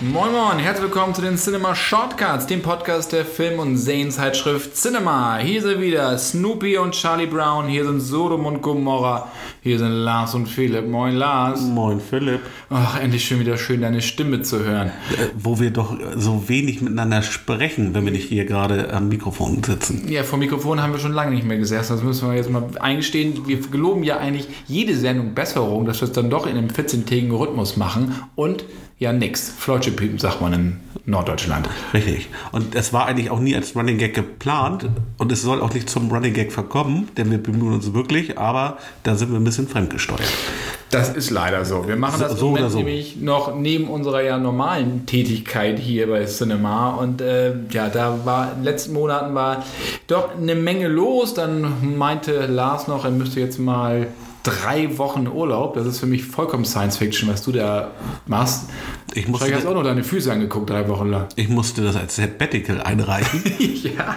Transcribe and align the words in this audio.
Moin 0.00 0.32
Moin, 0.32 0.58
herzlich 0.58 0.86
willkommen 0.86 1.14
zu 1.14 1.22
den 1.22 1.36
Cinema 1.36 1.72
Shortcuts, 1.72 2.48
dem 2.48 2.62
Podcast 2.62 3.12
der 3.12 3.24
Film- 3.24 3.60
und 3.60 3.76
Serienzeitschrift 3.76 4.76
Cinema. 4.76 5.36
Hier 5.38 5.62
sind 5.62 5.80
wieder 5.80 6.18
Snoopy 6.18 6.78
und 6.78 6.94
Charlie 6.94 7.28
Brown, 7.28 7.68
hier 7.68 7.84
sind 7.84 8.00
Sodom 8.00 8.44
und 8.44 8.60
Gomorra, 8.60 9.30
hier 9.62 9.78
sind 9.78 9.92
Lars 9.92 10.34
und 10.34 10.48
Philipp. 10.48 10.88
Moin 10.88 11.14
Lars. 11.14 11.60
Moin 11.60 12.00
Philipp. 12.00 12.40
Ach, 12.70 13.00
endlich 13.00 13.24
schon 13.24 13.38
wieder 13.38 13.56
schön, 13.56 13.82
deine 13.82 14.02
Stimme 14.02 14.42
zu 14.42 14.64
hören. 14.64 14.88
Äh, 14.88 15.28
wo 15.38 15.60
wir 15.60 15.70
doch 15.70 15.96
so 16.16 16.48
wenig 16.48 16.80
miteinander 16.80 17.22
sprechen, 17.22 17.94
wenn 17.94 18.04
wir 18.04 18.12
nicht 18.12 18.28
hier 18.28 18.46
gerade 18.46 18.92
am 18.92 19.08
Mikrofon 19.08 19.62
sitzen. 19.62 20.08
Ja, 20.08 20.24
vor 20.24 20.40
Mikrofon 20.40 20.82
haben 20.82 20.92
wir 20.92 20.98
schon 20.98 21.12
lange 21.12 21.36
nicht 21.36 21.46
mehr 21.46 21.58
gesessen. 21.58 21.92
Das 21.92 22.02
müssen 22.02 22.28
wir 22.28 22.34
jetzt 22.36 22.50
mal 22.50 22.64
eingestehen. 22.80 23.46
Wir 23.46 23.60
geloben 23.60 24.02
ja 24.02 24.16
eigentlich 24.16 24.48
jede 24.66 24.96
Sendung 24.96 25.34
Besserung, 25.34 25.86
dass 25.86 26.00
wir 26.00 26.08
es 26.08 26.12
dann 26.12 26.30
doch 26.30 26.48
in 26.48 26.56
einem 26.56 26.68
14-tägigen 26.68 27.32
Rhythmus 27.32 27.76
machen. 27.76 28.12
Und 28.34 28.64
ja, 29.04 29.12
nix. 29.12 29.52
Flautschepiepen, 29.58 30.18
sagt 30.18 30.40
man 30.40 30.52
in 30.52 30.80
Norddeutschland. 31.06 31.68
Richtig. 31.92 32.28
Und 32.52 32.74
es 32.74 32.92
war 32.92 33.06
eigentlich 33.06 33.30
auch 33.30 33.38
nie 33.40 33.54
als 33.54 33.76
Running 33.76 33.98
Gag 33.98 34.14
geplant 34.14 34.88
und 35.18 35.30
es 35.30 35.42
soll 35.42 35.60
auch 35.60 35.72
nicht 35.74 35.88
zum 35.90 36.10
Running 36.10 36.32
Gag 36.32 36.50
verkommen, 36.52 37.08
denn 37.16 37.30
wir 37.30 37.38
bemühen 37.42 37.74
uns 37.74 37.92
wirklich, 37.92 38.38
aber 38.38 38.78
da 39.02 39.14
sind 39.14 39.30
wir 39.30 39.38
ein 39.38 39.44
bisschen 39.44 39.68
fremdgesteuert. 39.68 40.22
Das 40.90 41.10
ist 41.10 41.30
leider 41.30 41.64
so. 41.64 41.86
Wir 41.88 41.96
machen 41.96 42.18
So- 42.20 42.24
das 42.28 42.38
so 42.38 42.46
im 42.46 42.52
oder 42.52 42.62
Moment 42.62 42.72
so. 42.72 42.78
nämlich 42.78 43.16
noch 43.20 43.54
neben 43.54 43.88
unserer 43.88 44.22
ja 44.22 44.38
normalen 44.38 45.06
Tätigkeit 45.06 45.78
hier 45.78 46.06
bei 46.08 46.24
Cinema. 46.24 46.90
Und 46.94 47.20
äh, 47.20 47.52
ja, 47.72 47.88
da 47.88 48.20
war 48.24 48.50
in 48.52 48.58
den 48.58 48.64
letzten 48.64 48.92
Monaten 48.94 49.34
war 49.34 49.64
doch 50.06 50.30
eine 50.40 50.54
Menge 50.54 50.88
los. 50.88 51.34
Dann 51.34 51.96
meinte 51.98 52.46
Lars 52.46 52.86
noch, 52.88 53.04
er 53.04 53.10
müsste 53.10 53.40
jetzt 53.40 53.58
mal 53.58 54.06
drei 54.44 54.96
Wochen 54.98 55.26
Urlaub. 55.26 55.74
Das 55.74 55.86
ist 55.86 55.98
für 55.98 56.06
mich 56.06 56.24
vollkommen 56.24 56.64
Science 56.64 56.98
Fiction, 56.98 57.28
was 57.28 57.42
du 57.42 57.50
da 57.50 57.90
machst. 58.26 58.68
Ich 59.14 59.28
musste, 59.28 59.54
hast 59.54 59.64
du 59.64 59.68
auch 59.68 59.74
noch 59.74 59.84
deine 59.84 60.02
Füße 60.02 60.30
angeguckt, 60.30 60.70
drei 60.70 60.88
Wochen 60.88 61.08
lang. 61.08 61.28
ich 61.36 61.48
musste 61.48 61.82
das 61.82 61.94
als 61.94 62.16
Sabbatical 62.16 62.80
einreichen. 62.82 63.42
ja, 63.58 64.16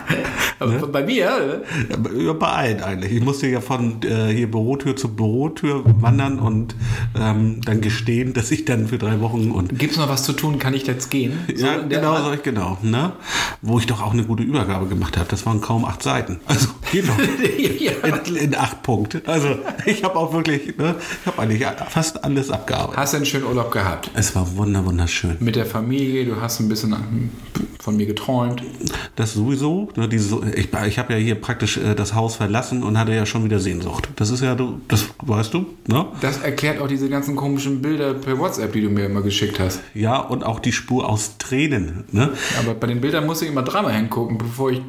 aber 0.60 0.88
bei 0.88 1.04
mir, 1.04 1.64
äh, 1.90 2.26
Ja, 2.26 2.34
bei 2.34 2.48
allen 2.48 2.82
eigentlich. 2.82 3.12
Ich 3.12 3.24
musste 3.24 3.48
ja 3.48 3.62
von 3.62 4.02
äh, 4.04 4.34
hier 4.34 4.50
Bürotür 4.50 4.96
zu 4.96 5.10
Bürotür 5.10 5.84
wandern 6.02 6.40
und 6.40 6.76
ähm, 7.16 7.62
dann 7.64 7.82
gestehen, 7.82 8.34
dass 8.34 8.50
ich 8.50 8.66
dann 8.66 8.88
für 8.88 8.98
drei 8.98 9.20
Wochen 9.22 9.52
und 9.52 9.78
gibt 9.78 9.92
es 9.92 9.98
noch 9.98 10.10
was 10.10 10.24
zu 10.24 10.34
tun? 10.34 10.58
Kann 10.58 10.74
ich 10.74 10.88
jetzt 10.88 11.12
gehen? 11.12 11.40
So 11.56 11.66
ja, 11.66 11.78
genau, 11.78 12.14
Art? 12.14 12.26
so 12.26 12.34
ich 12.34 12.44
genau, 12.44 12.78
ne? 12.82 13.14
Wo 13.62 13.78
ich 13.78 13.86
doch 13.86 14.02
auch 14.02 14.14
eine 14.14 14.24
gute 14.24 14.44
Übergabe 14.44 14.88
gemacht 14.88 15.16
habe. 15.16 15.28
Das 15.30 15.46
waren 15.46 15.62
kaum 15.62 15.86
acht 15.86 16.02
Seiten. 16.02 16.40
Also 16.48 16.70
geht 16.92 17.06
noch. 17.08 17.18
ja. 17.80 17.92
In, 18.26 18.36
in 18.36 18.56
acht 18.56 18.82
Punkte. 18.82 19.22
Also 19.26 19.60
ich 19.86 20.04
habe 20.04 20.17
auch 20.18 20.34
wirklich, 20.34 20.78
ne, 20.78 20.96
ich 21.22 21.28
habe 21.28 21.42
eigentlich 21.42 21.66
fast 21.90 22.24
alles 22.24 22.52
abgearbeitet. 22.52 22.98
Hast 22.98 23.14
du 23.14 23.18
einen 23.18 23.26
schönen 23.26 23.46
Urlaub 23.46 23.72
gehabt? 23.72 24.12
Es 24.14 24.36
war 24.36 24.56
wunder, 24.56 24.86
wunderschön. 24.86 25.38
Mit 25.40 25.56
der 25.56 25.66
Familie, 25.66 26.26
du 26.26 26.42
hast 26.42 26.60
ein 26.60 26.70
bisschen 26.70 26.96
von 27.80 27.96
mir 27.96 28.06
geträumt. 28.06 28.62
Das 29.16 29.34
sowieso. 29.34 29.90
Ne, 29.96 30.08
diese, 30.08 30.42
ich 30.56 30.70
ich 30.74 31.00
habe 31.00 31.14
ja 31.14 31.20
hier 31.20 31.36
praktisch 31.36 31.78
äh, 31.78 31.96
das 31.96 32.14
Haus 32.14 32.36
verlassen 32.36 32.84
und 32.84 32.98
hatte 32.98 33.14
ja 33.14 33.26
schon 33.26 33.44
wieder 33.46 33.60
Sehnsucht. 33.60 34.10
Das 34.16 34.30
ist 34.30 34.42
ja, 34.42 34.56
du, 34.56 34.82
das 34.88 35.06
weißt 35.22 35.54
du, 35.54 35.66
ne? 35.88 36.08
Das 36.22 36.40
erklärt 36.40 36.82
auch 36.82 36.88
diese 36.88 37.10
ganzen 37.10 37.36
komischen 37.36 37.82
Bilder 37.82 38.14
per 38.14 38.38
WhatsApp, 38.40 38.74
die 38.74 38.82
du 38.82 38.90
mir 38.90 39.06
immer 39.06 39.22
geschickt 39.22 39.60
hast. 39.60 39.82
Ja, 39.94 40.20
und 40.20 40.44
auch 40.44 40.60
die 40.60 40.72
Spur 40.72 41.08
aus 41.08 41.38
Tränen. 41.38 42.04
Ne? 42.12 42.32
Aber 42.60 42.74
bei 42.74 42.88
den 42.88 43.02
Bildern 43.02 43.26
musste 43.26 43.46
ich 43.46 43.52
immer 43.52 43.64
dreimal 43.64 43.94
hingucken, 43.94 44.38
bevor 44.38 44.72
ich 44.72 44.82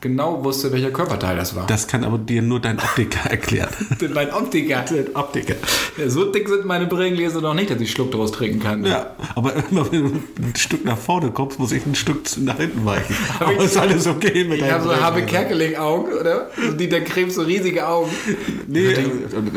genau 0.00 0.44
wusste, 0.44 0.72
welcher 0.72 0.90
Körperteil 0.90 1.36
das 1.36 1.56
war. 1.56 1.66
Das 1.66 1.86
kann 1.86 2.04
aber 2.04 2.18
dir 2.18 2.42
nur 2.42 2.60
dein 2.60 2.78
Optiker 2.78 3.30
erklären. 3.30 3.70
Mein 4.26 4.42
Optiker. 4.42 4.84
Optiker. 5.14 5.54
Ja, 5.96 6.08
so 6.10 6.30
dick 6.30 6.48
sind 6.48 6.64
meine 6.64 6.86
Brillengläser 6.86 7.40
noch 7.40 7.54
nicht, 7.54 7.70
dass 7.70 7.80
ich 7.80 7.90
Schluck 7.90 8.10
daraus 8.10 8.32
trinken 8.32 8.60
kann. 8.60 8.84
Ja, 8.84 9.10
aber 9.34 9.54
immer 9.70 9.90
wenn 9.90 10.02
du 10.04 10.22
ein 10.42 10.56
Stück 10.56 10.84
nach 10.84 10.98
vorne 10.98 11.30
kommst, 11.30 11.58
muss 11.58 11.72
ich 11.72 11.86
ein 11.86 11.94
Stück 11.94 12.20
nach 12.38 12.58
hinten 12.58 12.84
weichen. 12.84 13.16
Aber 13.40 13.56
ist 13.64 13.76
alles 13.76 14.06
okay 14.06 14.44
mit 14.44 14.58
Ich 14.58 14.70
habe 14.70 14.84
so. 14.84 14.96
Habe 14.96 15.22
Kerkeling-Augen, 15.22 16.12
oder? 16.12 16.50
So 16.56 16.72
Dieter 16.72 17.00
Krebs, 17.00 17.34
so 17.34 17.42
riesige 17.42 17.86
Augen. 17.86 18.10
Nee, 18.66 18.94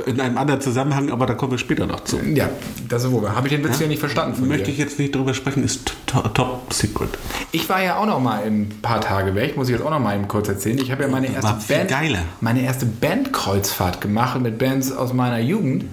in 0.06 0.20
einem 0.20 0.38
anderen 0.38 0.62
Zusammenhang, 0.62 1.10
aber 1.12 1.26
da 1.26 1.34
kommen 1.34 1.52
wir 1.52 1.58
später 1.58 1.86
noch 1.86 2.04
zu. 2.04 2.20
Ja, 2.20 2.50
das 2.88 3.04
ist 3.04 3.12
wohl. 3.12 3.30
Habe 3.30 3.48
ich 3.48 3.54
den 3.54 3.64
Witz 3.64 3.80
ja 3.80 3.88
nicht 3.88 4.00
verstanden 4.00 4.36
von 4.36 4.48
Möchte 4.48 4.66
dir. 4.66 4.72
ich 4.72 4.78
jetzt 4.78 5.00
nicht 5.00 5.16
drüber 5.16 5.34
sprechen, 5.34 5.64
ist 5.64 5.94
to 6.06 6.22
top 6.30 6.74
secret. 6.74 7.10
Ich 7.52 7.68
war 7.70 7.82
ja 7.82 7.98
auch 7.98 8.06
noch 8.06 8.20
mal 8.20 8.44
ein 8.44 8.70
paar 8.82 9.02
Tage 9.02 9.34
weg, 9.36 9.58
muss 9.58 9.70
ich 9.70 9.76
jetzt 9.76 9.86
auch 9.86 9.90
noch 9.90 10.00
mal 10.00 10.16
eben 10.16 10.28
kurz 10.28 10.48
erzählen. 10.48 10.78
Ich 10.78 10.92
habe 10.92 11.04
ja 11.04 11.10
meine 11.10 11.34
erste 11.34 11.56
Band, 11.68 11.90
geiler. 11.90 12.20
meine 12.42 12.62
erste 12.64 12.86
Bandkreuzfahrt 12.86 14.02
gemacht 14.02 14.40
mit 14.40 14.58
Bands 14.60 14.92
aus 14.92 15.14
meiner 15.14 15.40
Jugend 15.40 15.86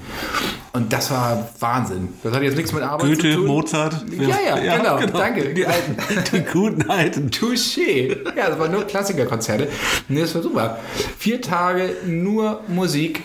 und 0.77 0.93
das 0.93 1.11
war 1.11 1.49
Wahnsinn. 1.59 2.09
Das 2.23 2.35
hat 2.35 2.43
jetzt 2.43 2.57
nichts 2.57 2.71
mit 2.75 2.83
Arbeit 2.83 3.01
zu 3.01 3.17
Goethe, 3.17 3.35
tun. 3.35 3.47
Mozart. 3.47 4.05
Ja, 4.21 4.59
ja, 4.59 4.77
genau, 4.77 4.99
danke. 5.07 5.55
Die 5.55 5.65
alten, 5.65 5.97
die 6.33 6.43
guten 6.43 6.91
alten. 6.91 7.31
Touché. 7.31 8.15
Ja, 8.37 8.51
das 8.51 8.59
waren 8.59 8.73
nur 8.73 8.85
Klassikerkonzerte. 8.85 9.69
Nee, 10.09 10.21
das 10.21 10.35
war 10.35 10.43
super. 10.43 10.79
Vier 11.17 11.41
Tage 11.41 11.97
nur 12.05 12.61
Musik 12.69 13.23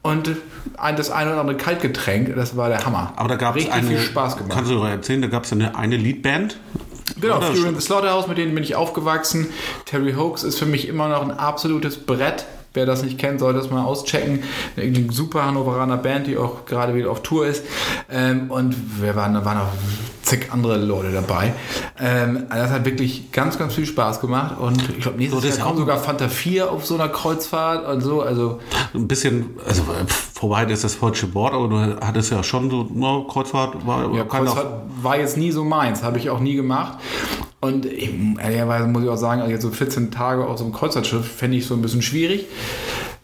und 0.00 0.30
ein, 0.78 0.96
das 0.96 1.10
eine 1.10 1.32
oder 1.32 1.40
andere 1.40 1.58
Kaltgetränk. 1.58 2.34
Das 2.36 2.56
war 2.56 2.70
der 2.70 2.86
Hammer. 2.86 3.12
Aber 3.16 3.28
da 3.28 3.36
gab 3.36 3.56
es 3.56 3.70
eine. 3.70 3.86
viel 3.86 3.98
Spaß 3.98 4.38
gemacht. 4.38 4.54
Kannst 4.54 4.70
du 4.70 4.76
doch 4.76 4.86
erzählen, 4.86 5.20
da 5.20 5.28
gab 5.28 5.44
es 5.44 5.52
eine, 5.52 5.76
eine 5.76 5.98
Liedband. 5.98 6.56
Genau, 7.20 7.38
Fury 7.42 7.68
in 7.68 7.74
the 7.74 7.82
Slaughterhouse, 7.82 8.28
mit 8.28 8.38
denen 8.38 8.54
bin 8.54 8.64
ich 8.64 8.76
aufgewachsen. 8.76 9.48
Terry 9.84 10.14
Hoax 10.14 10.42
ist 10.42 10.58
für 10.58 10.64
mich 10.64 10.88
immer 10.88 11.08
noch 11.08 11.20
ein 11.20 11.32
absolutes 11.32 11.98
Brett. 11.98 12.46
Wer 12.74 12.86
das 12.86 13.04
nicht 13.04 13.18
kennt, 13.18 13.38
sollte 13.40 13.60
das 13.60 13.70
mal 13.70 13.84
auschecken. 13.84 14.42
Eine 14.76 15.12
super 15.12 15.46
Hannoveraner 15.46 15.96
Band, 15.96 16.26
die 16.26 16.36
auch 16.36 16.66
gerade 16.66 16.94
wieder 16.94 17.10
auf 17.10 17.22
Tour 17.22 17.46
ist. 17.46 17.64
Ähm, 18.10 18.50
und 18.50 18.74
wir 19.00 19.14
waren, 19.14 19.32
da 19.34 19.44
waren 19.44 19.58
auch 19.58 19.72
zig 20.22 20.48
andere 20.52 20.76
Leute 20.78 21.12
dabei. 21.12 21.54
Ähm, 22.00 22.46
also 22.48 22.64
das 22.64 22.72
hat 22.72 22.84
wirklich 22.84 23.30
ganz, 23.30 23.58
ganz 23.58 23.74
viel 23.74 23.86
Spaß 23.86 24.20
gemacht. 24.20 24.58
Und 24.58 24.82
ich 24.90 25.00
glaube, 25.00 25.18
nächstes 25.18 25.40
So, 25.40 25.48
Jahr 25.48 25.58
kommt 25.58 25.78
sogar 25.78 25.98
Fanta 25.98 26.28
4 26.28 26.70
auf 26.70 26.84
so 26.84 26.94
einer 26.96 27.08
Kreuzfahrt 27.08 27.86
und 27.86 28.00
so. 28.00 28.22
Also 28.22 28.58
Ein 28.92 29.06
bisschen, 29.06 29.50
also 29.66 29.82
äh, 29.82 30.33
vorbei 30.48 30.64
ist 30.64 30.84
das 30.84 30.94
falsche 30.94 31.32
Wort, 31.34 31.54
aber 31.54 31.68
du 31.68 32.00
hattest 32.00 32.30
ja 32.30 32.42
schon 32.42 32.70
so, 32.70 32.86
na, 32.94 33.24
Kreuzfahrt 33.26 33.86
war 33.86 34.12
Ja, 34.14 34.24
Kreuzfahrt 34.24 34.82
war 35.02 35.18
jetzt 35.18 35.38
nie 35.38 35.50
so 35.50 35.64
meins, 35.64 36.02
habe 36.02 36.18
ich 36.18 36.28
auch 36.28 36.40
nie 36.40 36.54
gemacht. 36.54 36.98
Und 37.60 37.86
ich, 37.86 38.10
ehrlicherweise 38.38 38.86
muss 38.86 39.02
ich 39.04 39.08
auch 39.08 39.16
sagen, 39.16 39.40
also 39.40 39.52
jetzt 39.52 39.62
so 39.62 39.70
14 39.70 40.10
Tage 40.10 40.46
auf 40.46 40.58
so 40.58 40.64
einem 40.64 40.74
Kreuzfahrtschiff 40.74 41.26
fände 41.26 41.56
ich 41.56 41.66
so 41.66 41.72
ein 41.72 41.80
bisschen 41.80 42.02
schwierig, 42.02 42.44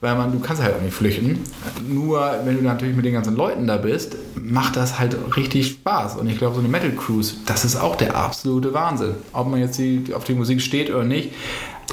weil 0.01 0.15
man, 0.17 0.33
du 0.33 0.39
kannst 0.41 0.63
halt 0.63 0.75
auch 0.75 0.81
nicht 0.81 0.95
flüchten. 0.95 1.41
Nur 1.87 2.37
wenn 2.45 2.57
du 2.57 2.63
natürlich 2.63 2.97
mit 2.97 3.05
den 3.05 3.13
ganzen 3.13 3.37
Leuten 3.37 3.67
da 3.67 3.77
bist, 3.77 4.17
macht 4.35 4.77
das 4.77 4.99
halt 4.99 5.15
richtig 5.37 5.67
Spaß. 5.67 6.17
Und 6.17 6.27
ich 6.27 6.39
glaube, 6.39 6.55
so 6.55 6.61
eine 6.61 6.71
Metal 6.71 6.93
Cruise, 6.93 7.35
das 7.45 7.67
ist 7.67 7.77
auch 7.77 7.97
der 7.97 8.17
absolute 8.17 8.73
Wahnsinn. 8.73 9.15
Ob 9.35 9.51
man 9.51 9.61
jetzt 9.61 9.79
die, 9.79 10.05
auf 10.15 10.25
die 10.25 10.33
Musik 10.33 10.63
steht 10.63 10.89
oder 10.89 11.05
nicht. 11.05 11.33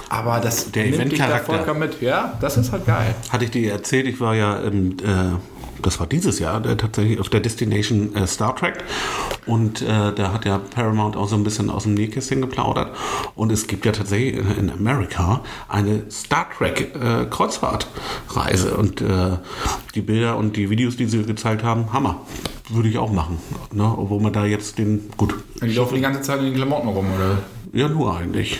Aber 0.09 0.39
das 0.39 0.71
Der 0.71 0.83
nimmt 0.85 1.11
dich 1.11 1.19
da 1.19 1.25
Eventcharakter. 1.25 1.53
vollkommen 1.53 1.79
mit. 1.81 2.01
Ja, 2.01 2.37
das 2.41 2.57
ist 2.57 2.71
halt 2.71 2.85
geil. 2.85 3.15
Hatte 3.29 3.45
ich 3.45 3.51
dir 3.51 3.71
erzählt, 3.71 4.07
ich 4.07 4.19
war 4.19 4.35
ja 4.35 4.57
im, 4.57 4.91
äh, 4.99 5.35
das 5.81 5.99
war 5.99 6.07
dieses 6.07 6.39
Jahr 6.39 6.65
äh, 6.65 6.75
tatsächlich 6.75 7.19
auf 7.19 7.29
der 7.29 7.39
Destination 7.39 8.15
äh, 8.15 8.25
Star 8.25 8.55
Trek 8.55 8.83
und 9.45 9.81
äh, 9.83 9.85
da 10.15 10.33
hat 10.33 10.45
ja 10.45 10.57
Paramount 10.57 11.15
auch 11.15 11.27
so 11.27 11.35
ein 11.35 11.43
bisschen 11.43 11.69
aus 11.69 11.83
dem 11.83 11.93
Nähkästchen 11.93 12.41
geplaudert 12.41 12.95
und 13.35 13.51
es 13.51 13.67
gibt 13.67 13.85
ja 13.85 13.91
tatsächlich 13.91 14.37
in, 14.37 14.57
in 14.57 14.69
Amerika 14.71 15.41
eine 15.69 16.03
Star 16.09 16.47
Trek 16.57 16.95
äh, 16.95 17.25
Kreuzfahrtreise 17.29 18.75
und 18.75 19.01
äh, 19.01 19.37
die 19.95 20.01
Bilder 20.01 20.37
und 20.37 20.55
die 20.55 20.69
Videos, 20.69 20.97
die 20.97 21.05
sie 21.05 21.23
gezeigt 21.23 21.63
haben, 21.63 21.93
Hammer. 21.93 22.21
Würde 22.69 22.89
ich 22.89 22.97
auch 22.97 23.11
machen. 23.13 23.37
Ne? 23.71 23.83
Obwohl 23.97 24.19
man 24.19 24.33
da 24.33 24.45
jetzt 24.45 24.77
den, 24.77 25.09
gut, 25.15 25.35
Die 25.61 25.67
laufen 25.73 25.95
die 25.95 26.01
ganze 26.01 26.21
Zeit 26.21 26.39
in 26.39 26.45
den 26.45 26.55
Klamotten 26.55 26.89
rum, 26.89 27.05
oder? 27.15 27.37
ja 27.71 27.87
nur 27.87 28.17
eigentlich. 28.17 28.59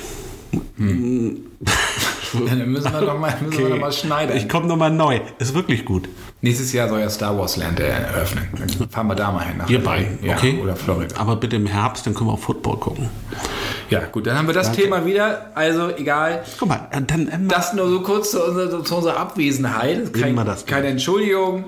Ja, 2.33 2.55
dann 2.55 2.71
müssen 2.71 2.91
wir 2.91 3.01
doch 3.01 3.19
mal, 3.19 3.35
müssen 3.41 3.57
wir 3.57 3.69
doch 3.69 3.79
mal 3.79 3.91
schneiden. 3.91 4.35
Ich 4.35 4.49
komme 4.49 4.67
nochmal 4.67 4.91
neu. 4.91 5.19
Ist 5.39 5.53
wirklich 5.53 5.85
gut. 5.85 6.09
Nächstes 6.41 6.73
Jahr 6.73 6.87
soll 6.89 6.99
ja 6.99 7.09
Star 7.09 7.37
Wars 7.37 7.57
Land 7.57 7.79
äh, 7.79 7.87
eröffnen. 7.87 8.47
Dann 8.57 8.89
fahren 8.89 9.07
wir 9.07 9.15
da 9.15 9.31
mal 9.31 9.45
hin. 9.45 9.57
nach 9.57 9.83
beiden, 9.83 10.23
ja, 10.23 10.35
okay? 10.35 10.59
Oder 10.61 10.75
Florida. 10.75 11.15
Aber 11.19 11.35
bitte 11.37 11.55
im 11.55 11.65
Herbst, 11.65 12.05
dann 12.05 12.13
können 12.13 12.29
wir 12.29 12.33
auch 12.33 12.39
Football 12.39 12.77
gucken. 12.77 13.09
Ja, 13.89 14.01
gut, 14.11 14.27
dann 14.27 14.37
haben 14.37 14.47
wir 14.47 14.53
das 14.53 14.67
Danke. 14.67 14.83
Thema 14.83 15.05
wieder. 15.05 15.51
Also, 15.55 15.89
egal. 15.95 16.43
Guck 16.59 16.69
mal, 16.69 16.87
dann 16.91 17.29
ähm, 17.31 17.47
Das 17.47 17.73
nur 17.73 17.89
so 17.89 18.01
kurz 18.01 18.31
zu 18.31 18.43
unserer, 18.43 18.83
zu 18.83 18.95
unserer 18.95 19.17
Abwesenheit. 19.17 20.13
Kein, 20.13 20.35
das 20.35 20.65
keine 20.65 20.87
Entschuldigung, 20.87 21.65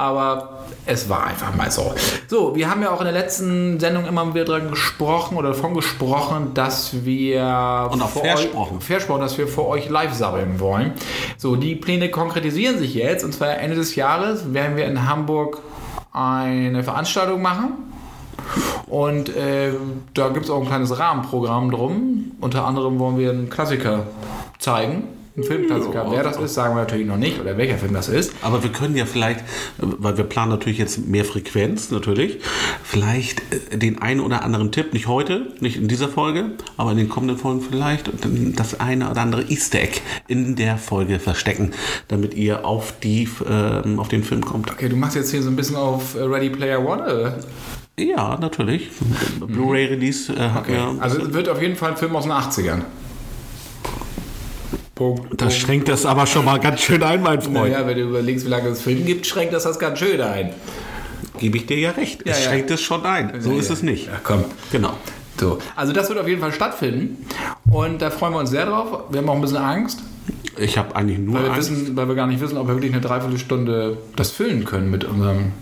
aber 0.00 0.60
es 0.86 1.08
war 1.10 1.24
einfach 1.26 1.54
mal 1.54 1.70
so. 1.70 1.92
So, 2.26 2.56
wir 2.56 2.70
haben 2.70 2.82
ja 2.82 2.90
auch 2.90 3.00
in 3.00 3.04
der 3.04 3.12
letzten 3.12 3.78
Sendung 3.78 4.06
immer 4.06 4.32
wieder 4.34 4.46
dran 4.46 4.70
gesprochen 4.70 5.36
oder 5.36 5.50
davon 5.50 5.74
gesprochen, 5.74 6.52
dass 6.54 7.04
wir 7.04 7.88
Und 7.92 8.00
auch 8.02 8.08
versprochen. 8.08 8.78
euch, 8.78 8.84
versprochen, 8.84 9.20
dass 9.20 9.36
wir 9.36 9.46
vor 9.46 9.68
euch 9.68 9.90
live 9.90 10.14
sammeln 10.14 10.58
wollen. 10.58 10.92
So, 11.36 11.54
die 11.56 11.76
Pläne 11.76 12.10
konkretisieren 12.10 12.78
sich 12.78 12.94
jetzt 12.94 13.24
und 13.24 13.32
zwar 13.34 13.58
Ende 13.58 13.76
des 13.76 13.94
Jahres 13.94 14.54
werden 14.54 14.76
wir 14.76 14.86
in 14.86 15.06
Hamburg 15.06 15.58
eine 16.12 16.82
Veranstaltung 16.82 17.42
machen. 17.42 17.72
Und 18.86 19.28
äh, 19.36 19.72
da 20.14 20.30
gibt 20.30 20.46
es 20.46 20.50
auch 20.50 20.60
ein 20.62 20.66
kleines 20.66 20.98
Rahmenprogramm 20.98 21.70
drum. 21.70 22.32
Unter 22.40 22.64
anderem 22.64 22.98
wollen 22.98 23.18
wir 23.18 23.30
einen 23.30 23.50
Klassiker 23.50 24.06
zeigen. 24.58 25.04
Einen 25.40 25.48
Filmklassiker. 25.48 26.06
Wer 26.10 26.22
das 26.22 26.36
ist, 26.38 26.54
sagen 26.54 26.74
wir 26.74 26.80
natürlich 26.82 27.06
noch 27.06 27.16
nicht. 27.16 27.40
Oder 27.40 27.56
welcher 27.56 27.78
Film 27.78 27.94
das 27.94 28.08
ist. 28.08 28.32
Aber 28.42 28.62
wir 28.62 28.70
können 28.70 28.96
ja 28.96 29.06
vielleicht, 29.06 29.40
äh, 29.40 29.42
weil 29.98 30.16
wir 30.16 30.24
planen 30.24 30.50
natürlich 30.50 30.78
jetzt 30.78 31.06
mehr 31.06 31.24
Frequenz, 31.24 31.90
natürlich, 31.90 32.38
vielleicht 32.84 33.40
äh, 33.72 33.78
den 33.78 34.00
einen 34.02 34.20
oder 34.20 34.42
anderen 34.44 34.72
Tipp, 34.72 34.92
nicht 34.92 35.06
heute, 35.08 35.48
nicht 35.60 35.76
in 35.76 35.88
dieser 35.88 36.08
Folge, 36.08 36.50
aber 36.76 36.92
in 36.92 36.98
den 36.98 37.08
kommenden 37.08 37.38
Folgen 37.38 37.60
vielleicht, 37.62 38.10
das 38.56 38.80
eine 38.80 39.10
oder 39.10 39.20
andere 39.20 39.42
Easter 39.48 39.80
Egg 39.80 40.00
in 40.28 40.56
der 40.56 40.76
Folge 40.76 41.18
verstecken, 41.18 41.72
damit 42.08 42.34
ihr 42.34 42.64
auf, 42.64 42.94
die, 43.02 43.28
ähm, 43.48 43.98
auf 43.98 44.08
den 44.08 44.22
Film 44.24 44.44
kommt. 44.44 44.70
Okay, 44.70 44.88
du 44.88 44.96
machst 44.96 45.16
jetzt 45.16 45.30
hier 45.30 45.42
so 45.42 45.48
ein 45.50 45.56
bisschen 45.56 45.76
auf 45.76 46.14
äh, 46.14 46.22
Ready 46.22 46.50
Player 46.50 46.80
One. 46.86 47.02
Oder? 47.02 47.38
Ja, 47.98 48.38
natürlich. 48.40 48.88
Blu-ray-Release 49.46 50.32
äh, 50.32 50.50
Okay. 50.58 50.74
ja- 50.74 50.94
Also 51.00 51.20
es 51.22 51.32
wird 51.32 51.48
auf 51.48 51.60
jeden 51.60 51.76
Fall 51.76 51.90
ein 51.92 51.96
Film 51.96 52.14
aus 52.16 52.24
den 52.24 52.32
80ern. 52.32 52.82
Punkt. 55.00 55.40
das 55.40 55.56
schränkt 55.56 55.88
das 55.88 56.04
aber 56.04 56.26
schon 56.26 56.44
mal 56.44 56.60
ganz 56.60 56.82
schön 56.82 57.02
ein, 57.02 57.22
mein 57.22 57.40
Freund. 57.40 57.72
Naja, 57.72 57.86
wenn 57.86 57.96
du 57.96 58.02
überlegst, 58.02 58.44
wie 58.44 58.50
lange 58.50 58.68
es 58.68 58.82
Film 58.82 59.06
gibt, 59.06 59.26
schränkt 59.26 59.54
das 59.54 59.62
das 59.62 59.78
ganz 59.78 59.98
schön 59.98 60.20
ein. 60.20 60.50
Gebe 61.38 61.56
ich 61.56 61.64
dir 61.64 61.78
ja 61.78 61.92
recht. 61.92 62.26
Ja, 62.26 62.32
es 62.32 62.44
ja. 62.44 62.50
schränkt 62.50 62.70
es 62.70 62.82
schon 62.82 63.06
ein. 63.06 63.40
So 63.40 63.52
ist 63.56 63.68
ja. 63.68 63.74
es 63.74 63.82
nicht. 63.82 64.08
Ja, 64.08 64.20
komm. 64.22 64.44
Genau. 64.70 64.92
So, 65.38 65.58
also 65.74 65.94
das 65.94 66.10
wird 66.10 66.18
auf 66.18 66.28
jeden 66.28 66.42
Fall 66.42 66.52
stattfinden 66.52 67.24
und 67.70 68.02
da 68.02 68.10
freuen 68.10 68.34
wir 68.34 68.40
uns 68.40 68.50
sehr 68.50 68.66
drauf. 68.66 69.04
Wir 69.08 69.20
haben 69.22 69.28
auch 69.30 69.36
ein 69.36 69.40
bisschen 69.40 69.56
Angst, 69.56 70.00
Ich 70.58 70.76
habe 70.76 70.94
eigentlich 70.94 71.18
nur 71.18 71.36
weil 71.36 71.44
wir, 71.44 71.52
Angst. 71.52 71.70
wissen, 71.70 71.96
weil 71.96 72.08
wir 72.08 72.14
gar 72.14 72.26
nicht 72.26 72.42
wissen, 72.42 72.58
ob 72.58 72.68
wir 72.68 72.74
wirklich 72.74 72.92
eine 72.92 73.00
Dreiviertelstunde 73.00 73.96
das 74.16 74.32
füllen 74.32 74.66
können 74.66 74.90
mit 74.90 75.04
unserem 75.04 75.52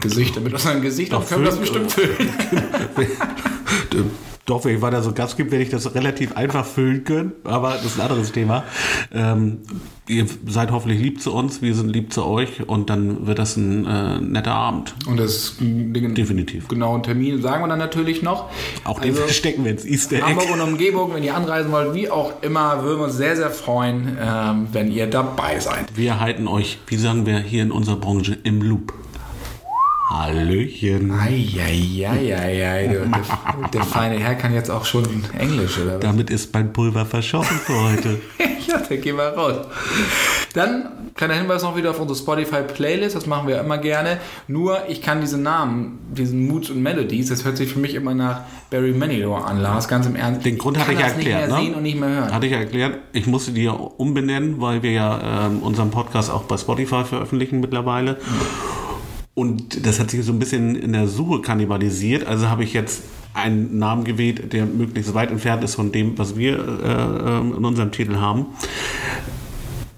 Gesicht. 0.00 0.42
Mit 0.42 0.54
unserem 0.54 0.82
Gesicht 0.82 1.12
Doch, 1.12 1.28
können 1.28 1.44
wir 1.44 1.50
das 1.50 1.60
bestimmt 1.60 1.92
füllen. 1.92 2.16
Doch, 4.44 4.64
wenn 4.64 4.74
ich 4.74 4.82
weiter 4.82 5.02
so 5.02 5.12
Gas 5.12 5.36
gebe, 5.36 5.52
werde 5.52 5.62
ich 5.62 5.70
das 5.70 5.94
relativ 5.94 6.36
einfach 6.36 6.66
füllen 6.66 7.04
können. 7.04 7.32
Aber 7.44 7.72
das 7.74 7.84
ist 7.84 8.00
ein 8.00 8.02
anderes 8.02 8.32
Thema. 8.32 8.64
Ähm, 9.12 9.58
ihr 10.08 10.26
seid 10.48 10.72
hoffentlich 10.72 11.00
lieb 11.00 11.22
zu 11.22 11.32
uns, 11.32 11.62
wir 11.62 11.76
sind 11.76 11.90
lieb 11.90 12.12
zu 12.12 12.24
euch 12.24 12.68
und 12.68 12.90
dann 12.90 13.28
wird 13.28 13.38
das 13.38 13.56
ein 13.56 13.86
äh, 13.86 14.20
netter 14.20 14.52
Abend. 14.52 14.94
Und 15.06 15.18
das 15.18 15.54
den 15.60 16.14
Definitiv. 16.16 16.66
genauen 16.66 17.04
Termin 17.04 17.40
sagen 17.40 17.62
wir 17.62 17.68
dann 17.68 17.78
natürlich 17.78 18.22
noch. 18.22 18.50
Auch 18.82 18.98
den 18.98 19.10
Also, 19.10 19.22
verstecken 19.22 19.64
wir 19.64 19.70
ins 19.70 19.84
Easter 19.84 20.16
Egg. 20.16 20.24
Hamburg 20.24 20.50
und 20.52 20.60
Umgebung, 20.60 21.14
wenn 21.14 21.22
ihr 21.22 21.36
anreisen 21.36 21.70
wollt, 21.70 21.94
wie 21.94 22.10
auch 22.10 22.42
immer, 22.42 22.82
würden 22.82 22.98
wir 22.98 23.04
uns 23.04 23.16
sehr, 23.16 23.36
sehr 23.36 23.50
freuen, 23.50 24.18
ähm, 24.20 24.66
wenn 24.72 24.90
ihr 24.90 25.06
dabei 25.06 25.60
seid. 25.60 25.96
Wir 25.96 26.18
halten 26.18 26.48
euch, 26.48 26.78
wie 26.88 26.96
sagen 26.96 27.26
wir 27.26 27.38
hier 27.38 27.62
in 27.62 27.70
unserer 27.70 27.96
Branche, 27.96 28.36
im 28.42 28.60
Loop. 28.60 28.92
Hallöchen. 30.12 31.10
Eieieiei, 31.10 32.86
der, 32.86 33.06
der, 33.06 33.22
der 33.72 33.82
feine 33.82 34.18
Herr 34.18 34.34
kann 34.34 34.52
jetzt 34.52 34.70
auch 34.70 34.84
schon 34.84 35.06
Englisch, 35.38 35.78
oder 35.78 35.94
was? 35.94 36.00
Damit 36.00 36.28
ist 36.30 36.52
mein 36.52 36.72
Pulver 36.72 37.06
verschossen 37.06 37.56
für 37.56 37.80
heute. 37.80 38.20
ja, 38.66 38.78
dann 38.78 39.00
gehen 39.00 39.16
wir 39.16 39.28
raus. 39.28 39.66
Dann 40.52 41.12
kleiner 41.14 41.34
Hinweis 41.34 41.62
noch 41.62 41.76
wieder 41.76 41.90
auf 41.90 42.00
unsere 42.00 42.18
Spotify-Playlist, 42.18 43.16
das 43.16 43.26
machen 43.26 43.48
wir 43.48 43.58
immer 43.60 43.78
gerne. 43.78 44.18
Nur, 44.48 44.88
ich 44.88 45.00
kann 45.00 45.22
diese 45.22 45.38
Namen, 45.38 45.98
diesen 46.12 46.46
Moods 46.46 46.68
und 46.68 46.82
Melodies, 46.82 47.30
das 47.30 47.44
hört 47.44 47.56
sich 47.56 47.72
für 47.72 47.78
mich 47.78 47.94
immer 47.94 48.14
nach 48.14 48.42
Barry 48.70 48.92
Manilow 48.92 49.36
an, 49.36 49.60
Lars, 49.60 49.88
ganz 49.88 50.06
im 50.06 50.16
Ernst. 50.16 50.44
Den 50.44 50.58
Grund 50.58 50.76
ich 50.76 50.82
hatte 50.82 50.92
ich 50.92 51.00
ja 51.00 51.06
erklärt, 51.06 51.40
nicht 51.40 51.48
mehr 51.48 51.58
ne? 51.58 51.64
sehen 51.64 51.74
und 51.74 51.82
nicht 51.82 51.98
mehr 51.98 52.08
hören. 52.10 52.34
Hatte 52.34 52.46
ich 52.46 52.52
ja 52.52 52.58
erklärt, 52.58 52.98
ich 53.12 53.26
musste 53.26 53.52
die 53.52 53.64
ja 53.64 53.72
umbenennen, 53.72 54.60
weil 54.60 54.82
wir 54.82 54.92
ja 54.92 55.46
ähm, 55.46 55.60
unseren 55.60 55.90
Podcast 55.90 56.30
auch 56.30 56.42
bei 56.42 56.58
Spotify 56.58 57.04
veröffentlichen 57.04 57.60
mittlerweile. 57.60 58.18
Und 59.34 59.86
das 59.86 59.98
hat 59.98 60.10
sich 60.10 60.24
so 60.24 60.32
ein 60.32 60.38
bisschen 60.38 60.76
in 60.76 60.92
der 60.92 61.08
Suche 61.08 61.40
kannibalisiert. 61.40 62.26
Also 62.26 62.48
habe 62.48 62.64
ich 62.64 62.74
jetzt 62.74 63.02
einen 63.34 63.78
Namen 63.78 64.04
gewählt, 64.04 64.52
der 64.52 64.66
möglichst 64.66 65.14
weit 65.14 65.30
entfernt 65.30 65.64
ist 65.64 65.74
von 65.74 65.90
dem, 65.90 66.18
was 66.18 66.36
wir 66.36 66.58
äh, 66.58 67.38
ähm, 67.38 67.54
in 67.56 67.64
unserem 67.64 67.92
Titel 67.92 68.16
haben. 68.16 68.46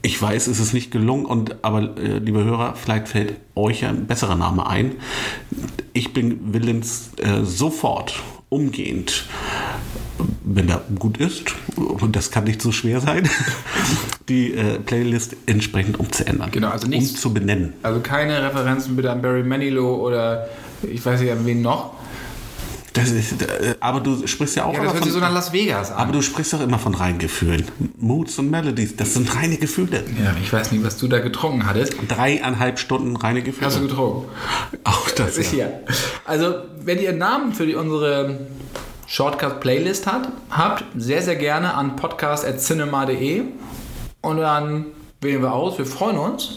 Ich 0.03 0.21
weiß, 0.21 0.47
es 0.47 0.61
ist 0.61 0.75
nicht 0.75 0.91
gelungen, 0.91 1.25
und, 1.25 1.65
aber 1.65 1.97
äh, 1.97 2.19
liebe 2.19 2.45
Hörer, 2.45 2.75
vielleicht 2.77 3.09
fällt 3.09 3.37
euch 3.55 3.85
ein 3.87 4.07
besserer 4.07 4.37
Name 4.37 4.67
ein. 4.67 4.93
Ich 5.95 6.13
bin 6.13 6.53
willens, 6.53 7.13
äh, 7.17 7.43
sofort, 7.43 8.23
umgehend, 8.51 9.27
wenn 10.45 10.67
der 10.67 10.83
gut 10.99 11.19
ist, 11.19 11.45
und 11.77 12.15
das 12.17 12.31
kann 12.31 12.45
nicht 12.45 12.63
so 12.63 12.71
schwer 12.73 13.01
sein, 13.01 13.29
die 14.29 14.55
äh, 14.55 14.79
Playlist 14.79 15.37
entsprechend 15.47 15.99
umzuändern. 15.99 16.51
Genau, 16.51 16.69
also 16.71 16.87
nichts- 16.87 17.11
Um 17.13 17.17
zu 17.17 17.35
benennen. 17.35 17.73
Also 17.83 18.01
keine 18.01 18.43
Referenzen 18.43 18.97
bitte 18.97 19.11
an 19.11 19.23
Barry 19.23 19.43
Manilow 19.43 19.97
oder 19.97 20.49
ich 20.83 21.05
weiß 21.05 21.21
nicht 21.21 21.33
an 21.33 21.45
wen 21.47 21.63
noch. 21.63 21.95
Das 22.93 23.11
ist, 23.11 23.43
äh, 23.43 23.75
aber 23.81 23.99
du 23.99 24.25
sprichst 24.29 24.55
ja 24.55 24.67
auch 24.67 24.73
Ja, 24.73 24.79
immer 24.79 24.85
das 24.85 24.93
hört 24.95 24.99
von, 24.99 25.05
sich 25.09 25.13
so 25.15 25.19
nach 25.19 25.33
Las 25.35 25.53
Vegas 25.53 25.91
an. 25.91 25.99
aber 25.99 26.13
du 26.13 26.23
sprichst 26.23 26.53
doch 26.53 26.61
immer 26.61 26.79
von 26.79 26.95
reinen 26.95 27.19
Gefühlen. 27.19 27.65
Moods 27.99 28.39
und 28.39 28.51
Melodies, 28.53 28.95
das 28.95 29.15
sind 29.15 29.35
reine 29.35 29.57
Gefühle. 29.57 30.05
ja, 30.23 30.33
ich 30.41 30.53
weiß 30.53 30.71
nicht, 30.71 30.85
was 30.85 30.97
du 30.99 31.09
da 31.09 31.19
getrunken 31.19 31.67
hattest. 31.67 31.95
Dreieinhalb 32.07 32.79
Stunden 32.79 33.17
reine 33.17 33.43
Gefühle. 33.43 33.67
Hast 33.67 33.79
du 33.79 33.89
getrunken? 33.89 34.29
auch 34.85 35.11
das, 35.11 35.39
Ist 35.39 35.53
ja. 35.55 35.67
ja. 35.67 35.73
Also, 36.25 36.55
wenn 36.85 37.01
ihr 37.01 37.09
einen 37.09 37.19
Namen 37.19 37.53
für 37.53 37.67
die, 37.67 37.75
unsere 37.75 38.47
Shortcut-Playlist 39.07 40.07
hat, 40.07 40.29
habt, 40.51 40.85
sehr, 40.97 41.23
sehr 41.23 41.37
gerne 41.37 41.75
an 41.75 41.97
podcast.cinema.de 41.97 43.43
und 44.23 44.37
dann 44.39 44.87
wählen 45.21 45.43
wir 45.43 45.53
aus. 45.53 45.79
Wir 45.79 45.87
freuen 45.87 46.19
uns. 46.19 46.55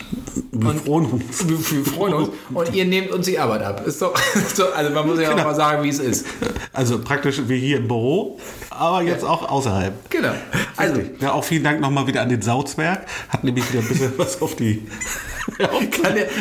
Wir 0.51 0.73
freuen 0.73 1.05
uns. 1.05 1.47
Wir, 1.47 1.57
wir 1.57 1.85
freuen 1.85 2.13
uns. 2.13 2.29
Und 2.53 2.73
ihr 2.73 2.85
nehmt 2.85 3.11
uns 3.11 3.25
die 3.25 3.39
Arbeit 3.39 3.63
ab. 3.63 3.85
Ist 3.87 4.01
doch, 4.01 4.13
ist 4.35 4.59
doch, 4.59 4.75
also 4.75 4.93
man 4.93 5.07
muss 5.07 5.19
ja 5.19 5.31
auch 5.31 5.35
mal 5.35 5.55
sagen, 5.55 5.83
wie 5.83 5.89
es 5.89 5.99
ist. 5.99 6.25
Also 6.73 6.99
praktisch 6.99 7.41
wie 7.47 7.59
hier 7.59 7.77
im 7.77 7.87
Büro, 7.87 8.39
aber 8.69 9.01
jetzt 9.01 9.23
auch 9.23 9.49
außerhalb. 9.49 10.09
Genau. 10.09 10.33
Also, 10.75 11.01
Ja, 11.19 11.31
auch 11.31 11.43
vielen 11.43 11.63
Dank 11.63 11.79
nochmal 11.79 12.05
wieder 12.07 12.21
an 12.21 12.29
den 12.29 12.41
Sauzwerg. 12.41 13.05
Hat 13.29 13.43
nämlich 13.43 13.67
wieder 13.71 13.81
ein 13.81 13.87
bisschen 13.87 14.13
was 14.17 14.41
auf 14.41 14.55
die. 14.55 14.85
Hör 15.57 15.71
auf, 15.73 15.83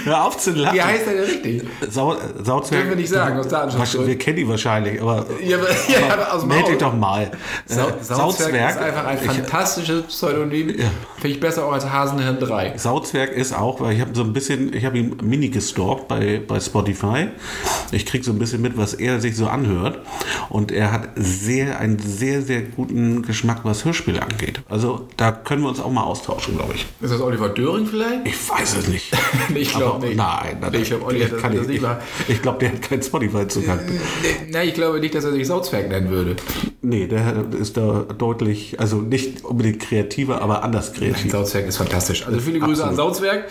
hör 0.04 0.24
auf 0.24 0.38
zu 0.38 0.50
lachen. 0.52 0.74
wie 0.76 0.82
heißt 0.82 1.06
der 1.06 1.14
denn 1.14 1.24
richtig? 1.24 1.62
Sau, 1.90 2.16
Sauzwerg. 2.42 2.82
Dürfen 2.82 2.88
wir 2.90 2.96
nicht 2.96 3.08
sagen, 3.08 3.38
aus 3.38 3.48
Datenschutzgründen. 3.48 4.08
Wir 4.08 4.18
kennen 4.18 4.36
die 4.36 4.48
wahrscheinlich, 4.48 5.00
aber. 5.00 5.26
Ja, 5.42 5.56
aber- 5.58 5.66
ja, 5.88 6.12
aber 6.12 6.32
aus 6.34 6.44
meld 6.44 6.68
dich 6.68 6.78
doch 6.78 6.94
mal. 6.94 7.30
Sau, 7.66 7.88
Äh, 7.88 7.92
Sauzwerg 8.02 8.70
ist 8.70 8.78
einfach 8.78 9.04
ein 9.06 9.18
fantastisches 9.18 10.02
Pseudonym. 10.04 10.68
Finde 10.70 11.28
ich 11.28 11.40
besser 11.40 11.64
auch 11.66 11.72
als 11.72 11.88
Hasenhirn 11.88 12.38
3. 12.40 12.74
Sauzwerg 12.76 13.32
ist 13.32 13.52
auch, 13.56 13.80
weil 13.80 13.94
ich 13.94 14.00
habe 14.00 14.10
so 14.14 14.22
ein 14.22 14.32
bisschen, 14.32 14.74
ich 14.74 14.84
habe 14.84 14.98
ihn 14.98 15.16
mini 15.22 15.48
gestalkt 15.48 16.08
bei, 16.08 16.42
bei 16.46 16.58
Spotify. 16.60 17.28
Ich 17.92 18.06
kriege 18.06 18.24
so 18.24 18.32
ein 18.32 18.38
bisschen 18.38 18.60
mit, 18.60 18.76
was 18.76 18.94
er 18.94 19.20
sich 19.20 19.36
so 19.36 19.46
anhört. 19.46 20.00
Und 20.48 20.72
er 20.72 20.92
hat 20.92 21.08
sehr, 21.16 21.78
einen 21.78 21.98
sehr, 21.98 22.42
sehr 22.42 22.62
guten 22.62 23.22
Geschmack, 23.22 23.60
was 23.62 23.84
Hörspiele 23.84 24.20
angeht. 24.22 24.60
Also 24.68 25.06
da 25.16 25.30
können 25.32 25.62
wir 25.62 25.68
uns 25.68 25.80
auch 25.80 25.90
mal 25.90 26.02
austauschen, 26.04 26.56
glaube 26.56 26.74
ich. 26.74 26.86
Ist 27.00 27.12
das 27.12 27.20
Oliver 27.20 27.48
Döring 27.48 27.86
vielleicht? 27.86 28.26
Ich 28.26 28.48
weiß 28.50 28.76
es 28.78 28.88
nicht. 28.88 28.95
Ich 29.54 29.70
glaub 29.74 29.96
Aber- 29.96 30.06
nicht. 30.06 30.16
Nein, 30.16 30.58
nein, 30.60 30.72
Nee, 30.72 30.78
ich 30.78 30.88
glaub 30.88 31.04
auch 31.04 31.12
nicht, 31.12 31.22
der 31.22 31.28
dass 31.30 31.40
kann 31.42 31.52
das 31.52 31.62
ich 31.62 31.68
nicht 31.68 31.82
nicht. 31.82 31.96
Ich 32.28 32.42
glaube, 32.42 32.58
der 32.58 32.72
hat 32.72 32.82
kein 32.82 33.02
Spotify-Zugang. 33.02 33.80
Na, 34.50 34.62
ich 34.62 34.74
glaube 34.74 35.00
nicht, 35.00 35.14
dass 35.14 35.24
er 35.24 35.32
sich 35.32 35.46
Sauzwerg 35.46 35.88
nennen 35.88 36.10
würde. 36.10 36.36
Nee, 36.82 37.06
der 37.06 37.44
ist 37.58 37.76
da 37.76 38.04
deutlich, 38.16 38.78
also 38.80 38.96
nicht 38.96 39.44
unbedingt 39.44 39.80
kreativer, 39.80 40.40
aber 40.42 40.62
anders 40.62 40.92
kreativ. 40.92 41.30
Sauzwerg 41.32 41.66
ist 41.66 41.76
fantastisch. 41.76 42.26
Also 42.26 42.40
viele 42.40 42.58
Grüße 42.60 42.84
Absolut. 42.84 42.90
an 42.90 42.96
Sauzwerg, 43.14 43.44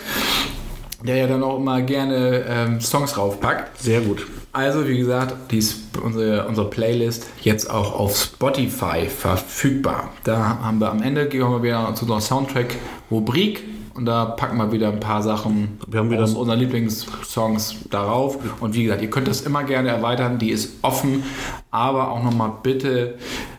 der 1.02 1.16
ja 1.16 1.26
dann 1.26 1.42
auch 1.42 1.58
immer 1.58 1.82
gerne 1.82 2.44
ähm, 2.48 2.80
Songs 2.80 3.16
raufpackt. 3.16 3.80
Sehr 3.82 4.00
gut. 4.00 4.26
Also, 4.52 4.88
wie 4.88 4.96
gesagt, 4.96 5.52
die 5.52 5.62
unsere, 6.02 6.46
unsere 6.48 6.70
Playlist 6.70 7.26
jetzt 7.42 7.68
auch 7.68 7.94
auf 7.98 8.16
Spotify 8.16 9.06
verfügbar. 9.06 10.10
Da 10.24 10.58
haben 10.62 10.78
wir 10.80 10.90
am 10.90 11.02
Ende, 11.02 11.28
gehen 11.28 11.42
wir 11.42 11.62
wieder 11.62 11.94
zu 11.94 12.04
unserer 12.06 12.22
Soundtrack-Rubrik 12.22 13.62
und 13.96 14.04
da 14.06 14.24
packen 14.26 14.56
wir 14.58 14.70
wieder 14.72 14.88
ein 14.88 15.00
paar 15.00 15.22
Sachen 15.22 15.78
Wir 15.86 16.00
haben 16.00 16.10
wieder- 16.10 16.22
aus 16.24 16.34
unseren 16.34 16.58
Lieblingssongs 16.58 17.76
darauf. 17.90 18.38
Und 18.60 18.74
wie 18.74 18.84
gesagt, 18.84 19.02
ihr 19.02 19.10
könnt 19.10 19.28
das 19.28 19.40
immer 19.42 19.64
gerne 19.64 19.88
erweitern, 19.88 20.38
die 20.38 20.50
ist 20.50 20.74
offen, 20.82 21.22
aber 21.70 22.10
auch 22.10 22.22
nochmal 22.22 22.52
bitte, 22.62 23.14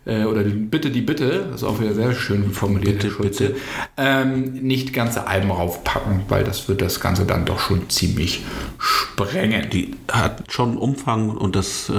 äh, 0.06 0.26
oder 0.26 0.44
die- 0.44 0.52
bitte 0.54 0.90
die 0.92 1.02
Bitte, 1.02 1.48
das 1.52 1.62
ist 1.62 1.64
auch 1.68 1.80
wieder 1.80 1.94
sehr 1.94 2.14
schön 2.14 2.52
formuliert, 2.52 3.00
Bitte, 3.00 3.10
Schulze, 3.12 3.44
bitte. 3.50 3.60
Ähm, 3.98 4.54
nicht 4.54 4.94
ganze 4.94 5.28
Alben 5.28 5.52
raufpacken, 5.52 6.22
weil 6.30 6.44
das 6.44 6.68
wird 6.70 6.82
das 6.82 7.00
Ganze 7.00 7.26
dann 7.26 7.46
doch 7.46 7.60
schon 7.60 7.90
ziemlich 7.90 8.44
sprengen. 8.78 9.70
Die 9.72 9.96
hat 10.12 10.44
schon 10.52 10.78
Umfang 10.78 11.30
und 11.30 11.56
das 11.56 11.90
äh, 11.90 11.94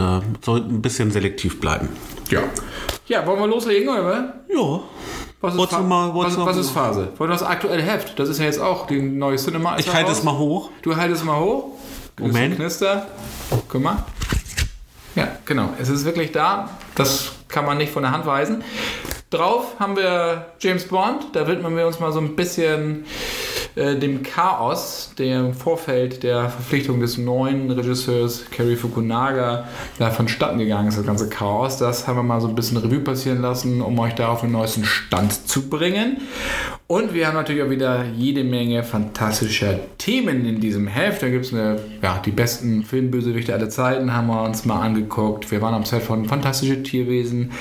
soll 0.45 0.61
ein 0.61 0.83
bisschen 0.83 1.11
selektiv 1.11 1.61
bleiben. 1.61 1.88
Ja. 2.30 2.40
Ja, 3.07 3.26
wollen 3.26 3.40
wir 3.40 3.47
loslegen, 3.47 3.88
oder? 3.88 4.04
was? 4.04 4.54
Ja. 4.54 4.80
Was 5.40 5.54
ist, 5.54 5.71
Fa 5.71 5.76
du 5.78 5.83
mal- 5.85 6.14
was, 6.14 6.35
du 6.35 6.45
was 6.45 6.57
ist 6.57 6.71
Phase? 6.71 7.12
Wollen 7.16 7.30
wir 7.30 7.35
das 7.35 7.45
aktuelle 7.45 7.83
Heft? 7.83 8.18
Das 8.18 8.28
ist 8.28 8.38
ja 8.38 8.47
jetzt 8.47 8.61
auch 8.61 8.87
die 8.88 9.00
neue 9.00 9.37
Cinema. 9.37 9.78
Ich 9.78 9.92
halte 9.92 10.11
es 10.11 10.25
mal 10.25 10.37
hoch. 10.37 10.71
Du 10.83 10.97
haltest 10.97 11.25
mal 11.25 11.38
hoch. 11.38 11.73
Moment. 12.18 12.57
Knister. 12.57 13.07
Guck 13.68 13.80
mal. 13.80 14.04
Ja, 15.14 15.28
genau. 15.45 15.71
Es 15.80 15.88
ist 15.88 16.04
wirklich 16.04 16.33
da. 16.33 16.71
Das 16.97 17.30
kann 17.47 17.64
man 17.64 17.78
nicht 17.78 17.92
von 17.92 18.02
der 18.02 18.11
Hand 18.11 18.26
weisen. 18.26 18.64
Drauf 19.30 19.78
haben 19.78 19.94
wir 19.94 20.47
James 20.58 20.85
Bond. 20.85 21.35
Da 21.35 21.47
widmen 21.47 21.76
wir 21.76 21.87
uns 21.87 22.00
mal 22.00 22.12
so 22.12 22.18
ein 22.20 22.35
bisschen 22.35 23.04
äh, 23.76 23.94
dem 23.97 24.23
Chaos, 24.23 25.12
der 25.18 25.40
im 25.40 25.52
Vorfeld 25.52 26.23
der 26.23 26.49
Verpflichtung 26.49 26.99
des 27.00 27.18
neuen 27.18 27.70
Regisseurs 27.70 28.47
Kerry 28.50 28.75
Fukunaga 28.75 29.68
da 29.99 30.11
vonstatten 30.11 30.58
gegangen 30.58 30.88
ist, 30.88 30.97
das 30.97 31.04
ganze 31.04 31.28
Chaos. 31.28 31.76
Das 31.76 32.08
haben 32.08 32.16
wir 32.16 32.23
mal 32.23 32.40
so 32.40 32.49
ein 32.49 32.54
bisschen 32.54 32.78
Revue 32.78 33.00
passieren 33.00 33.42
lassen, 33.42 33.82
um 33.82 33.99
euch 33.99 34.14
da 34.14 34.28
auf 34.28 34.40
den 34.40 34.52
neuesten 34.52 34.85
Stand 34.85 35.47
zu 35.47 35.68
bringen. 35.68 36.23
Und 36.87 37.12
wir 37.12 37.26
haben 37.26 37.35
natürlich 37.35 37.62
auch 37.62 37.68
wieder 37.68 38.06
jede 38.16 38.44
Menge 38.44 38.82
fantastischer 38.82 39.78
Themen 39.99 40.47
in 40.47 40.58
diesem 40.58 40.87
Heft. 40.87 41.23
Da 41.23 41.28
gibt 41.28 41.44
es 41.44 41.50
ja, 41.50 41.76
die 42.25 42.30
besten 42.30 42.82
Filmbösewichte 42.82 43.52
aller 43.52 43.68
Zeiten, 43.68 44.14
haben 44.14 44.28
wir 44.28 44.42
uns 44.42 44.64
mal 44.64 44.80
angeguckt. 44.80 45.50
Wir 45.50 45.61
waren 45.61 45.75
am 45.75 45.85
Set 45.85 46.02
von 46.02 46.25
Fantastische 46.25 46.82
Tierwesen, 46.82 47.52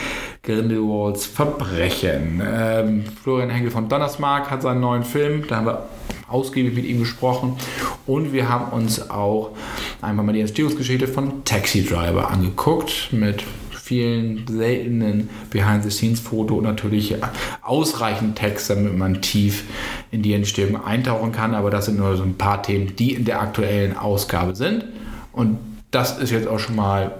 Grindelwalds 0.43 1.25
Verbrechen. 1.25 2.41
Ähm, 2.45 3.03
Florian 3.23 3.49
Henkel 3.49 3.71
von 3.71 3.89
Donnersmarck 3.89 4.49
hat 4.49 4.61
seinen 4.61 4.81
neuen 4.81 5.03
Film, 5.03 5.45
da 5.47 5.57
haben 5.57 5.65
wir 5.65 5.85
ausgiebig 6.27 6.75
mit 6.75 6.85
ihm 6.85 6.99
gesprochen. 6.99 7.57
Und 8.05 8.33
wir 8.33 8.49
haben 8.49 8.71
uns 8.71 9.09
auch 9.09 9.51
einmal 10.01 10.25
mal 10.25 10.33
die 10.33 10.41
Entstehungsgeschichte 10.41 11.07
von 11.07 11.43
Taxi 11.43 11.85
Driver 11.85 12.29
angeguckt 12.29 13.09
mit 13.11 13.43
vielen 13.87 14.45
seltenen 14.47 15.29
Behind-the-Scenes-Foto 15.49 16.55
und 16.55 16.65
natürlich 16.65 17.15
ausreichend 17.61 18.37
Text, 18.37 18.69
damit 18.69 18.97
man 18.97 19.21
tief 19.21 19.63
in 20.11 20.21
die 20.21 20.33
Entstehung 20.33 20.83
eintauchen 20.83 21.31
kann. 21.31 21.55
Aber 21.55 21.69
das 21.69 21.85
sind 21.85 21.97
nur 21.97 22.17
so 22.17 22.23
ein 22.23 22.37
paar 22.37 22.61
Themen, 22.61 22.95
die 22.97 23.13
in 23.13 23.23
der 23.23 23.41
aktuellen 23.41 23.95
Ausgabe 23.95 24.55
sind. 24.55 24.83
Und 25.31 25.57
das 25.91 26.19
ist 26.19 26.31
jetzt 26.31 26.47
auch 26.47 26.59
schon 26.59 26.75
mal 26.75 27.13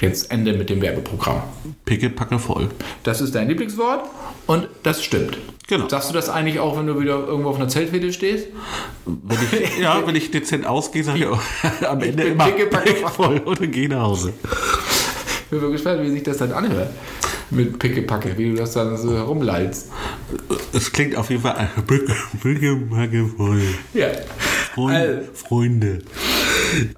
jetzt 0.00 0.30
Ende 0.30 0.52
mit 0.54 0.70
dem 0.70 0.80
Werbeprogramm. 0.82 1.42
Picke, 1.84 2.10
packe 2.10 2.38
voll. 2.38 2.68
Das 3.02 3.20
ist 3.20 3.34
dein 3.34 3.48
Lieblingswort 3.48 4.04
und 4.46 4.68
das 4.82 5.02
stimmt. 5.04 5.38
Genau. 5.66 5.88
Sagst 5.88 6.10
du 6.10 6.14
das 6.14 6.28
eigentlich 6.28 6.58
auch, 6.60 6.76
wenn 6.78 6.86
du 6.86 7.00
wieder 7.00 7.26
irgendwo 7.26 7.48
auf 7.50 7.56
einer 7.56 7.68
Zeltwiese 7.68 8.12
stehst? 8.12 8.48
Wenn 9.06 9.38
ich, 9.62 9.78
ja, 9.80 10.06
wenn 10.06 10.14
ich 10.16 10.30
dezent 10.30 10.66
ausgehe, 10.66 11.02
sage 11.04 11.18
ich 11.20 11.26
auch 11.26 11.40
am 11.88 12.00
Ende 12.02 12.24
bin 12.24 12.32
immer 12.32 12.44
picke, 12.46 12.66
packe 12.66 12.94
voll 13.14 13.38
und 13.38 13.72
gehe 13.72 13.88
nach 13.88 14.02
Hause. 14.02 14.32
Ich 14.42 15.50
bin 15.50 15.60
wirklich 15.60 15.82
gespannt, 15.82 16.02
wie 16.02 16.10
sich 16.10 16.22
das 16.22 16.38
dann 16.38 16.52
anhört. 16.52 16.90
Mit 17.50 17.78
Pickepacke, 17.78 18.36
wie 18.38 18.50
du 18.50 18.56
das 18.56 18.72
dann 18.72 18.96
so 18.96 19.14
herumlallst. 19.14 19.90
Es 20.72 20.90
klingt 20.90 21.14
auf 21.14 21.30
jeden 21.30 21.42
Fall 21.42 21.68
picke, 21.86 22.14
picke, 22.42 22.76
packe 22.90 23.26
voll. 23.36 23.60
Ja. 23.92 24.08
Freund, 24.74 24.96
Also- 24.96 25.18
Freunde. 25.34 25.98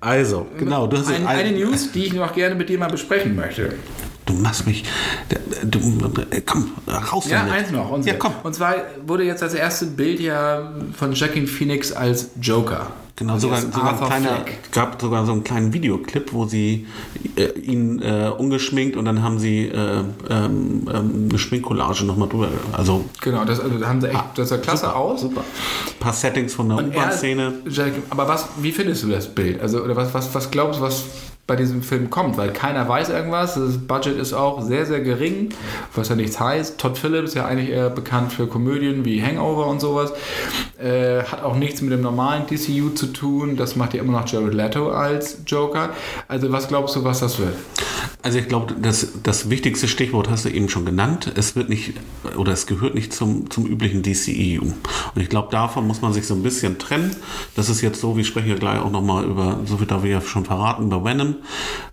Also, 0.01 0.47
genau. 0.59 0.87
Du, 0.87 0.97
hast 0.99 1.09
Ein, 1.09 1.27
eine 1.27 1.53
News, 1.53 1.93
die 1.93 2.05
ich 2.07 2.13
noch 2.13 2.33
gerne 2.35 2.55
mit 2.55 2.69
dir 2.69 2.79
mal 2.79 2.89
besprechen 2.89 3.35
möchte. 3.37 3.75
du 4.27 4.35
machst 4.35 4.67
mich. 4.67 4.85
Du, 5.65 5.79
komm, 6.45 6.73
raus 6.89 7.29
Ja, 7.29 7.39
damit. 7.41 7.53
eins 7.55 7.71
noch. 7.71 7.91
Und, 7.91 8.05
Ja, 8.07 8.15
komm. 8.19 8.33
und 8.43 8.55
zwar 8.55 8.75
wurde 9.07 9.25
jetzt 9.25 9.43
das 9.43 9.55
erste 9.55 9.87
Bild 9.87 10.21
ja 10.21 10.73
von 10.97 11.13
Jacqueline 11.13 11.47
Phoenix 11.47 11.93
als 11.93 12.31
Joker. 12.41 12.91
Genau, 13.19 13.39
sogar, 13.39 13.63
sogar 13.63 13.99
ein 13.99 14.07
kleiner, 14.07 14.45
gab 14.73 15.01
sogar 15.01 15.25
so 15.25 15.33
einen 15.33 15.43
kleinen 15.43 15.73
Videoclip, 15.73 16.35
wo 16.35 16.45
sie 16.45 16.87
äh, 17.37 17.59
ihn 17.59 18.03
äh, 18.03 18.29
ungeschminkt 18.37 18.95
und 18.95 19.07
dann 19.07 19.23
haben 19.23 19.39
sie 19.39 19.69
äh, 19.69 20.01
ähm, 20.29 20.87
ähm, 20.93 21.27
eine 21.31 21.39
Schminkcollage 21.39 22.05
nochmal 22.05 22.29
drüber. 22.29 22.49
Also 22.73 23.07
Genau, 23.23 23.47
das, 23.47 23.59
also, 23.61 23.79
da 23.79 23.89
haben 23.89 24.03
sie 24.03 24.11
echt, 24.11 24.23
das 24.35 24.51
sah 24.51 24.59
klasse 24.59 24.95
aus. 24.95 25.23
super. 25.23 25.41
Ein 25.41 25.99
paar 25.99 26.13
Settings 26.13 26.53
von 26.53 26.69
der 26.69 26.79
er- 26.79 26.89
U-Bahn-Szene. 26.89 27.55
Aber 28.11 28.29
was, 28.29 28.49
wie 28.61 28.71
findest 28.73 29.03
du 29.05 29.09
das 29.09 29.27
Bild? 29.35 29.63
Also, 29.63 29.83
oder 29.83 29.97
was, 29.97 30.13
was, 30.13 30.35
was 30.35 30.51
glaubst 30.51 30.81
du, 30.81 30.85
was 30.85 31.05
bei 31.47 31.57
diesem 31.57 31.83
Film 31.83 32.11
kommt? 32.11 32.37
Weil 32.37 32.53
keiner 32.53 32.89
weiß 32.89 33.11
irgendwas. 33.11 33.55
Das 33.55 33.79
Budget 33.79 34.17
ist 34.19 34.33
auch 34.33 34.63
sehr, 34.63 34.87
sehr 34.87 35.01
gering, 35.01 35.51
was 35.95 36.09
ja 36.09 36.17
nichts 36.17 36.41
heißt. 36.41 36.79
Todd 36.79 36.99
Phillips, 36.99 37.35
ja 37.35 37.47
eigentlich 37.47 37.71
eher 37.71 37.91
bekannt 37.91 38.33
für 38.33 38.47
Komödien 38.47 39.05
wie 39.05 39.23
Hangover 39.23 39.67
und 39.67 39.81
sowas, 39.81 40.13
äh, 40.79 41.23
hat 41.23 41.43
auch 41.43 41.57
nichts 41.57 41.83
mit 41.83 41.93
dem 41.93 42.01
normalen 42.01 42.47
DCU 42.47 42.91
zu 42.91 43.07
tun. 43.13 43.57
Das 43.57 43.77
macht 43.77 43.95
ja 43.95 44.01
immer 44.01 44.13
noch 44.13 44.29
Jared 44.29 44.55
Leto 44.55 44.91
als 44.91 45.39
Joker. 45.47 45.91
Also, 46.29 46.51
was 46.53 46.69
glaubst 46.69 46.97
du, 46.97 47.05
was 47.05 47.21
das 47.21 47.39
wird? 47.39 47.55
Also 48.27 48.39
ich 48.39 48.49
glaube, 48.49 48.75
das, 48.75 49.13
das 49.23 49.51
wichtigste 49.51 49.87
Stichwort 49.87 50.29
hast 50.29 50.45
du 50.45 50.49
eben 50.49 50.69
schon 50.69 50.85
genannt. 50.85 51.33
Es 51.37 51.55
wird 51.55 51.69
nicht 51.69 51.95
oder 52.37 52.53
es 52.53 52.67
gehört 52.67 52.97
nicht 52.97 53.13
zum, 53.13 53.49
zum 53.51 53.67
üblichen 53.67 54.03
DCEU. 54.03 54.63
Und 54.63 55.23
ich 55.23 55.29
glaube, 55.29 55.49
davon 55.53 55.87
muss 55.87 56.03
man 56.03 56.13
sich 56.13 56.27
so 56.27 56.35
ein 56.35 56.43
bisschen 56.43 56.79
trennen. 56.79 57.15
Das 57.55 57.69
ist 57.69 57.83
jetzt 57.83 58.01
so, 58.01 58.17
wir 58.17 58.25
sprechen 58.25 58.49
ja 58.49 58.57
gleich 58.57 58.81
auch 58.81 58.91
nochmal 58.91 59.25
über, 59.25 59.61
so 59.65 59.77
viel 59.77 59.87
darf 59.87 60.03
ich 60.03 60.11
ja 60.11 60.21
schon 60.21 60.45
verraten, 60.45 60.87
über 60.87 61.05
Venom. 61.05 61.36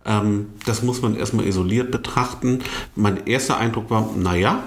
Ähm, 0.06 0.48
das 0.66 0.84
muss 0.84 1.02
man 1.02 1.16
erstmal 1.16 1.46
isoliert 1.46 1.92
betrachten. 1.92 2.60
Mein 2.96 3.26
erster 3.28 3.58
Eindruck 3.58 3.90
war, 3.90 4.10
naja, 4.16 4.64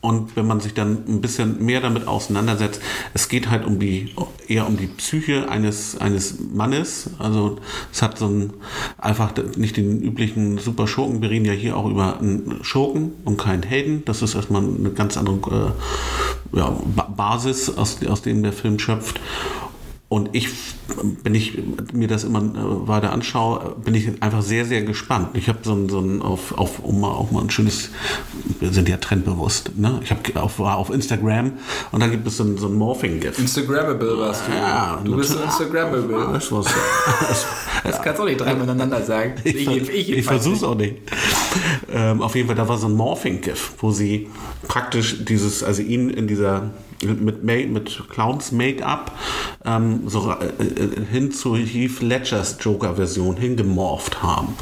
und 0.00 0.36
wenn 0.36 0.46
man 0.46 0.60
sich 0.60 0.74
dann 0.74 0.98
ein 1.08 1.20
bisschen 1.20 1.64
mehr 1.64 1.80
damit 1.80 2.06
auseinandersetzt, 2.06 2.80
es 3.14 3.28
geht 3.28 3.50
halt 3.50 3.66
um 3.66 3.80
die, 3.80 4.14
eher 4.46 4.68
um 4.68 4.76
die 4.76 4.86
Psyche 4.86 5.48
eines, 5.48 5.98
eines 5.98 6.36
Mannes. 6.54 7.10
Also 7.18 7.58
es 7.92 8.00
hat 8.00 8.16
so 8.16 8.28
ein, 8.28 8.52
einfach 8.96 9.32
nicht 9.56 9.76
den 9.76 10.00
üblichen 10.00 10.58
super 10.58 10.86
Schurken. 10.86 11.20
Wir 11.20 11.30
reden 11.30 11.46
ja 11.46 11.52
hier 11.52 11.76
auch 11.76 11.90
über 11.90 12.20
einen 12.20 12.60
Schurken 12.62 13.10
und 13.24 13.38
keinen 13.38 13.64
Helden. 13.64 14.04
Das 14.04 14.22
ist 14.22 14.36
erstmal 14.36 14.62
eine 14.62 14.90
ganz 14.90 15.16
andere 15.16 15.74
äh, 16.54 16.58
ja, 16.58 16.78
Ba- 16.94 17.12
Basis, 17.16 17.68
aus, 17.76 17.98
aus 18.06 18.22
dem 18.22 18.44
der 18.44 18.52
Film 18.52 18.78
schöpft. 18.78 19.20
Und 20.10 20.30
ich, 20.32 20.48
wenn 21.22 21.34
ich 21.34 21.58
mir 21.92 22.08
das 22.08 22.24
immer 22.24 22.38
äh, 22.40 22.88
weiter 22.88 23.12
anschaue, 23.12 23.76
bin 23.84 23.94
ich 23.94 24.22
einfach 24.22 24.40
sehr, 24.40 24.64
sehr 24.64 24.80
gespannt. 24.80 25.30
Ich 25.34 25.50
habe 25.50 25.58
so 25.62 25.74
ein, 25.74 25.90
so 25.90 26.00
ein 26.00 26.22
auf, 26.22 26.56
auf, 26.56 26.78
um 26.78 27.02
mal 27.02 27.10
auch 27.10 27.30
mal 27.30 27.42
ein 27.42 27.50
schönes, 27.50 27.90
wir 28.58 28.72
sind 28.72 28.88
ja 28.88 28.96
trendbewusst, 28.96 29.72
ne? 29.76 30.00
Ich 30.02 30.10
hab 30.10 30.34
auf, 30.36 30.58
war 30.60 30.76
auf 30.76 30.88
Instagram 30.88 31.52
und 31.92 32.00
da 32.00 32.06
gibt 32.06 32.26
es 32.26 32.38
so 32.38 32.44
ein, 32.44 32.56
so 32.56 32.68
ein 32.68 32.74
Morphing-GIF. 32.76 33.38
Instagrammable 33.38 34.18
warst 34.18 34.48
du. 34.48 34.52
Ja, 34.52 34.98
du 35.04 35.14
bist 35.14 35.36
ein. 35.36 35.44
Instagrammable. 35.44 36.30
Das 36.32 36.50
war's. 36.52 36.66
Das 37.84 38.02
kannst 38.02 38.18
du 38.18 38.22
auch 38.22 38.26
nicht 38.26 38.40
dreimal 38.40 38.66
miteinander 38.66 39.02
sagen. 39.02 39.34
Ich, 39.44 39.54
ich, 39.54 39.88
ich 39.90 40.08
jedenfalls 40.08 40.42
versuche 40.42 40.56
es 40.56 40.62
auch 40.62 40.74
nicht. 40.74 40.96
Ähm, 41.92 42.22
auf 42.22 42.34
jeden 42.34 42.46
Fall, 42.46 42.56
da 42.56 42.66
war 42.66 42.78
so 42.78 42.86
ein 42.86 42.94
Morphing-GIF, 42.94 43.74
wo 43.78 43.90
sie 43.90 44.28
praktisch 44.66 45.24
dieses, 45.24 45.62
also 45.62 45.82
ihn 45.82 46.08
in 46.10 46.26
dieser 46.26 46.70
mit, 47.04 47.44
Ma- 47.44 47.66
mit 47.72 48.02
Clowns 48.10 48.52
Make-up 48.52 49.12
ähm, 49.64 50.02
so 50.08 50.30
äh, 50.30 50.46
äh, 50.62 51.04
hin 51.10 51.32
zu 51.32 51.56
Heath 51.56 52.00
Ledgers 52.00 52.56
Joker-Version 52.60 53.36
hingemorpht 53.36 54.22
haben. 54.22 54.54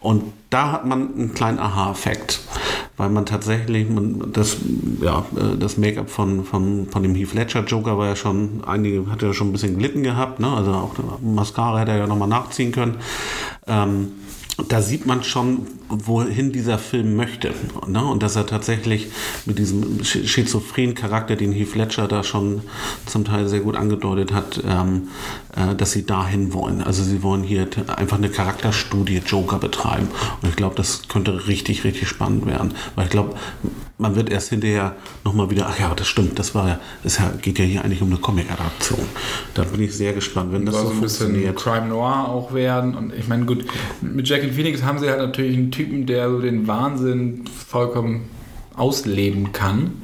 Und 0.00 0.32
da 0.50 0.70
hat 0.72 0.86
man 0.86 1.14
einen 1.14 1.34
kleinen 1.34 1.58
Aha-Effekt, 1.58 2.40
weil 2.96 3.08
man 3.08 3.26
tatsächlich 3.26 3.88
man, 3.88 4.32
das, 4.32 4.58
ja, 5.00 5.24
äh, 5.36 5.56
das 5.58 5.76
Make-up 5.78 6.10
von, 6.10 6.44
von, 6.44 6.86
von 6.90 7.02
dem 7.02 7.14
Heath 7.14 7.34
Ledger 7.34 7.64
Joker 7.64 7.98
war 7.98 8.08
ja 8.08 8.16
schon, 8.16 8.62
einige 8.66 9.10
hat 9.10 9.22
ja 9.22 9.32
schon 9.32 9.48
ein 9.48 9.52
bisschen 9.52 9.78
glitten 9.78 10.02
gehabt, 10.02 10.40
ne? 10.40 10.52
also 10.52 10.72
auch 10.72 10.94
Mascara 11.20 11.80
hätte 11.80 11.92
er 11.92 11.98
ja 11.98 12.06
nochmal 12.06 12.28
nachziehen 12.28 12.70
können. 12.72 12.96
Ähm, 13.66 14.12
da 14.68 14.80
sieht 14.80 15.04
man 15.04 15.24
schon, 15.24 15.66
wohin 15.88 16.52
dieser 16.52 16.78
Film 16.78 17.16
möchte. 17.16 17.52
Ne? 17.88 18.04
Und 18.04 18.22
dass 18.22 18.36
er 18.36 18.46
tatsächlich 18.46 19.08
mit 19.46 19.58
diesem 19.58 19.98
sch- 19.98 20.26
schizophrenen 20.26 20.94
Charakter, 20.94 21.36
den 21.36 21.52
Heath 21.52 21.74
Ledger 21.74 22.06
da 22.08 22.22
schon 22.22 22.62
zum 23.06 23.24
Teil 23.24 23.48
sehr 23.48 23.60
gut 23.60 23.76
angedeutet 23.76 24.32
hat, 24.32 24.62
ähm, 24.66 25.08
äh, 25.56 25.74
dass 25.74 25.92
sie 25.92 26.06
dahin 26.06 26.52
wollen. 26.52 26.82
Also 26.82 27.02
sie 27.02 27.22
wollen 27.22 27.42
hier 27.42 27.68
einfach 27.96 28.18
eine 28.18 28.28
Charakterstudie 28.28 29.22
Joker 29.26 29.58
betreiben. 29.58 30.08
Und 30.40 30.48
ich 30.48 30.56
glaube, 30.56 30.76
das 30.76 31.08
könnte 31.08 31.48
richtig, 31.48 31.84
richtig 31.84 32.08
spannend 32.08 32.46
werden. 32.46 32.74
Weil 32.94 33.06
ich 33.06 33.10
glaube, 33.10 33.34
man 33.98 34.16
wird 34.16 34.30
erst 34.30 34.48
hinterher 34.48 34.96
nochmal 35.24 35.50
wieder, 35.50 35.66
ach 35.68 35.78
ja, 35.78 35.92
das 35.94 36.06
stimmt, 36.08 36.38
das 36.38 36.54
war 36.54 36.68
ja, 36.68 36.80
es 37.04 37.18
geht 37.42 37.58
ja 37.58 37.64
hier 37.64 37.84
eigentlich 37.84 38.02
um 38.02 38.08
eine 38.08 38.18
Comic-Adaption. 38.18 39.00
Da 39.54 39.62
bin 39.64 39.82
ich 39.82 39.94
sehr 39.94 40.12
gespannt, 40.12 40.52
wenn 40.52 40.66
das 40.66 40.74
so 40.74 40.82
so 40.82 40.90
ein 40.90 41.00
bisschen 41.00 41.26
funktioniert. 41.26 41.56
Crime 41.56 41.86
Noir 41.88 42.28
auch 42.28 42.52
werden. 42.52 42.94
Und 42.96 43.14
ich 43.14 43.28
meine, 43.28 43.44
gut, 43.44 43.64
mit 44.00 44.28
Jackie 44.28 44.50
Phoenix 44.50 44.82
haben 44.82 44.98
sie 44.98 45.08
halt 45.08 45.20
natürlich 45.20 45.56
einen 45.56 45.70
Typen, 45.70 46.06
der 46.06 46.28
so 46.30 46.40
den 46.40 46.66
Wahnsinn 46.66 47.44
vollkommen 47.68 48.28
ausleben 48.76 49.52
kann. 49.52 50.02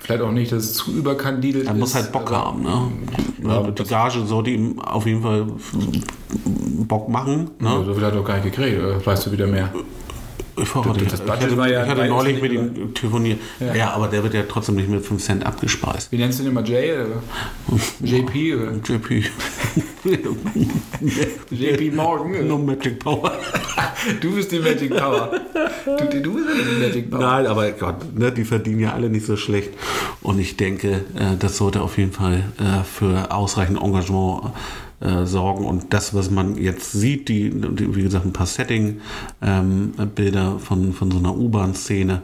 Vielleicht 0.00 0.22
auch 0.22 0.32
nicht, 0.32 0.50
dass 0.50 0.64
es 0.64 0.72
zu 0.74 0.92
überkandidelt 0.92 1.66
Er 1.66 1.74
ist. 1.74 1.78
muss 1.78 1.94
halt 1.94 2.10
Bock 2.10 2.30
haben, 2.30 2.62
ne? 2.62 2.90
Ja, 3.46 3.62
die 3.70 3.84
Gage 3.84 4.24
sollte 4.24 4.48
ihm 4.48 4.78
auf 4.80 5.04
jeden 5.04 5.20
Fall 5.20 5.46
Bock 6.88 7.10
machen. 7.10 7.50
Ne? 7.58 7.68
Ja, 7.68 7.84
so 7.84 7.92
viel 7.92 8.02
hat 8.04 8.12
er 8.14 8.18
doch 8.20 8.24
gar 8.26 8.36
nicht 8.36 8.44
gekriegt, 8.44 8.82
oder? 8.82 9.04
weißt 9.04 9.26
du 9.26 9.32
wieder 9.32 9.46
mehr? 9.46 9.70
Ich 10.56 10.68
verrate 10.68 11.04
Das 11.04 11.12
das 11.12 11.20
Budget 11.20 11.38
ich 11.38 11.44
hatte, 11.46 11.56
war 11.56 11.68
ja 11.68 11.82
ich 11.84 11.88
hatte 11.90 12.06
neulich 12.06 12.40
mit 12.40 12.52
nicht, 12.52 12.76
ihm 12.78 12.94
telefoniert. 12.94 13.40
Ja. 13.74 13.92
aber 13.92 14.08
der 14.08 14.22
wird 14.22 14.34
ja 14.34 14.42
trotzdem 14.48 14.76
nicht 14.76 14.88
mit 14.88 15.04
5 15.04 15.22
Cent 15.22 15.46
abgespeist. 15.46 16.12
Wie 16.12 16.16
nennst 16.18 16.38
du 16.38 16.44
den 16.44 16.52
immer 16.52 16.64
Jay? 16.64 16.94
Oder? 16.94 17.22
JP? 18.02 18.54
Oder? 18.54 18.72
JP. 18.86 19.24
JP 21.50 21.90
Morgan? 21.94 22.46
no 22.48 22.58
Magic 22.58 22.98
Power. 23.00 23.32
Du 24.20 24.34
bist 24.34 24.52
die 24.52 24.58
Magic 24.58 24.94
Power. 24.94 25.30
Du, 25.86 26.20
du 26.20 26.34
bist 26.34 26.46
ja 26.46 26.62
die 26.62 26.86
Magic 26.86 27.10
Power. 27.10 27.20
Nein, 27.20 27.46
aber 27.46 27.70
Gott, 27.72 28.14
ne, 28.14 28.30
die 28.30 28.44
verdienen 28.44 28.80
ja 28.80 28.92
alle 28.92 29.08
nicht 29.08 29.24
so 29.24 29.36
schlecht. 29.36 29.70
Und 30.20 30.38
ich 30.38 30.58
denke, 30.58 31.04
äh, 31.16 31.36
das 31.38 31.56
sollte 31.56 31.80
auf 31.80 31.96
jeden 31.96 32.12
Fall 32.12 32.44
äh, 32.58 32.84
für 32.84 33.32
ausreichend 33.32 33.80
Engagement 33.80 34.52
äh, 35.00 35.24
sorgen. 35.24 35.66
Und 35.66 35.92
das, 35.92 36.14
was 36.14 36.30
man 36.30 36.56
jetzt 36.56 36.92
sieht, 36.92 37.28
die, 37.28 37.50
die 37.50 37.96
wie 37.96 38.02
gesagt, 38.02 38.24
ein 38.24 38.32
paar 38.32 38.46
Setting-Bilder 38.46 40.58
von, 40.58 40.92
von 40.92 41.10
so 41.10 41.18
einer 41.18 41.36
U-Bahn-Szene, 41.36 42.22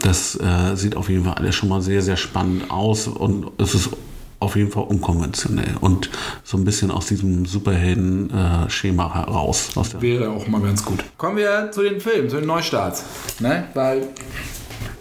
das 0.00 0.38
äh, 0.40 0.76
sieht 0.76 0.96
auf 0.96 1.08
jeden 1.08 1.24
Fall 1.24 1.34
alles 1.34 1.54
schon 1.54 1.68
mal 1.68 1.82
sehr, 1.82 2.02
sehr 2.02 2.16
spannend 2.16 2.70
aus. 2.70 3.06
Und 3.06 3.50
es 3.58 3.74
ist 3.74 3.90
auf 4.38 4.56
jeden 4.56 4.70
Fall 4.70 4.84
unkonventionell 4.84 5.76
und 5.80 6.10
so 6.44 6.56
ein 6.56 6.64
bisschen 6.64 6.90
aus 6.90 7.06
diesem 7.06 7.46
Superhelden-Schema 7.46 9.14
heraus. 9.14 9.70
Wäre 10.00 10.30
auch 10.30 10.46
mal 10.46 10.60
ganz 10.60 10.84
gut. 10.84 11.04
Kommen 11.16 11.38
wir 11.38 11.70
zu 11.72 11.82
den 11.82 12.00
Filmen, 12.00 12.28
zu 12.28 12.36
den 12.36 12.46
Neustarts. 12.46 13.04
Ne? 13.40 13.64
Weil 13.74 14.08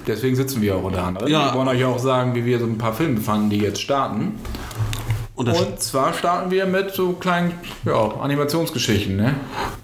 deswegen 0.07 0.35
sitzen 0.35 0.61
wir 0.61 0.77
auch 0.77 0.83
unter 0.83 1.03
anderem. 1.03 1.27
Ja. 1.27 1.51
Wir 1.51 1.59
wollen 1.59 1.67
euch 1.67 1.83
auch 1.83 1.99
sagen, 1.99 2.33
wie 2.35 2.45
wir 2.45 2.59
so 2.59 2.65
ein 2.65 2.77
paar 2.77 2.93
Filme 2.93 3.19
fanden, 3.19 3.49
die 3.49 3.57
jetzt 3.57 3.81
starten. 3.81 4.39
Und 5.35 5.49
Und 5.49 5.79
zwar 5.81 6.13
starten 6.13 6.49
wir 6.51 6.65
mit 6.65 6.91
so 6.91 7.13
kleinen 7.13 7.53
ja, 7.85 7.93
Animationsgeschichten. 8.21 9.15
Ne? 9.17 9.35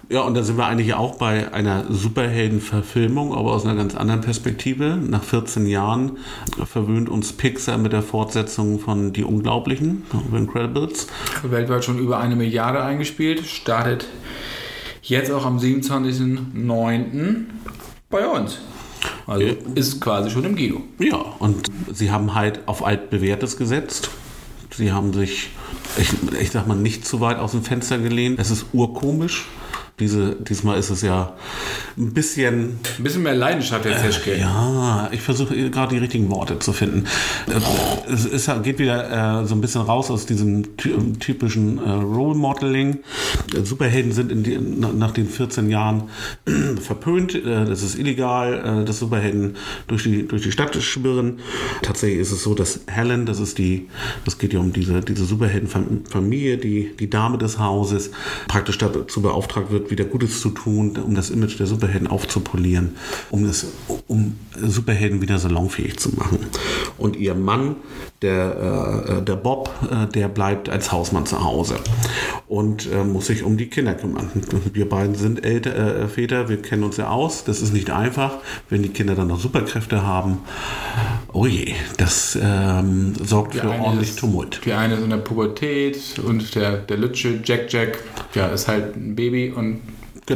Ja, 0.10 0.22
und 0.22 0.34
da 0.34 0.44
sind 0.44 0.58
wir 0.58 0.66
eigentlich 0.66 0.94
auch 0.94 1.16
bei 1.16 1.54
einer 1.54 1.86
Superhelden-Verfilmung, 1.90 3.34
aber 3.34 3.52
aus 3.54 3.66
einer 3.66 3.76
ganz 3.76 3.96
anderen 3.96 4.22
Perspektive. 4.22 4.98
Nach 4.98 5.24
14 5.24 5.66
Jahren 5.66 6.18
verwöhnt 6.66 7.10
uns 7.10 7.34
Pixar 7.34 7.78
mit 7.78 7.94
der 7.94 8.02
Fortsetzung 8.02 8.80
von 8.80 9.14
Die 9.14 9.24
Unglaublichen, 9.24 10.04
The 10.32 10.38
Incredibles. 10.38 11.08
Weltweit 11.44 11.84
schon 11.86 12.00
über 12.00 12.20
eine 12.20 12.36
Milliarde 12.36 12.84
eingespielt. 12.84 13.46
Startet 13.46 14.06
jetzt 15.02 15.32
auch 15.32 15.46
am 15.46 15.58
27.09. 15.60 17.46
bei 18.10 18.28
uns. 18.28 18.60
Also 19.28 19.44
Ja. 19.44 19.54
ist 19.76 20.00
quasi 20.02 20.30
schon 20.30 20.44
im 20.46 20.56
Kino. 20.56 20.82
Ja, 21.00 21.18
und 21.40 21.68
sie 21.92 22.12
haben 22.12 22.36
halt 22.36 22.62
auf 22.68 22.86
altbewährtes 22.86 23.58
gesetzt. 23.58 24.10
Sie 24.74 24.92
haben 24.92 25.14
sich, 25.14 25.50
ich, 25.98 26.10
ich 26.40 26.52
sag 26.52 26.68
mal, 26.68 26.78
nicht 26.78 27.06
zu 27.06 27.20
weit 27.20 27.38
aus 27.38 27.52
dem 27.52 27.64
Fenster 27.64 27.98
gelehnt. 27.98 28.40
Es 28.40 28.52
ist 28.52 28.68
urkomisch. 28.74 29.48
Diese, 30.02 30.36
diesmal 30.36 30.80
ist 30.80 30.90
es 30.90 31.02
ja 31.02 31.34
ein 31.98 32.14
bisschen 32.14 32.80
Ein 32.98 33.04
bisschen 33.04 33.22
mehr 33.24 33.36
Leidenschaft 33.36 33.86
jetzt, 33.86 34.04
Heschke. 34.04 34.36
Ja, 34.38 35.10
ich 35.12 35.22
versuche 35.22 35.70
gerade 35.70 35.94
die 35.94 36.00
richtigen 36.00 36.30
Worte 36.30 36.58
zu 36.60 36.74
finden. 36.74 37.06
Äh, 37.48 38.12
Es 38.12 38.26
ist, 38.26 38.50
geht 38.64 38.80
wieder 38.80 39.42
äh, 39.42 39.46
so 39.46 39.54
ein 39.56 39.62
bisschen 39.62 39.82
raus 39.82 40.10
aus 40.10 40.26
diesem 40.26 40.76
ty 40.76 40.92
typischen 41.20 41.78
äh, 41.78 41.90
Role 41.90 42.36
Modeling. 42.36 43.00
Äh, 43.56 43.62
Superhelden 43.64 44.12
sind 44.12 44.32
in 44.32 44.44
die, 44.44 44.58
na, 44.60 44.92
nach 44.92 45.12
den 45.12 45.28
14 45.30 45.70
Jahren 45.70 46.10
verpönt. 46.82 47.36
Äh, 47.36 47.66
das 47.66 47.84
ist 47.84 47.98
illegal, 47.98 48.82
äh, 48.82 48.86
dass 48.86 48.98
Superhelden 49.00 49.56
durch 49.88 50.04
die, 50.04 50.28
durch 50.28 50.42
die 50.42 50.52
Stadt 50.52 50.76
schwirren. 50.82 51.40
Tatsächlich 51.84 52.20
ist 52.20 52.32
es 52.32 52.42
so, 52.42 52.56
dass 52.56 52.82
Helen, 52.88 53.28
das 53.28 53.40
ist 53.40 53.60
die, 53.60 53.88
das 54.26 54.40
geht 54.40 54.54
ja 54.54 54.60
um 54.60 54.74
diese, 54.74 55.02
diese 55.02 55.26
Superheldenfamilie, 55.26 56.58
die, 56.58 56.96
die 57.00 57.10
Dame 57.10 57.38
des 57.38 57.60
Hauses, 57.60 58.10
praktisch 58.48 58.80
dazu 58.80 59.22
beauftragt 59.22 59.70
wird, 59.72 59.91
wieder 59.92 60.06
Gutes 60.06 60.42
zu 60.42 60.50
tun, 60.50 60.98
um 60.98 61.14
das 61.14 61.30
Image 61.30 61.60
der 61.60 61.68
Superhelden 61.68 62.08
aufzupolieren, 62.08 62.96
um, 63.30 63.46
das, 63.46 63.68
um 64.08 64.36
Superhelden 64.60 65.22
wieder 65.22 65.38
salonfähig 65.38 66.00
zu 66.00 66.16
machen. 66.16 66.40
Und 66.98 67.16
ihr 67.16 67.36
Mann, 67.36 67.76
der, 68.22 69.18
äh, 69.20 69.22
der 69.24 69.36
Bob, 69.36 69.70
äh, 69.90 70.06
der 70.08 70.28
bleibt 70.28 70.70
als 70.70 70.92
Hausmann 70.92 71.26
zu 71.26 71.44
Hause 71.44 71.76
und 72.48 72.88
äh, 72.92 73.04
muss 73.04 73.28
sich 73.28 73.44
um 73.44 73.58
die 73.58 73.68
Kinder 73.68 73.96
kümmern. 73.96 74.30
Wir 74.74 74.88
beiden 74.88 75.16
sind 75.16 75.44
Elter, 75.44 76.04
äh, 76.04 76.08
Väter, 76.08 76.48
wir 76.50 76.62
kennen 76.62 76.84
uns 76.84 76.98
ja 76.98 77.10
aus. 77.10 77.44
Das 77.44 77.62
ist 77.62 77.74
nicht 77.74 77.90
einfach, 77.90 78.36
wenn 78.70 78.84
die 78.84 78.90
Kinder 78.90 79.16
dann 79.16 79.28
noch 79.30 79.40
Superkräfte 79.40 80.06
haben. 80.06 80.40
Oh 81.34 81.46
je, 81.48 81.74
das 81.98 82.38
ähm, 82.42 83.14
sorgt 83.24 83.56
für 83.56 83.72
eine 83.72 83.82
ordentlich 83.84 84.10
ist- 84.10 84.20
Tumult. 84.20 84.62
Die 84.66 84.74
eine 84.74 84.96
ist 84.96 85.04
in 85.04 85.10
der 85.10 85.18
Pubertät 85.18 86.20
und 86.20 86.54
der, 86.56 86.78
der 86.78 86.98
Lütsche, 86.98 87.40
Jack 87.44 87.72
Jack, 87.74 88.00
ja, 88.36 88.48
ist 88.48 88.68
halt 88.68 88.96
ein 88.96 89.16
Baby 89.16 89.52
und 89.56 89.80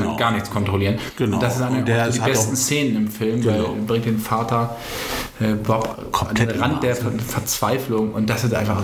Genau. 0.03 0.17
gar 0.17 0.31
nichts 0.31 0.49
kontrollieren. 0.49 0.97
Genau. 1.17 1.35
Und 1.37 1.43
das 1.43 1.55
ist 1.57 1.61
eine 1.61 1.83
der 1.83 2.09
die 2.09 2.19
besten 2.19 2.55
Szenen 2.55 2.95
im 2.95 3.07
Film, 3.07 3.41
Genau. 3.41 3.53
weil 3.53 3.63
er 3.65 3.85
bringt 3.87 4.05
den 4.05 4.19
Vater 4.19 4.75
äh, 5.39 5.53
Bob 5.53 5.97
an 5.99 6.11
Komplett 6.11 6.51
den 6.51 6.59
Rand 6.61 6.83
der 6.83 6.95
Ver 6.95 7.11
Verzweiflung 7.25 8.13
und 8.13 8.29
das 8.29 8.43
ist 8.43 8.53
einfach 8.53 8.81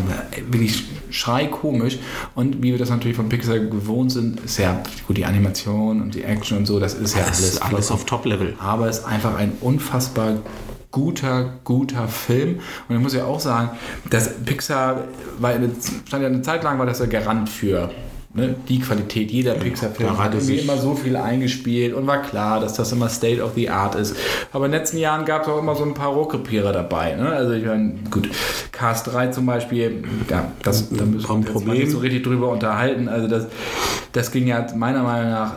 wirklich 0.50 0.84
schreikomisch 1.10 1.98
und 2.36 2.62
wie 2.64 2.72
wir 2.72 2.78
das 2.78 2.90
natürlich 2.90 3.16
von 3.18 3.30
Pixar 3.30 3.60
gewohnt 3.60 4.12
sind, 4.12 4.40
ist 4.42 4.58
ja 4.58 4.82
gut 5.08 5.18
die 5.18 5.26
Animation 5.26 6.02
und 6.02 6.16
die 6.16 6.24
Action 6.24 6.58
und 6.58 6.66
so, 6.66 6.80
das 6.80 6.94
ist 6.94 7.16
ja 7.16 7.22
Das 7.22 7.28
alles, 7.40 7.54
ist 7.54 7.62
alles 7.62 7.92
auf 7.92 8.06
Top-Level. 8.06 8.56
aber 8.60 8.88
es 8.90 9.00
ist 9.00 9.06
einfach 9.06 9.36
ein 9.38 9.54
unfassbar 9.62 10.34
guter, 10.92 11.54
guter 11.64 12.08
Film. 12.10 12.60
Und 12.90 12.96
ich 12.98 13.02
muss 13.02 13.14
ja 13.14 13.24
auch 13.24 13.40
sagen, 13.40 13.70
dass 14.10 14.30
Pixar, 14.44 15.06
weil 15.40 15.70
stand 16.06 16.22
ja 16.24 16.28
eine 16.28 16.42
Zeit 16.42 16.64
lang 16.66 16.80
war 16.80 16.86
das 16.86 17.00
ja 17.00 17.06
Garant 17.06 17.48
für 17.50 17.90
ne, 18.34 18.56
die 18.70 18.80
Qualität. 18.80 19.32
Jeder 19.32 19.54
Pixar-Film 19.54 20.10
da 20.18 20.24
hat 20.24 20.34
irgendwie 20.34 20.58
immer 20.58 20.78
so 20.78 20.96
viel 20.96 21.16
eingespielt 21.16 21.94
und 21.94 22.08
war 22.08 22.22
klar, 22.22 22.60
dass 22.60 22.74
das 22.74 22.92
immer 22.92 23.10
State 23.10 23.42
of 23.42 23.52
the 23.56 23.70
Art 23.70 23.96
ist. 23.96 24.16
Aber 24.54 24.66
in 24.66 24.72
den 24.72 24.80
letzten 24.80 24.98
Jahren 24.98 25.26
gab 25.26 25.44
es 25.44 25.48
auch 25.48 25.60
immer 25.60 25.76
so 25.76 25.84
ein 25.84 25.94
paar 25.94 26.10
Rohrkrepierer 26.10 26.72
dabei. 26.72 27.16
Ne? 27.16 27.30
Also 27.30 27.54
ich 27.54 27.66
meine, 27.66 27.94
gut, 28.10 28.30
Cast 28.72 29.08
3 29.14 29.28
zum 29.28 29.46
Beispiel, 29.46 30.04
ja, 30.30 30.52
das, 30.64 30.90
da 30.90 31.06
müssen 31.06 31.28
wir 31.28 31.56
uns 31.56 31.66
nicht 31.66 31.92
so 31.92 32.00
richtig 32.00 32.24
drüber 32.24 32.50
unterhalten. 32.50 33.08
Also 33.08 33.28
das, 33.28 33.48
das 34.12 34.32
ging 34.32 34.48
ja 34.48 34.66
meiner 34.76 35.04
Meinung 35.04 35.32
nach 35.32 35.54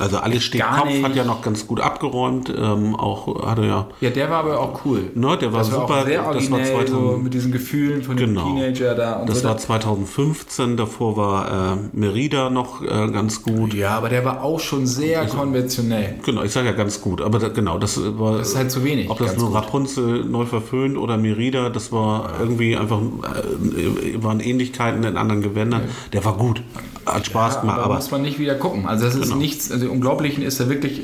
Also 0.00 0.18
alles 0.18 0.42
steht 0.42 0.62
Kopf, 0.62 0.86
nicht. 0.86 1.04
hat 1.04 1.14
ja 1.14 1.24
noch 1.24 1.42
ganz 1.42 1.66
gut 1.66 1.80
abgeräumt. 1.80 2.48
Ähm, 2.56 2.96
auch 2.96 3.46
hatte 3.46 3.62
ja, 3.64 3.88
Ja, 4.00 4.10
der 4.10 4.30
war 4.30 4.38
aber 4.44 4.58
auch 4.60 4.84
cool. 4.84 5.10
ne, 5.14 5.36
der 5.38 5.52
war 5.52 5.60
das 5.60 5.72
war 5.72 5.80
super. 5.82 6.00
Auch 6.00 6.04
sehr 6.06 6.16
das 6.18 6.26
war 6.26 6.34
originell, 6.58 6.86
so 6.88 6.94
2000, 6.96 7.22
mit 7.24 7.34
diesen 7.34 7.52
Gefühlen 7.52 8.02
von 8.02 8.16
dem 8.16 8.30
Genau. 8.34 8.44
Teenager 8.54 8.94
da. 8.94 9.12
Und 9.14 9.28
das 9.28 9.40
so. 9.40 9.48
war 9.48 9.56
2015. 9.58 10.76
Davor 10.76 11.16
war 11.16 11.72
äh, 11.74 11.76
Merida 12.04 12.50
noch 12.50 12.82
äh, 12.82 12.86
ganz 13.10 13.42
gut. 13.42 13.72
ja, 13.74 13.90
aber 13.96 14.08
der 14.08 14.24
war 14.24 14.42
auch 14.42 14.60
schon 14.60 14.86
sehr 14.86 15.24
konventionell. 15.26 16.16
Genau, 16.24 16.42
ich 16.42 16.52
sage 16.52 16.66
ja 16.66 16.72
ganz 16.72 17.00
gut, 17.00 17.20
aber 17.20 17.38
da, 17.38 17.48
genau, 17.48 17.78
das 17.78 17.98
war. 18.18 18.38
Das 18.38 18.48
ist 18.48 18.56
halt 18.56 18.70
zu 18.70 18.84
wenig, 18.84 19.08
Ob 19.10 19.18
das 19.18 19.36
nur 19.36 19.48
gut. 19.48 19.56
Rapunzel 19.56 20.24
neu 20.24 20.44
verföhnt 20.44 20.96
oder 20.98 21.16
Merida, 21.16 21.70
das 21.70 21.92
war 21.92 22.34
irgendwie 22.40 22.76
einfach, 22.76 23.00
äh, 23.00 24.22
waren 24.22 24.40
Ähnlichkeiten 24.40 25.02
in 25.04 25.16
anderen 25.16 25.42
Gewändern. 25.42 25.82
Der 26.12 26.24
war 26.24 26.36
gut, 26.36 26.62
hat 27.06 27.26
Spaß 27.26 27.54
Ja, 27.54 27.60
gemacht, 27.62 27.76
aber 27.78 27.84
aber 27.86 27.94
muss 27.96 28.10
man 28.10 28.22
nicht 28.22 28.38
wieder 28.38 28.54
gucken. 28.54 28.86
Also 28.86 29.04
das 29.06 29.14
ist 29.14 29.22
Genau. 29.24 29.36
nichts, 29.36 29.70
also 29.70 29.90
Unglaublichen 29.90 30.42
ist 30.42 30.60
da 30.60 30.68
wirklich, 30.68 31.02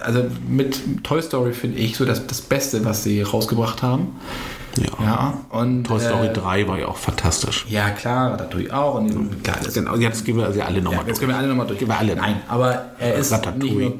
also 0.00 0.24
mit 0.48 1.04
Toy 1.04 1.22
Story 1.22 1.52
finde 1.52 1.78
ich 1.78 1.96
so 1.96 2.04
das, 2.04 2.26
das 2.26 2.40
Beste, 2.40 2.84
was 2.84 3.04
sie 3.04 3.22
rausgebracht 3.22 3.82
haben. 3.82 4.08
Ja. 4.76 5.04
Ja, 5.04 5.34
und 5.50 5.84
Toy 5.84 6.00
Story 6.00 6.28
äh, 6.28 6.32
3 6.32 6.68
war 6.68 6.78
ja 6.78 6.86
auch 6.88 6.96
fantastisch. 6.96 7.66
Ja, 7.68 7.90
klar, 7.90 8.36
natürlich 8.36 8.72
auch. 8.72 8.94
Und 8.94 9.42
klar, 9.42 9.56
das 9.62 9.74
Genau, 9.74 9.96
jetzt 9.96 10.24
gehen 10.24 10.36
wir 10.36 10.52
sie 10.52 10.62
alle 10.62 10.80
nochmal 10.80 11.02
Ja, 11.02 11.08
jetzt 11.08 11.18
können 11.18 11.32
wir 11.32 11.38
alle 11.38 11.48
nochmal 11.48 11.66
durch. 11.66 11.78
Gehen 11.78 11.88
wir 11.88 11.98
alle. 11.98 12.16
Nein, 12.16 12.36
aber 12.48 12.92
er 12.98 13.14
ist 13.14 13.32
nicht 13.32 13.74
nur 13.74 13.94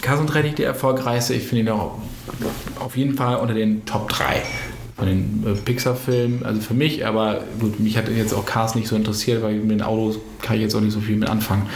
kassenträchtig 0.00 0.54
der 0.56 0.66
erfolgreichste, 0.66 1.34
ich 1.34 1.46
finde 1.46 1.62
ihn 1.64 1.68
auch 1.70 1.98
auf 2.78 2.96
jeden 2.96 3.16
Fall 3.16 3.36
unter 3.36 3.54
den 3.54 3.84
Top 3.84 4.08
3 4.08 4.42
von 4.96 5.06
den 5.06 5.44
äh, 5.46 5.54
Pixar-Filmen. 5.54 6.44
Also 6.44 6.60
für 6.60 6.74
mich, 6.74 7.06
aber 7.06 7.40
gut, 7.60 7.80
mich 7.80 7.96
hat 7.96 8.08
jetzt 8.08 8.32
auch 8.34 8.46
Cars 8.46 8.74
nicht 8.74 8.88
so 8.88 8.96
interessiert, 8.96 9.42
weil 9.42 9.54
mit 9.54 9.70
den 9.70 9.82
Autos 9.82 10.18
kann 10.42 10.56
ich 10.56 10.62
jetzt 10.62 10.74
auch 10.74 10.80
nicht 10.80 10.92
so 10.92 11.00
viel 11.00 11.16
mit 11.16 11.28
anfangen. 11.28 11.66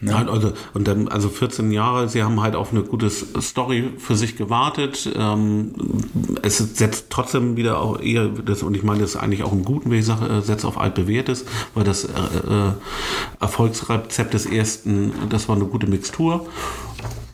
Nein, 0.00 0.28
also, 0.28 0.52
und 0.74 0.86
dann, 0.86 1.08
also 1.08 1.28
14 1.28 1.70
Jahre, 1.72 2.08
sie 2.08 2.22
haben 2.22 2.40
halt 2.40 2.54
auf 2.54 2.72
eine 2.72 2.82
gute 2.82 3.10
Story 3.10 3.92
für 3.98 4.16
sich 4.16 4.36
gewartet. 4.36 5.10
Ähm, 5.16 5.72
es 6.42 6.58
setzt 6.58 7.06
trotzdem 7.10 7.56
wieder 7.56 7.80
auch 7.80 8.00
eher, 8.00 8.28
das, 8.28 8.62
und 8.62 8.76
ich 8.76 8.82
meine 8.82 9.00
das 9.00 9.10
ist 9.10 9.16
eigentlich 9.16 9.42
auch 9.42 9.52
im 9.52 9.64
Guten, 9.64 10.02
sage, 10.02 10.26
äh, 10.26 10.40
setzt 10.42 10.64
auf 10.64 10.78
altbewährtes, 10.78 11.44
weil 11.74 11.84
das 11.84 12.04
äh, 12.04 12.08
äh, 12.08 12.72
Erfolgsrezept 13.40 14.34
des 14.34 14.46
ersten, 14.46 15.12
das 15.28 15.48
war 15.48 15.56
eine 15.56 15.66
gute 15.66 15.86
Mixtur. 15.86 16.46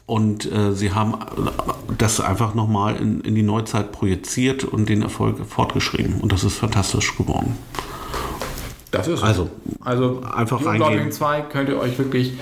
Und 0.06 0.50
äh, 0.50 0.72
sie 0.72 0.92
haben 0.92 1.14
das 1.96 2.20
einfach 2.20 2.54
nochmal 2.54 2.96
in, 2.96 3.20
in 3.20 3.34
die 3.34 3.42
Neuzeit 3.42 3.92
projiziert 3.92 4.64
und 4.64 4.88
den 4.88 5.02
Erfolg 5.02 5.38
fortgeschrieben. 5.46 6.20
Und 6.20 6.32
das 6.32 6.44
ist 6.44 6.56
fantastisch 6.56 7.16
geworden. 7.16 7.56
Das 8.92 9.08
ist 9.08 9.22
Also, 9.22 9.50
Also 9.80 10.22
einfach 10.22 10.58
die 10.58 10.64
reingehen. 10.64 10.82
Unglaublichen 10.82 11.12
2 11.12 11.40
könnt 11.42 11.68
ihr 11.68 11.78
euch 11.80 11.98
wirklich 11.98 12.34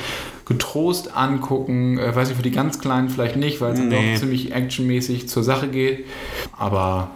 getrost 0.44 1.16
angucken. 1.16 1.96
Äh, 1.98 2.14
weiß 2.14 2.30
ich 2.30 2.36
für 2.36 2.42
die 2.42 2.50
ganz 2.50 2.78
Kleinen 2.80 3.08
vielleicht 3.08 3.36
nicht, 3.36 3.60
weil 3.60 3.72
es 3.72 3.78
dann 3.78 3.88
Nee. 3.88 4.12
doch 4.14 4.20
ziemlich 4.20 4.52
actionmäßig 4.52 5.28
zur 5.28 5.42
Sache 5.44 5.68
geht. 5.68 6.04
Aber 6.58 7.12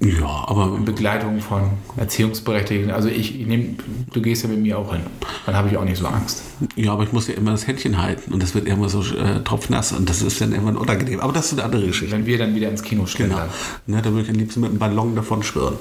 Ja, 0.00 0.44
aber 0.46 0.74
In 0.76 0.84
Begleitung 0.84 1.40
von 1.40 1.62
Erziehungsberechtigten. 1.96 2.90
Also 2.90 3.08
ich, 3.08 3.40
ich 3.40 3.46
nehme, 3.46 3.76
du 4.12 4.20
gehst 4.20 4.42
ja 4.42 4.48
mit 4.50 4.60
mir 4.60 4.78
auch 4.78 4.92
hin. 4.92 5.02
Dann 5.46 5.56
habe 5.56 5.68
ich 5.68 5.76
auch 5.78 5.84
nicht 5.84 5.96
so 5.98 6.06
Angst. 6.06 6.42
Ja, 6.76 6.92
aber 6.92 7.04
ich 7.04 7.12
muss 7.12 7.28
ja 7.28 7.34
immer 7.34 7.52
das 7.52 7.66
Händchen 7.66 8.00
halten 8.00 8.32
und 8.32 8.42
das 8.42 8.54
wird 8.54 8.66
immer 8.68 8.88
so 8.88 9.00
äh, 9.02 9.42
tropfnass 9.42 9.92
und 9.92 10.08
das 10.08 10.20
ist 10.22 10.40
dann 10.40 10.52
immer 10.52 10.78
unangenehm. 10.78 11.20
Aber 11.20 11.32
das 11.32 11.46
ist 11.46 11.52
eine 11.54 11.64
andere 11.64 11.86
Geschichte. 11.86 12.14
Wenn 12.14 12.26
wir 12.26 12.38
dann 12.38 12.54
wieder 12.54 12.68
ins 12.68 12.82
Kino 12.82 13.06
stellen. 13.06 13.30
Genau. 13.30 13.42
Ne, 13.86 14.02
da 14.02 14.10
würde 14.10 14.22
ich 14.22 14.28
am 14.30 14.36
liebsten 14.36 14.60
mit 14.60 14.70
einem 14.70 14.78
Ballon 14.78 15.14
davon 15.16 15.42
schwirren. 15.42 15.76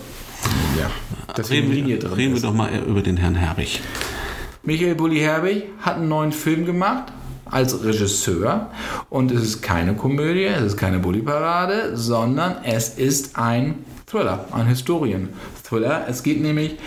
Ja. 0.79 0.89
Dass 1.33 1.49
Reden, 1.49 1.69
die 1.69 1.75
wir, 1.75 1.83
Linie 1.83 1.99
drin 1.99 2.13
reden 2.13 2.33
wir 2.35 2.41
doch 2.41 2.53
mal 2.53 2.69
über 2.87 3.01
den 3.01 3.17
Herrn 3.17 3.35
Herbig. 3.35 3.81
Michael 4.63 4.95
Bulli 4.95 5.19
Herbig 5.19 5.65
hat 5.81 5.97
einen 5.97 6.07
neuen 6.07 6.31
Film 6.31 6.65
gemacht 6.65 7.11
als 7.45 7.83
Regisseur 7.83 8.71
und 9.09 9.31
es 9.31 9.43
ist 9.43 9.61
keine 9.61 9.95
Komödie, 9.95 10.45
es 10.45 10.63
ist 10.63 10.77
keine 10.77 10.99
Bulli-Parade, 10.99 11.95
sondern 11.97 12.63
es 12.63 12.89
ist 12.89 13.37
ein 13.37 13.83
Thriller, 14.07 14.45
ein 14.51 14.67
Historien-Thriller. 14.67 16.05
Es 16.07 16.23
geht 16.23 16.41
nämlich 16.41 16.77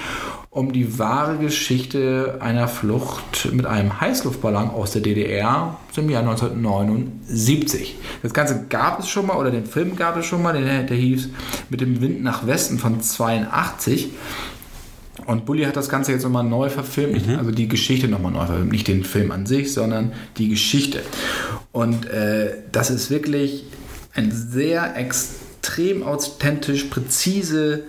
um 0.56 0.72
die 0.72 0.98
wahre 0.98 1.36
Geschichte 1.36 2.38
einer 2.40 2.66
Flucht 2.66 3.52
mit 3.52 3.66
einem 3.66 4.00
Heißluftballon 4.00 4.70
aus 4.70 4.90
der 4.92 5.02
DDR 5.02 5.76
im 5.96 6.08
Jahr 6.08 6.22
1979. 6.22 7.96
Das 8.22 8.32
Ganze 8.32 8.64
gab 8.70 8.98
es 9.00 9.08
schon 9.08 9.26
mal, 9.26 9.36
oder 9.36 9.50
den 9.50 9.66
Film 9.66 9.96
gab 9.96 10.16
es 10.16 10.24
schon 10.24 10.42
mal, 10.42 10.54
der, 10.58 10.82
der 10.84 10.96
hieß 10.96 11.28
Mit 11.68 11.82
dem 11.82 12.00
Wind 12.00 12.22
nach 12.22 12.46
Westen 12.46 12.78
von 12.78 13.02
82. 13.02 14.08
Und 15.26 15.44
Bully 15.44 15.64
hat 15.64 15.76
das 15.76 15.90
Ganze 15.90 16.12
jetzt 16.12 16.22
nochmal 16.22 16.44
neu 16.44 16.70
verfilmt, 16.70 17.12
nicht- 17.26 17.38
also 17.38 17.50
die 17.50 17.68
Geschichte 17.68 18.08
nochmal 18.08 18.32
neu 18.32 18.46
verfilmt, 18.46 18.72
nicht 18.72 18.88
den 18.88 19.04
Film 19.04 19.32
an 19.32 19.44
sich, 19.44 19.74
sondern 19.74 20.12
die 20.38 20.48
Geschichte. 20.48 21.02
Und 21.72 22.06
äh, 22.08 22.54
das 22.72 22.88
ist 22.90 23.10
wirklich 23.10 23.64
ein 24.14 24.30
sehr 24.32 24.96
extrem 24.96 26.02
authentisch, 26.02 26.84
präzise, 26.84 27.84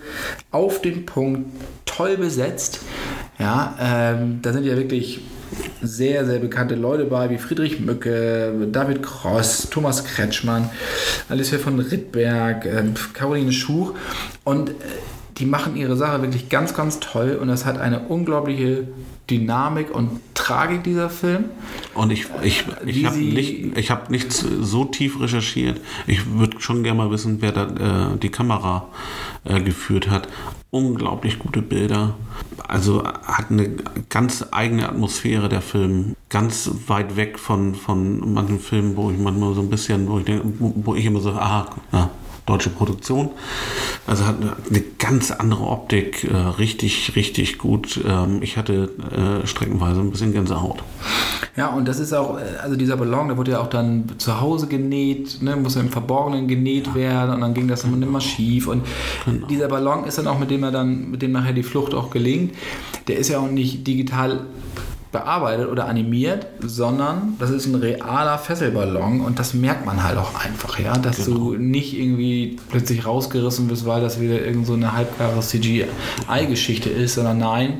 auf 0.50 0.82
den 0.82 1.06
Punkt, 1.06 1.46
toll 1.98 2.16
besetzt. 2.16 2.80
Ja, 3.40 3.76
ähm, 3.80 4.38
da 4.40 4.52
sind 4.52 4.64
ja 4.64 4.76
wirklich 4.76 5.20
sehr, 5.82 6.24
sehr 6.24 6.38
bekannte 6.38 6.76
Leute 6.76 7.04
bei, 7.04 7.28
wie 7.28 7.38
Friedrich 7.38 7.80
Mücke, 7.80 8.68
David 8.70 9.02
Cross, 9.02 9.68
Thomas 9.70 10.04
Kretschmann, 10.04 10.70
Alicia 11.28 11.58
von 11.58 11.78
Rittberg, 11.80 12.66
ähm, 12.66 12.94
Caroline 13.14 13.52
Schuch. 13.52 13.94
Und 14.44 14.70
äh, 14.70 14.72
die 15.38 15.46
machen 15.46 15.76
ihre 15.76 15.96
Sache 15.96 16.22
wirklich 16.22 16.48
ganz, 16.48 16.72
ganz 16.74 17.00
toll 17.00 17.36
und 17.40 17.48
das 17.48 17.64
hat 17.64 17.80
eine 17.80 18.00
unglaubliche 18.00 18.86
Dynamik 19.30 19.94
und 19.94 20.20
Tragik, 20.34 20.84
dieser 20.84 21.10
Film. 21.10 21.46
Und 21.94 22.10
ich, 22.10 22.26
ich, 22.42 22.64
ich 22.86 23.04
habe 23.04 23.18
nicht, 23.18 23.76
ich 23.76 23.90
hab 23.90 24.10
nichts 24.10 24.40
so 24.40 24.84
tief 24.84 25.20
recherchiert. 25.20 25.80
Ich 26.06 26.32
würde 26.32 26.60
schon 26.60 26.82
gerne 26.82 26.98
mal 26.98 27.10
wissen, 27.10 27.40
wer 27.40 27.52
da 27.52 28.12
äh, 28.14 28.18
die 28.18 28.30
Kamera 28.30 28.88
äh, 29.44 29.60
geführt 29.60 30.08
hat. 30.08 30.28
Unglaublich 30.70 31.38
gute 31.38 31.62
Bilder. 31.62 32.14
Also 32.66 33.04
hat 33.04 33.50
eine 33.50 33.70
ganz 34.08 34.46
eigene 34.50 34.88
Atmosphäre 34.88 35.48
der 35.48 35.62
Film. 35.62 36.14
Ganz 36.28 36.70
weit 36.86 37.16
weg 37.16 37.38
von, 37.38 37.74
von 37.74 38.32
manchen 38.32 38.60
Filmen, 38.60 38.96
wo 38.96 39.10
ich 39.10 39.18
manchmal 39.18 39.54
so 39.54 39.60
ein 39.60 39.70
bisschen, 39.70 40.08
wo 40.08 40.18
ich, 40.18 40.24
denke, 40.24 40.44
wo, 40.58 40.72
wo 40.76 40.94
ich 40.94 41.04
immer 41.04 41.20
so, 41.20 41.30
aha, 41.32 41.68
ja, 41.92 42.10
deutsche 42.48 42.70
Produktion. 42.70 43.30
Also 44.06 44.26
hat 44.26 44.36
eine, 44.40 44.56
eine 44.68 44.82
ganz 44.98 45.30
andere 45.30 45.64
Optik, 45.64 46.24
äh, 46.24 46.34
richtig, 46.34 47.14
richtig 47.14 47.58
gut. 47.58 48.00
Ähm, 48.06 48.40
ich 48.42 48.56
hatte 48.56 48.90
äh, 49.12 49.46
streckenweise 49.46 50.00
ein 50.00 50.10
bisschen 50.10 50.32
Gänsehaut. 50.32 50.82
Ja, 51.56 51.68
und 51.68 51.86
das 51.86 51.98
ist 51.98 52.12
auch, 52.12 52.38
äh, 52.38 52.42
also 52.62 52.76
dieser 52.76 52.96
Ballon, 52.96 53.28
der 53.28 53.36
wurde 53.36 53.52
ja 53.52 53.60
auch 53.60 53.68
dann 53.68 54.04
zu 54.18 54.40
Hause 54.40 54.66
genäht, 54.66 55.42
ne, 55.42 55.56
muss 55.56 55.74
ja 55.74 55.80
im 55.80 55.90
Verborgenen 55.90 56.48
genäht 56.48 56.94
werden 56.94 57.34
und 57.34 57.40
dann 57.40 57.54
ging 57.54 57.68
das 57.68 57.82
dann 57.82 58.02
immer 58.02 58.20
schief. 58.20 58.66
Und 58.66 58.84
dieser 59.50 59.68
Ballon 59.68 60.04
ist 60.04 60.18
dann 60.18 60.26
auch, 60.26 60.38
mit 60.38 60.50
dem 60.50 60.62
er 60.62 60.70
dann, 60.70 61.10
mit 61.10 61.22
dem 61.22 61.32
nachher 61.32 61.52
die 61.52 61.62
Flucht 61.62 61.94
auch 61.94 62.10
gelingt, 62.10 62.54
der 63.08 63.18
ist 63.18 63.28
ja 63.28 63.38
auch 63.38 63.50
nicht 63.50 63.86
digital 63.86 64.46
bearbeitet 65.12 65.68
oder 65.68 65.86
animiert, 65.86 66.46
sondern 66.60 67.36
das 67.38 67.50
ist 67.50 67.66
ein 67.66 67.76
realer 67.76 68.38
Fesselballon 68.38 69.22
und 69.22 69.38
das 69.38 69.54
merkt 69.54 69.86
man 69.86 70.02
halt 70.02 70.18
auch 70.18 70.34
einfach, 70.44 70.78
ja, 70.78 70.96
dass 70.98 71.24
du 71.24 71.54
nicht 71.54 71.98
irgendwie 71.98 72.58
plötzlich 72.70 73.06
rausgerissen 73.06 73.70
wirst, 73.70 73.86
weil 73.86 74.02
das 74.02 74.20
wieder 74.20 74.44
irgend 74.44 74.66
so 74.66 74.74
eine 74.74 74.92
halbgare 74.92 75.40
CGI-Geschichte 75.40 76.90
ist, 76.90 77.14
sondern 77.14 77.38
nein, 77.38 77.78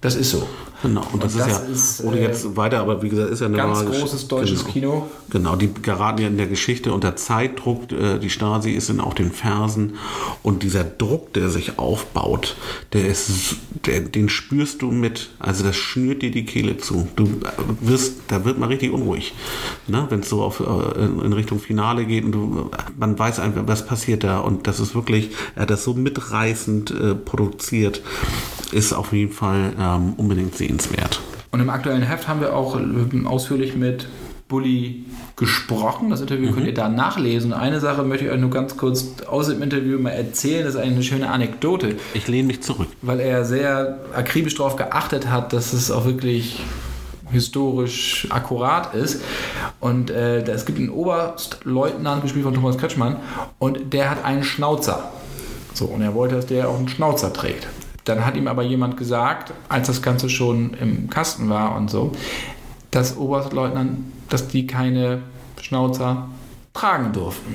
das 0.00 0.14
ist 0.14 0.30
so. 0.30 0.46
Genau, 0.82 1.02
und 1.12 1.22
das, 1.22 1.34
Und 1.34 1.40
ist 1.40 1.48
das 1.48 1.62
ja, 1.62 1.72
ist, 1.72 2.04
ohne 2.04 2.18
äh, 2.18 2.22
jetzt 2.22 2.56
weiter, 2.56 2.80
aber 2.80 3.02
wie 3.02 3.08
gesagt, 3.08 3.30
ist 3.30 3.40
ja 3.40 3.46
eine 3.46 3.56
Ganz 3.56 3.84
großes 3.84 4.26
deutsches 4.26 4.60
genau. 4.60 4.72
Kino. 4.72 5.06
Genau, 5.30 5.56
die 5.56 5.72
geraten 5.72 6.20
ja 6.20 6.28
in 6.28 6.36
der 6.36 6.48
Geschichte 6.48 6.92
unter 6.92 7.14
Zeitdruck. 7.14 7.92
äh, 7.92 8.18
Die 8.18 8.30
Stasi 8.30 8.72
ist 8.72 8.90
in 8.90 9.00
auch 9.00 9.14
den 9.14 9.30
Fersen 9.30 9.94
und 10.42 10.62
dieser 10.64 10.82
Druck, 10.82 11.32
der 11.34 11.50
sich 11.50 11.78
aufbaut, 11.78 12.56
der 12.92 13.06
ist, 13.06 13.56
der, 13.86 14.00
den 14.00 14.28
spürst 14.28 14.82
du 14.82 14.90
mit. 14.90 15.30
Also 15.38 15.62
das 15.62 15.76
schnürt 15.76 16.22
dir 16.22 16.32
die 16.32 16.44
Kehle 16.44 16.78
zu. 16.78 17.06
Du 17.14 17.28
wirst, 17.80 18.14
da 18.28 18.44
wird 18.44 18.58
man 18.58 18.68
richtig 18.68 18.92
unruhig, 18.92 19.34
ne? 19.86 20.06
wenn 20.08 20.20
es 20.20 20.28
so 20.28 20.42
auf, 20.42 20.60
äh, 20.60 21.04
in 21.04 21.32
Richtung 21.32 21.60
Finale 21.60 22.06
geht 22.06 22.24
und 22.24 22.32
du, 22.32 22.70
man 22.98 23.16
weiß 23.18 23.38
einfach, 23.38 23.62
was 23.66 23.86
passiert 23.86 24.24
da 24.24 24.40
und 24.40 24.66
das 24.66 24.80
ist 24.80 24.94
wirklich, 24.94 25.30
er 25.54 25.62
hat 25.62 25.70
das 25.70 25.84
so 25.84 25.94
mitreißend 25.94 26.90
äh, 26.90 27.14
produziert, 27.14 28.02
ist 28.72 28.92
auf 28.92 29.12
jeden 29.12 29.32
Fall 29.32 29.74
ähm, 29.78 30.14
unbedingt 30.16 30.56
sehenswert. 30.72 31.20
Und 31.50 31.60
im 31.60 31.70
aktuellen 31.70 32.02
Heft 32.02 32.28
haben 32.28 32.40
wir 32.40 32.54
auch 32.56 32.76
ähm, 32.76 33.26
ausführlich 33.26 33.76
mit 33.76 34.06
Bulli 34.48 35.04
gesprochen. 35.36 36.10
Das 36.10 36.20
Interview 36.20 36.52
könnt 36.52 36.66
ihr 36.66 36.74
da 36.74 36.88
nachlesen. 36.88 37.52
Eine 37.52 37.80
Sache 37.80 38.02
möchte 38.02 38.26
ich 38.26 38.30
euch 38.30 38.40
nur 38.40 38.50
ganz 38.50 38.76
kurz 38.76 39.06
aus 39.26 39.48
dem 39.48 39.62
Interview 39.62 39.98
mal 39.98 40.10
erzählen. 40.10 40.64
Das 40.64 40.74
ist 40.74 40.80
eine 40.80 41.02
schöne 41.02 41.30
Anekdote, 41.30 41.96
Ich 42.14 42.28
lehne 42.28 42.48
mich 42.48 42.62
zurück. 42.62 42.88
weil 43.02 43.20
er 43.20 43.44
sehr 43.44 43.98
akribisch 44.14 44.54
darauf 44.54 44.76
geachtet 44.76 45.30
hat, 45.30 45.52
dass 45.52 45.72
es 45.72 45.90
auch 45.90 46.04
wirklich 46.04 46.60
historisch 47.30 48.26
akkurat 48.30 48.94
ist. 48.94 49.22
Und 49.80 50.10
äh, 50.10 50.42
es 50.42 50.66
gibt 50.66 50.78
einen 50.78 50.90
Oberstleutnant, 50.90 52.22
gespielt 52.22 52.44
von 52.44 52.54
Thomas 52.54 52.76
Kretschmann, 52.76 53.16
und 53.58 53.92
der 53.94 54.10
hat 54.10 54.24
einen 54.24 54.44
Schnauzer. 54.44 55.10
So, 55.72 55.86
und 55.86 56.02
er 56.02 56.14
wollte, 56.14 56.34
dass 56.36 56.46
der 56.46 56.68
auch 56.68 56.76
einen 56.78 56.88
Schnauzer 56.88 57.32
trägt. 57.32 57.66
Dann 58.04 58.24
hat 58.26 58.36
ihm 58.36 58.48
aber 58.48 58.62
jemand 58.62 58.96
gesagt, 58.96 59.52
als 59.68 59.86
das 59.86 60.02
Ganze 60.02 60.28
schon 60.28 60.74
im 60.80 61.08
Kasten 61.08 61.48
war 61.48 61.76
und 61.76 61.90
so, 61.90 62.12
dass 62.90 63.16
Oberstleutnant, 63.16 63.98
dass 64.28 64.48
die 64.48 64.66
keine 64.66 65.20
Schnauzer 65.60 66.28
tragen 66.74 67.12
durften. 67.12 67.54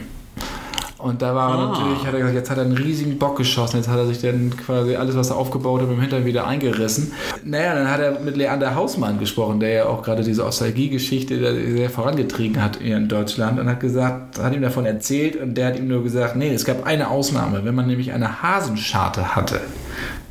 Und 1.00 1.22
da 1.22 1.36
war 1.36 1.52
er 1.52 1.58
Ah. 1.60 1.68
natürlich, 1.72 2.08
hat 2.08 2.14
er 2.14 2.20
gesagt, 2.22 2.36
jetzt 2.36 2.50
hat 2.50 2.58
er 2.58 2.64
einen 2.64 2.76
riesigen 2.76 3.20
Bock 3.20 3.38
geschossen, 3.38 3.78
jetzt 3.78 3.88
hat 3.88 3.98
er 4.00 4.08
sich 4.08 4.20
dann 4.20 4.52
quasi 4.58 4.96
alles, 4.96 5.16
was 5.16 5.30
er 5.30 5.36
aufgebaut 5.36 5.82
hat, 5.82 5.90
dem 5.92 6.02
Hintern 6.02 6.26
wieder 6.26 6.48
eingerissen. 6.48 7.12
Naja, 7.44 7.76
dann 7.76 7.92
hat 7.92 8.00
er 8.00 8.20
mit 8.20 8.36
Leander 8.36 8.74
Hausmann 8.74 9.20
gesprochen, 9.20 9.60
der 9.60 9.70
ja 9.70 9.86
auch 9.86 10.02
gerade 10.02 10.24
diese 10.24 10.42
Nostalgie-Geschichte 10.42 11.38
sehr 11.76 11.90
vorangetrieben 11.92 12.64
hat 12.64 12.80
hier 12.82 12.98
in 12.98 13.08
Deutschland 13.08 13.60
und 13.60 13.70
hat 13.70 13.80
gesagt, 13.80 14.40
hat 14.40 14.56
ihm 14.56 14.64
davon 14.64 14.88
erzählt 14.88 15.36
und 15.36 15.54
der 15.56 15.68
hat 15.68 15.78
ihm 15.78 15.88
nur 15.88 16.02
gesagt, 16.02 16.36
nee, 16.36 16.50
es 16.52 16.66
gab 16.66 16.84
eine 16.88 17.10
Ausnahme, 17.12 17.64
wenn 17.64 17.76
man 17.76 17.86
nämlich 17.86 18.12
eine 18.12 18.42
Hasenscharte 18.42 19.36
hatte, 19.36 19.62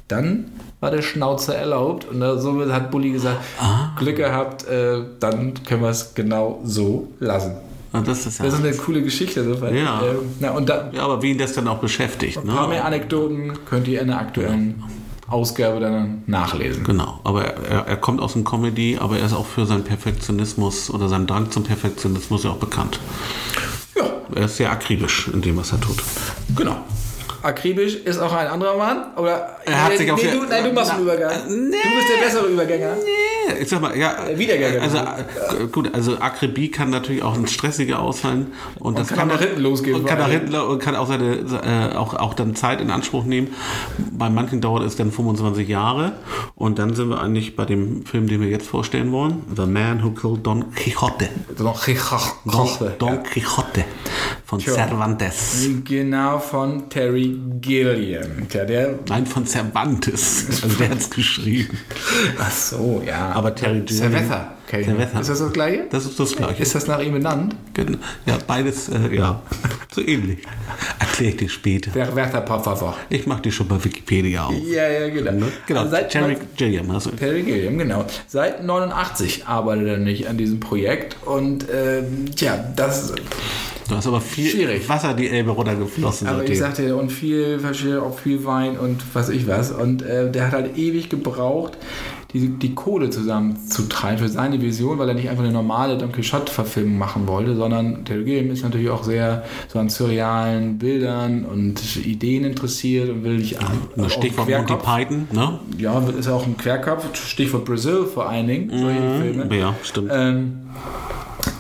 dann 0.09 0.47
war 0.81 0.90
der 0.90 1.03
Schnauzer 1.03 1.55
erlaubt 1.57 2.05
und 2.07 2.21
da- 2.21 2.38
somit 2.38 2.71
hat 2.73 2.90
Bulli 2.90 3.11
gesagt, 3.11 3.38
Glück 3.99 4.16
gehabt, 4.16 4.66
äh, 4.69 4.99
dann 5.21 5.55
können 5.64 5.83
wir 5.83 5.90
es 5.90 6.14
genau 6.14 6.61
so 6.64 7.09
lassen. 7.19 7.53
Und 7.92 8.07
das 8.07 8.27
ist 8.27 8.38
ja, 8.38 8.45
Das 8.45 8.55
ist 8.55 8.61
eine 8.64 8.77
coole 8.77 9.03
Geschichte. 9.03 9.42
So, 9.45 9.61
weil, 9.61 9.75
Ja. 9.77 10.01
äh, 10.03 10.14
na, 10.40 10.51
und 10.51 10.69
da, 10.69 10.90
ja, 10.92 11.03
aber 11.05 11.23
wen 11.23 11.38
das 11.38 11.55
dann 11.55 11.66
auch 11.66 11.79
beschäftigt. 11.79 12.37
ein 12.37 12.47
paar 12.47 12.69
mehr 12.69 12.81
Ne? 12.81 12.85
Anekdoten 12.85 13.53
könnt 13.64 13.88
ihr 13.88 14.01
in 14.03 14.09
der 14.09 14.19
aktuellen 14.19 14.83
Ausgabe 15.29 15.81
dann 15.81 16.23
nachlesen. 16.27 16.85
Genau, 16.85 17.21
aber 17.25 17.45
er, 17.45 17.87
er 17.87 17.97
kommt 17.97 18.21
aus 18.21 18.35
dem 18.35 18.45
Comedy, 18.45 18.99
aber 19.01 19.19
er 19.19 19.27
ist 19.27 19.33
auch 19.33 19.47
für 19.47 19.64
seinen 19.66 19.83
Perfektionismus 19.85 20.90
oder 20.90 21.09
seinen 21.09 21.27
Drang 21.27 21.51
zum 21.51 21.64
Perfektionismus 21.64 22.45
ja 22.45 22.51
auch 22.51 22.57
bekannt. 22.59 23.01
Ja, 23.97 24.05
Er 24.35 24.45
ist 24.45 24.59
sehr 24.59 24.71
akribisch 24.71 25.29
in 25.33 25.40
dem, 25.40 25.57
was 25.57 25.73
er 25.73 25.81
tut. 25.81 25.97
genau. 26.55 26.77
Akribisch 27.46 27.94
ist 27.94 28.18
auch 28.18 28.32
ein 28.32 28.48
anderer 28.48 28.76
Mann. 28.76 29.16
Oder 29.16 29.59
Er 29.64 29.85
hat 29.85 29.92
nee, 29.92 29.98
sich 29.98 30.11
auf 30.11 30.20
nee, 30.20 30.30
du, 30.32 30.44
nein, 30.44 30.64
du 30.64 30.72
machst 30.72 30.90
einen 30.90 31.02
Übergang. 31.02 31.30
Du 31.46 31.70
bist 31.70 32.09
der 32.12 32.24
bessere 32.24 32.46
Übergänger. 32.46 32.96
Nee, 32.96 33.62
ich 33.62 33.68
sag 33.68 33.80
mal, 33.80 33.96
ja. 33.96 34.16
Wiedergänger. 34.35 34.82
Also, 34.82 34.96
äh, 34.98 35.66
gut, 35.70 35.94
also 35.94 36.18
Akribie 36.18 36.72
kann 36.72 36.90
natürlich 36.90 37.22
auch 37.22 37.35
ein 37.35 37.46
stressiger 37.46 38.00
ausfallen. 38.00 38.52
Und, 38.80 38.98
das 38.98 39.09
kann 39.09 39.18
kann 39.18 39.30
auch 39.30 39.35
nach 39.35 39.40
hinten 39.40 39.61
losgehen, 39.61 39.96
Und 39.96 40.06
kann 40.06 40.18
nach 40.18 40.28
hinten 40.28 40.54
und 40.56 40.80
kann 40.80 40.96
auch, 40.96 41.06
seine, 41.06 41.37
äh, 41.37 41.94
auch, 41.96 42.14
auch 42.14 42.35
dann 42.35 42.56
Zeit 42.56 42.80
in 42.80 42.90
Anspruch 42.90 43.24
nehmen. 43.24 43.54
Bei 44.11 44.28
manchen 44.28 44.61
dauert 44.61 44.82
es 44.82 44.96
dann 44.96 45.12
25 45.12 45.68
Jahre. 45.68 46.12
Und 46.56 46.80
dann 46.80 46.96
sind 46.96 47.11
wir 47.11 47.20
eigentlich 47.20 47.54
bei 47.54 47.64
dem 47.64 48.04
Film, 48.06 48.26
den 48.26 48.40
wir 48.40 48.48
jetzt 48.48 48.66
vorstellen 48.66 49.12
wollen. 49.12 49.44
The 49.54 49.66
Man 49.66 50.02
Who 50.02 50.11
Killed 50.11 50.44
Don 50.44 50.72
Quixote. 50.74 51.28
Don 51.56 51.74
Don, 52.44 52.68
Don 52.98 53.22
Quixote 53.22 53.85
von 54.46 54.61
Tja. 54.61 54.74
Cervantes. 54.74 55.68
Genau, 55.85 56.38
von 56.38 56.88
Terry 56.88 57.37
Gilliam. 57.61 58.48
Tja, 58.48 58.64
der. 58.64 58.98
Nein, 59.09 59.26
von 59.26 59.44
Cervantes. 59.44 60.46
Also 60.62 60.78
der 60.78 60.90
hat 60.90 60.98
es 60.98 61.11
geschrieben. 61.11 61.76
Ach 62.38 62.50
so, 62.50 63.02
ja. 63.04 63.32
Aber 63.32 63.54
Terry 63.54 63.80
Gilliam. 63.80 64.12
Cerveza. 64.12 64.56
Okay. 64.66 64.83
Cerveza. 64.85 65.20
Ist 65.20 65.31
das 65.31 65.38
das 65.38 65.52
gleiche? 65.52 65.85
Das 65.90 66.05
ist 66.05 66.18
das 66.18 66.35
Gleiche. 66.35 66.62
Ist 66.62 66.74
das 66.74 66.87
nach 66.88 67.00
ihm 67.00 67.12
benannt? 67.12 67.55
Gen- 67.74 67.98
Ja, 68.26 68.37
beides, 68.46 68.88
äh, 68.88 69.14
ja, 69.14 69.40
so 69.94 70.00
ähnlich. 70.00 70.38
Erkläre 70.98 71.31
ich 71.31 71.37
dir 71.37 71.48
später. 71.48 71.90
Der 71.92 72.14
Werther 72.16 72.42
Pfeffer. 72.42 72.96
Ich 73.09 73.26
mach 73.26 73.38
dir 73.40 73.52
schon 73.52 73.68
bei 73.68 73.83
Wikipedia 73.85 74.44
auf. 74.46 74.55
Ja, 74.68 74.88
ja, 74.88 75.09
genau. 75.09 75.46
Genau, 75.66 75.81
Also 75.81 75.92
seit 75.92 76.11
Terry 76.11 76.33
19 76.33 76.48
Gilliam. 76.57 76.90
Also, 76.90 77.11
Terry 77.11 77.42
Gilliam, 77.42 77.79
genau. 77.79 78.05
Seit 78.26 78.64
89 78.64 79.46
arbeitet 79.46 79.87
er 79.87 79.98
nicht 79.98 80.26
an 80.29 80.37
diesem 80.37 80.59
Projekt 80.59 81.16
und 81.24 81.66
ähm, 81.72 82.26
tja, 82.35 82.59
das. 82.74 83.12
du 83.88 83.94
hast 83.94 84.07
aber 84.09 84.20
viel 84.20 84.50
Schwierig. 84.50 84.88
Wasser 84.88 85.14
die 85.14 85.29
Elbe 85.29 85.52
runtergeflossen 85.52 86.26
Aber 86.26 86.42
ich 86.44 86.59
sagte, 86.59 86.96
und 86.96 87.11
viel, 87.11 87.61
auch 88.02 88.18
viel 88.18 88.44
Wein 88.44 88.76
und 88.79 89.00
was 89.14 89.29
ich 89.29 89.46
was. 89.46 89.70
Und 89.70 90.02
äh, 90.02 90.31
der 90.31 90.46
hat 90.48 90.52
halt 90.55 90.76
ewig 90.76 91.09
gebraucht, 91.09 91.79
die, 92.40 92.49
die 92.49 92.75
Kohle 92.75 93.11
zusammenzutreiben 93.11 94.18
für 94.18 94.29
seine 94.29 94.61
Vision, 94.61 94.99
weil 94.99 95.09
er 95.09 95.14
nicht 95.14 95.29
einfach 95.29 95.44
eine 95.44 95.53
normale 95.53 95.99
Don 95.99 96.12
Quixote-Verfilmung 96.12 96.99
machen 96.99 97.27
wollte, 97.27 97.57
sondern 97.57 98.05
Terry 98.05 98.25
Gilliam 98.25 98.51
ist 98.51 98.62
natürlich 98.62 98.90
auch 98.90 99.05
sehr 99.05 99.44
so 99.68 99.79
an 99.79 99.88
surrealen 99.88 100.79
Bildern 100.79 101.44
und 101.44 101.96
Ideen 101.96 102.44
interessiert 102.44 103.11
und 103.11 103.25
will 103.25 103.38
nicht 103.38 103.59
Nur 103.96 104.11
Stichwort 104.11 104.49
Monty 104.49 104.75
Python, 104.75 105.29
ne? 105.33 105.61
Ja, 105.79 106.01
ist 106.18 106.29
auch 106.29 106.46
ein 106.46 106.57
Querkopf. 106.57 107.14
Stichwort 107.14 107.64
Brazil 107.64 108.05
vor 108.05 108.29
allen 108.29 108.46
Dingen, 108.46 108.70
solche 108.70 109.20
Filme. 109.20 109.57
Ja, 109.57 109.75
stimmt. 109.83 110.11
Ähm, 110.12 110.59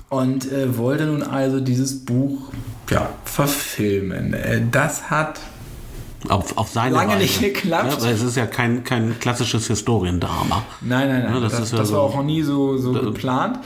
und 0.08 0.50
äh, 0.52 0.76
wollte 0.76 1.06
nun 1.06 1.22
also 1.22 1.60
dieses 1.60 2.04
Buch 2.04 2.52
ja, 2.90 3.10
verfilmen. 3.24 4.34
Äh, 4.34 4.62
das 4.70 5.10
hat 5.10 5.40
auf, 6.30 6.56
auf 6.58 6.68
seine 6.70 6.94
lange 6.94 7.10
Weise. 7.12 7.18
nicht 7.22 7.40
geklappt. 7.40 8.02
Ja, 8.02 8.10
es 8.10 8.22
ist 8.22 8.36
ja 8.36 8.46
kein, 8.46 8.84
kein 8.84 9.18
klassisches 9.18 9.66
Historiendrama. 9.66 10.62
Nein, 10.80 11.08
nein, 11.08 11.22
nein. 11.24 11.34
Ja, 11.34 11.40
das 11.40 11.52
das 11.52 11.60
ist 11.62 11.72
ja 11.72 11.78
das 11.78 11.88
so- 11.88 11.94
war 11.94 12.02
auch 12.02 12.16
noch 12.16 12.22
nie 12.24 12.42
so, 12.42 12.76
so 12.78 12.92
geplant. 12.92 13.58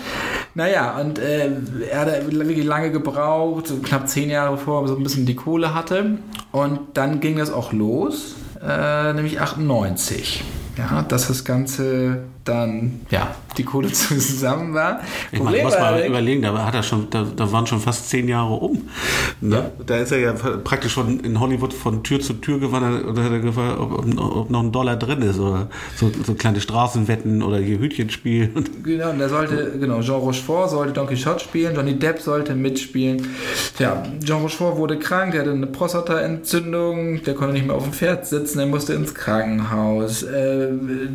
Naja, 0.54 0.98
und 1.00 1.18
äh, 1.18 1.50
er 1.90 2.00
hat 2.00 2.30
wirklich 2.32 2.64
lange 2.64 2.90
gebraucht, 2.90 3.66
so 3.68 3.76
knapp 3.76 4.08
zehn 4.08 4.30
Jahre 4.30 4.52
bevor 4.56 4.82
er 4.82 4.88
so 4.88 4.96
ein 4.96 5.02
bisschen 5.02 5.26
die 5.26 5.34
Kohle 5.36 5.74
hatte. 5.74 6.18
Und 6.52 6.80
dann 6.94 7.20
ging 7.20 7.36
das 7.36 7.52
auch 7.52 7.72
los, 7.72 8.34
äh, 8.66 9.12
nämlich 9.12 9.40
98. 9.40 10.42
Ja, 10.78 11.02
dass 11.02 11.28
das 11.28 11.44
Ganze 11.44 12.22
dann, 12.44 13.00
ja, 13.10 13.34
die 13.58 13.64
Kohle 13.64 13.88
zusammen 13.92 14.74
war. 14.74 15.00
Ich 15.32 15.42
meine, 15.42 15.62
muss 15.62 15.74
mal 15.74 15.82
allerdings- 15.84 16.08
überlegen, 16.08 16.42
da, 16.42 16.64
hat 16.64 16.74
er 16.74 16.82
schon, 16.82 17.08
da, 17.10 17.26
da 17.36 17.52
waren 17.52 17.66
schon 17.66 17.80
fast 17.80 18.08
zehn 18.08 18.28
Jahre 18.28 18.54
um. 18.54 18.88
Ne? 19.40 19.70
Da 19.86 19.96
ist 19.98 20.12
er 20.12 20.18
ja 20.18 20.32
praktisch 20.32 20.92
schon 20.92 21.20
in 21.20 21.38
Hollywood 21.40 21.72
von 21.72 22.02
Tür 22.02 22.20
zu 22.20 22.34
Tür 22.34 22.58
gewandert 22.58 23.04
und 23.04 23.18
hat 23.18 23.30
er 23.30 23.40
gefragt, 23.40 23.78
ob, 23.78 23.92
ob, 24.18 24.50
noch 24.50 24.62
ein 24.62 24.72
Dollar 24.72 24.96
drin 24.96 25.22
ist. 25.22 25.38
Oder 25.38 25.68
so, 25.96 26.10
so 26.24 26.34
kleine 26.34 26.60
Straßenwetten 26.60 27.42
oder 27.42 27.58
hier 27.58 27.78
Hütchenspiel. 27.78 28.50
Genau, 28.82 29.10
und 29.10 29.18
der 29.18 29.28
sollte, 29.28 29.72
genau, 29.78 30.00
Jean 30.00 30.16
Rochefort 30.16 30.70
sollte 30.70 30.92
Don 30.92 31.06
Quixote 31.06 31.40
spielen, 31.40 31.74
Johnny 31.76 31.98
Depp 31.98 32.18
sollte 32.20 32.54
mitspielen. 32.54 33.26
Ja, 33.78 34.02
Jean 34.24 34.40
Rochefort 34.40 34.76
wurde 34.78 34.98
krank, 34.98 35.32
der 35.32 35.42
hatte 35.42 35.52
eine 35.52 35.66
Prostataentzündung, 35.66 37.22
der 37.22 37.34
konnte 37.34 37.54
nicht 37.54 37.66
mehr 37.66 37.76
auf 37.76 37.84
dem 37.84 37.92
Pferd 37.92 38.26
sitzen, 38.26 38.58
er 38.58 38.66
musste 38.66 38.94
ins 38.94 39.14
Krankenhaus. 39.14 40.22
Äh, 40.22 40.68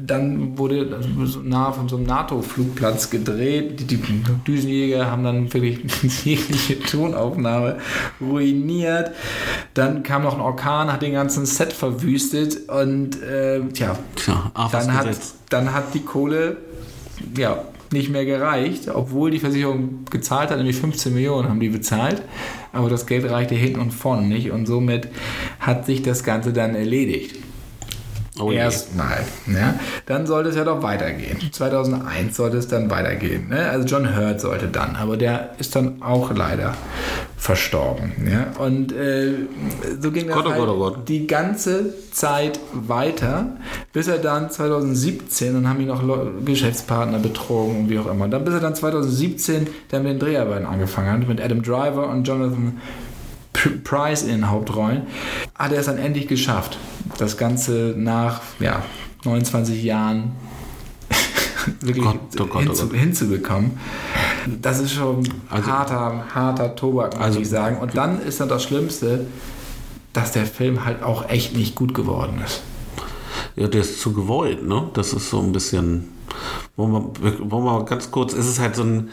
dann 0.05 0.57
wurde 0.57 0.85
das 0.85 1.05
so 1.23 1.39
nah 1.41 1.71
von 1.71 1.87
so 1.87 1.97
einem 1.97 2.05
NATO-Flugplatz 2.05 3.09
gedreht. 3.09 3.79
Die, 3.79 3.85
die 3.85 4.23
Düsenjäger 4.47 5.09
haben 5.09 5.23
dann 5.23 5.53
wirklich 5.53 5.79
jegliche 6.25 6.79
Tonaufnahme 6.79 7.77
ruiniert. 8.21 9.11
Dann 9.73 10.03
kam 10.03 10.23
noch 10.23 10.35
ein 10.35 10.41
Orkan, 10.41 10.91
hat 10.91 11.01
den 11.01 11.13
ganzen 11.13 11.45
Set 11.45 11.73
verwüstet 11.73 12.69
und 12.69 13.21
äh, 13.21 13.61
tja, 13.73 13.97
tja, 14.15 14.51
dann 14.71 14.93
hat, 14.93 15.07
Gesetz. 15.07 15.35
dann 15.49 15.73
hat 15.73 15.93
die 15.93 16.01
Kohle 16.01 16.57
ja, 17.37 17.63
nicht 17.91 18.09
mehr 18.09 18.25
gereicht, 18.25 18.89
obwohl 18.89 19.31
die 19.31 19.39
Versicherung 19.39 20.05
gezahlt 20.09 20.49
hat, 20.49 20.57
nämlich 20.57 20.75
15 20.77 21.13
Millionen 21.13 21.49
haben 21.49 21.59
die 21.59 21.69
bezahlt, 21.69 22.21
aber 22.73 22.89
das 22.89 23.05
Geld 23.05 23.29
reichte 23.29 23.55
hinten 23.55 23.79
und 23.79 23.91
vorne 23.91 24.27
nicht 24.27 24.51
und 24.51 24.65
somit 24.65 25.07
hat 25.59 25.85
sich 25.85 26.01
das 26.01 26.23
Ganze 26.23 26.53
dann 26.53 26.75
erledigt. 26.75 27.37
Oh 28.39 28.51
je. 28.51 28.57
Erstmal. 28.57 29.23
Ja. 29.47 29.75
Dann 30.07 30.27
sollte 30.27 30.49
es 30.49 30.55
ja 30.55 30.63
doch 30.65 30.83
weitergehen. 30.83 31.37
2001 31.51 32.35
sollte 32.35 32.57
es 32.57 32.67
dann 32.67 32.89
weitergehen. 32.89 33.47
Ne? 33.49 33.69
Also 33.69 33.85
John 33.87 34.15
Hurt 34.15 34.41
sollte 34.41 34.67
dann, 34.67 34.95
aber 34.97 35.15
der 35.15 35.51
ist 35.57 35.75
dann 35.75 36.01
auch 36.01 36.33
leider 36.35 36.73
verstorben. 37.37 38.11
Ja? 38.29 38.47
Und 38.63 38.91
äh, 38.91 39.33
so 40.01 40.11
ging 40.11 40.27
das 40.27 40.35
Gott, 40.35 40.45
halt 40.49 40.57
Gott, 40.57 40.77
Gott. 40.77 41.07
die 41.09 41.27
ganze 41.27 41.93
Zeit 42.11 42.59
weiter, 42.73 43.47
bis 43.93 44.07
er 44.07 44.17
dann 44.17 44.49
2017, 44.49 45.53
dann 45.53 45.69
haben 45.69 45.79
ihn 45.79 45.87
noch 45.87 46.03
Leu- 46.03 46.25
Geschäftspartner 46.43 47.19
betrogen 47.19 47.77
und 47.81 47.89
wie 47.89 47.99
auch 47.99 48.07
immer. 48.07 48.27
Dann 48.27 48.43
bis 48.43 48.53
er 48.55 48.59
dann 48.61 48.75
2017 48.75 49.67
dann 49.91 50.03
mit 50.03 50.13
den 50.13 50.19
Dreharbeiten 50.19 50.65
angefangen 50.65 51.09
hat, 51.21 51.27
mit 51.27 51.39
Adam 51.41 51.61
Driver 51.61 52.09
und 52.09 52.27
Jonathan 52.27 52.81
Price 53.83 54.23
in 54.23 54.29
den 54.29 54.49
Hauptrollen, 54.49 55.03
hat 55.55 55.71
er 55.71 55.79
es 55.79 55.85
dann 55.85 55.97
endlich 55.97 56.27
geschafft. 56.27 56.77
Das 57.17 57.37
Ganze 57.37 57.93
nach 57.97 58.41
ja, 58.59 58.81
29 59.23 59.83
Jahren 59.83 60.31
wirklich 61.81 62.03
Gott, 62.05 62.19
oh 62.39 62.45
Gott, 62.45 62.55
oh 62.55 62.59
hinzu, 62.59 62.87
Gott. 62.89 62.97
hinzubekommen. 62.97 63.71
Das 64.61 64.79
ist 64.79 64.91
schon 64.93 65.27
Also- 65.49 65.67
harter, 65.71 66.23
harter 66.33 66.75
Tobak, 66.75 67.13
muss 67.15 67.23
Also- 67.23 67.39
ich 67.39 67.49
sagen. 67.49 67.77
Und 67.77 67.95
dann 67.97 68.21
ist 68.21 68.39
dann 68.39 68.49
das 68.49 68.63
Schlimmste, 68.63 69.25
dass 70.13 70.31
der 70.31 70.45
Film 70.45 70.85
halt 70.85 71.03
auch 71.03 71.29
echt 71.29 71.55
nicht 71.55 71.75
gut 71.75 71.93
geworden 71.93 72.41
ist. 72.45 72.61
Ja, 73.55 73.67
der 73.67 73.81
ist 73.81 74.01
zu 74.01 74.13
gewollt, 74.13 74.65
ne? 74.67 74.89
Das 74.93 75.13
ist 75.13 75.29
so 75.29 75.41
ein 75.41 75.51
bisschen. 75.51 76.09
Wollen 76.75 76.91
wir, 76.91 77.51
wollen 77.51 77.63
wir 77.63 77.85
ganz 77.85 78.11
kurz, 78.11 78.33
es 78.33 78.47
ist 78.47 78.59
halt 78.59 78.75
so 78.75 78.83
ein, 78.83 79.09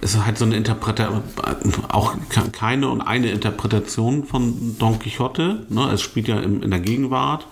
es 0.00 0.14
ist 0.14 0.24
halt 0.24 0.38
so 0.38 0.44
eine 0.44 0.56
Interpretation, 0.56 1.22
auch 1.88 2.14
ke- 2.28 2.50
keine 2.52 2.88
und 2.88 3.00
eine 3.00 3.30
Interpretation 3.30 4.24
von 4.24 4.76
Don 4.78 4.98
Quixote, 4.98 5.66
ne? 5.68 5.90
Es 5.92 6.00
spielt 6.02 6.28
ja 6.28 6.38
im, 6.38 6.62
in 6.62 6.70
der 6.70 6.80
Gegenwart 6.80 7.46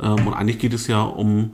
ähm, 0.00 0.26
und 0.26 0.34
eigentlich 0.34 0.58
geht 0.58 0.74
es 0.74 0.86
ja 0.86 1.02
um, 1.02 1.50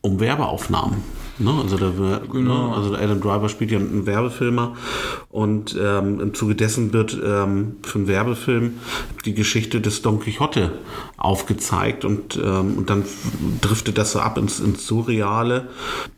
um 0.00 0.18
Werbeaufnahmen. 0.18 1.21
Ne? 1.38 1.50
Also, 1.62 1.76
der, 1.78 1.90
ne? 1.90 2.72
also 2.74 2.90
der 2.90 3.00
Adam 3.00 3.20
Driver 3.20 3.48
spielt 3.48 3.70
ja 3.70 3.78
einen 3.78 4.06
Werbefilmer 4.06 4.76
und 5.30 5.76
ähm, 5.80 6.20
im 6.20 6.34
Zuge 6.34 6.54
dessen 6.54 6.92
wird 6.92 7.18
ähm, 7.24 7.76
für 7.82 7.98
einen 7.98 8.08
Werbefilm 8.08 8.74
die 9.24 9.34
Geschichte 9.34 9.80
des 9.80 10.02
Don 10.02 10.20
Quixote 10.20 10.72
aufgezeigt 11.16 12.04
und, 12.04 12.36
ähm, 12.36 12.76
und 12.76 12.90
dann 12.90 13.04
driftet 13.60 13.96
das 13.96 14.12
so 14.12 14.20
ab 14.20 14.36
ins, 14.36 14.60
ins 14.60 14.86
Surreale 14.86 15.68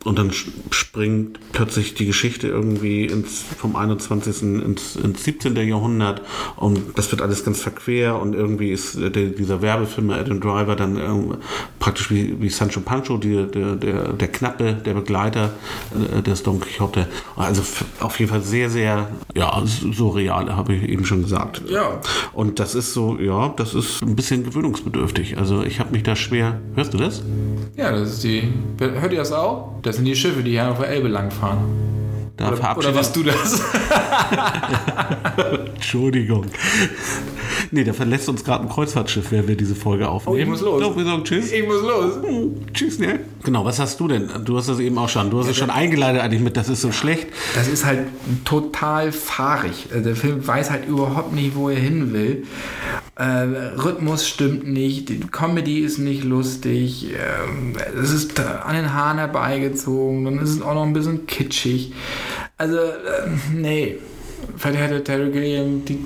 und 0.03 0.19
dann 0.19 0.31
springt 0.31 1.39
plötzlich 1.53 1.93
die 1.93 2.07
Geschichte 2.07 2.47
irgendwie 2.47 3.05
ins, 3.05 3.41
vom 3.41 3.75
21. 3.75 4.41
ins, 4.41 4.97
ins 4.97 5.23
17. 5.23 5.55
Jahrhundert 5.55 6.21
und 6.57 6.81
das 6.95 7.11
wird 7.11 7.21
alles 7.21 7.45
ganz 7.45 7.61
verquer 7.61 8.19
und 8.19 8.35
irgendwie 8.35 8.71
ist 8.71 8.99
der, 8.99 9.09
dieser 9.09 9.61
Werbefilm 9.61 10.07
mit 10.07 10.17
Adam 10.17 10.41
Driver 10.41 10.75
dann 10.75 10.97
ähm, 10.97 11.37
praktisch 11.79 12.11
wie, 12.11 12.41
wie 12.41 12.49
Sancho 12.49 12.81
Pancho, 12.81 13.17
die, 13.17 13.45
der, 13.47 13.75
der, 13.75 14.13
der 14.13 14.27
Knappe, 14.27 14.73
der 14.73 15.04
Begleiter 15.05 15.51
äh, 15.93 16.21
des 16.21 16.43
Don 16.43 16.59
Quixote. 16.59 17.07
Also 17.35 17.61
auf 17.99 18.19
jeden 18.19 18.31
Fall 18.31 18.41
sehr, 18.41 18.69
sehr 18.69 19.09
ja, 19.35 19.61
surreal, 19.65 20.55
habe 20.55 20.73
ich 20.73 20.83
eben 20.89 21.05
schon 21.05 21.21
gesagt. 21.21 21.61
Ja. 21.69 22.01
Und 22.33 22.59
das 22.59 22.73
ist 22.73 22.93
so, 22.93 23.17
ja, 23.19 23.53
das 23.55 23.75
ist 23.75 24.01
ein 24.01 24.15
bisschen 24.15 24.43
gewöhnungsbedürftig. 24.43 25.37
Also 25.37 25.63
ich 25.63 25.79
habe 25.79 25.91
mich 25.91 26.03
da 26.03 26.15
schwer. 26.15 26.59
Hörst 26.75 26.93
du 26.93 26.97
das? 26.97 27.21
Ja, 27.77 27.91
das 27.91 28.13
ist 28.13 28.23
die. 28.23 28.51
Hört 28.79 29.11
ihr 29.11 29.19
das 29.19 29.31
auch? 29.31 29.75
Das 29.83 29.97
sind 29.97 30.05
die 30.05 30.15
Schiffe, 30.15 30.41
die 30.41 30.51
hier 30.51 30.71
auf 30.71 30.79
der 30.79 30.89
Elbe 30.89 31.07
langfahren. 31.07 31.59
Da 32.37 32.51
Oder, 32.51 32.77
oder 32.77 32.95
was 32.95 33.13
du 33.13 33.23
das? 33.23 33.61
Entschuldigung. 35.75 36.47
Nee, 37.71 37.83
da 37.83 37.93
verlässt 37.93 38.27
uns 38.27 38.43
gerade 38.43 38.63
ein 38.63 38.69
Kreuzfahrtschiff, 38.69 39.31
während 39.31 39.47
wir 39.47 39.55
diese 39.55 39.75
Folge 39.75 40.09
aufnehmen. 40.09 40.37
Oh, 40.37 40.41
ich 40.41 40.47
muss 40.47 40.61
los. 40.61 40.81
Doch, 40.81 40.97
wir 40.97 41.05
sagen 41.05 41.23
Tschüss. 41.23 41.51
Ich 41.51 41.65
muss 41.65 41.81
los. 41.81 42.15
Hm, 42.21 42.73
Tschüss, 42.73 42.99
ne? 42.99 43.21
Genau, 43.43 43.63
was 43.63 43.79
hast 43.79 43.99
du 43.99 44.07
denn? 44.07 44.29
Du 44.43 44.57
hast 44.57 44.67
das 44.67 44.79
eben 44.79 44.97
auch 44.97 45.07
schon. 45.09 45.29
Du 45.29 45.39
hast 45.39 45.47
es 45.47 45.55
schon 45.55 45.69
eingeleitet 45.69 46.21
eigentlich 46.21 46.41
mit, 46.41 46.57
das 46.57 46.67
ist 46.67 46.81
so 46.81 46.91
schlecht. 46.91 47.27
Das 47.55 47.67
ist 47.67 47.85
halt 47.85 47.99
total 48.43 49.11
fahrig. 49.11 49.87
Also 49.91 50.03
Der 50.03 50.15
Film 50.15 50.45
weiß 50.45 50.71
halt 50.71 50.87
überhaupt 50.87 51.33
nicht, 51.33 51.55
wo 51.55 51.69
er 51.69 51.79
hin 51.79 52.11
will. 52.13 52.43
Äh, 53.17 53.23
Rhythmus 53.23 54.27
stimmt 54.27 54.67
nicht, 54.67 55.07
die 55.07 55.19
Comedy 55.19 55.79
ist 55.79 55.99
nicht 55.99 56.25
lustig, 56.25 57.11
ähm, 57.13 57.73
es 58.01 58.11
ist 58.11 58.37
an 58.41 58.75
den 58.75 58.93
Haaren 58.93 59.19
herbeigezogen, 59.19 60.25
dann 60.25 60.37
ist 60.39 60.49
es 60.49 60.61
auch 60.61 60.73
noch 60.73 60.83
ein 60.83 60.91
bisschen 60.91 61.25
kitschig. 61.25 61.93
Also, 62.57 62.77
äh, 62.77 63.29
nee. 63.53 63.97
Vielleicht 64.57 64.79
hätte 64.79 65.03
Terry 65.03 65.31
Gilliam 65.31 65.83
die, 65.85 66.05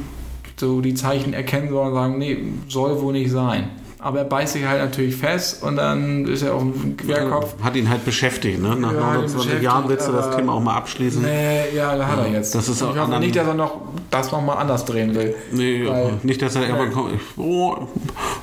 so 0.56 0.82
die 0.82 0.94
Zeichen 0.94 1.34
erkennen 1.34 1.70
sollen 1.70 1.90
und 1.90 1.94
sagen, 1.94 2.18
nee, 2.18 2.38
soll 2.68 3.00
wohl 3.02 3.14
nicht 3.14 3.32
sein. 3.32 3.70
Aber 4.00 4.20
er 4.20 4.26
beißt 4.26 4.54
sich 4.54 4.66
halt 4.66 4.82
natürlich 4.82 5.16
fest 5.16 5.62
und 5.62 5.76
dann 5.76 6.26
ist 6.26 6.42
er 6.42 6.56
auf 6.56 6.62
dem 6.62 6.96
Querkopf. 6.98 7.56
Hat 7.62 7.76
ihn 7.76 7.90
halt 7.90 8.06
beschäftigt, 8.06 8.62
ne? 8.62 8.76
Nach 8.76 8.94
Ja, 8.94 9.00
hat 9.08 9.14
ihn 9.16 9.22
29 9.22 9.62
Jahren 9.62 9.90
willst 9.90 10.08
du 10.08 10.12
das 10.14 10.36
Thema 10.36 10.54
auch 10.54 10.62
mal 10.62 10.76
abschließen. 10.76 11.22
Nee, 11.22 11.76
ja, 11.76 11.96
da 11.98 12.08
hat 12.08 12.20
er 12.20 12.28
jetzt. 12.32 12.56
das 12.56 12.70
ist 12.70 12.78
ich 12.78 12.84
auch 12.84 12.90
hoffe 12.90 13.02
anderen- 13.02 13.22
nicht, 13.24 13.36
dass 13.36 13.48
er 13.48 13.54
noch 13.54 13.82
das 14.10 14.32
nochmal 14.32 14.58
anders 14.58 14.86
drehen 14.86 15.14
will. 15.16 15.36
Nee, 15.52 15.86
Weil- 15.88 16.14
nicht, 16.24 16.42
dass 16.42 16.56
er 16.56 16.64
irgendwann 16.64 16.92
kommt. 16.92 17.14
Ich, 17.14 17.22
oh, 17.38 17.76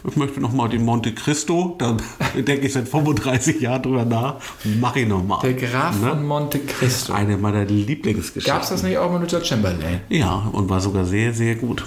ich 0.09 0.17
möchte 0.17 0.41
noch 0.41 0.53
mal 0.53 0.69
den 0.69 0.85
Monte 0.85 1.13
Cristo. 1.15 1.75
Da 1.79 1.97
denke 2.37 2.67
ich 2.67 2.73
seit 2.73 2.87
35 2.89 3.61
Jahren 3.61 3.83
drüber 3.83 4.05
nach. 4.05 4.37
Mach 4.81 4.95
ich 4.97 5.09
noch 5.09 5.25
mal. 5.25 5.41
Der 5.43 5.55
Graf 5.55 6.01
Ne? 6.01 6.11
von 6.11 6.25
Monte 6.27 6.59
Cristo. 6.61 7.13
Eine 7.15 7.37
meiner 7.37 7.65
Lieblingsgeschichten. 7.65 8.53
Gab 8.53 8.63
es 8.63 8.69
das 8.69 8.83
nicht 8.83 8.99
auch 8.99 9.11
mit 9.13 9.23
Richard 9.23 9.47
Chamberlain? 9.47 10.01
Ja, 10.09 10.49
und 10.53 10.69
war 10.69 10.81
sogar 10.81 11.05
sehr, 11.05 11.33
sehr 11.33 11.55
gut. 11.57 11.85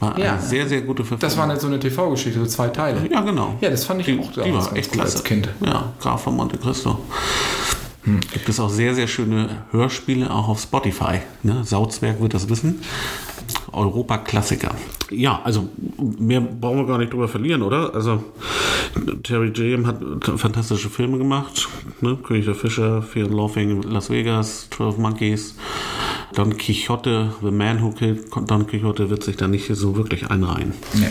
War 0.00 0.18
Ja. 0.18 0.32
eine 0.34 0.42
sehr, 0.42 0.68
sehr 0.68 0.82
gute 0.82 1.02
Verfilmung. 1.04 1.20
Das 1.20 1.36
war 1.36 1.44
eine, 1.44 1.58
so 1.58 1.66
eine 1.66 1.78
TV-Geschichte, 1.80 2.38
so 2.40 2.46
zwei 2.46 2.68
Teile. 2.68 3.08
Ja, 3.10 3.20
genau. 3.22 3.54
Ja, 3.60 3.70
das 3.70 3.84
fand 3.84 4.00
ich 4.00 4.06
die, 4.06 4.18
auch 4.20 4.30
Die 4.32 4.52
war 4.52 4.76
echt 4.76 4.90
als 4.90 4.90
klasse. 4.90 5.22
Kind. 5.22 5.48
Ja, 5.64 5.92
Graf 6.00 6.22
von 6.24 6.36
Monte 6.36 6.58
Cristo. 6.58 6.98
Gibt 8.32 8.48
es 8.48 8.60
auch 8.60 8.70
sehr, 8.70 8.94
sehr 8.94 9.08
schöne 9.08 9.64
Hörspiele, 9.72 10.30
auch 10.30 10.48
auf 10.48 10.60
Spotify. 10.60 11.22
Ne? 11.42 11.64
Sauzwerg 11.64 12.20
wird 12.20 12.34
das 12.34 12.48
wissen. 12.48 12.80
Europa-Klassiker. 13.72 14.74
Ja, 15.10 15.40
also 15.42 15.68
mehr 16.18 16.40
brauchen 16.40 16.78
wir 16.78 16.86
gar 16.86 16.98
nicht 16.98 17.12
drüber 17.12 17.26
verlieren, 17.28 17.62
oder? 17.62 17.94
Also 17.94 18.22
Terry 19.24 19.50
Gilliam 19.50 19.86
hat 19.86 19.98
fantastische 20.36 20.88
Filme 20.88 21.18
gemacht. 21.18 21.68
Ne? 22.00 22.16
König 22.16 22.44
der 22.44 22.54
Fischer, 22.54 23.02
Fear 23.02 23.26
and 23.26 23.34
Laughing 23.34 23.82
in 23.82 23.90
Las 23.90 24.08
Vegas, 24.10 24.68
12 24.70 24.98
Monkeys, 24.98 25.56
Don 26.36 26.54
Quixote, 26.58 27.32
The 27.40 27.50
Man 27.50 27.82
Who 27.82 27.92
Killed 27.92 28.26
Don 28.46 28.66
Quixote 28.66 29.08
wird 29.08 29.24
sich 29.24 29.38
da 29.38 29.48
nicht 29.48 29.74
so 29.74 29.96
wirklich 29.96 30.30
einreihen. 30.30 30.74
Nee. 30.92 31.08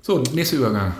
So, 0.00 0.22
nächster 0.32 0.58
Übergang. 0.58 0.94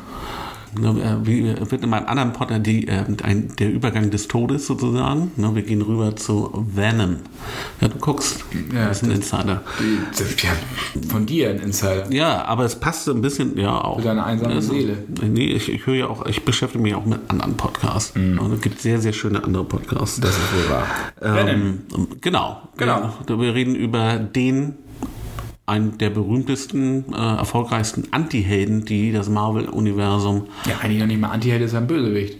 Ne, 0.79 0.89
äh, 0.89 1.27
Wie 1.27 1.49
äh, 1.49 1.71
wird 1.71 1.83
in 1.83 1.91
meinem 1.91 2.07
anderen 2.07 2.33
Potter 2.33 2.59
die, 2.59 2.89
äh, 2.89 3.05
ein, 3.23 3.53
der 3.59 3.71
Übergang 3.71 4.11
des 4.11 4.29
Todes 4.29 4.67
sozusagen? 4.67 5.33
Ne, 5.37 5.55
wir 5.55 5.63
gehen 5.63 5.83
rüber 5.83 6.17
zu 6.17 6.67
Venom. 6.75 7.17
Ja, 7.81 7.89
du 7.89 7.99
guckst, 7.99 8.45
Ja, 8.75 8.89
das 8.89 9.03
ist 9.03 9.09
ein 9.09 9.15
Insider. 9.15 9.63
Ja, 10.43 10.51
von 11.09 11.27
dir 11.27 11.51
ein 11.51 11.59
Insider. 11.59 12.11
Ja, 12.11 12.45
aber 12.47 12.65
es 12.65 12.77
passt 12.77 13.05
so 13.05 13.13
ein 13.13 13.21
bisschen, 13.21 13.59
ja 13.59 13.83
auch. 13.83 13.99
Für 13.99 14.07
deine 14.07 14.25
einsame 14.25 14.55
Also, 14.55 14.73
Seele. 14.73 14.97
Nee, 15.23 15.47
ich, 15.53 15.71
ich 15.71 15.87
höre 15.87 15.95
ja 15.95 16.07
auch, 16.07 16.25
ich 16.27 16.43
beschäftige 16.45 16.83
mich 16.83 16.95
auch 16.95 17.05
mit 17.05 17.21
anderen 17.29 17.57
Podcasts. 17.57 18.15
Und 18.17 18.53
es 18.53 18.61
gibt 18.61 18.81
sehr, 18.81 18.99
sehr 19.01 19.13
schöne 19.13 19.45
andere 19.45 19.65
Podcasts. 19.65 20.21
Das 20.21 20.31
ist 20.31 20.53
wohl 20.55 20.71
wahr. 20.71 20.87
Ähm, 21.49 21.81
genau. 22.21 22.63
Genau. 22.77 23.13
Wir, 23.27 23.41
wir 23.41 23.55
reden 23.55 23.75
über 23.75 24.17
den, 24.17 24.75
einen 25.67 25.97
der 25.99 26.11
berühmtesten, 26.11 27.05
äh, 27.13 27.17
erfolgreichsten 27.37 28.09
Anti-Helden, 28.11 28.85
die 28.85 29.13
das 29.13 29.29
Marvel-Universum 29.29 30.47
Ja, 30.67 30.79
eigentlich 30.83 31.01
noch 31.01 31.07
nicht 31.07 31.21
mal 31.21 31.29
Anti-Held 31.31 31.63
ist 31.63 31.75
ein 31.75 31.87
Bösewicht. 31.87 32.39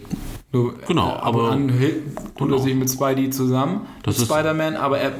Nur, 0.51 0.75
Genau, 0.87 1.07
äh, 1.07 1.13
ab 1.13 1.25
aber- 1.27 1.51
an 1.51 1.67
tut 1.69 1.79
er 1.79 2.45
genau. 2.45 2.57
sich 2.59 2.75
mit 2.75 2.89
Spidey 2.89 3.29
zusammen, 3.31 3.81
Das 4.03 4.17
mit 4.19 4.27
ist- 4.27 4.31
Spider-Man, 4.33 4.75
aber 4.75 4.99
er 4.99 5.13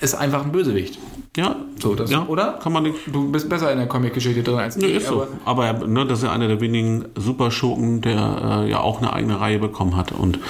ist 0.00 0.14
einfach 0.14 0.44
ein 0.44 0.52
Bösewicht. 0.52 0.98
Ja, 1.38 1.54
So, 1.80 1.94
das, 1.94 2.10
ja, 2.10 2.26
oder? 2.26 2.58
Kann 2.60 2.72
man 2.72 2.82
nicht. 2.82 2.96
Du 3.06 3.30
bist 3.30 3.48
besser 3.48 3.70
in 3.70 3.78
der 3.78 3.86
Comic-Geschichte 3.86 4.42
drin 4.42 4.58
als 4.58 4.76
Nee, 4.76 4.86
ich, 4.86 4.96
ist 4.96 5.06
so. 5.06 5.28
aber 5.44 5.68
Aber 5.68 5.86
ne, 5.86 6.04
das 6.04 6.18
ist 6.18 6.24
ja 6.24 6.32
einer 6.32 6.48
der 6.48 6.60
wenigen 6.60 7.04
Superschurken, 7.14 8.00
der 8.00 8.64
äh, 8.64 8.70
ja 8.70 8.80
auch 8.80 8.98
eine 9.00 9.12
eigene 9.12 9.40
Reihe 9.40 9.60
bekommen 9.60 9.96
hat. 9.96 10.10
Und 10.10 10.40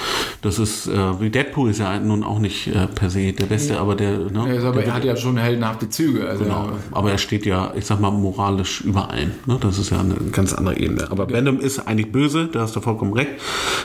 das 0.41 0.57
ist, 0.57 0.87
äh, 0.87 1.21
wie 1.21 1.29
Deadpool 1.29 1.69
ist 1.69 1.77
ja 1.77 1.99
nun 1.99 2.23
auch 2.23 2.39
nicht 2.39 2.67
äh, 2.69 2.87
per 2.87 3.11
se 3.11 3.33
der 3.33 3.45
Beste, 3.45 3.79
aber 3.79 3.93
der, 3.93 4.17
ne, 4.17 4.45
er, 4.47 4.55
ist 4.55 4.63
aber, 4.63 4.77
der 4.79 4.87
er 4.87 4.93
hat 4.95 5.05
ja 5.05 5.15
schon 5.15 5.37
heldenhafte 5.37 5.87
Züge. 5.89 6.27
Also 6.27 6.43
Genau. 6.43 6.69
Aber 6.91 7.11
er 7.11 7.19
steht 7.19 7.45
ja, 7.45 7.71
ich 7.75 7.85
sag 7.85 7.99
mal, 7.99 8.09
moralisch 8.09 8.81
über 8.81 9.11
allem. 9.11 9.33
Ne? 9.45 9.57
Das 9.61 9.77
ist 9.77 9.91
ja 9.91 9.99
eine 9.99 10.15
ganz 10.31 10.53
andere 10.53 10.75
Ebene. 10.79 11.11
Aber 11.11 11.29
Venom 11.29 11.59
ist 11.59 11.87
eigentlich 11.87 12.11
böse, 12.11 12.47
da 12.51 12.61
hast 12.61 12.75
du 12.75 12.81
vollkommen 12.81 13.13
recht. 13.13 13.29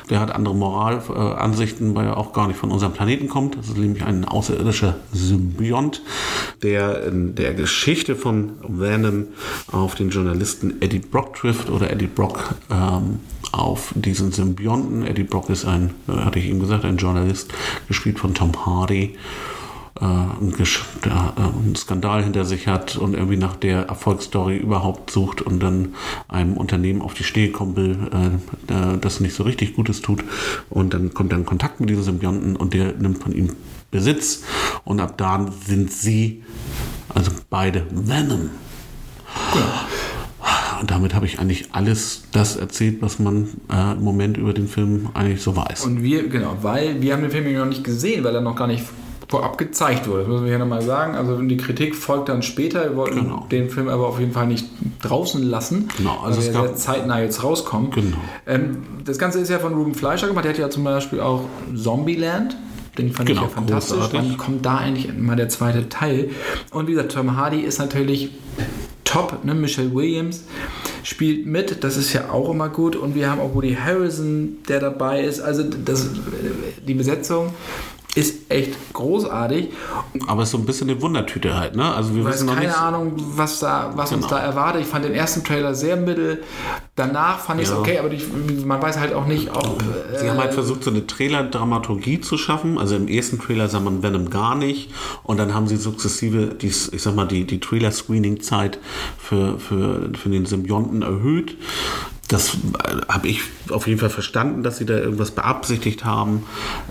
Der 0.09 0.21
hat 0.21 0.35
andere 0.35 0.55
Moralansichten, 0.55 1.93
äh, 1.93 1.95
weil 1.97 2.07
er 2.07 2.17
auch 2.17 2.33
gar 2.33 2.49
nicht 2.49 2.59
von 2.59 2.71
unserem 2.71 2.95
Planeten 2.95 3.29
kommt. 3.29 3.59
Das 3.59 3.69
ist 3.69 3.77
nämlich 3.77 4.03
ein 4.07 4.25
außerirdischer 4.25 4.97
Symbiont, 5.13 6.01
der 6.63 6.94
in 7.03 7.35
der 7.35 7.55
Geschichte 7.55 8.17
von 8.17 8.53
Venom 8.67 9.27
auf 9.71 9.95
den 9.95 10.11
Journalisten 10.11 10.81
Eddie 10.81 11.01
Brock 11.01 11.37
trifft 11.37 11.71
oder 11.71 11.91
Eddie 11.91 12.07
Brock 12.07 12.55
ähm, 12.71 13.21
auf 13.53 13.93
diesen 13.95 14.33
Symbionten. 14.33 15.07
Eddie 15.07 15.25
Brock 15.25 15.51
ist 15.51 15.65
ein, 15.65 15.91
äh, 16.09 16.13
hatte 16.13 16.39
ich 16.39 16.47
ihm 16.47 16.61
gesagt, 16.61 16.85
ein 16.85 16.97
Journalist, 16.97 17.53
gespielt 17.89 18.19
von 18.19 18.35
Tom 18.35 18.53
Hardy 18.67 19.17
äh, 20.01 20.05
einen, 20.05 20.55
der, 21.05 21.35
äh, 21.37 21.41
einen 21.41 21.77
Skandal 21.77 22.25
hinter 22.25 22.45
sich 22.45 22.67
hat 22.67 22.97
und 22.97 23.15
irgendwie 23.15 23.37
nach 23.37 23.57
der 23.57 23.87
Erfolgsstory 23.89 24.57
überhaupt 24.57 25.11
sucht 25.11 25.43
und 25.43 25.63
dann 25.63 25.95
einem 26.29 26.57
Unternehmen 26.57 27.03
auf 27.03 27.15
die 27.15 27.25
Schläge 27.25 27.53
kommen 27.53 27.77
will, 27.77 27.97
äh, 28.13 28.73
äh, 28.73 28.99
das 28.99 29.21
nicht 29.21 29.35
so 29.35 29.45
richtig 29.45 29.75
Gutes 29.77 30.03
tut. 30.03 30.25
Und 30.71 30.95
dann 30.95 31.15
kommt 31.15 31.33
er 31.33 31.39
in 31.39 31.47
Kontakt 31.47 31.81
mit 31.81 31.91
diesem 31.91 32.03
Symbionten 32.03 32.57
und 32.57 32.75
der 32.75 32.93
nimmt 32.93 33.23
von 33.23 33.33
ihm 33.33 33.51
Besitz. 33.95 34.43
Und 34.85 35.01
ab 35.01 35.15
da 35.17 35.47
sind 35.67 35.91
sie, 35.93 36.43
also 37.15 37.31
beide, 37.49 37.87
Venom. 37.93 38.51
Und 40.81 40.91
damit 40.91 41.15
habe 41.15 41.25
ich 41.27 41.39
eigentlich 41.39 41.69
alles 41.73 42.25
das 42.33 42.57
erzählt, 42.57 42.99
was 43.01 43.19
man 43.19 43.49
äh, 43.73 43.93
im 43.93 44.03
Moment 44.03 44.37
über 44.37 44.53
den 44.53 44.67
Film 44.69 45.09
eigentlich 45.15 45.41
so 45.43 45.57
weiß. 45.57 45.85
Und 45.87 46.03
wir, 46.03 46.29
genau, 46.29 46.57
weil 46.63 47.01
wir 47.01 47.13
haben 47.15 47.23
den 47.23 47.31
Film 47.31 47.51
noch 47.57 47.65
nicht 47.67 47.85
gesehen, 47.85 48.25
weil 48.25 48.35
er 48.35 48.41
noch 48.41 48.57
gar 48.57 48.67
nicht 48.67 48.85
vorab 49.29 49.57
gezeigt 49.57 50.07
wurde. 50.09 50.21
Das 50.21 50.29
müssen 50.29 50.43
wir 50.45 50.51
hier 50.51 50.59
nochmal 50.59 50.83
sagen. 50.83 51.15
Also 51.15 51.41
die 51.41 51.57
Kritik 51.57 51.95
folgt 51.97 52.29
dann 52.29 52.43
später. 52.43 52.83
Wir 52.91 52.97
wollten 52.97 53.21
Genau. 53.23 53.47
den 53.51 53.71
Film 53.71 53.89
aber 53.89 54.07
auf 54.09 54.19
jeden 54.21 54.33
Fall 54.33 54.47
nicht 54.49 54.67
draußen 55.01 55.43
lassen. 55.43 55.89
Genau, 55.97 56.19
also 56.23 56.41
weil 56.41 56.49
es 56.49 56.53
gab- 56.53 56.67
sehr 56.67 56.77
zeitnah 56.77 57.21
jetzt 57.23 57.43
rauskommt. 57.43 57.95
Genau. 57.95 58.17
Ähm, 58.47 58.79
das 59.05 59.17
Ganze 59.17 59.39
ist 59.39 59.49
ja 59.49 59.59
von 59.61 59.73
Ruben 59.75 59.95
Fleischer 59.95 60.27
gemacht. 60.27 60.45
Der 60.45 60.53
hat 60.53 60.59
ja 60.59 60.69
zum 60.69 60.85
Beispiel 60.85 61.21
auch 61.21 61.43
Zombieland. 61.75 62.57
Den 62.99 63.13
fand 63.13 63.29
Genau, 63.29 63.43
ich 63.43 63.49
ja 63.49 63.55
fantastisch. 63.55 63.97
großartig. 63.97 64.21
Wann 64.31 64.37
kommt 64.37 64.67
da 64.67 64.77
eigentlich 64.79 65.13
mal 65.17 65.37
der 65.37 65.49
zweite 65.49 65.89
Teil? 65.89 66.31
Und 66.71 66.87
wie 66.87 66.93
gesagt, 66.93 67.13
Tom 67.13 67.37
Hardy 67.37 67.61
ist 67.61 67.79
natürlich 67.79 68.31
top. 69.05 69.45
Ne? 69.45 69.55
Michelle 69.55 69.93
Williams 69.95 70.45
spielt 71.03 71.47
mit. 71.47 71.83
Das 71.85 71.97
ist 71.97 72.13
ja 72.13 72.31
auch 72.31 72.51
immer 72.51 72.69
gut. 72.69 72.97
Und 72.97 73.15
wir 73.15 73.31
haben 73.31 73.41
auch 73.41 73.55
Woody 73.55 73.75
Harrison, 73.75 74.59
der 74.69 74.81
dabei 74.81 75.23
ist. 75.25 75.41
Also 75.41 75.63
das, 75.65 76.09
die 76.87 76.95
Besetzung 76.95 77.53
ist 78.15 78.51
echt 78.51 78.75
großartig. 78.93 79.71
Aber 80.27 80.43
es 80.43 80.49
ist 80.49 80.53
so 80.53 80.59
ein 80.59 80.67
bisschen 80.67 80.89
eine 80.89 81.01
Wundertüte 81.03 81.57
halt, 81.57 81.75
ne? 81.75 81.95
Also 81.95 82.15
wir 82.15 82.25
wissen 82.25 82.47
noch 82.47 82.55
keine 82.55 82.69
nicht. 82.69 82.79
Ahnung, 82.81 83.13
was, 83.17 83.59
da, 83.61 83.93
was 83.97 84.13
uns 84.13 84.27
Genau. 84.27 84.37
da 84.41 84.43
erwartet. 84.45 84.83
Ich 84.83 84.89
fand 84.89 85.05
den 85.05 85.15
ersten 85.15 85.43
Trailer 85.43 85.75
sehr 85.75 85.97
mittel. 85.97 86.43
Danach 86.95 87.41
fand 87.41 87.61
ich 87.61 87.67
es 87.67 87.73
Ja. 87.73 87.81
okay, 87.81 87.99
aber 87.99 88.09
die, 88.09 88.23
man 88.65 88.81
weiß 88.81 88.99
halt 88.99 89.15
auch 89.15 89.27
nicht, 89.27 89.51
ob. 89.55 89.83
Sie 90.21 90.31
haben 90.31 90.39
halt 90.39 90.51
äh, 90.51 90.55
versucht, 90.55 90.85
so 90.85 90.91
eine 90.91 91.07
Trailer-Dramaturgie 91.07 92.21
zu 92.21 92.37
schaffen. 92.39 92.79
Also 92.79 92.95
im 92.95 93.09
ersten 93.09 93.41
Trailer 93.41 93.69
sah 93.69 93.81
man 93.81 94.03
Venom 94.03 94.31
gar 94.31 94.55
nicht. 94.55 94.91
Und 95.25 95.39
dann 95.39 95.53
haben 95.55 95.67
sie 95.67 95.77
sukzessive, 95.77 96.55
die, 96.55 96.69
ich 96.69 97.03
sag 97.03 97.15
mal, 97.17 97.27
die, 97.27 97.45
die 97.45 97.59
Trailer-Screening-Zeit 97.59 98.79
für, 99.19 99.59
für, 99.59 100.11
für 100.17 100.29
den 100.29 100.47
Symbionten 100.47 101.03
erhöht. 101.03 101.57
Das 102.35 102.55
äh, 102.55 102.97
habe 103.09 103.29
ich 103.29 103.43
auf 103.71 103.87
jeden 103.87 104.01
Fall 104.01 104.11
verstanden, 104.11 104.65
dass 104.65 104.79
sie 104.79 104.87
da 104.87 104.99
irgendwas 104.99 105.31
beabsichtigt 105.31 106.05
haben. 106.05 106.43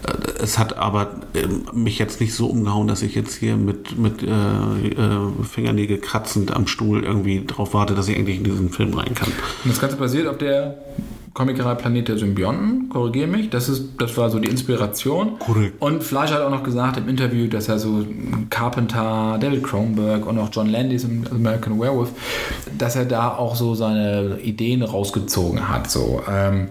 Äh, 0.08 0.42
Es 0.42 0.58
hat 0.58 0.78
aber 0.78 1.16
ähm, 1.36 1.66
mich 1.74 2.00
jetzt 2.00 2.22
nicht 2.22 2.34
so 2.34 2.48
umgehauen, 2.48 2.88
dass 2.88 3.02
ich 3.02 3.14
jetzt 3.14 3.36
hier 3.36 3.58
mit, 3.58 3.98
mit 3.98 4.24
äh, 4.24 4.28
äh, 4.28 5.44
Fingernägel 5.44 5.98
kratzend 5.98 6.56
am 6.56 6.66
Stuhl 6.68 7.04
irgendwie 7.04 7.44
drauf 7.46 7.74
warte, 7.74 7.94
dass 7.94 8.08
ich 8.08 8.18
endlich 8.18 8.38
in 8.38 8.46
diesen 8.46 8.70
Film 8.70 8.94
rein 8.94 9.14
kann. 9.16 9.28
Und 9.66 9.72
das 9.72 9.82
Ganze 9.82 9.98
basiert 9.98 10.28
auf 10.28 10.38
der 10.38 10.78
Comicreihe 11.34 11.76
Planet 11.76 12.08
der 12.10 12.18
Symbionten, 12.20 12.90
korrigiere 12.90 13.26
mich. 13.28 13.50
Das, 13.50 13.68
ist, 13.68 13.86
das 13.98 14.16
war 14.18 14.30
so 14.30 14.38
die 14.38 14.50
Inspiration. 14.50 15.40
Korrekt. 15.40 15.82
Und 15.82 16.04
Fleischer 16.04 16.36
hat 16.36 16.42
auch 16.44 16.52
noch 16.52 16.62
gesagt 16.64 16.98
im 16.98 17.10
Interview, 17.10 17.48
dass 17.48 17.68
er 17.70 17.80
so 17.80 18.06
Carpenter, 18.52 19.40
David 19.42 19.64
Cronenberg 19.64 20.28
und 20.28 20.38
auch 20.38 20.50
John 20.52 20.70
Landis 20.70 21.04
im 21.06 21.24
American 21.32 21.80
Werewolf, 21.80 22.10
dass 22.78 22.96
er 22.96 23.06
da 23.06 23.30
auch 23.36 23.56
so 23.56 23.74
seine 23.74 24.40
Ideen 24.44 24.84
rausgezogen 24.84 25.68
hat. 25.70 25.90
So, 25.90 26.22
ähm, 26.30 26.68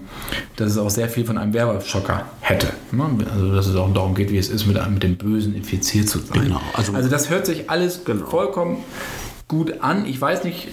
dass 0.54 0.70
es 0.70 0.78
auch 0.78 0.90
sehr 0.90 1.08
viel 1.08 1.24
von 1.24 1.38
einem 1.38 1.52
Werwolf-Schocker 1.52 2.26
hätte. 2.40 2.68
Ne? 2.92 3.04
Also, 3.32 3.52
dass 3.52 3.66
es 3.66 3.74
auch 3.74 3.92
darum 3.92 4.14
geht, 4.14 4.30
wie 4.30 4.38
es 4.38 4.48
ist, 4.48 4.66
mit, 4.66 4.78
einem- 4.78 4.94
mit 4.94 5.02
dem 5.02 5.16
Bösen 5.16 5.56
infiziert 5.56 6.08
zu 6.08 6.20
sein. 6.20 6.40
Genau, 6.44 6.60
also- 6.74 6.92
also 6.92 7.08
das 7.08 7.30
hört 7.30 7.46
sich 7.46 7.68
alles 7.68 8.04
Genau. 8.04 8.26
vollkommen 8.26 8.76
gut 9.52 9.82
an. 9.82 10.06
Ich 10.06 10.18
weiß 10.18 10.44
nicht, 10.44 10.68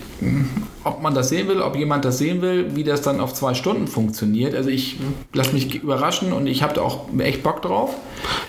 ob 0.85 1.03
man 1.03 1.13
das 1.13 1.27
sehen 1.27 1.49
will, 1.49 1.61
ob 1.61 1.75
jemand 1.75 2.05
das 2.05 2.17
sehen 2.17 2.41
will, 2.41 2.77
wie 2.77 2.85
das 2.85 3.01
dann 3.01 3.19
auf 3.19 3.33
zwei 3.33 3.53
Stunden 3.53 3.87
funktioniert. 3.87 4.55
Also 4.55 4.69
ich 4.69 4.97
lasse 5.33 5.51
mich 5.51 5.83
überraschen 5.83 6.31
und 6.31 6.47
ich 6.47 6.63
habe 6.63 6.73
da 6.73 6.81
auch 6.81 7.07
echt 7.17 7.43
Bock 7.43 7.61
drauf. 7.61 7.93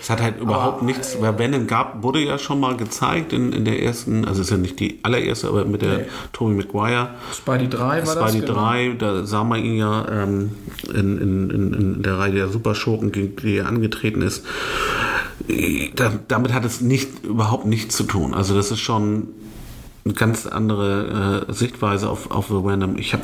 Es 0.01 0.09
hat 0.09 0.21
halt 0.21 0.39
überhaupt 0.39 0.77
Aber, 0.77 0.85
nichts, 0.85 1.17
weil 1.19 1.37
Venom 1.37 1.67
gab, 1.67 2.01
wurde 2.01 2.23
ja 2.23 2.37
schon 2.37 2.61
mal 2.61 2.77
gezeigt 2.77 3.33
in, 3.33 3.51
in 3.51 3.65
der 3.65 3.83
ersten, 3.83 4.23
also 4.23 4.41
ist 4.41 4.49
ja 4.51 4.55
nicht 4.55 4.79
die 4.79 4.99
allererste, 5.03 5.49
aber 5.49 5.65
mit 5.65 5.81
der 5.81 5.97
Nee. 5.97 6.03
Tobey 6.31 6.53
Maguire. 6.55 7.09
Spidey 7.33 7.67
3 7.67 7.77
war 7.79 7.97
Das 7.99 8.15
war 8.15 8.31
die 8.31 8.39
genau. 8.39 8.53
drei, 8.53 8.95
da 8.97 9.25
sah 9.25 9.43
man 9.43 9.61
ihn 9.65 9.75
ja 9.75 10.07
ähm, 10.09 10.51
in, 10.93 11.17
in, 11.17 11.49
in, 11.49 11.73
in 11.73 12.03
der 12.03 12.17
Reihe 12.19 12.31
der 12.31 12.47
Superschurken, 12.47 13.11
die 13.11 13.57
er 13.57 13.67
angetreten 13.67 14.21
ist. 14.21 14.45
Da, 15.97 16.13
damit 16.29 16.53
hat 16.53 16.63
es 16.63 16.79
nicht, 16.79 17.25
überhaupt 17.25 17.65
nichts 17.65 17.97
zu 17.97 18.03
tun. 18.05 18.33
Also 18.33 18.55
das 18.55 18.71
ist 18.71 18.79
schon 18.79 19.27
eine 20.03 20.13
ganz 20.13 20.47
andere 20.47 21.45
äh, 21.47 21.53
Sichtweise 21.53 22.09
auf, 22.09 22.31
auf 22.31 22.47
The 22.47 22.63
Venom. 22.63 22.97
Ich 22.97 23.13
habe, 23.13 23.23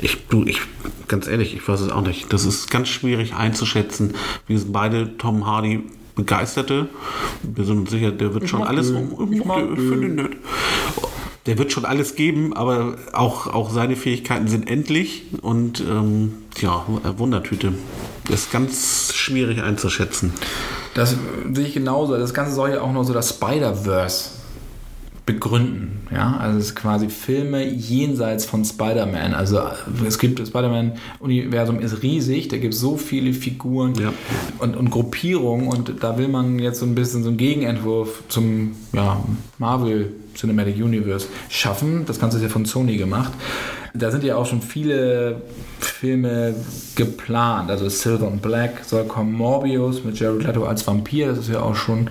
ich, 0.00 0.26
du, 0.28 0.44
ich, 0.44 0.60
ganz 1.08 1.26
ehrlich, 1.26 1.54
ich 1.54 1.66
weiß 1.66 1.80
es 1.80 1.90
auch 1.90 2.02
nicht. 2.02 2.32
Das 2.32 2.44
ist 2.44 2.70
ganz 2.70 2.88
schwierig 2.88 3.34
einzuschätzen. 3.34 4.14
Wir 4.46 4.58
sind 4.58 4.72
beide 4.72 5.16
Tom 5.16 5.46
Hardy 5.46 5.84
Begeisterte. 6.14 6.88
Wir 7.42 7.64
sind 7.64 7.78
uns 7.78 7.90
sicher, 7.90 8.10
der 8.10 8.34
wird 8.34 8.44
Ich 8.44 8.50
schon 8.50 8.64
alles 8.64 8.90
um. 8.90 9.32
Ich 9.32 9.42
finde 9.42 10.06
ihn 10.06 10.14
nett. 10.16 10.36
Der 11.46 11.56
wird 11.56 11.72
schon 11.72 11.86
alles 11.86 12.14
geben, 12.14 12.52
aber 12.52 12.96
auch, 13.14 13.46
auch 13.46 13.70
seine 13.70 13.96
Fähigkeiten 13.96 14.48
sind 14.48 14.68
endlich 14.68 15.26
und 15.40 15.80
ähm, 15.80 16.34
ja, 16.60 16.84
Wundertüte. 17.16 17.72
Ist 18.28 18.52
ganz 18.52 19.14
schwierig 19.14 19.62
einzuschätzen. 19.62 20.34
Das 20.92 21.16
sehe 21.54 21.66
ich 21.66 21.72
genauso. 21.72 22.18
Das 22.18 22.34
Ganze 22.34 22.52
soll 22.52 22.70
ja 22.70 22.82
auch 22.82 22.92
noch 22.92 23.04
so 23.04 23.14
das 23.14 23.30
Spider-Verse 23.30 24.37
begründen. 25.28 26.06
Ja, 26.10 26.38
also 26.38 26.58
es 26.58 26.68
ist 26.68 26.74
quasi 26.74 27.10
Filme 27.10 27.62
jenseits 27.68 28.46
von 28.46 28.64
Spider-Man. 28.64 29.34
Also 29.34 29.60
es 30.06 30.18
gibt 30.18 30.40
das 30.40 30.48
Spider-Man-Universum 30.48 31.80
ist 31.80 32.02
riesig, 32.02 32.48
da 32.48 32.56
gibt 32.56 32.72
es 32.72 32.80
so 32.80 32.96
viele 32.96 33.34
Figuren 33.34 33.94
Ja. 34.00 34.14
und, 34.58 34.74
und 34.74 34.90
Gruppierungen 34.90 35.68
und 35.68 36.02
da 36.02 36.16
will 36.16 36.28
man 36.28 36.58
jetzt 36.58 36.80
so 36.80 36.86
ein 36.86 36.94
bisschen 36.94 37.22
so 37.22 37.28
einen 37.28 37.36
Gegenentwurf 37.36 38.22
zum 38.28 38.72
ja, 38.94 39.22
Marvel 39.58 40.12
Cinematic 40.34 40.76
Universe 40.76 41.26
schaffen. 41.50 42.04
Das 42.06 42.18
Ganze 42.18 42.38
ist 42.38 42.42
ja 42.44 42.48
von 42.48 42.64
Sony 42.64 42.96
gemacht. 42.96 43.32
Da 43.98 44.10
sind 44.10 44.24
ja 44.24 44.36
auch 44.36 44.46
schon 44.46 44.62
viele 44.62 45.42
Filme 45.80 46.54
geplant. 46.94 47.70
Also 47.70 47.88
Silver 47.88 48.28
and 48.28 48.40
Black 48.40 48.84
soll 48.84 49.04
kommen, 49.04 49.32
Morbius 49.32 50.04
mit 50.04 50.18
Jared 50.18 50.44
Leto 50.44 50.64
als 50.64 50.86
Vampir, 50.86 51.28
das 51.28 51.38
ist 51.38 51.48
ja 51.48 51.60
auch 51.60 51.74
schon 51.74 52.10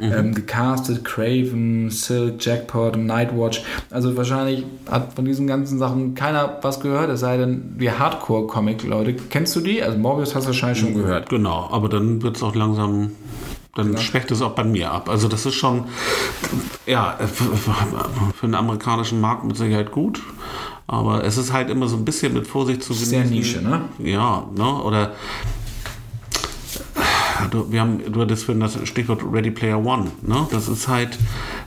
ähm, 0.00 0.34
gecastet, 0.34 1.04
Craven, 1.04 1.90
Silk, 1.90 2.44
Jackpot 2.44 2.96
Nightwatch. 2.96 3.62
Also 3.90 4.16
wahrscheinlich 4.16 4.64
hat 4.90 5.14
von 5.14 5.24
diesen 5.24 5.46
ganzen 5.46 5.78
Sachen 5.78 6.14
keiner 6.14 6.58
was 6.62 6.80
gehört, 6.80 7.10
es 7.10 7.20
sei 7.20 7.36
denn, 7.36 7.78
die 7.78 7.90
Hardcore-Comic-Leute. 7.90 9.14
Kennst 9.30 9.54
du 9.56 9.60
die? 9.60 9.82
Also 9.82 9.98
Morbius 9.98 10.34
hast 10.34 10.44
du 10.44 10.48
wahrscheinlich 10.48 10.80
schon 10.80 10.94
gehört. 10.94 11.28
Genau, 11.28 11.68
aber 11.70 11.88
dann 11.88 12.22
wird 12.22 12.36
es 12.36 12.42
auch 12.42 12.54
langsam, 12.54 13.12
dann 13.74 13.96
schwächt 13.98 14.30
es 14.30 14.42
auch 14.42 14.52
bei 14.52 14.64
mir 14.64 14.90
ab. 14.90 15.08
Also 15.08 15.28
das 15.28 15.46
ist 15.46 15.54
schon, 15.54 15.84
ja, 16.86 17.18
für 18.34 18.46
den 18.46 18.54
amerikanischen 18.54 19.20
Markt 19.20 19.44
mit 19.44 19.56
Sicherheit 19.56 19.92
gut, 19.92 20.20
aber 20.88 21.22
es 21.22 21.36
ist 21.36 21.52
halt 21.52 21.70
immer 21.70 21.86
so 21.86 21.96
ein 21.96 22.04
bisschen 22.04 22.32
mit 22.34 22.46
Vorsicht 22.48 22.82
zu 22.82 22.92
Sehr 22.94 23.24
Nische, 23.24 23.62
ne? 23.62 23.82
Ja, 24.00 24.48
ne? 24.56 24.82
Oder 24.82 25.12
du, 27.50 27.70
wir 27.70 27.80
haben, 27.80 28.00
du 28.10 28.20
hattest 28.20 28.44
vorhin 28.44 28.60
das 28.60 28.78
Stichwort 28.84 29.22
Ready 29.32 29.50
Player 29.50 29.78
One. 29.84 30.10
Ne? 30.22 30.46
Das 30.50 30.68
ist 30.68 30.88
halt, 30.88 31.18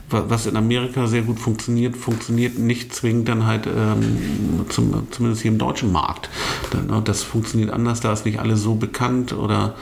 wa- 0.09 0.25
was 0.27 0.45
in 0.45 0.55
Amerika 0.57 1.07
sehr 1.07 1.21
gut 1.21 1.39
funktioniert, 1.39 1.95
funktioniert 1.95 2.59
nicht 2.59 2.93
zwingend 2.93 3.29
dann 3.29 3.45
halt 3.45 3.67
ähm, 3.67 4.65
zum, 4.69 5.07
zumindest 5.11 5.41
hier 5.43 5.51
im 5.51 5.57
deutschen 5.57 5.91
Markt. 5.91 6.29
Ne? 6.73 7.01
Das 7.03 7.23
funktioniert 7.23 7.71
anders, 7.71 8.01
da 8.01 8.11
ist 8.11 8.25
nicht 8.25 8.39
alles 8.39 8.61
so 8.61 8.75
bekannt 8.75 9.33
oder 9.33 9.75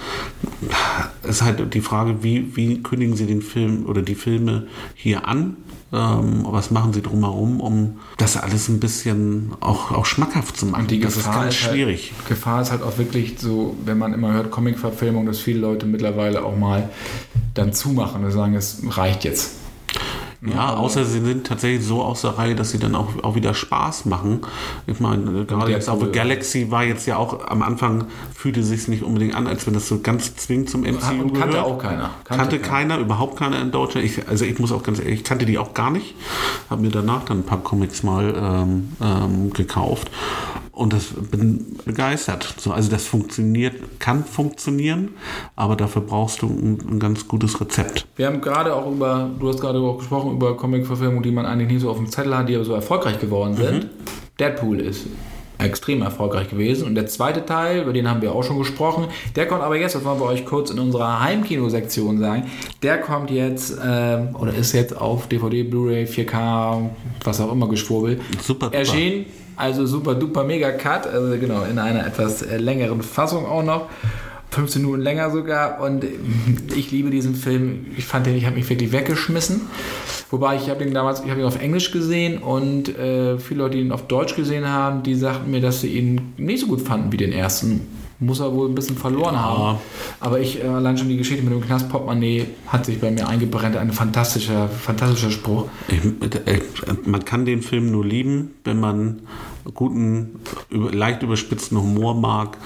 es 1.23 1.37
ist 1.37 1.41
halt 1.41 1.73
die 1.73 1.81
Frage, 1.81 2.23
wie, 2.23 2.55
wie 2.55 2.81
kündigen 2.83 3.15
sie 3.15 3.25
den 3.25 3.41
Film 3.41 3.85
oder 3.85 4.01
die 4.01 4.15
Filme 4.15 4.67
hier 4.95 5.27
an? 5.27 5.57
Ähm, 5.91 6.45
was 6.47 6.69
machen 6.69 6.93
sie 6.93 7.01
drumherum, 7.01 7.59
um 7.59 7.97
das 8.17 8.37
alles 8.37 8.69
ein 8.69 8.79
bisschen 8.79 9.53
auch, 9.59 9.91
auch 9.91 10.05
schmackhaft 10.05 10.55
zu 10.55 10.67
machen? 10.67 10.85
Die 10.87 10.99
das 10.99 11.13
ist 11.17 11.25
Gefahr 11.25 11.43
ganz 11.43 11.55
ist 11.55 11.63
halt- 11.63 11.73
schwierig. 11.73 12.13
Gefahr 12.27 12.61
ist 12.61 12.71
halt 12.71 12.83
auch 12.83 12.97
wirklich 12.99 13.39
so, 13.39 13.75
wenn 13.85 13.97
man 13.97 14.13
immer 14.13 14.31
hört 14.33 14.51
Comic-Verfilmung, 14.51 15.25
dass 15.25 15.39
viele 15.39 15.59
Leute 15.61 15.85
mittlerweile 15.87 16.43
auch 16.45 16.55
mal 16.55 16.89
dann 17.55 17.73
zumachen 17.73 18.23
und 18.23 18.31
sagen, 18.31 18.53
es 18.55 18.81
reicht 18.87 19.23
jetzt. 19.23 19.55
Ja, 20.41 20.75
außer 20.75 21.03
sie 21.03 21.19
sind 21.19 21.47
tatsächlich 21.47 21.85
so 21.85 22.01
aus 22.01 22.21
der 22.21 22.37
Reihe, 22.37 22.55
dass 22.55 22.71
sie 22.71 22.79
dann 22.79 22.95
auch, 22.95 23.23
auch 23.23 23.35
wieder 23.35 23.53
Spaß 23.53 24.05
machen. 24.05 24.41
Ich 24.87 25.01
meine, 25.01 25.45
gerade 25.45 25.71
jetzt 25.71 25.89
auch. 25.89 25.99
Galaxy 26.13 26.71
war 26.71 26.85
jetzt 26.85 27.05
ja 27.07 27.17
auch 27.17 27.45
am 27.47 27.61
Anfang, 27.61 28.05
fühlte 28.33 28.63
sich 28.63 28.87
nicht 28.87 29.03
unbedingt 29.03 29.35
an, 29.35 29.47
als 29.47 29.67
wenn 29.67 29.73
das 29.73 29.87
so 29.89 29.99
ganz 29.99 30.35
zwingend 30.37 30.69
zum 30.69 30.81
MCU 30.81 31.23
Und 31.23 31.33
kannte 31.33 31.57
gehört. 31.57 31.65
auch 31.65 31.77
keiner. 31.77 32.11
Kannte, 32.23 32.59
keiner, 32.59 32.99
überhaupt 32.99 33.37
keiner 33.37 33.61
in 33.61 33.71
Deutschland. 33.71 34.05
Ich, 34.05 34.29
also 34.29 34.45
ich 34.45 34.59
muss 34.59 34.71
auch 34.71 34.83
ganz 34.83 34.99
ehrlich, 34.99 35.15
ich 35.15 35.23
kannte 35.25 35.45
die 35.45 35.57
auch 35.57 35.73
gar 35.73 35.91
nicht. 35.91 36.15
Habe 36.69 36.83
mir 36.83 36.91
danach 36.91 37.25
dann 37.25 37.39
ein 37.39 37.45
paar 37.45 37.61
Comics 37.61 38.03
mal 38.03 38.33
ähm, 38.37 38.93
ähm, 39.01 39.51
gekauft 39.51 40.09
und 40.79 40.93
das 40.93 41.07
bin 41.07 41.77
begeistert. 41.85 42.55
So, 42.57 42.71
also 42.71 42.89
das 42.89 43.05
funktioniert, 43.05 43.99
kann 43.99 44.23
funktionieren, 44.23 45.09
aber 45.55 45.75
dafür 45.75 46.01
brauchst 46.01 46.41
du 46.41 46.47
ein, 46.47 46.79
ein 46.89 46.99
ganz 46.99 47.27
gutes 47.27 47.59
Rezept. 47.59 48.07
Wir 48.15 48.27
haben 48.27 48.39
gerade 48.39 48.73
auch 48.73 48.89
über, 48.89 49.29
du 49.39 49.49
hast 49.49 49.59
gerade 49.59 49.79
auch 49.79 49.97
gesprochen 49.97 50.31
über 50.31 50.55
Comic-Verfilmungen, 50.55 51.23
die 51.23 51.31
man 51.31 51.45
eigentlich 51.45 51.69
nicht 51.69 51.81
so 51.81 51.89
auf 51.89 51.97
dem 51.97 52.09
Zettel 52.09 52.37
hat, 52.37 52.47
die 52.47 52.55
aber 52.55 52.63
so 52.63 52.73
erfolgreich 52.73 53.19
geworden 53.19 53.55
sind. 53.55 53.89
Deadpool 54.39 54.79
ist 54.79 55.07
extrem 55.59 56.01
erfolgreich 56.01 56.49
gewesen. 56.49 56.87
Und 56.87 56.95
der 56.95 57.07
zweite 57.07 57.45
Teil, 57.45 57.81
über 57.81 57.93
den 57.93 58.09
haben 58.09 58.21
wir 58.21 58.33
auch 58.33 58.43
schon 58.43 58.57
gesprochen, 58.57 59.07
der 59.35 59.45
kommt 59.47 59.61
aber 59.61 59.75
jetzt, 59.75 59.95
das 59.95 60.05
wollen 60.05 60.19
wir 60.19 60.25
euch 60.25 60.45
kurz 60.45 60.71
in 60.71 60.79
unserer 60.79 61.19
Heimkinosektion 61.19 62.17
sagen, 62.19 62.45
der 62.81 62.99
kommt 62.99 63.29
jetzt 63.29 63.77
ähm, 63.85 64.35
oder 64.39 64.53
ist 64.53 64.71
jetzt 64.71 64.95
auf 64.95 65.27
DVD, 65.27 65.63
Blu-ray, 65.63 66.05
4K, 66.05 66.89
was 67.23 67.41
auch 67.41 67.51
immer 67.51 67.67
geschwurbelt. 67.67 68.21
Super. 68.41 68.73
Erschienen, 68.73 69.25
also 69.59 69.85
super 69.85 70.15
duper 70.15 70.43
mega 70.43 70.71
Cut, 70.71 71.05
also 71.05 71.37
genau, 71.37 71.63
in 71.63 71.79
einer 71.79 72.07
etwas 72.07 72.41
äh, 72.41 72.57
längeren 72.57 73.01
Fassung 73.01 73.45
auch 73.45 73.63
noch. 73.63 73.87
15 74.51 74.81
Minuten 74.81 75.01
länger 75.01 75.29
sogar 75.29 75.79
und 75.79 76.03
ich 76.75 76.91
liebe 76.91 77.11
diesen 77.11 77.35
Film. 77.35 77.85
Ich 77.97 78.05
fand 78.05 78.25
den, 78.25 78.35
ich 78.35 78.45
habe 78.45 78.55
mich 78.55 78.67
wirklich 78.67 78.91
weggeschmissen. 78.91 79.61
Wobei 80.31 80.55
ich 80.55 80.69
habe 80.69 80.83
ihn 80.83 80.93
damals, 80.93 81.21
ich 81.23 81.29
habe 81.29 81.41
ihn 81.41 81.45
auf 81.45 81.61
Englisch 81.61 81.91
gesehen 81.91 82.39
und 82.39 82.89
äh, 82.97 83.37
viele 83.37 83.59
Leute, 83.59 83.77
die 83.77 83.83
ihn 83.83 83.91
auf 83.91 84.07
Deutsch 84.07 84.35
gesehen 84.35 84.67
haben, 84.67 85.03
die 85.03 85.13
sagten 85.13 85.51
mir, 85.51 85.61
dass 85.61 85.81
sie 85.81 85.89
ihn 85.89 86.33
nicht 86.37 86.61
so 86.61 86.67
gut 86.67 86.81
fanden 86.81 87.11
wie 87.11 87.17
den 87.17 87.31
ersten. 87.31 87.81
Muss 88.21 88.39
er 88.41 88.53
wohl 88.53 88.67
ein 88.67 88.75
bisschen 88.75 88.97
verloren 88.97 89.39
haben. 89.39 89.79
Aber 90.19 90.39
ich, 90.39 90.61
äh, 90.61 90.67
allein 90.67 90.97
schon 90.97 91.07
die 91.07 91.17
Geschichte 91.17 91.43
mit 91.43 91.53
dem 91.53 91.61
Knastportemonnaie 91.61 92.47
hat 92.67 92.85
sich 92.85 92.99
bei 92.99 93.11
mir 93.11 93.27
eingebrennt. 93.27 93.77
Ein 93.77 93.93
fantastischer, 93.93 94.67
fantastischer 94.67 95.31
Spruch. 95.31 95.67
Ich, 95.87 96.01
ich, 96.03 97.05
man 97.05 97.23
kann 97.23 97.45
den 97.45 97.61
Film 97.61 97.91
nur 97.91 98.05
lieben, 98.05 98.55
wenn 98.65 98.79
man 98.79 99.21
guten, 99.73 100.39
leicht 100.69 101.23
überspitzten 101.23 101.77
Humor 101.77 102.15
mag. 102.15 102.57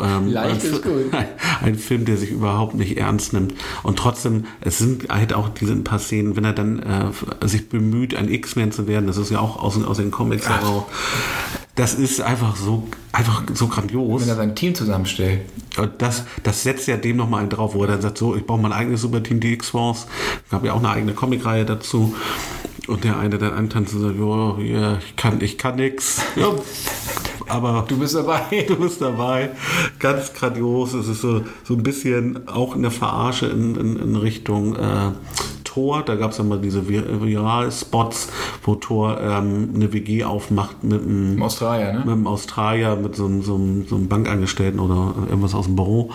Ähm, 0.00 0.28
Leicht 0.28 0.64
ein, 0.64 0.72
ist 0.72 0.82
gut. 0.82 1.12
Ein, 1.12 1.26
ein 1.62 1.74
Film, 1.76 2.04
der 2.04 2.16
sich 2.16 2.30
überhaupt 2.30 2.74
nicht 2.74 2.96
ernst 2.96 3.32
nimmt. 3.32 3.54
Und 3.82 3.98
trotzdem, 3.98 4.44
es 4.60 4.78
sind 4.78 5.08
halt 5.08 5.32
auch 5.32 5.48
diese 5.48 5.72
ein 5.72 5.84
paar 5.84 5.98
Szenen, 5.98 6.36
wenn 6.36 6.44
er 6.44 6.52
dann 6.52 6.78
äh, 6.78 7.46
sich 7.46 7.68
bemüht, 7.68 8.14
ein 8.14 8.28
X-Men 8.28 8.72
zu 8.72 8.86
werden, 8.86 9.06
das 9.06 9.16
ist 9.16 9.30
ja 9.30 9.40
auch 9.40 9.62
aus, 9.62 9.82
aus 9.82 9.96
den 9.98 10.10
Comics 10.10 10.48
heraus. 10.48 10.84
Das 11.76 11.92
ist 11.92 12.22
einfach 12.22 12.56
so, 12.56 12.88
einfach 13.12 13.42
so 13.52 13.68
grandios. 13.68 14.22
Wenn 14.22 14.30
er 14.30 14.36
sein 14.36 14.54
Team 14.54 14.74
zusammenstellt. 14.74 15.42
Und 15.76 15.92
das, 15.98 16.24
das 16.42 16.62
setzt 16.62 16.88
ja 16.88 16.96
dem 16.96 17.18
nochmal 17.18 17.40
einen 17.40 17.50
drauf, 17.50 17.74
wo 17.74 17.82
er 17.82 17.88
dann 17.88 18.00
sagt, 18.00 18.16
so, 18.16 18.34
ich 18.34 18.46
brauche 18.46 18.60
mein 18.60 18.72
eigenes 18.72 19.02
Superteam, 19.02 19.40
die 19.40 19.52
X-Force. 19.52 20.06
Ich 20.46 20.52
habe 20.52 20.68
ja 20.68 20.72
auch 20.72 20.78
eine 20.78 20.88
eigene 20.88 21.12
Comicreihe 21.12 21.66
dazu. 21.66 22.14
Und 22.86 23.02
der 23.04 23.18
eine 23.18 23.38
dann 23.38 23.52
antanzt 23.52 23.94
und 23.94 24.00
sagt, 24.00 24.16
ja, 24.18 24.58
ja, 24.58 24.98
ich 24.98 25.16
kann, 25.16 25.40
ich 25.40 25.58
kann 25.58 25.76
nix. 25.76 26.22
Ja, 26.36 26.52
aber 27.48 27.84
Du 27.88 27.98
bist 27.98 28.14
dabei. 28.14 28.64
du 28.68 28.76
bist 28.76 29.00
dabei. 29.00 29.50
Ganz 29.98 30.32
grandios. 30.32 30.94
Es 30.94 31.08
ist 31.08 31.20
so, 31.20 31.42
so 31.64 31.74
ein 31.74 31.82
bisschen 31.82 32.48
auch 32.48 32.74
eine 32.74 32.90
Verarsche 32.90 33.46
in, 33.46 33.76
in, 33.76 33.96
in 33.96 34.16
Richtung 34.16 34.76
äh, 34.76 35.12
Thor. 35.76 36.02
Da 36.02 36.14
gab 36.14 36.30
es 36.30 36.38
ja 36.38 36.44
mal 36.44 36.58
diese 36.58 36.80
Vir- 36.80 37.20
Viral-Spots, 37.20 38.28
wo 38.62 38.76
Thor 38.76 39.20
ähm, 39.20 39.72
eine 39.74 39.92
WG 39.92 40.24
aufmacht 40.24 40.82
mit 40.82 41.02
einem 41.02 41.42
Australier, 41.42 41.92
ne? 41.92 41.98
mit 41.98 42.08
einem 42.08 42.26
Australier, 42.26 42.96
mit 42.96 43.14
so 43.14 43.26
einem, 43.26 43.42
so, 43.42 43.56
einem, 43.56 43.86
so 43.86 43.96
einem 43.96 44.08
Bankangestellten 44.08 44.80
oder 44.80 45.14
irgendwas 45.28 45.54
aus 45.54 45.66
dem 45.66 45.76
Büro. 45.76 46.10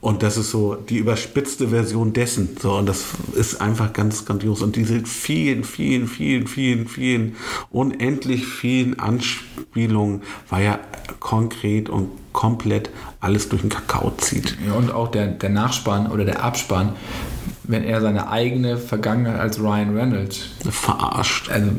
Und 0.00 0.22
das 0.22 0.38
ist 0.38 0.50
so 0.50 0.76
die 0.76 0.96
überspitzte 0.96 1.68
Version 1.68 2.14
dessen. 2.14 2.56
So, 2.58 2.72
und 2.72 2.88
das 2.88 3.04
ist 3.34 3.60
einfach 3.60 3.92
ganz 3.92 4.24
grandios. 4.24 4.62
Und 4.62 4.76
diese 4.76 5.00
vielen, 5.04 5.62
vielen, 5.62 6.06
vielen, 6.08 6.46
vielen, 6.46 6.88
vielen, 6.88 7.36
unendlich 7.70 8.46
vielen 8.46 8.98
Anspielungen, 8.98 10.22
weil 10.48 10.64
er 10.64 10.80
konkret 11.20 11.90
und 11.90 12.08
komplett 12.32 12.88
alles 13.20 13.50
durch 13.50 13.60
den 13.60 13.70
Kakao 13.70 14.12
zieht. 14.16 14.56
Ja, 14.66 14.72
und 14.74 14.90
auch 14.90 15.08
der, 15.08 15.26
der 15.26 15.50
Nachspann 15.50 16.06
oder 16.10 16.24
der 16.24 16.42
Abspann, 16.42 16.94
wenn 17.64 17.84
er 17.84 18.00
seine 18.00 18.28
eigene 18.30 18.76
Vergangenheit 18.78 19.38
als 19.40 19.60
Ryan 19.60 19.96
Reynolds 19.96 20.40
Verarscht. 20.70 21.50
also, 21.50 21.66
äh, 21.68 21.72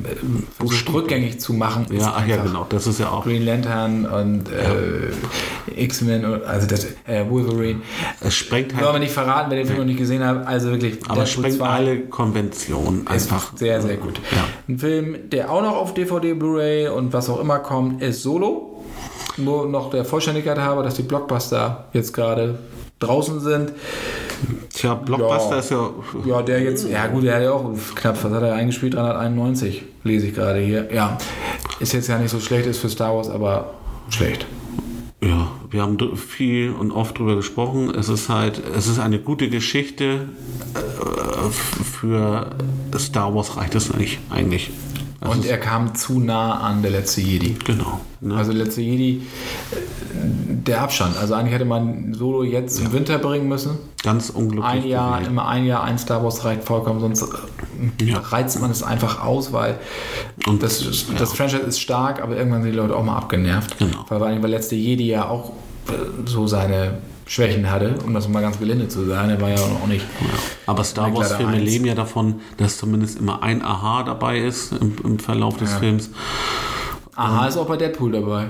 versucht 0.57 0.93
rückgängig 0.93 1.39
zu 1.39 1.53
machen, 1.53 1.85
Ja, 1.91 2.23
ja, 2.27 2.37
genau. 2.37 2.65
Das 2.69 2.87
ist 2.87 2.99
ja 2.99 3.09
auch. 3.09 3.23
Green 3.23 3.43
Lantern 3.45 4.05
und 4.05 4.49
äh, 4.49 5.11
X-Men, 5.75 6.25
und- 6.25 6.43
also 6.45 6.67
das, 6.67 6.85
äh, 7.07 7.27
Wolverine. 7.29 7.81
Es 8.21 8.35
sprengt 8.35 8.73
Wollen 8.73 8.83
wir 8.83 8.91
halt, 8.93 9.01
nicht 9.01 9.13
verraten, 9.13 9.49
wer 9.51 9.57
den 9.57 9.65
Film 9.67 9.79
noch 9.79 9.85
nicht 9.85 9.97
gesehen 9.99 10.23
hat. 10.25 10.45
Also 10.47 10.69
wirklich, 10.71 10.97
aber 11.07 11.23
es 11.23 11.31
sprengt 11.31 11.57
2 11.57 11.65
alle 11.67 11.99
Konventionen 12.01 13.07
einfach. 13.07 13.51
sehr, 13.57 13.81
sehr 13.81 13.97
gut. 13.97 14.19
Ja. 14.31 14.45
Ein 14.67 14.79
Film, 14.79 15.29
der 15.31 15.51
auch 15.51 15.61
noch 15.61 15.75
auf 15.75 15.93
DVD, 15.93 16.33
Blu-ray 16.33 16.87
und 16.89 17.11
was 17.13 17.29
auch 17.29 17.39
immer 17.39 17.59
kommt, 17.59 18.01
ist 18.01 18.23
Solo. 18.23 18.83
Nur 19.37 19.67
noch 19.67 19.89
der 19.89 20.03
Vollständigkeit 20.05 20.57
habe, 20.59 20.83
dass 20.83 20.95
die 20.95 21.03
Blockbuster 21.03 21.85
jetzt 21.93 22.13
gerade 22.13 22.59
draußen 22.99 23.39
sind. 23.39 23.71
Tja, 24.73 24.95
Blockbuster 24.95 25.51
Ja. 25.53 25.59
ist 25.59 25.71
ja. 25.71 25.89
Ja, 26.25 26.41
der 26.41 26.61
jetzt, 26.61 26.89
ja 26.89 27.07
gut, 27.07 27.23
der 27.23 27.35
hat 27.35 27.43
ja 27.43 27.51
auch 27.51 27.71
knapp, 27.95 28.23
was 28.23 28.31
hat 28.31 28.43
er 28.43 28.53
eingespielt? 28.55 28.93
391, 28.95 29.83
lese 30.03 30.27
ich 30.27 30.33
gerade 30.35 30.59
hier. 30.59 30.89
Ja, 30.93 31.17
ist 31.79 31.93
jetzt 31.93 32.07
ja 32.07 32.17
nicht 32.17 32.31
so 32.31 32.39
schlecht, 32.39 32.65
ist 32.67 32.79
für 32.79 32.89
Star 32.89 33.15
Wars, 33.15 33.29
aber 33.29 33.73
schlecht. 34.09 34.45
Ja, 35.23 35.51
wir 35.69 35.83
haben 35.83 35.97
viel 36.17 36.71
und 36.71 36.91
oft 36.91 37.19
drüber 37.19 37.35
gesprochen. 37.35 37.93
Es 37.93 38.09
ist 38.09 38.27
halt, 38.29 38.61
es 38.75 38.87
ist 38.87 38.97
eine 38.99 39.19
gute 39.19 39.49
Geschichte. 39.49 40.29
Äh, 40.73 41.49
für 41.51 42.47
Star 42.97 43.35
Wars 43.35 43.55
reicht 43.57 43.75
es 43.75 43.93
nicht, 43.93 44.19
eigentlich. 44.31 44.71
Es 45.23 45.29
Und 45.29 45.45
ist, 45.45 45.51
er 45.51 45.59
kam 45.59 45.93
zu 45.93 46.19
nah 46.19 46.61
an 46.61 46.81
der 46.81 46.89
letzte 46.89 47.21
Jedi. 47.21 47.55
genau. 47.63 48.01
Ne? 48.21 48.35
Also 48.35 48.51
letzte 48.51 48.81
Jedi, 48.81 49.21
der 50.67 50.81
Abstand. 50.81 51.17
Also 51.17 51.33
eigentlich 51.33 51.53
hätte 51.53 51.65
man 51.65 52.13
Solo 52.13 52.43
jetzt 52.43 52.79
im 52.79 52.91
Winter 52.93 53.17
bringen 53.17 53.47
müssen. 53.47 53.77
Ganz 54.03 54.29
unglücklich. 54.29 54.65
Ein 54.83 54.87
Jahr, 54.87 55.13
gewählt. 55.17 55.31
immer 55.31 55.47
ein 55.47 55.65
Jahr, 55.65 55.83
ein 55.83 55.97
Star 55.97 56.23
Wars 56.23 56.43
reicht 56.45 56.63
vollkommen, 56.63 56.99
sonst 56.99 57.23
äh, 57.99 58.03
Ja. 58.05 58.19
reizt 58.19 58.59
man 58.61 58.69
es 58.71 58.83
einfach 58.83 59.23
aus, 59.23 59.53
weil 59.53 59.79
Und- 60.47 60.61
das, 60.63 60.83
das 61.17 61.33
Franchise 61.33 61.61
ist 61.63 61.79
stark, 61.79 62.21
aber 62.21 62.35
irgendwann 62.37 62.63
sind 62.63 62.71
die 62.71 62.77
Leute 62.77 62.95
auch 62.95 63.03
mal 63.03 63.17
abgenervt. 63.17 63.77
Genau. 63.79 64.05
Weil, 64.09 64.41
weil 64.41 64.49
letzte 64.51 64.75
Jedi 64.75 65.07
ja 65.07 65.27
auch 65.29 65.51
äh, 65.89 65.93
so 66.25 66.47
seine 66.47 66.95
Schwächen 67.25 67.69
hatte, 67.71 67.95
um 68.05 68.13
das 68.13 68.27
mal 68.27 68.41
ganz 68.41 68.59
gelinde 68.59 68.87
zu 68.89 69.05
sagen. 69.05 69.29
Er 69.29 69.39
war 69.39 69.49
ja 69.49 69.55
auch 69.55 69.87
nicht. 69.87 70.05
Aber 70.65 70.83
Star 70.83 71.05
Black 71.05 71.17
Wars 71.17 71.29
Letter 71.29 71.37
Filme 71.43 71.53
1. 71.57 71.63
leben 71.63 71.85
ja 71.85 71.95
davon, 71.95 72.41
dass 72.57 72.77
zumindest 72.77 73.19
immer 73.19 73.41
ein 73.41 73.61
Aha 73.63 74.03
dabei 74.03 74.39
ist 74.39 74.73
im, 74.73 74.95
im 75.03 75.17
Verlauf 75.19 75.55
des 75.57 75.71
Ja. 75.71 75.79
Films. 75.79 76.09
Aha, 77.21 77.47
ist 77.47 77.57
auch 77.57 77.67
bei 77.67 77.77
Deadpool 77.77 78.11
dabei. 78.11 78.47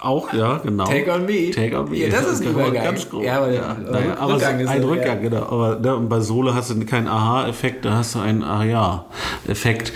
Auch, 0.00 0.32
ja, 0.32 0.58
genau. 0.58 0.84
Take 0.84 1.12
on 1.12 1.26
me. 1.26 1.50
Take 1.50 1.76
on 1.78 1.90
me. 1.90 1.96
Ja, 1.96 2.08
das 2.08 2.26
ist 2.32 2.42
ein 2.42 2.50
Übergang. 2.50 2.84
Ganz 2.84 3.08
grob. 3.08 3.24
Ja, 3.24 3.38
aber 3.38 3.50
ja, 3.50 3.74
naja, 3.74 4.16
aber 4.18 4.34
Rückgang 4.34 4.60
ist 4.60 4.68
ein 4.68 4.82
ja- 4.82 4.88
Rückgang, 4.88 5.16
ja. 5.22 5.28
genau. 5.28 5.42
Aber 5.42 5.78
ne, 5.80 5.96
und 5.96 6.08
bei 6.08 6.20
Solo 6.20 6.54
hast 6.54 6.70
du 6.70 6.78
keinen 6.86 7.08
Aha-Effekt, 7.08 7.84
da 7.84 7.94
hast 7.94 8.14
du 8.14 8.20
einen 8.20 8.44
Ah-Ja-Effekt. 8.44 9.92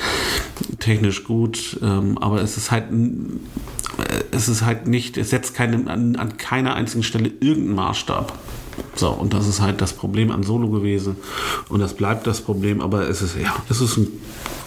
Technisch 0.80 1.24
gut, 1.24 1.78
ähm, 1.82 2.18
aber 2.18 2.42
es 2.42 2.56
ist 2.56 2.70
halt 2.70 2.86
äh, 2.90 4.24
es 4.32 4.48
ist 4.48 4.64
halt 4.64 4.86
nicht, 4.88 5.16
es 5.16 5.30
setzt 5.30 5.54
keine, 5.54 5.88
an, 5.90 6.16
an 6.16 6.36
keiner 6.36 6.74
einzigen 6.74 7.02
Stelle 7.02 7.28
irgendeinen 7.40 7.74
Maßstab. 7.76 8.32
So, 8.94 9.10
und 9.10 9.34
das 9.34 9.46
ist 9.46 9.60
halt 9.60 9.80
das 9.80 9.92
Problem 9.92 10.30
an 10.30 10.42
Solo 10.42 10.68
gewesen. 10.68 11.16
Und 11.68 11.80
das 11.80 11.94
bleibt 11.94 12.26
das 12.26 12.40
Problem, 12.40 12.80
aber 12.80 13.08
es 13.08 13.22
ist, 13.22 13.36
ja, 13.36 13.54
es 13.68 13.80
ist 13.80 13.96
ein 13.98 14.08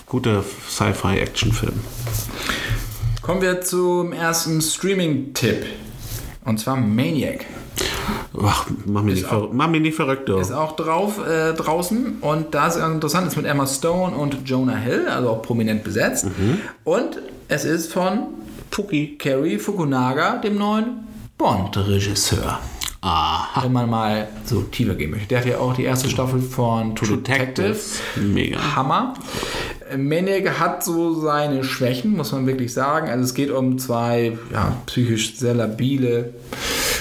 guter 0.05 0.43
Sci-Fi-Action-Film. 0.69 1.73
Kommen 3.23 3.41
wir 3.41 3.61
zum 3.61 4.11
ersten 4.11 4.61
Streaming-Tipp. 4.61 5.65
Und 6.43 6.59
zwar 6.59 6.75
Maniac. 6.75 7.45
Ach, 8.37 8.67
mach 8.85 9.01
mich, 9.01 9.15
nicht, 9.15 9.27
verrückt, 9.27 9.53
mach 9.53 9.69
mich 9.69 9.81
nicht 9.81 9.95
verrückt, 9.95 10.27
du. 10.27 10.39
Ist 10.39 10.51
auch 10.51 10.75
drauf 10.75 11.25
äh, 11.25 11.53
draußen 11.53 12.17
und 12.19 12.53
da 12.53 12.67
ist 12.67 12.75
interessant, 12.75 13.27
ist 13.27 13.37
mit 13.37 13.45
Emma 13.45 13.65
Stone 13.65 14.13
und 14.13 14.39
Jonah 14.43 14.75
Hill, 14.75 15.07
also 15.07 15.29
auch 15.29 15.41
prominent 15.41 15.85
besetzt. 15.85 16.27
Und 16.83 17.19
es 17.47 17.63
ist 17.63 17.93
von 17.93 18.25
Puki 18.69 19.15
Kerry 19.17 19.57
Fukunaga, 19.57 20.39
dem 20.39 20.57
neuen 20.57 21.07
Bond-Regisseur. 21.37 22.59
Aha. 23.03 23.63
Wenn 23.63 23.73
man 23.73 23.89
mal 23.89 24.29
so 24.45 24.61
tiefer 24.61 24.95
gehen 24.95 25.11
möchte. 25.11 25.27
Der 25.27 25.39
hat 25.39 25.45
ja 25.45 25.57
auch 25.57 25.75
die 25.75 25.83
erste 25.83 26.09
Staffel 26.09 26.39
von 26.39 26.95
True 26.95 27.17
Detective. 27.17 27.67
Detectives. 27.67 27.99
Mega. 28.15 28.75
Hammer. 28.77 29.15
Maniac 29.97 30.57
hat 30.57 30.85
so 30.85 31.19
seine 31.19 31.65
Schwächen, 31.65 32.15
muss 32.15 32.31
man 32.31 32.47
wirklich 32.47 32.73
sagen. 32.73 33.09
Also 33.09 33.25
es 33.25 33.33
geht 33.33 33.51
um 33.51 33.77
zwei 33.77 34.37
ja, 34.53 34.77
psychisch 34.85 35.35
sehr 35.35 35.53
labile 35.53 36.33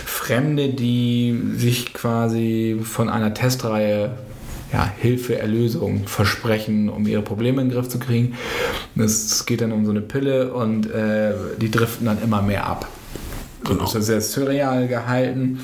Fremde, 0.05 0.71
die 0.71 1.41
sich 1.55 1.95
quasi 1.95 2.81
von 2.83 3.09
einer 3.09 3.33
Testreihe 3.33 4.19
ja, 4.73 4.91
Hilfe, 4.99 5.39
Erlösung 5.39 6.09
versprechen, 6.09 6.89
um 6.89 7.07
ihre 7.07 7.23
Probleme 7.23 7.63
in 7.63 7.69
den 7.69 7.77
Griff 7.77 7.89
zu 7.89 8.01
kriegen. 8.01 8.35
Es 8.97 9.47
geht 9.47 9.61
dann 9.61 9.71
um 9.71 9.85
so 9.85 9.93
eine 9.93 10.01
Pille 10.01 10.53
und 10.53 10.91
äh, 10.91 11.33
die 11.61 11.71
driften 11.71 12.07
dann 12.07 12.21
immer 12.21 12.43
mehr 12.43 12.67
ab. 12.67 12.89
Genau. 13.65 13.85
Das 13.85 13.95
ist 13.95 14.07
sehr 14.07 14.21
surreal 14.21 14.89
gehalten. 14.89 15.61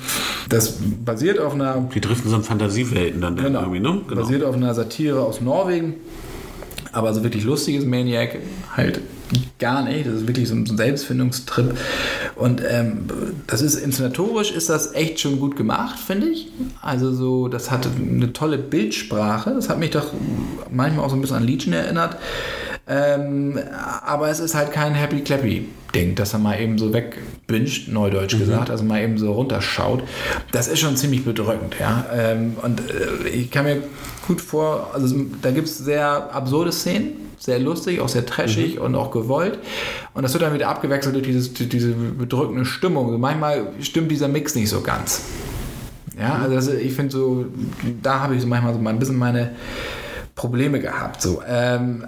Das 0.48 0.74
basiert 1.04 1.38
auf 1.38 1.54
einer 1.54 1.88
Die 1.94 2.00
driften 2.00 2.30
so 2.30 2.36
in 2.36 2.42
Fantasiewelten 2.42 3.20
dann 3.20 3.36
Genau. 3.36 3.60
irgendwie, 3.60 3.80
ne? 3.80 4.00
Genau. 4.08 4.20
Basiert 4.22 4.44
auf 4.44 4.54
einer 4.54 4.74
Satire 4.74 5.20
aus 5.20 5.40
Norwegen. 5.40 5.94
Aber 6.92 7.12
so 7.12 7.22
wirklich 7.22 7.44
lustiges 7.44 7.84
Maniac 7.84 8.38
halt 8.76 9.00
gar 9.58 9.82
nicht. 9.84 10.06
Das 10.06 10.14
ist 10.14 10.26
wirklich 10.26 10.48
so 10.48 10.54
ein 10.54 10.64
Selbstfindungstrip. 10.64 11.76
Und 12.34 12.62
ähm, 12.66 13.04
das 13.46 13.60
ist 13.60 13.74
inszenatorisch 13.74 14.50
ist 14.52 14.70
das 14.70 14.94
echt 14.94 15.20
schon 15.20 15.38
gut 15.38 15.54
gemacht, 15.56 15.98
finde 15.98 16.28
ich. 16.28 16.48
Also 16.80 17.12
so, 17.12 17.48
das 17.48 17.70
hatte 17.70 17.90
eine 18.00 18.32
tolle 18.32 18.56
Bildsprache. 18.58 19.50
Das 19.54 19.68
hat 19.68 19.78
mich 19.78 19.90
doch 19.90 20.12
manchmal 20.70 21.04
auch 21.04 21.10
so 21.10 21.16
ein 21.16 21.20
bisschen 21.20 21.36
an 21.36 21.44
Legion 21.44 21.74
erinnert. 21.74 22.16
Ähm, 22.88 23.58
aber 24.04 24.28
es 24.30 24.40
ist 24.40 24.54
halt 24.54 24.72
kein 24.72 24.94
Happy 24.94 25.20
Clappy 25.20 25.68
Ding, 25.94 26.14
dass 26.14 26.32
er 26.32 26.38
mal 26.38 26.60
eben 26.60 26.78
so 26.78 26.92
wegbinscht, 26.92 27.88
neudeutsch 27.88 28.38
gesagt, 28.38 28.70
also 28.70 28.84
mal 28.84 29.02
eben 29.02 29.18
so 29.18 29.32
runterschaut. 29.32 30.02
Das 30.52 30.68
ist 30.68 30.80
schon 30.80 30.96
ziemlich 30.96 31.24
bedrückend, 31.24 31.76
ja. 31.80 32.06
Ähm, 32.12 32.56
und 32.62 32.80
äh, 32.80 33.28
ich 33.28 33.50
kann 33.50 33.64
mir 33.64 33.82
gut 34.26 34.40
vor, 34.40 34.90
also 34.92 35.16
da 35.40 35.50
gibt 35.50 35.66
es 35.66 35.78
sehr 35.78 36.34
absurde 36.34 36.72
Szenen, 36.72 37.12
sehr 37.38 37.58
lustig, 37.58 38.00
auch 38.00 38.08
sehr 38.08 38.26
trashig 38.26 38.78
und 38.80 38.94
auch 38.94 39.10
gewollt. 39.10 39.58
Und 40.12 40.22
das 40.22 40.32
wird 40.34 40.42
dann 40.42 40.54
wieder 40.54 40.68
abgewechselt 40.68 41.14
durch 41.14 41.26
dieses, 41.26 41.54
durch 41.54 41.68
diese 41.68 41.92
bedrückende 41.92 42.64
Stimmung. 42.64 43.18
Manchmal 43.18 43.68
stimmt 43.80 44.10
dieser 44.10 44.28
Mix 44.28 44.54
nicht 44.54 44.68
so 44.68 44.80
ganz. 44.80 45.22
Ja, 46.18 46.40
also 46.42 46.54
das, 46.54 46.68
ich 46.68 46.92
finde 46.92 47.12
so, 47.12 47.46
da 48.02 48.20
habe 48.20 48.34
ich 48.34 48.42
so 48.42 48.48
manchmal 48.48 48.74
so 48.74 48.80
mal 48.80 48.90
ein 48.90 48.98
bisschen 48.98 49.16
meine 49.16 49.52
Probleme 50.38 50.78
gehabt. 50.78 51.20
So. 51.20 51.42
Ähm, 51.46 52.06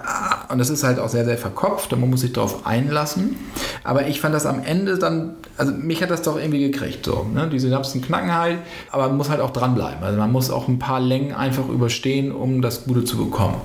und 0.48 0.58
das 0.58 0.70
ist 0.70 0.84
halt 0.84 1.00
auch 1.00 1.08
sehr, 1.08 1.24
sehr 1.24 1.36
verkopft 1.36 1.92
und 1.92 2.00
man 2.00 2.10
muss 2.10 2.20
sich 2.20 2.32
darauf 2.32 2.64
einlassen. 2.64 3.36
Aber 3.82 4.06
ich 4.06 4.20
fand 4.20 4.34
das 4.34 4.46
am 4.46 4.62
Ende 4.62 4.98
dann, 4.98 5.34
also 5.58 5.72
mich 5.72 6.00
hat 6.00 6.10
das 6.10 6.22
doch 6.22 6.38
irgendwie 6.38 6.60
gekriegt. 6.60 7.04
So, 7.04 7.26
ne? 7.34 7.48
Die 7.48 7.58
Synapsen 7.58 8.00
knacken 8.00 8.32
halt, 8.32 8.58
aber 8.92 9.08
man 9.08 9.16
muss 9.16 9.28
halt 9.28 9.40
auch 9.40 9.50
dranbleiben. 9.50 10.02
Also 10.02 10.16
man 10.16 10.30
muss 10.30 10.50
auch 10.50 10.68
ein 10.68 10.78
paar 10.78 11.00
Längen 11.00 11.34
einfach 11.34 11.68
überstehen, 11.68 12.30
um 12.30 12.62
das 12.62 12.84
Gute 12.84 13.04
zu 13.04 13.18
bekommen. 13.18 13.56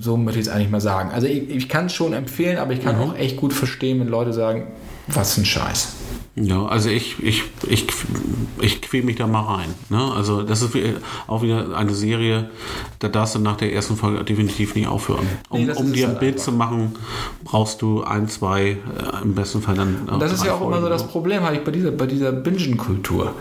So 0.00 0.16
möchte 0.16 0.40
ich 0.40 0.46
es 0.46 0.52
eigentlich 0.52 0.70
mal 0.70 0.80
sagen. 0.80 1.10
Also 1.12 1.26
ich, 1.26 1.50
ich 1.50 1.68
kann 1.68 1.86
es 1.86 1.92
schon 1.92 2.14
empfehlen, 2.14 2.56
aber 2.56 2.72
ich 2.72 2.82
kann 2.82 2.98
auch 2.98 3.14
echt 3.16 3.36
gut 3.36 3.52
verstehen, 3.52 4.00
wenn 4.00 4.08
Leute 4.08 4.32
sagen, 4.32 4.68
was 5.06 5.36
ein 5.36 5.44
Scheiß. 5.44 5.88
Ja, 6.36 6.66
also 6.66 6.88
ich, 6.88 7.22
ich, 7.22 7.44
ich, 7.68 7.86
ich 8.60 8.82
quäl 8.82 9.04
mich 9.04 9.14
da 9.16 9.28
mal 9.28 9.42
rein. 9.42 9.68
Ne? 9.88 10.12
Also 10.16 10.42
das 10.42 10.62
ist 10.62 10.76
auch 11.28 11.42
wieder 11.42 11.76
eine 11.76 11.94
Serie, 11.94 12.50
da 12.98 13.08
darfst 13.08 13.36
du 13.36 13.38
nach 13.38 13.56
der 13.56 13.72
ersten 13.72 13.96
Folge 13.96 14.24
definitiv 14.24 14.74
nicht 14.74 14.88
aufhören. 14.88 15.28
Um, 15.48 15.64
Nee, 15.64 15.72
um 15.72 15.92
dir 15.92 16.06
ein 16.06 16.10
halt 16.10 16.20
Bild 16.20 16.34
einfach. 16.34 16.44
zu 16.46 16.52
machen, 16.52 16.96
brauchst 17.44 17.82
du 17.82 18.02
ein, 18.02 18.28
zwei, 18.28 18.62
äh, 18.70 18.76
im 19.22 19.36
besten 19.36 19.62
Fall 19.62 19.76
dann. 19.76 20.08
Und 20.08 20.20
das 20.20 20.32
ist 20.32 20.44
ja 20.44 20.54
auch 20.54 20.66
immer 20.66 20.80
so 20.80 20.88
das 20.88 21.06
Problem, 21.06 21.42
habe 21.42 21.54
ich 21.54 21.62
bei 21.62 21.70
dieser, 21.70 21.92
bei 21.92 22.06
dieser 22.06 22.32
Bingen-Kultur. 22.32 23.32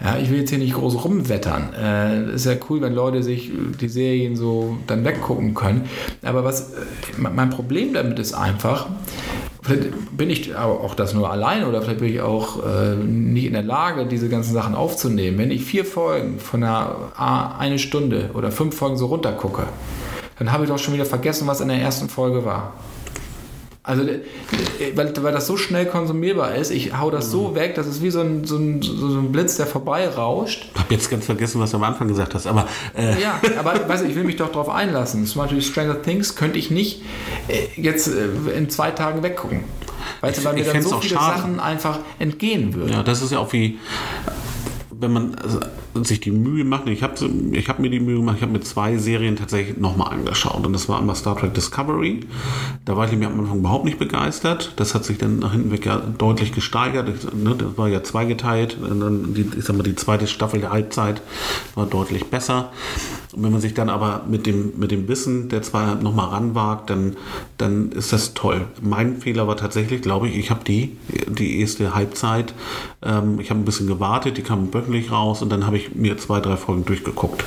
Ja, 0.00 0.16
ich 0.16 0.30
will 0.30 0.38
jetzt 0.38 0.50
hier 0.50 0.60
nicht 0.60 0.74
groß 0.74 1.04
rumwettern. 1.04 1.72
Äh, 1.74 2.34
ist 2.34 2.46
ja 2.46 2.54
cool, 2.70 2.80
wenn 2.80 2.94
Leute 2.94 3.24
sich 3.24 3.50
die 3.80 3.88
Serien 3.88 4.36
so 4.36 4.78
dann 4.86 5.04
weggucken 5.04 5.54
können. 5.54 5.88
Aber 6.22 6.44
was 6.44 6.70
äh, 6.70 6.76
mein 7.18 7.50
Problem 7.50 7.94
damit 7.94 8.20
ist 8.20 8.32
einfach, 8.32 8.86
vielleicht 9.68 10.16
bin 10.16 10.30
ich 10.30 10.56
auch 10.56 10.94
das 10.94 11.14
nur 11.14 11.30
allein 11.30 11.64
oder 11.64 11.80
vielleicht 11.82 12.00
bin 12.00 12.08
ich 12.12 12.20
auch 12.20 12.64
äh, 12.66 12.96
nicht 12.96 13.44
in 13.46 13.52
der 13.52 13.62
Lage, 13.62 14.06
diese 14.06 14.28
ganzen 14.28 14.52
Sachen 14.52 14.74
aufzunehmen. 14.74 15.38
Wenn 15.38 15.50
ich 15.50 15.64
vier 15.64 15.84
Folgen 15.84 16.40
von 16.40 16.62
einer 16.64 16.96
A- 17.16 17.56
eine 17.58 17.78
Stunde 17.78 18.30
oder 18.34 18.50
fünf 18.50 18.76
Folgen 18.76 18.96
so 18.96 19.06
runtergucke, 19.06 19.64
dann 20.38 20.50
habe 20.52 20.64
ich 20.64 20.70
doch 20.70 20.78
schon 20.78 20.94
wieder 20.94 21.04
vergessen, 21.04 21.46
was 21.46 21.60
in 21.60 21.68
der 21.68 21.78
ersten 21.78 22.08
Folge 22.08 22.44
war. 22.44 22.72
Also, 23.88 24.02
äh, 24.02 24.20
weil, 24.96 25.14
weil 25.22 25.32
das 25.32 25.46
so 25.46 25.56
schnell 25.56 25.86
konsumierbar 25.86 26.54
ist, 26.54 26.70
ich 26.70 26.98
hau 26.98 27.10
das 27.10 27.30
so 27.30 27.54
weg, 27.54 27.74
das 27.74 27.86
ist 27.86 28.02
wie 28.02 28.10
so 28.10 28.20
ein, 28.20 28.44
so 28.44 28.58
ein, 28.58 28.82
so 28.82 29.06
ein 29.18 29.32
Blitz, 29.32 29.56
der 29.56 29.66
vorbeirauscht. 29.66 30.68
Ich 30.74 30.78
habe 30.78 30.94
jetzt 30.94 31.10
ganz 31.10 31.24
vergessen, 31.24 31.58
was 31.58 31.70
du 31.70 31.78
am 31.78 31.84
Anfang 31.84 32.06
gesagt 32.06 32.34
hast, 32.34 32.46
aber 32.46 32.68
äh, 32.94 33.18
Ja, 33.18 33.40
aber 33.58 33.88
weißt 33.88 34.04
du, 34.04 34.08
ich 34.08 34.14
will 34.14 34.24
mich 34.24 34.36
doch 34.36 34.50
darauf 34.50 34.68
einlassen. 34.68 35.24
Zum 35.24 35.40
Beispiel 35.40 35.62
Stranger 35.62 36.02
Things 36.02 36.36
könnte 36.36 36.58
ich 36.58 36.70
nicht 36.70 37.00
äh, 37.48 37.80
jetzt 37.80 38.08
äh, 38.08 38.50
in 38.54 38.68
zwei 38.68 38.90
Tagen 38.90 39.22
weggucken. 39.22 39.64
Weißt 40.20 40.40
du, 40.40 40.44
weil 40.44 40.52
mir 40.52 40.60
ich 40.60 40.68
dann 40.70 40.82
so 40.82 41.00
viele 41.00 41.14
schade. 41.14 41.38
Sachen 41.38 41.58
einfach 41.58 42.00
entgehen 42.18 42.74
würden. 42.74 42.92
ja, 42.92 43.02
das 43.02 43.22
ist 43.22 43.32
ja 43.32 43.38
auch 43.38 43.54
wie, 43.54 43.78
wenn 44.90 45.14
man, 45.14 45.34
also 45.36 45.60
sich 46.02 46.20
die 46.20 46.30
Mühe 46.30 46.64
macht, 46.64 46.86
ich 46.88 47.02
habe 47.02 47.14
ich 47.52 47.68
hab 47.68 47.78
mir 47.78 47.90
die 47.90 48.00
Mühe 48.00 48.16
gemacht, 48.16 48.36
ich 48.36 48.42
habe 48.42 48.52
mir 48.52 48.60
zwei 48.60 48.96
Serien 48.96 49.36
tatsächlich 49.36 49.78
nochmal 49.78 50.12
angeschaut. 50.12 50.64
Und 50.64 50.72
das 50.72 50.88
war 50.88 50.98
einmal 50.98 51.16
Star 51.16 51.36
Trek 51.36 51.54
Discovery. 51.54 52.20
Da 52.84 52.96
war 52.96 53.06
ich 53.06 53.10
nämlich 53.10 53.28
am 53.28 53.40
Anfang 53.40 53.58
überhaupt 53.58 53.84
nicht 53.84 53.98
begeistert. 53.98 54.72
Das 54.76 54.94
hat 54.94 55.04
sich 55.04 55.18
dann 55.18 55.38
nach 55.38 55.52
hinten 55.52 55.70
weg 55.70 55.86
ja 55.86 55.96
deutlich 55.96 56.52
gesteigert. 56.52 57.08
Das, 57.08 57.32
ne, 57.32 57.54
das 57.56 57.76
war 57.76 57.88
ja 57.88 58.02
zweigeteilt. 58.02 58.78
Und 58.80 59.00
dann 59.00 59.34
die, 59.34 59.48
ich 59.56 59.64
sag 59.64 59.76
mal, 59.76 59.82
die 59.82 59.96
zweite 59.96 60.26
Staffel 60.26 60.60
der 60.60 60.70
Halbzeit 60.70 61.22
war 61.74 61.86
deutlich 61.86 62.26
besser. 62.26 62.70
Und 63.32 63.42
wenn 63.44 63.52
man 63.52 63.60
sich 63.60 63.74
dann 63.74 63.90
aber 63.90 64.24
mit 64.28 64.46
dem, 64.46 64.72
mit 64.76 64.90
dem 64.90 65.06
Wissen 65.08 65.48
der 65.48 65.62
zwei 65.62 65.94
nochmal 65.94 66.28
ranwagt, 66.28 66.90
dann, 66.90 67.16
dann 67.58 67.92
ist 67.92 68.12
das 68.12 68.34
toll. 68.34 68.66
Mein 68.80 69.18
Fehler 69.18 69.46
war 69.46 69.56
tatsächlich, 69.56 70.02
glaube 70.02 70.28
ich, 70.28 70.36
ich 70.36 70.50
habe 70.50 70.64
die, 70.64 70.96
die 71.28 71.60
erste 71.60 71.94
Halbzeit, 71.94 72.54
ähm, 73.02 73.38
ich 73.40 73.50
habe 73.50 73.60
ein 73.60 73.64
bisschen 73.64 73.86
gewartet, 73.86 74.38
die 74.38 74.42
kam 74.42 74.72
wöchentlich 74.72 75.12
raus 75.12 75.42
und 75.42 75.50
dann 75.50 75.66
habe 75.66 75.76
ich 75.76 75.87
mir 75.94 76.18
zwei, 76.18 76.40
drei 76.40 76.56
Folgen 76.56 76.84
durchgeguckt. 76.84 77.44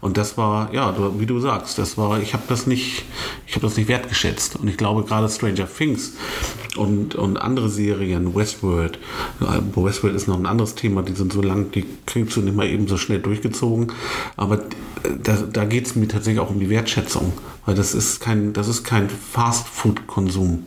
Und 0.00 0.16
das 0.16 0.38
war, 0.38 0.72
ja, 0.72 0.94
wie 1.18 1.26
du 1.26 1.40
sagst, 1.40 1.78
das 1.78 1.98
war, 1.98 2.20
ich 2.20 2.32
habe 2.32 2.44
das 2.48 2.66
nicht, 2.66 3.04
ich 3.46 3.54
habe 3.54 3.66
das 3.66 3.76
nicht 3.76 3.88
wertgeschätzt. 3.88 4.56
Und 4.56 4.68
ich 4.68 4.78
glaube 4.78 5.04
gerade 5.04 5.28
Stranger 5.28 5.68
Things 5.68 6.14
und, 6.76 7.14
und 7.14 7.36
andere 7.36 7.68
Serien, 7.68 8.34
Westworld, 8.34 8.98
wo 9.74 9.84
Westworld 9.84 10.14
ist 10.14 10.26
noch 10.26 10.38
ein 10.38 10.46
anderes 10.46 10.74
Thema, 10.74 11.02
die 11.02 11.12
sind 11.12 11.32
so 11.32 11.42
lang, 11.42 11.70
die 11.72 11.84
kriegst 12.06 12.36
du 12.36 12.40
nicht 12.40 12.56
mal 12.56 12.66
eben 12.66 12.88
so 12.88 12.96
schnell 12.96 13.20
durchgezogen. 13.20 13.92
Aber 14.36 14.62
da, 15.22 15.36
da 15.52 15.64
geht 15.64 15.86
es 15.86 15.96
mir 15.96 16.08
tatsächlich 16.08 16.40
auch 16.40 16.50
um 16.50 16.60
die 16.60 16.70
Wertschätzung, 16.70 17.34
weil 17.66 17.74
das 17.74 17.94
ist 17.94 18.20
kein, 18.20 18.54
das 18.54 18.68
ist 18.68 18.84
kein 18.84 19.10
Fast-Food-Konsum. 19.10 20.64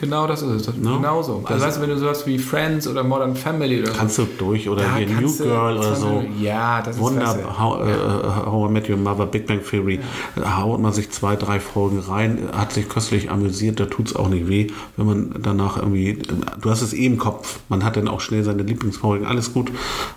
Genau 0.00 0.28
das 0.28 0.42
ist 0.42 0.68
es. 0.68 0.76
No? 0.76 0.96
Genau 0.96 1.22
so. 1.22 1.42
Also, 1.44 1.64
weißt 1.64 1.78
du, 1.78 1.82
wenn 1.82 1.90
du 1.90 1.98
sowas 1.98 2.24
wie 2.26 2.38
Friends 2.38 2.86
oder 2.86 3.02
Modern 3.02 3.34
Family 3.34 3.82
oder 3.82 3.92
Kannst 3.92 4.18
du 4.18 4.28
durch 4.38 4.68
oder 4.68 4.94
hier 4.94 5.08
New 5.08 5.36
Girl 5.36 5.76
oder 5.76 5.96
so. 5.96 6.24
Ja, 6.40 6.80
das 6.82 6.96
ist 6.96 7.02
Wunder, 7.02 7.36
how, 7.58 7.80
uh, 7.80 8.50
how 8.50 8.68
I 8.68 8.72
Met 8.72 8.88
Your 8.88 8.96
Mother, 8.96 9.26
Big 9.26 9.46
Bang 9.46 9.60
Theory. 9.62 9.98
Da 10.36 10.58
haut 10.58 10.80
man 10.80 10.92
sich 10.92 11.10
zwei, 11.10 11.34
drei 11.34 11.58
Folgen 11.58 11.98
rein, 11.98 12.38
hat 12.56 12.72
sich 12.72 12.88
köstlich 12.88 13.30
amüsiert, 13.30 13.80
da 13.80 13.86
tut 13.86 14.08
es 14.08 14.16
auch 14.16 14.28
nicht 14.28 14.48
weh, 14.48 14.68
wenn 14.96 15.06
man 15.06 15.34
danach 15.42 15.78
irgendwie. 15.78 16.22
Du 16.60 16.70
hast 16.70 16.82
es 16.82 16.92
eh 16.92 17.06
im 17.06 17.18
Kopf. 17.18 17.58
Man 17.68 17.84
hat 17.84 17.96
dann 17.96 18.06
auch 18.06 18.20
schnell 18.20 18.44
seine 18.44 18.62
Lieblingsfolgen, 18.62 19.26
alles 19.26 19.52
gut, 19.52 19.72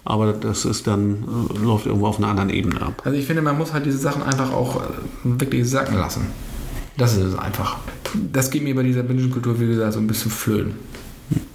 aber 0.06 0.34
das 0.34 0.66
ist 0.66 0.86
dann, 0.86 1.24
äh, 1.56 1.66
läuft 1.66 1.88
irgendwo 1.88 2.06
auf 2.06 2.20
einer 2.20 2.28
anderen 2.28 2.52
Ebene 2.52 2.82
ab. 2.82 3.02
Also 3.04 3.18
ich 3.18 3.26
finde, 3.26 3.42
man 3.42 3.58
muss 3.58 3.74
halt 3.74 3.86
diese 3.88 3.98
Sachen 3.98 4.22
einfach 4.22 4.54
auch 4.54 4.76
äh, 4.76 4.80
wirklich 5.24 5.68
sacken 5.68 5.98
lassen. 5.98 6.28
Das 7.02 7.14
ist 7.18 7.24
es 7.24 7.36
einfach. 7.36 7.78
Das 8.32 8.52
geht 8.52 8.62
mir 8.62 8.76
bei 8.76 8.84
dieser 8.84 9.02
Binge-Kultur, 9.02 9.60
wie 9.60 9.66
gesagt, 9.66 9.94
so 9.94 10.00
ein 10.00 10.06
bisschen 10.06 10.30
flöhen. 10.30 10.76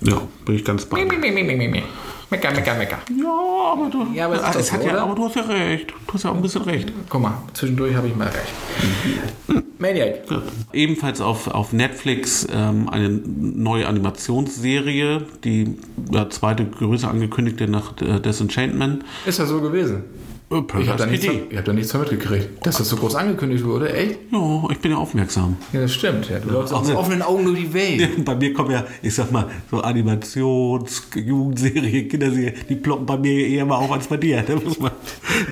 Ja, 0.00 0.20
bin 0.44 0.56
ich 0.56 0.64
ganz 0.64 0.84
bei. 0.86 1.04
Mecker, 1.04 2.50
mecker, 2.50 2.74
mecker. 2.74 2.98
Ja, 3.16 3.72
aber 3.72 3.88
du, 3.88 4.08
Ja, 4.12 4.26
aber 4.26 4.34
es 4.34 4.40
doch 4.40 4.72
hat 4.72 4.82
so, 4.82 4.88
ja, 4.88 5.04
aber 5.04 5.14
du 5.14 5.24
hast 5.24 5.36
ja 5.36 5.42
recht. 5.42 5.92
Du 6.08 6.14
hast 6.14 6.24
ja 6.24 6.30
auch 6.30 6.34
ein 6.34 6.42
bisschen 6.42 6.62
recht. 6.62 6.92
Guck 7.08 7.22
mal, 7.22 7.34
zwischendurch 7.54 7.94
habe 7.94 8.08
ich 8.08 8.16
mal 8.16 8.26
recht. 8.26 9.62
Maniac. 9.78 10.28
Ja. 10.28 10.42
Ebenfalls 10.72 11.20
auf, 11.20 11.46
auf 11.46 11.72
Netflix 11.72 12.44
ähm, 12.50 12.88
eine 12.88 13.08
neue 13.08 13.86
Animationsserie, 13.86 15.26
die 15.44 15.76
ja, 16.10 16.28
zweite 16.28 16.64
größer 16.66 17.08
angekündigte 17.08 17.68
nach 17.68 17.92
äh, 18.00 18.18
Disenchantment. 18.18 19.04
Ist 19.24 19.38
ja 19.38 19.46
so 19.46 19.60
gewesen. 19.60 20.02
Äh, 20.48 20.62
Ich 20.80 20.88
habe 20.88 20.98
da, 20.98 21.06
nichts 21.06 21.26
PD. 21.26 21.38
von- 21.40 21.50
ich 21.50 21.58
hab 21.58 21.64
da 21.64 21.72
nichts 21.72 21.90
von 21.92 22.00
mitgekriegt. 22.02 22.64
Dass 22.64 22.76
das 22.76 22.88
so 22.88 22.96
groß 22.96 23.16
angekündigt 23.16 23.64
wurde, 23.64 23.92
echt? 23.92 24.18
Ja, 24.30 24.62
ich 24.70 24.78
bin 24.78 24.92
ja 24.92 24.96
aufmerksam. 24.98 25.56
Ja, 25.72 25.80
das 25.80 25.92
stimmt. 25.92 26.30
Ja, 26.30 26.38
du 26.38 26.50
läufst 26.50 26.72
auch 26.72 26.82
aus 26.82 26.86
nicht. 26.88 26.96
offenen 26.96 27.22
Augen 27.22 27.44
durch 27.46 27.58
die 27.58 27.74
Welt. 27.74 28.24
Bei 28.24 28.36
mir 28.36 28.52
kommen 28.52 28.70
ja, 28.70 28.84
ich 29.02 29.12
sag 29.12 29.32
mal, 29.32 29.46
so 29.72 29.80
Animations-, 29.80 31.02
Jugendserien, 31.16 32.08
Kinderserien, 32.08 32.54
die 32.68 32.76
ploppen 32.76 33.06
bei 33.06 33.16
mir 33.16 33.46
eher 33.46 33.64
mal 33.66 33.74
auf 33.76 33.90
als 33.90 34.06
bei 34.06 34.18
dir. 34.18 34.44
Man, 34.78 34.92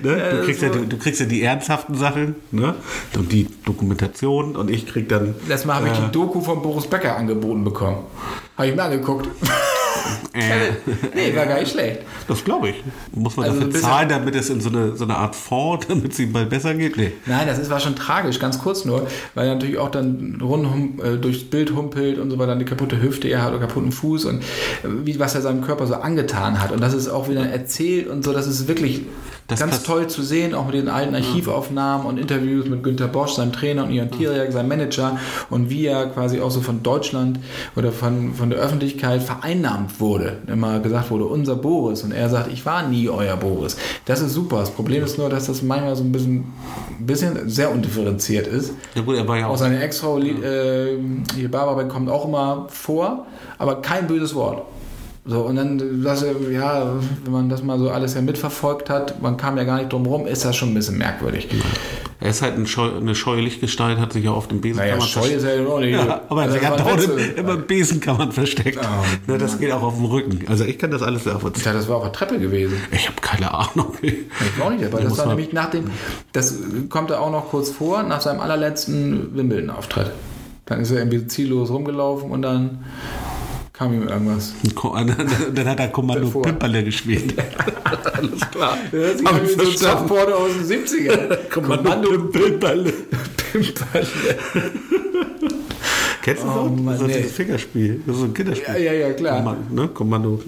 ne? 0.02 0.30
du, 0.30 0.44
kriegst 0.44 0.62
ja, 0.62 0.68
die- 0.68 0.86
du 0.88 0.96
kriegst 0.96 1.20
ja 1.20 1.26
die 1.26 1.42
ernsthaften 1.42 1.96
Sachen 1.96 2.36
ne? 2.52 2.76
und 3.16 3.32
die 3.32 3.48
Dokumentation 3.64 4.54
und 4.54 4.70
ich 4.70 4.86
krieg 4.86 5.08
dann. 5.08 5.34
Letztes 5.48 5.64
Mal 5.66 5.74
habe 5.74 5.88
ich 5.88 5.98
äh, 5.98 6.02
die 6.06 6.12
Doku 6.12 6.40
von 6.40 6.62
Boris 6.62 6.86
Becker 6.86 7.16
angeboten 7.16 7.64
bekommen. 7.64 7.98
Habe 8.56 8.68
ich 8.68 8.76
mir 8.76 8.82
angeguckt. 8.84 9.28
äh, 10.32 10.72
nee, 11.14 11.34
war 11.36 11.46
gar 11.46 11.60
nicht 11.60 11.72
schlecht. 11.72 12.00
das 12.28 12.44
glaube 12.44 12.70
ich. 12.70 12.76
Muss 13.12 13.36
man 13.36 13.46
Also 13.46 13.60
dafür 13.60 13.80
zahlen, 13.80 14.08
damit 14.08 14.34
es 14.34 14.50
in 14.50 14.60
so 14.60 14.68
eine, 14.68 14.96
so 14.96 15.04
eine 15.04 15.16
Art 15.16 15.36
Fonds, 15.36 15.86
damit 15.88 16.12
es 16.12 16.18
ihm 16.18 16.32
bald 16.32 16.50
besser 16.50 16.74
geht? 16.74 16.96
Nee. 16.96 17.12
Nein, 17.26 17.46
das 17.46 17.58
ist, 17.58 17.70
war 17.70 17.80
schon 17.80 17.96
tragisch, 17.96 18.38
ganz 18.38 18.58
kurz 18.58 18.84
nur, 18.84 19.06
weil 19.34 19.48
er 19.48 19.54
natürlich 19.54 19.78
auch 19.78 19.90
dann 19.90 20.38
rund 20.40 21.00
äh, 21.02 21.16
durchs 21.16 21.44
Bild 21.44 21.74
humpelt 21.74 22.18
und 22.18 22.30
so 22.30 22.38
weiter, 22.38 22.52
eine 22.52 22.64
kaputte 22.64 23.00
Hüfte 23.00 23.28
er 23.28 23.42
hat 23.42 23.50
oder 23.50 23.60
kaputten 23.60 23.92
Fuß 23.92 24.24
und 24.26 24.42
äh, 24.42 24.44
wie, 25.04 25.18
was 25.18 25.34
er 25.34 25.42
seinem 25.42 25.62
Körper 25.62 25.86
so 25.86 25.94
angetan 25.94 26.60
hat. 26.60 26.72
Und 26.72 26.80
das 26.80 26.94
ist 26.94 27.08
auch 27.08 27.28
wieder 27.28 27.46
erzählt 27.46 28.08
und 28.08 28.24
so, 28.24 28.32
das 28.32 28.46
ist 28.46 28.68
wirklich 28.68 29.02
Das 29.46 29.60
ganz 29.60 29.82
toll 29.82 30.06
zu 30.06 30.22
sehen, 30.22 30.54
auch 30.54 30.66
mit 30.66 30.74
den 30.74 30.88
alten 30.88 31.14
Archivaufnahmen 31.14 32.06
und 32.06 32.18
Interviews 32.18 32.66
mit 32.66 32.82
Günter 32.82 33.08
Bosch, 33.08 33.32
seinem 33.34 33.52
Trainer 33.52 33.84
und 33.84 33.90
Ian 33.90 34.10
Tiriak, 34.10 34.50
seinem 34.52 34.68
Manager 34.68 35.18
und 35.50 35.68
wie 35.68 35.84
er 35.84 36.06
quasi 36.06 36.40
auch 36.40 36.50
so 36.50 36.62
von 36.62 36.82
Deutschland 36.82 37.40
oder 37.76 37.92
von, 37.92 38.32
von 38.34 38.48
der 38.48 38.58
Öffentlichkeit 38.58 39.22
vereinnahmt 39.22 40.00
wurde. 40.00 40.38
Immer 40.46 40.80
gesagt 40.80 41.10
wurde, 41.10 41.26
unser 41.26 41.56
Boris. 41.56 42.02
Und 42.02 42.12
er 42.12 42.30
sagt, 42.30 42.50
ich 42.50 42.64
war 42.64 42.88
nie 42.88 43.10
euer 43.10 43.36
Boris. 43.36 43.76
Das 44.06 44.20
ist 44.22 44.32
super. 44.32 44.60
Das 44.60 44.70
Problem 44.70 45.04
ist 45.04 45.18
nur, 45.18 45.28
dass 45.28 45.46
das 45.46 45.62
manchmal 45.62 45.94
so 45.94 46.04
ein 46.04 46.12
bisschen, 46.12 46.52
ein 46.98 47.06
bisschen 47.06 47.48
sehr 47.48 47.70
undifferenziert 47.70 48.46
ist. 48.46 48.72
Ja 48.94 49.02
gut, 49.02 49.16
er 49.16 49.28
war 49.28 49.38
ja 49.38 49.46
Auch 49.46 49.52
auch. 49.52 49.58
seine 49.58 49.82
Ex-Frau, 49.82 50.18
äh, 50.20 50.96
hier 51.36 51.50
Barbara, 51.50 51.84
kommt 51.84 52.08
auch 52.08 52.26
immer 52.26 52.66
vor, 52.70 53.26
aber 53.58 53.82
kein 53.82 54.06
böses 54.06 54.34
Wort. 54.34 54.62
So, 55.26 55.40
und 55.40 55.56
dann, 55.56 56.02
das, 56.02 56.22
ja, 56.52 56.96
wenn 57.24 57.32
man 57.32 57.48
das 57.48 57.62
mal 57.62 57.78
so 57.78 57.88
alles 57.88 58.12
ja 58.14 58.20
mitverfolgt 58.20 58.90
hat, 58.90 59.22
man 59.22 59.38
kam 59.38 59.56
ja 59.56 59.64
gar 59.64 59.78
nicht 59.78 59.90
drum 59.90 60.04
rum, 60.04 60.26
ist 60.26 60.44
das 60.44 60.54
schon 60.54 60.68
ein 60.70 60.74
bisschen 60.74 60.98
merkwürdig. 60.98 61.48
Er 62.20 62.28
ist 62.28 62.42
halt 62.42 62.56
ein 62.58 62.66
Scheu, 62.66 62.90
eine 62.94 63.14
Scheulichtgestalt, 63.14 63.98
hat 63.98 64.12
sich 64.12 64.24
ja 64.24 64.32
auf 64.32 64.48
dem 64.48 64.60
Besen. 64.60 64.80
Naja, 64.80 65.00
Scheu 65.00 65.26
ist 65.26 65.42
ja 65.44 65.66
auch 65.66 65.80
nicht. 65.80 65.92
Ja, 65.92 66.20
aber 66.28 66.42
Also, 66.42 66.56
er 66.58 66.68
hat 66.68 66.80
dauernd 66.80 67.08
Witz. 67.16 67.38
immer 67.38 67.54
im 67.54 67.66
Besenkammern 67.66 68.32
versteckt. 68.32 68.78
Oh, 68.82 69.30
Ne, 69.32 69.38
das 69.38 69.58
geht 69.58 69.72
auch 69.72 69.82
auf 69.82 69.96
dem 69.96 70.04
Rücken. 70.04 70.40
Also 70.46 70.64
ich 70.64 70.78
kann 70.78 70.90
das 70.90 71.00
alles 71.02 71.24
nachvollziehen. 71.24 71.64
Ja, 71.64 71.72
das 71.72 71.88
war 71.88 71.96
auf 71.96 72.02
der 72.02 72.12
Treppe 72.12 72.38
gewesen. 72.38 72.76
Ich 72.92 73.06
habe 73.08 73.18
keine 73.22 73.52
Ahnung. 73.54 73.94
Ich 74.02 74.62
auch 74.62 74.70
nicht, 74.70 74.84
aber 74.84 74.98
Da 74.98 75.04
das 75.08 75.16
war 75.18 75.26
nämlich 75.26 75.54
nach 75.54 75.70
dem, 75.70 75.84
das 76.32 76.54
kommt 76.90 77.10
er 77.10 77.22
auch 77.22 77.30
noch 77.32 77.48
kurz 77.48 77.70
vor, 77.70 78.02
nach 78.02 78.20
seinem 78.20 78.40
allerletzten 78.40 79.34
Wimbledon-Auftritt. 79.34 80.10
Dann 80.66 80.80
ist 80.80 80.90
er 80.90 80.98
irgendwie 80.98 81.26
ziellos 81.26 81.70
rumgelaufen 81.70 82.30
und 82.30 82.42
dann 82.42 82.84
kam 83.74 83.92
ihm 83.92 84.08
irgendwas. 84.08 84.54
Dann 85.52 85.68
hat 85.68 85.80
er 85.80 85.88
Kommando 85.88 86.26
Davor. 86.26 86.42
Pimperle 86.42 86.84
gespielt. 86.84 87.34
Alles 87.84 88.50
klar. 88.50 88.78
Das 88.90 89.16
ist 89.16 89.26
Hab 89.26 89.42
wie 89.42 89.48
so 89.48 89.86
ein 89.86 90.32
aus 90.32 90.50
den 90.52 90.84
70ern. 90.84 91.36
Kommando 91.50 92.18
Pimperle. 92.28 92.92
Pimperle. 93.52 94.06
Kennst 96.24 96.42
du 96.42 96.46
das? 96.46 96.56
Oh? 96.56 96.68
Mann, 96.70 96.86
das 96.86 97.00
ist 97.02 97.06
nee. 97.06 97.16
dieses 97.18 97.32
Fingerspiel. 97.32 98.00
Das 98.06 98.14
ist 98.14 98.20
so 98.20 98.26
ein 98.26 98.32
Kinderspiel. 98.32 98.74
Ja, 98.76 98.80
ja, 98.80 98.92
ja, 98.94 99.12
klar. 99.12 99.36
Kommando, 99.42 99.82
ne? 99.82 99.88
Kommando. 99.88 100.42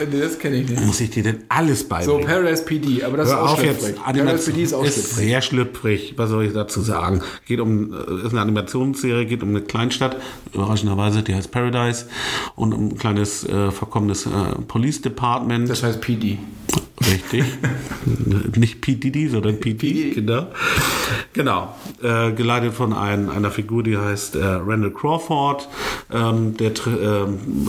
Nee, 0.00 0.20
das 0.20 0.36
kenne 0.40 0.56
ich 0.56 0.68
nicht. 0.68 0.84
Muss 0.84 1.00
ich 1.00 1.10
dir 1.10 1.22
denn 1.22 1.44
alles 1.48 1.82
So, 1.82 1.88
beibringen? 1.88 2.26
Paradise 2.26 2.64
PD, 2.64 3.04
aber 3.04 3.18
das 3.18 3.28
ist 3.28 3.34
Hör 3.34 3.42
auch 3.44 3.52
auf 3.52 3.62
jetzt. 3.62 3.94
Animation 4.04 4.54
PD 4.54 4.64
ist 4.64 4.72
auch 4.72 4.84
ist 4.84 4.94
schlüpfrig. 4.94 5.14
sehr 5.14 5.40
schlüpfrig. 5.40 6.14
Was 6.16 6.30
soll 6.30 6.46
ich 6.46 6.52
dazu 6.52 6.80
sagen? 6.80 7.22
Geht 7.46 7.60
um, 7.60 7.92
äh, 7.92 8.26
ist 8.26 8.32
eine 8.32 8.40
Animationsserie, 8.40 9.24
geht 9.24 9.44
um 9.44 9.50
eine 9.50 9.60
Kleinstadt, 9.60 10.16
überraschenderweise, 10.52 11.22
die 11.22 11.32
heißt 11.32 11.52
Paradise, 11.52 12.06
und 12.56 12.74
um 12.74 12.88
ein 12.88 12.98
kleines, 12.98 13.44
äh, 13.44 13.70
verkommenes 13.70 14.26
äh, 14.26 14.30
Police 14.66 15.00
Department. 15.00 15.70
Das 15.70 15.84
heißt 15.84 16.00
PD. 16.00 16.38
Richtig. 17.10 17.44
Nicht 18.56 18.80
P. 18.80 18.94
Diddy, 18.94 19.28
sondern 19.28 19.60
P. 19.60 19.74
Diddy, 19.74 20.12
genau. 20.14 20.46
Genau. 21.32 21.74
Äh, 22.02 22.32
geleitet 22.32 22.74
von 22.74 22.92
ein, 22.92 23.28
einer 23.30 23.50
Figur, 23.50 23.82
die 23.82 23.96
heißt 23.96 24.36
äh, 24.36 24.44
Randall 24.44 24.90
Crawford. 24.92 25.68
Ähm, 26.12 26.56
der 26.56 26.74
tr- 26.74 27.24
ähm, 27.26 27.68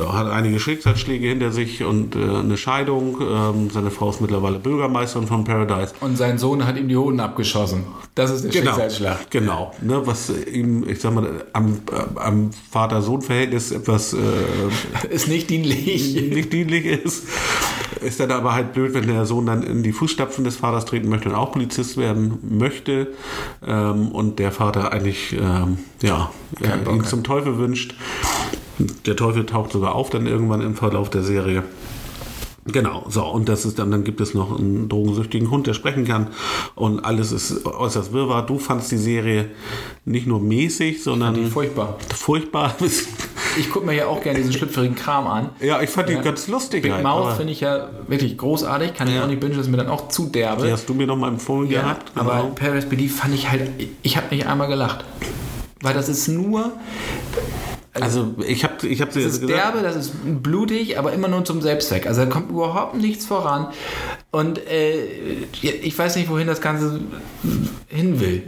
äh, 0.00 0.12
hat 0.12 0.30
einige 0.30 0.58
Schicksalsschläge 0.58 1.28
hinter 1.28 1.52
sich 1.52 1.84
und 1.84 2.16
äh, 2.16 2.18
eine 2.18 2.56
Scheidung. 2.56 3.18
Ähm, 3.20 3.70
seine 3.70 3.90
Frau 3.90 4.10
ist 4.10 4.20
mittlerweile 4.20 4.58
Bürgermeisterin 4.58 5.28
von 5.28 5.44
Paradise. 5.44 5.94
Und 6.00 6.16
sein 6.16 6.38
Sohn 6.38 6.66
hat 6.66 6.76
ihm 6.76 6.88
die 6.88 6.96
Hoden 6.96 7.20
abgeschossen. 7.20 7.84
Das 8.14 8.30
ist 8.30 8.44
der 8.44 8.52
Schicksalsschlag. 8.52 9.30
Genau. 9.30 9.72
Ne, 9.82 10.02
was 10.06 10.30
ihm, 10.52 10.88
ich 10.88 11.00
sag 11.00 11.14
mal, 11.14 11.44
am, 11.52 11.78
am 12.16 12.50
Vater-Sohn-Verhältnis 12.70 13.70
etwas 13.70 14.12
äh, 14.14 14.18
Ist 15.10 15.28
nicht 15.28 15.50
dienlich. 15.50 16.14
nicht 16.14 16.52
dienlich 16.52 16.84
ist. 16.86 17.24
Ist 18.04 18.20
dann 18.20 18.30
aber 18.30 18.54
halt 18.54 18.74
blöd, 18.74 18.94
wenn 18.94 19.06
der 19.06 19.24
Sohn 19.24 19.46
dann 19.46 19.62
in 19.62 19.82
die 19.82 19.92
Fußstapfen 19.92 20.44
des 20.44 20.56
Vaters 20.56 20.84
treten 20.84 21.08
möchte 21.08 21.30
und 21.30 21.34
auch 21.34 21.52
Polizist 21.52 21.96
werden 21.96 22.38
möchte 22.42 23.08
ähm, 23.66 24.08
und 24.08 24.38
der 24.38 24.52
Vater 24.52 24.92
eigentlich 24.92 25.32
ähm, 25.32 25.78
ja, 26.02 26.30
äh, 26.60 26.90
ihn 26.90 27.04
zum 27.04 27.24
Teufel 27.24 27.58
wünscht. 27.58 27.94
Der 29.06 29.16
Teufel 29.16 29.46
taucht 29.46 29.72
sogar 29.72 29.94
auf 29.94 30.10
dann 30.10 30.26
irgendwann 30.26 30.60
im 30.60 30.74
Verlauf 30.74 31.08
der 31.08 31.22
Serie. 31.22 31.62
Genau, 32.66 33.04
so, 33.10 33.24
und 33.26 33.48
das 33.50 33.66
ist 33.66 33.78
dann, 33.78 33.90
dann 33.90 34.04
gibt 34.04 34.22
es 34.22 34.32
noch 34.32 34.58
einen 34.58 34.88
drogensüchtigen 34.88 35.50
Hund, 35.50 35.66
der 35.66 35.74
sprechen 35.74 36.06
kann 36.06 36.28
und 36.74 37.00
alles 37.00 37.30
ist 37.30 37.66
äußerst 37.66 38.14
wirrwarr. 38.14 38.46
Du 38.46 38.58
fandst 38.58 38.90
die 38.90 38.96
Serie 38.96 39.50
nicht 40.06 40.26
nur 40.26 40.40
mäßig, 40.40 41.02
sondern 41.02 41.50
Furchtbar. 41.50 41.98
furchtbar. 42.14 42.74
ich 43.58 43.70
gucke 43.70 43.86
mir 43.86 43.94
ja 43.94 44.06
auch 44.06 44.22
gerne 44.22 44.38
diesen 44.38 44.52
schlüpfrigen 44.52 44.94
Kram 44.96 45.26
an. 45.26 45.50
Ja, 45.60 45.80
ich 45.80 45.90
fand 45.90 46.08
die 46.08 46.14
Ja. 46.14 46.22
ganz 46.22 46.48
lustig. 46.48 46.82
Big 46.82 46.92
halt, 46.92 47.02
Mouth 47.02 47.26
aber- 47.26 47.34
finde 47.36 47.52
ich 47.52 47.60
ja 47.60 47.88
wirklich 48.08 48.36
großartig. 48.38 48.94
Kann 48.94 49.08
ich 49.08 49.14
Ja. 49.14 49.24
auch 49.24 49.28
nicht 49.28 49.40
bingen, 49.40 49.56
das 49.56 49.66
ist 49.66 49.70
mir 49.70 49.76
dann 49.78 49.88
auch 49.88 50.08
zu 50.08 50.26
derbe. 50.26 50.66
Die 50.66 50.72
hast 50.72 50.88
du 50.88 50.94
mir 50.94 51.06
noch 51.06 51.16
mal 51.16 51.28
empfohlen 51.28 51.70
Ja, 51.70 51.82
gehabt. 51.82 52.12
aber 52.14 52.32
genau. 52.36 52.52
Paris 52.54 52.86
PD 52.86 53.08
fand 53.08 53.34
ich 53.34 53.50
halt, 53.50 53.70
ich 54.02 54.16
habe 54.16 54.34
nicht 54.34 54.46
einmal 54.46 54.68
gelacht. 54.68 55.04
Weil 55.82 55.94
das 55.94 56.08
ist 56.08 56.28
nur, 56.28 56.72
Also 57.96 58.34
ich 58.44 58.64
habe 58.64 58.88
ich 58.88 59.00
hab 59.00 59.10
dir 59.12 59.22
das 59.22 59.34
ist 59.34 59.48
derbe, 59.48 59.80
das 59.82 59.94
ist 59.94 60.12
blutig, 60.42 60.98
aber 60.98 61.12
immer 61.12 61.28
nur 61.28 61.44
zum 61.44 61.62
Selbstzweck. 61.62 62.08
Also 62.08 62.22
da 62.24 62.26
kommt 62.26 62.50
überhaupt 62.50 62.96
nichts 62.96 63.24
voran. 63.24 63.68
Und 64.32 64.58
äh, 64.66 64.94
ich 65.62 65.96
weiß 65.96 66.16
nicht, 66.16 66.28
wohin 66.28 66.48
das 66.48 66.60
Ganze 66.60 67.00
hin 67.86 68.18
will. 68.18 68.42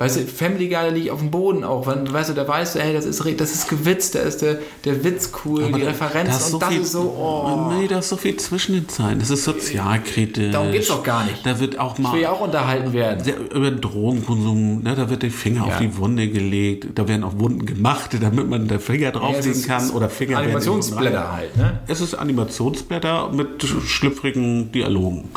Weißt 0.00 0.16
du, 0.16 0.20
Family 0.26 0.68
Guy 0.68 0.76
da 0.76 0.88
liegt 0.88 1.10
auf 1.10 1.18
dem 1.18 1.30
Boden 1.30 1.62
auch. 1.62 1.86
Wenn, 1.86 2.10
weißt 2.10 2.30
du, 2.30 2.32
da 2.32 2.48
weißt 2.48 2.74
du, 2.74 2.78
ey, 2.78 2.94
das 2.94 3.04
ist, 3.04 3.22
das 3.38 3.52
ist 3.54 3.68
gewitzt, 3.68 4.14
da 4.14 4.20
ist 4.20 4.40
der, 4.40 4.58
der 4.86 5.04
Witz 5.04 5.30
cool, 5.44 5.64
die 5.64 5.72
da- 5.78 5.88
Referenz 5.88 6.38
da 6.38 6.44
und 6.46 6.50
so 6.52 6.58
das 6.58 6.68
viel, 6.70 6.80
ist 6.80 6.92
so, 6.92 7.00
oh. 7.02 7.70
Nee, 7.78 7.86
da 7.86 7.98
ist 7.98 8.08
so 8.08 8.16
viel 8.16 8.34
zwischen 8.38 8.72
den 8.76 8.88
Zeilen. 8.88 9.18
Das 9.18 9.28
ist 9.28 9.44
sozialkritisch. 9.44 10.52
Darum 10.52 10.72
geht's 10.72 10.88
doch 10.88 11.02
gar 11.02 11.24
nicht. 11.24 11.44
Da 11.44 11.60
wird 11.60 11.78
auch 11.78 11.92
Ich 11.98 12.00
mal 12.02 12.14
will 12.14 12.22
ja 12.22 12.32
auch 12.32 12.40
unterhalten 12.40 12.94
werden. 12.94 13.22
über 13.54 13.70
Drogenkonsum, 13.70 14.82
ne, 14.84 14.94
da 14.96 15.10
wird 15.10 15.22
der 15.22 15.30
Finger 15.30 15.64
auf 15.64 15.72
Ja. 15.74 15.78
die 15.80 15.94
Wunde 15.98 16.28
gelegt, 16.28 16.86
da 16.94 17.06
werden 17.06 17.22
auch 17.22 17.38
Wunden 17.38 17.66
gemacht, 17.66 18.10
damit 18.22 18.48
man 18.48 18.68
der 18.68 18.80
Finger 18.80 19.00
Ja, 19.02 19.10
drauflegen 19.10 19.52
ist- 19.52 19.66
kann 19.66 19.90
oder 19.90 20.08
Finger 20.08 20.38
die 20.38 20.44
Animationsblätter 20.44 21.30
halt, 21.32 21.54
ne? 21.58 21.80
Es 21.88 22.00
ist 22.00 22.14
Animationsblätter 22.14 23.32
mit 23.34 23.62
schlüpfrigen 23.86 24.72
Dialogen. 24.72 25.28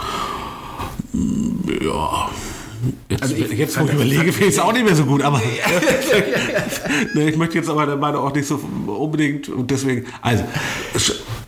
Ja. 1.83 2.29
Jetzt, 3.09 3.23
Also 3.23 3.35
ich 3.35 3.51
jetzt 3.51 3.79
wo 3.79 3.85
ich 3.85 3.93
überlege, 3.93 4.31
finde 4.31 4.49
ich 4.49 4.55
es 4.55 4.59
auch 4.59 4.73
nicht 4.73 4.85
mehr 4.85 4.95
so 4.95 5.05
gut, 5.05 5.21
aber 5.21 5.39
ne, 7.13 7.29
ich 7.29 7.37
möchte 7.37 7.57
jetzt 7.57 7.69
aber 7.69 7.85
der 7.85 7.97
Meinung 7.97 8.21
auch 8.23 8.33
nicht 8.33 8.47
so 8.47 8.59
unbedingt 8.87 9.49
und 9.49 9.69
deswegen, 9.69 10.05
also 10.21 10.43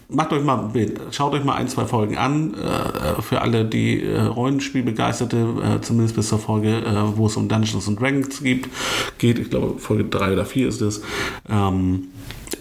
macht 0.09 0.31
euch 0.31 0.43
mal 0.43 0.59
ein 0.59 0.71
Bild, 0.71 0.99
schaut 1.11 1.33
euch 1.33 1.43
mal 1.43 1.55
ein, 1.55 1.67
zwei 1.67 1.85
Folgen 1.85 2.17
an, 2.17 2.53
äh, 2.53 3.21
für 3.21 3.41
alle, 3.41 3.65
die 3.65 4.03
äh, 4.03 4.21
Rollenspielbegeisterte, 4.21 5.37
äh, 5.37 5.81
zumindest 5.81 6.15
bis 6.15 6.29
zur 6.29 6.39
Folge, 6.39 6.77
äh, 6.77 7.17
wo 7.17 7.27
es 7.27 7.35
um 7.37 7.47
Dungeons 7.47 7.87
and 7.87 7.99
Dragons 7.99 8.41
gibt, 8.41 8.69
geht, 9.17 9.39
ich 9.39 9.49
glaube 9.49 9.79
Folge 9.79 10.05
drei 10.05 10.33
oder 10.33 10.45
vier 10.45 10.67
ist 10.67 10.81
es, 10.81 11.01
ähm, 11.49 12.09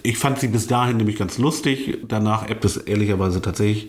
ich 0.06 0.18
fand 0.18 0.38
sie 0.38 0.48
bis 0.48 0.66
dahin 0.66 0.98
nämlich 0.98 1.16
ganz 1.16 1.38
lustig. 1.38 1.98
Danach 2.06 2.48
ebbt 2.48 2.64
es 2.66 2.76
ehrlicherweise 2.76 3.40
tatsächlich 3.40 3.88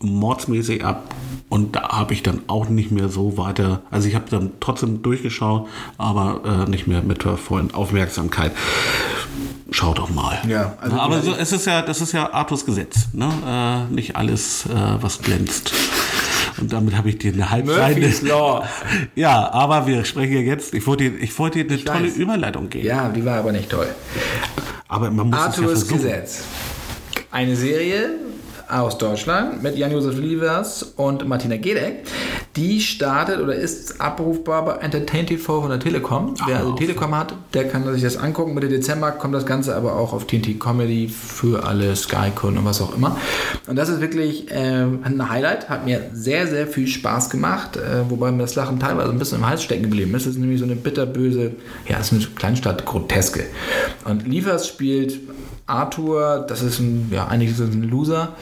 mordsmäßig 0.00 0.84
ab. 0.84 1.14
Und 1.48 1.76
da 1.76 1.90
habe 1.90 2.12
ich 2.14 2.24
dann 2.24 2.42
auch 2.48 2.68
nicht 2.68 2.90
mehr 2.90 3.08
so 3.08 3.38
weiter. 3.38 3.82
Also 3.92 4.08
ich 4.08 4.16
habe 4.16 4.24
dann 4.28 4.50
trotzdem 4.58 5.02
durchgeschaut, 5.02 5.68
aber 5.96 6.64
äh, 6.66 6.68
nicht 6.70 6.88
mehr 6.88 7.02
mit 7.02 7.24
der 7.24 7.36
vollen 7.36 7.72
Aufmerksamkeit. 7.72 8.50
Schaut 9.70 9.98
doch 9.98 10.10
mal. 10.10 10.36
Ja, 10.48 10.76
also- 10.80 10.96
aber 10.98 11.22
so, 11.22 11.32
es 11.32 11.52
ist 11.52 11.66
ja, 11.66 11.80
das 11.82 12.00
ist 12.00 12.10
ja 12.12 12.32
Arthurs 12.32 12.66
Gesetz. 12.66 13.08
Ne? 13.12 13.28
Äh, 13.46 13.94
nicht 13.94 14.16
alles, 14.16 14.66
äh, 14.66 14.70
was 15.00 15.22
glänzt. 15.22 15.72
Und 16.60 16.72
damit 16.72 16.96
habe 16.96 17.08
ich 17.10 17.18
dir 17.18 17.32
eine 17.32 18.12
Law. 18.22 18.64
Ja, 19.14 19.52
aber 19.52 19.86
wir 19.86 20.04
sprechen 20.04 20.32
ja 20.34 20.40
jetzt. 20.40 20.74
Ich 20.74 20.84
wollte 20.88 21.10
dir, 21.10 21.18
ich 21.22 21.38
wollte 21.38 21.64
dir 21.64 21.72
eine 21.72 21.84
tolle 21.84 22.08
weiß. 22.08 22.16
Überleitung 22.16 22.68
geben. 22.68 22.86
Ja, 22.86 23.08
die 23.10 23.24
war 23.24 23.38
aber 23.38 23.52
nicht 23.52 23.70
toll. 23.70 23.88
Aber 24.88 25.10
man 25.10 25.30
muss 25.30 25.38
es 25.38 25.42
ja 25.42 25.46
Arthurs 25.46 25.70
versuchen. 25.84 26.02
Gesetz. 26.02 26.40
Eine 27.30 27.56
Serie 27.56 28.10
aus 28.68 28.98
Deutschland 28.98 29.62
mit 29.62 29.76
Jan-Josef 29.76 30.18
Lievers 30.18 30.82
und 30.96 31.26
Martina 31.26 31.56
Gedeck. 31.56 32.04
Die 32.56 32.80
startet 32.80 33.40
oder 33.40 33.54
ist 33.54 34.00
abrufbar 34.00 34.64
bei 34.64 34.72
Entertain 34.76 35.26
TV 35.26 35.60
von 35.60 35.70
der 35.70 35.78
Telekom. 35.78 36.34
Wer 36.46 36.58
also. 36.58 36.72
Telekom 36.72 37.14
hat, 37.14 37.34
der 37.54 37.68
kann 37.68 37.92
sich 37.92 38.02
das 38.02 38.16
angucken. 38.16 38.54
Mitte 38.54 38.68
Dezember 38.68 39.12
kommt 39.12 39.34
das 39.34 39.46
Ganze 39.46 39.76
aber 39.76 39.94
auch 39.96 40.12
auf 40.12 40.26
TNT 40.26 40.58
Comedy 40.58 41.08
für 41.08 41.64
alle 41.64 41.94
Sky-Kunden 41.94 42.58
und 42.58 42.64
was 42.64 42.80
auch 42.80 42.96
immer. 42.96 43.16
Und 43.66 43.76
das 43.76 43.88
ist 43.88 44.00
wirklich 44.00 44.50
äh, 44.50 44.54
ein 44.56 45.28
Highlight. 45.28 45.68
Hat 45.68 45.84
mir 45.84 46.10
sehr, 46.12 46.46
sehr 46.46 46.66
viel 46.66 46.86
Spaß 46.86 47.30
gemacht. 47.30 47.76
Äh, 47.76 48.08
wobei 48.08 48.32
mir 48.32 48.42
das 48.42 48.54
Lachen 48.54 48.80
teilweise 48.80 49.10
ein 49.10 49.18
bisschen 49.18 49.38
im 49.38 49.46
Hals 49.46 49.62
stecken 49.62 49.84
geblieben 49.84 50.14
ist. 50.14 50.26
Das 50.26 50.32
ist 50.32 50.38
nämlich 50.38 50.58
so 50.58 50.64
eine 50.64 50.76
bitterböse, 50.76 51.52
ja, 51.88 51.98
das 51.98 52.10
ist 52.10 52.24
eine 52.24 52.34
Kleinstadt-Groteske. 52.34 53.44
Und 54.04 54.26
Liefers 54.26 54.66
spielt 54.66 55.18
Arthur, 55.66 56.44
das 56.48 56.62
ist 56.62 56.78
ein, 56.78 57.10
ja, 57.12 57.26
eigentlich 57.26 57.50
ist 57.50 57.60
ein 57.60 57.82
Loser, 57.82 58.36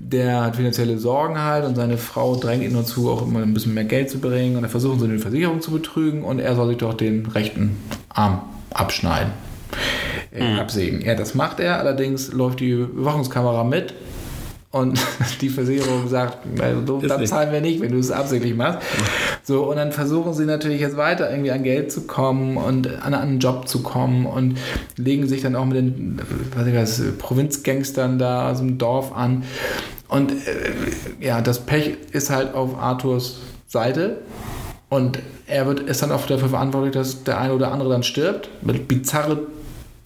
der 0.00 0.44
hat 0.44 0.56
finanzielle 0.56 0.98
Sorgen 0.98 1.40
halt 1.40 1.64
und 1.64 1.76
seine 1.76 1.96
Frau 1.96 2.36
drängt 2.36 2.64
ihn 2.64 2.74
dazu, 2.74 3.10
auch 3.10 3.22
immer 3.22 3.40
ein 3.40 3.54
bisschen 3.54 3.74
mehr 3.74 3.84
Geld 3.84 4.10
zu 4.10 4.18
bringen. 4.18 4.56
Und 4.56 4.62
dann 4.62 4.70
versuchen 4.70 4.98
sie 4.98 5.06
eine 5.06 5.18
Versicherung 5.18 5.60
zu 5.60 5.70
betrügen. 5.70 6.24
Und 6.24 6.40
er 6.40 6.56
soll 6.56 6.68
sich 6.68 6.78
doch 6.78 6.94
den 6.94 7.26
rechten 7.26 7.76
Arm 8.08 8.42
abschneiden, 8.74 9.32
äh, 10.32 10.58
absägen. 10.58 11.02
Ja, 11.02 11.14
das 11.14 11.34
macht 11.34 11.60
er, 11.60 11.78
allerdings 11.78 12.32
läuft 12.32 12.60
die 12.60 12.70
Überwachungskamera 12.70 13.64
mit 13.64 13.94
und 14.76 15.00
die 15.40 15.48
Versicherung 15.48 16.08
sagt, 16.08 16.38
also, 16.60 16.98
Ist 16.98 17.10
dann 17.10 17.20
nicht. 17.20 17.30
zahlen 17.30 17.52
wir 17.52 17.60
nicht, 17.60 17.80
wenn 17.80 17.92
du 17.92 17.98
es 17.98 18.10
absichtlich 18.10 18.54
machst. 18.54 18.80
So, 19.42 19.64
und 19.64 19.76
dann 19.76 19.92
versuchen 19.92 20.34
sie 20.34 20.44
natürlich 20.44 20.80
jetzt 20.80 20.96
weiter 20.96 21.30
irgendwie 21.30 21.50
an 21.50 21.62
Geld 21.62 21.90
zu 21.90 22.02
kommen 22.02 22.56
und 22.56 23.02
an 23.02 23.14
einen 23.14 23.38
Job 23.38 23.68
zu 23.68 23.82
kommen 23.82 24.26
und 24.26 24.58
legen 24.96 25.26
sich 25.26 25.42
dann 25.42 25.56
auch 25.56 25.64
mit 25.64 25.76
den 25.76 26.20
was 26.54 26.66
ich 26.66 26.74
weiß, 26.74 27.02
Provinzgangstern 27.18 28.18
da 28.18 28.50
aus 28.50 28.58
dem 28.58 28.78
Dorf 28.78 29.12
an. 29.16 29.44
Und 30.08 30.32
äh, 30.32 30.36
ja, 31.20 31.40
das 31.40 31.60
Pech 31.60 31.96
ist 32.12 32.30
halt 32.30 32.54
auf 32.54 32.78
Arthurs 32.78 33.40
Seite. 33.66 34.18
Und 34.88 35.18
er 35.46 35.66
wird, 35.66 35.80
ist 35.80 36.02
dann 36.02 36.12
auch 36.12 36.26
dafür 36.26 36.48
verantwortlich, 36.48 36.92
dass 36.92 37.24
der 37.24 37.40
eine 37.40 37.54
oder 37.54 37.72
andere 37.72 37.90
dann 37.90 38.02
stirbt. 38.02 38.50
Mit 38.62 38.88
bizarre 38.88 39.38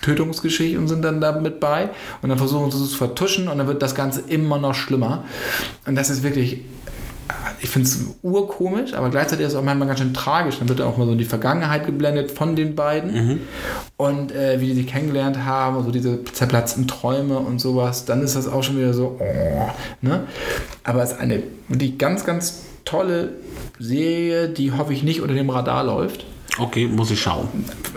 Tötungsgeschichten 0.03 0.89
sind 0.89 1.03
dann 1.03 1.21
da 1.21 1.33
mit 1.33 1.61
bei. 1.61 1.91
Und 2.23 2.29
dann 2.29 2.39
versuchen 2.39 2.71
sie 2.71 2.83
es 2.83 2.91
zu 2.91 2.97
vertuschen 2.97 3.49
und 3.49 3.59
dann 3.59 3.67
wird 3.67 3.83
das 3.83 3.95
Ganze 3.95 4.21
immer 4.21 4.59
noch 4.59 4.75
schlimmer. 4.75 5.25
Und 5.87 5.95
das 5.95 6.11
ist 6.11 6.23
wirklich, 6.23 6.61
ich 7.61 7.69
finde 7.69 7.89
es 7.89 8.01
urkomisch, 8.23 8.95
aber 8.95 9.11
gleichzeitig 9.11 9.47
ist 9.47 9.53
es 9.53 9.59
auch 9.59 9.63
manchmal 9.63 9.89
ganz 9.89 10.01
schön 10.01 10.15
tragisch. 10.15 10.59
Dann 10.59 10.69
wird 10.69 10.81
auch 10.81 10.97
mal 10.97 11.07
so 11.07 11.15
die 11.15 11.25
Vergangenheit 11.25 11.87
geblendet 11.87 12.31
von 12.31 12.57
den 12.57 12.75
beiden 12.75 13.41
und 13.97 14.33
äh, 14.33 14.61
wie 14.61 14.67
die 14.67 14.75
sich 14.75 14.87
kennengelernt 14.87 15.45
haben, 15.45 15.77
und 15.77 15.85
so 15.85 15.91
diese 15.91 16.25
zerplatzten 16.25 16.89
Träume 16.89 17.39
und 17.39 17.61
sowas. 17.61 18.05
Dann 18.05 18.23
ist 18.23 18.37
das 18.37 18.49
auch 18.49 18.63
schon 18.63 18.79
wieder 18.79 18.95
so, 18.95 19.19
oh, 19.21 19.71
ne? 20.01 20.25
Aber 20.85 21.03
es 21.03 21.13
ist 21.13 21.21
eine 21.21 21.43
wirklich 21.69 21.99
ganz, 21.99 22.25
ganz 22.25 22.65
tolle 22.85 23.35
Serie, 23.79 24.49
die 24.49 24.73
hoffe 24.73 24.93
ich 24.93 25.03
nicht 25.03 25.21
unter 25.21 25.35
dem 25.35 25.51
Radar 25.51 25.85
läuft. 25.85 26.25
Okay, 26.59 26.87
muss 26.87 27.11
ich 27.11 27.21
schauen. 27.21 27.49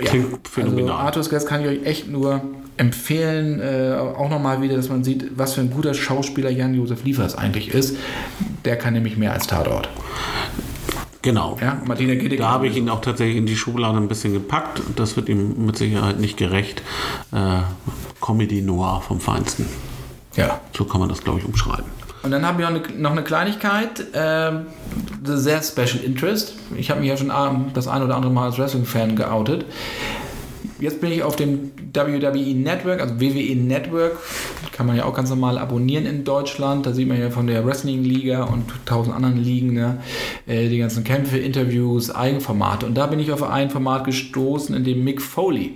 Ja, 0.01 0.09
Klingt 0.09 0.25
also 0.25 0.37
phänomenal. 0.49 1.05
Arthur's 1.05 1.29
Guest 1.29 1.47
kann 1.47 1.61
ich 1.61 1.67
euch 1.67 1.85
echt 1.85 2.07
nur 2.07 2.41
empfehlen. 2.77 3.59
Äh, 3.59 3.95
auch 3.97 4.29
nochmal 4.29 4.61
wieder, 4.61 4.75
dass 4.75 4.89
man 4.89 5.03
sieht, 5.03 5.37
was 5.37 5.53
für 5.53 5.61
ein 5.61 5.69
guter 5.71 5.93
Schauspieler 5.93 6.49
Jan-Josef 6.49 7.03
Liefers 7.03 7.35
eigentlich 7.35 7.73
ist. 7.73 7.97
Der 8.65 8.77
kann 8.77 8.93
nämlich 8.93 9.17
mehr 9.17 9.33
als 9.33 9.47
Tatort. 9.47 9.89
genau. 11.21 11.57
Ja, 11.61 11.81
Martina 11.85 12.15
Giddick. 12.15 12.39
Da 12.39 12.49
habe 12.51 12.67
ich 12.67 12.75
ihn 12.77 12.89
auch 12.89 13.01
tatsächlich 13.01 13.37
in 13.37 13.45
die 13.45 13.55
Schublade 13.55 13.97
ein 13.97 14.07
bisschen 14.07 14.33
gepackt. 14.33 14.81
Das 14.95 15.15
wird 15.15 15.29
ihm 15.29 15.65
mit 15.65 15.77
Sicherheit 15.77 16.19
nicht 16.19 16.37
gerecht. 16.37 16.81
Äh, 17.31 17.61
Comedy 18.21 18.61
Noir 18.61 19.01
vom 19.05 19.19
Feinsten. 19.19 19.65
Ja. 20.35 20.61
So 20.75 20.85
kann 20.85 20.99
man 20.99 21.09
das, 21.09 21.23
glaube 21.23 21.39
ich, 21.39 21.45
umschreiben. 21.45 21.85
Und 22.24 22.32
dann 22.32 22.45
habe 22.45 22.61
ich 22.61 22.69
noch 22.69 22.76
eine, 22.76 23.01
noch 23.01 23.11
eine 23.11 23.24
Kleinigkeit, 23.24 24.05
ähm, 24.13 24.67
sehr 25.24 25.61
Special 25.61 26.03
Interest. 26.03 26.53
Ich 26.78 26.89
habe 26.89 27.01
mich 27.01 27.09
ja 27.09 27.17
schon 27.17 27.32
das 27.74 27.88
ein 27.88 28.01
oder 28.01 28.15
andere 28.15 28.32
Mal 28.32 28.45
als 28.45 28.57
Wrestling-Fan 28.57 29.17
geoutet. 29.17 29.65
Jetzt 30.80 30.99
bin 30.99 31.11
ich 31.11 31.24
auf 31.24 31.36
dem 31.36 31.71
WWE 31.93 32.55
Network, 32.55 32.99
also 32.99 33.19
WWE 33.19 33.55
Network, 33.55 34.17
kann 34.74 34.88
man 34.88 34.97
ja 34.97 35.05
auch 35.05 35.13
ganz 35.13 35.30
normal 35.30 35.57
abonnieren 35.57 36.05
in 36.05 36.24
Deutschland. 36.24 36.86
Da 36.86 36.93
sieht 36.93 37.07
man 37.07 37.19
ja 37.19 37.30
von 37.30 37.47
der 37.47 37.65
Wrestling-Liga 37.65 38.43
und 38.43 38.65
tausend 38.86 39.15
anderen 39.15 39.38
Ligen 39.38 39.74
ne, 39.76 39.99
äh, 40.47 40.67
die 40.67 40.80
ganzen 40.80 41.03
Kämpfe, 41.03 41.38
Interviews, 41.38 42.13
Eigenformate. 42.13 42.86
Und 42.86 42.95
da 42.95 43.07
bin 43.07 43.19
ich 43.19 43.32
auf 43.32 43.43
ein 43.43 43.69
Format 43.69 44.03
gestoßen, 44.03 44.76
in 44.76 44.84
dem 44.84 45.03
Mick 45.03 45.21
Foley, 45.21 45.74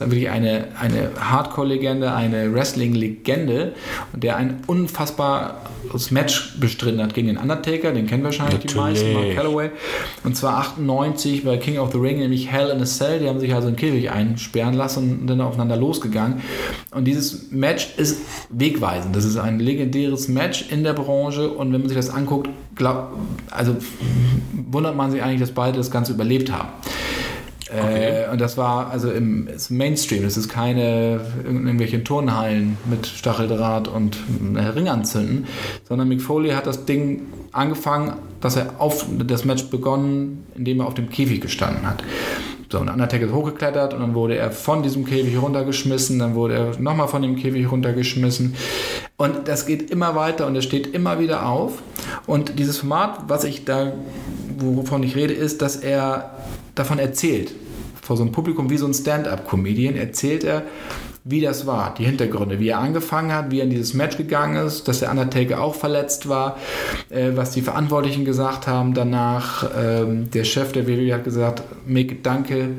ist 0.00 0.10
wirklich 0.10 0.28
eine, 0.28 0.68
eine 0.80 1.10
Hardcore-Legende, 1.18 2.12
eine 2.12 2.52
Wrestling-Legende, 2.52 3.74
und 4.12 4.24
der 4.24 4.36
ein 4.36 4.62
unfassbares 4.66 6.10
Match 6.10 6.58
bestritten 6.58 7.00
hat 7.02 7.14
gegen 7.14 7.28
den 7.28 7.36
Undertaker, 7.36 7.92
den 7.92 8.06
kennen 8.06 8.24
wahrscheinlich 8.24 8.60
die 8.60 8.74
Natürlich. 8.74 9.02
meisten, 9.02 9.12
Mark 9.12 9.34
Calloway. 9.34 9.70
Und 10.24 10.36
zwar 10.36 10.58
98 10.58 11.44
bei 11.44 11.56
King 11.58 11.78
of 11.78 11.92
the 11.92 11.98
Ring, 11.98 12.18
nämlich 12.18 12.50
Hell 12.50 12.70
in 12.70 12.80
a 12.80 12.84
Cell. 12.84 13.20
Die 13.20 13.28
haben 13.28 13.38
sich 13.40 13.54
also 13.54 13.68
in 13.68 13.76
Käfig 13.76 14.10
einsperren 14.10 14.74
lassen 14.74 15.20
und 15.20 15.26
dann 15.28 15.40
aufeinander 15.40 15.76
losgegangen. 15.76 16.42
Und 16.90 17.04
dieses 17.04 17.50
Match 17.50 17.94
ist 17.96 18.22
wegweisend. 18.50 19.14
Das 19.14 19.24
ist 19.24 19.36
ein 19.36 19.60
legendäres 19.60 20.28
Match 20.28 20.66
in 20.70 20.82
der 20.82 20.94
Branche. 20.94 21.48
Und 21.50 21.72
wenn 21.72 21.80
man 21.80 21.88
sich 21.88 21.96
das 21.96 22.10
anguckt, 22.10 22.48
glaub, 22.74 23.12
also 23.50 23.76
wundert 24.52 24.96
man 24.96 25.10
sich 25.10 25.22
eigentlich, 25.22 25.40
dass 25.40 25.52
beide 25.52 25.76
das 25.76 25.90
Ganze 25.90 26.12
überlebt 26.12 26.50
haben. 26.50 26.68
Äh, 27.74 28.30
und 28.30 28.40
das 28.40 28.56
war 28.56 28.90
also 28.90 29.10
im 29.10 29.48
Mainstream. 29.70 30.22
Das 30.22 30.36
ist 30.36 30.48
keine 30.48 31.20
irgendwelche 31.44 32.02
Turnhallen 32.04 32.76
mit 32.88 33.06
Stacheldraht 33.06 33.88
und 33.88 34.16
äh, 34.56 34.60
Ring 34.60 34.88
anzünden, 34.88 35.46
sondern 35.88 36.08
Mick 36.08 36.22
Foley 36.22 36.50
hat 36.50 36.66
das 36.66 36.84
Ding 36.84 37.22
angefangen, 37.52 38.14
dass 38.40 38.56
er 38.56 38.74
auf 38.78 39.06
das 39.26 39.44
Match 39.44 39.64
begonnen, 39.64 40.46
indem 40.54 40.80
er 40.80 40.86
auf 40.86 40.94
dem 40.94 41.08
Käfig 41.08 41.40
gestanden 41.40 41.86
hat. 41.86 42.02
So, 42.70 42.80
und 42.80 42.88
Undertaker 42.88 43.26
ist 43.26 43.32
hochgeklettert 43.32 43.94
und 43.94 44.00
dann 44.00 44.14
wurde 44.14 44.36
er 44.36 44.50
von 44.50 44.82
diesem 44.82 45.04
Käfig 45.04 45.40
runtergeschmissen, 45.40 46.18
dann 46.18 46.34
wurde 46.34 46.54
er 46.54 46.80
nochmal 46.80 47.08
von 47.08 47.22
dem 47.22 47.36
Käfig 47.36 47.70
runtergeschmissen. 47.70 48.54
Und 49.16 49.46
das 49.46 49.66
geht 49.66 49.90
immer 49.90 50.16
weiter 50.16 50.46
und 50.46 50.56
er 50.56 50.62
steht 50.62 50.88
immer 50.88 51.20
wieder 51.20 51.46
auf. 51.46 51.82
Und 52.26 52.58
dieses 52.58 52.78
Format, 52.78 53.28
was 53.28 53.44
ich 53.44 53.64
da, 53.64 53.92
wovon 54.58 55.02
ich 55.04 55.14
rede, 55.14 55.34
ist, 55.34 55.62
dass 55.62 55.76
er 55.76 56.34
davon 56.74 56.98
erzählt. 56.98 57.54
Vor 58.04 58.18
so 58.18 58.22
einem 58.22 58.32
Publikum 58.32 58.68
wie 58.68 58.76
so 58.76 58.86
ein 58.86 58.92
Stand-up-Comedian 58.92 59.96
erzählt 59.96 60.44
er, 60.44 60.64
wie 61.24 61.40
das 61.40 61.66
war, 61.66 61.94
die 61.94 62.04
Hintergründe, 62.04 62.60
wie 62.60 62.68
er 62.68 62.80
angefangen 62.80 63.32
hat, 63.32 63.50
wie 63.50 63.60
er 63.60 63.64
in 63.64 63.70
dieses 63.70 63.94
Match 63.94 64.18
gegangen 64.18 64.56
ist, 64.66 64.86
dass 64.88 65.00
der 65.00 65.10
Undertaker 65.10 65.62
auch 65.62 65.74
verletzt 65.74 66.28
war, 66.28 66.58
äh, 67.08 67.30
was 67.34 67.52
die 67.52 67.62
Verantwortlichen 67.62 68.26
gesagt 68.26 68.66
haben 68.66 68.92
danach. 68.92 69.70
Ähm, 69.74 70.30
der 70.30 70.44
Chef 70.44 70.72
der 70.72 70.86
WWE 70.86 71.14
hat 71.14 71.24
gesagt, 71.24 71.62
Mick, 71.86 72.22
danke, 72.22 72.72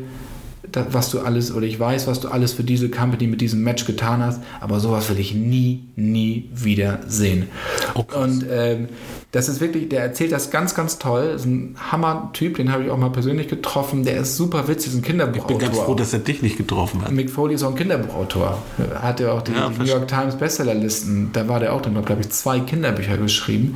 da, 0.71 0.85
was 0.91 1.09
du 1.09 1.21
alles, 1.21 1.51
oder 1.51 1.65
ich 1.65 1.79
weiß, 1.79 2.05
was 2.05 2.19
du 2.19 2.27
alles 2.27 2.53
für 2.53 2.63
diese 2.63 2.89
Company 2.89 3.25
mit 3.25 3.41
diesem 3.41 3.63
Match 3.63 3.85
getan 3.85 4.23
hast, 4.23 4.41
aber 4.59 4.79
sowas 4.79 5.09
will 5.09 5.19
ich 5.19 5.33
nie, 5.33 5.85
nie 5.95 6.51
wieder 6.53 6.99
sehen. 7.07 7.47
Oh, 7.95 8.05
und 8.15 8.45
ähm, 8.47 8.89
das 9.35 9.49
ist 9.49 9.59
wirklich, 9.59 9.89
der 9.89 10.01
erzählt 10.01 10.31
das 10.31 10.49
ganz, 10.49 10.75
ganz 10.75 10.97
toll. 10.97 11.33
Ist 11.35 11.45
ein 11.45 11.75
Hammer-Typ, 11.91 12.55
den 12.55 12.71
habe 12.71 12.85
ich 12.85 12.89
auch 12.89 12.97
mal 12.97 13.09
persönlich 13.09 13.49
getroffen. 13.49 14.03
Der 14.05 14.17
ist 14.21 14.37
super 14.37 14.69
witzig, 14.69 14.87
ist 14.87 14.93
ein 14.93 14.99
Ich 14.99 15.07
bin 15.07 15.17
Kinderbuchautor. 15.17 15.59
ganz 15.59 15.77
froh, 15.77 15.93
dass 15.93 16.13
er 16.13 16.19
dich 16.19 16.41
nicht 16.41 16.55
getroffen 16.57 17.01
hat. 17.03 17.11
Mick 17.11 17.29
Foley 17.29 17.55
ist 17.55 17.63
auch 17.63 17.71
ein 17.71 17.75
Kinderbuchautor. 17.75 18.57
Er 18.77 19.01
hat 19.01 19.19
ja 19.19 19.33
auch 19.33 19.41
die, 19.41 19.51
Ja, 19.51 19.69
die 19.69 19.79
New 19.79 19.85
York 19.85 20.07
Times 20.07 20.35
Bestsellerlisten. 20.35 21.31
Da 21.33 21.49
war 21.49 21.59
der 21.59 21.73
auch 21.73 21.81
drin, 21.81 22.01
glaube 22.05 22.21
ich, 22.21 22.29
zwei 22.29 22.61
Kinderbücher 22.61 23.17
geschrieben. 23.17 23.75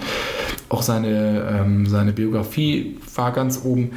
Auch 0.69 0.81
seine, 0.81 1.59
ähm, 1.59 1.85
seine 1.87 2.13
Biografie 2.13 2.97
war 3.15 3.33
ganz 3.33 3.59
oben. 3.63 3.91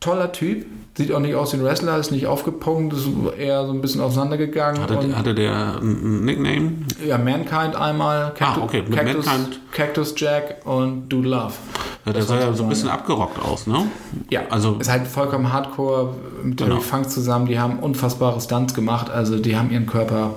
Toller 0.00 0.32
Typ. 0.32 0.64
Sieht 0.94 1.10
auch 1.10 1.20
nicht 1.20 1.34
aus 1.34 1.54
wie 1.54 1.56
ein 1.56 1.64
Wrestler, 1.64 1.96
ist 1.96 2.10
nicht 2.10 2.26
aufgepumpt, 2.26 2.92
ist 2.92 3.08
eher 3.38 3.66
so 3.66 3.72
ein 3.72 3.80
bisschen 3.80 4.02
auseinandergegangen. 4.02 4.82
Hatte, 4.82 4.98
und, 4.98 5.16
hatte 5.16 5.34
der 5.34 5.78
einen 5.80 6.24
Nickname? 6.26 6.72
ja, 7.06 7.16
Mankind 7.16 7.74
einmal, 7.76 8.34
Ah, 8.40 8.58
okay, 8.60 8.82
Cactus, 8.82 9.24
Mankind. 9.24 9.60
Cactus 9.72 10.14
Jack 10.18 10.66
und 10.66 11.08
Dude 11.08 11.28
Love. 11.30 11.54
Ja, 12.04 12.12
der 12.12 12.22
Das 12.22 12.28
sah 12.28 12.40
ja 12.40 12.46
so 12.48 12.54
so 12.54 12.62
ein 12.64 12.68
bisschen 12.68 12.88
abgerockt 12.88 13.38
aus, 13.40 13.66
ne? 13.68 13.86
Ja, 14.28 14.40
Also- 14.50 14.76
ist 14.80 14.90
halt 14.90 15.06
vollkommen 15.06 15.52
hardcore 15.52 16.14
mit 16.42 16.56
Genau. 16.56 16.70
Terry 16.70 16.80
Funk 16.82 17.08
zusammen. 17.10 17.46
Die 17.46 17.58
haben 17.60 17.78
unfassbare 17.78 18.40
Stunts 18.40 18.74
gemacht. 18.74 19.08
Also 19.08 19.38
die 19.38 19.56
haben 19.56 19.70
ihren 19.70 19.86
Körper 19.86 20.34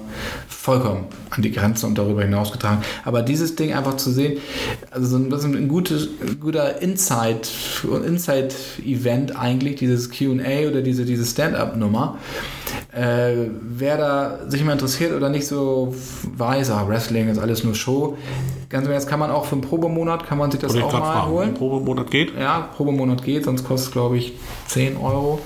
vollkommen 0.47 1.05
an 1.31 1.41
die 1.41 1.51
Grenze 1.51 1.87
und 1.87 1.97
darüber 1.97 2.21
hinaus 2.21 2.51
getragen. 2.51 2.81
Aber 3.03 3.23
dieses 3.23 3.55
Ding 3.55 3.73
einfach 3.73 3.97
zu 3.97 4.11
sehen, 4.11 4.37
also 4.91 5.07
so 5.07 5.17
ein 5.17 5.29
bisschen 5.29 5.55
ein 5.55 5.67
gutes, 5.67 6.07
guter 6.39 6.81
Insight, 6.83 7.49
Inside-Event 8.05 9.35
eigentlich, 9.37 9.75
dieses 9.75 10.09
Q&A 10.11 10.67
oder 10.69 10.81
diese, 10.81 11.05
diese 11.05 11.25
Stand-Up-Nummer. 11.25 12.17
Äh, 12.91 13.49
wer 13.61 13.97
da 13.97 14.39
sich 14.49 14.63
mal 14.63 14.73
interessiert 14.73 15.13
oder 15.13 15.29
nicht 15.29 15.47
so 15.47 15.93
weiß, 16.37 16.71
ah, 16.71 16.87
Wrestling 16.87 17.29
ist 17.29 17.37
alles 17.39 17.63
nur 17.63 17.75
Show, 17.75 18.17
ganz 18.75 18.87
im 18.87 18.93
Ernst 18.93 19.07
kann 19.07 19.19
man 19.19 19.31
auch 19.31 19.45
für 19.45 19.53
einen 19.53 19.61
Probemonat, 19.61 20.25
kann 20.27 20.37
man 20.37 20.51
sich 20.51 20.59
das 20.59 20.73
Wollte 20.73 20.87
auch 20.87 20.93
mal 20.93 21.13
fragen. 21.13 21.31
holen. 21.31 21.53
Probemonat 21.53 22.11
geht? 22.11 22.37
Ja, 22.37 22.69
Probemonat 22.75 23.23
geht, 23.23 23.45
sonst 23.45 23.63
kostet 23.63 23.87
es, 23.87 23.93
glaube 23.93 24.17
ich, 24.17 24.33
10 24.67 24.97
Euro. 24.97 25.39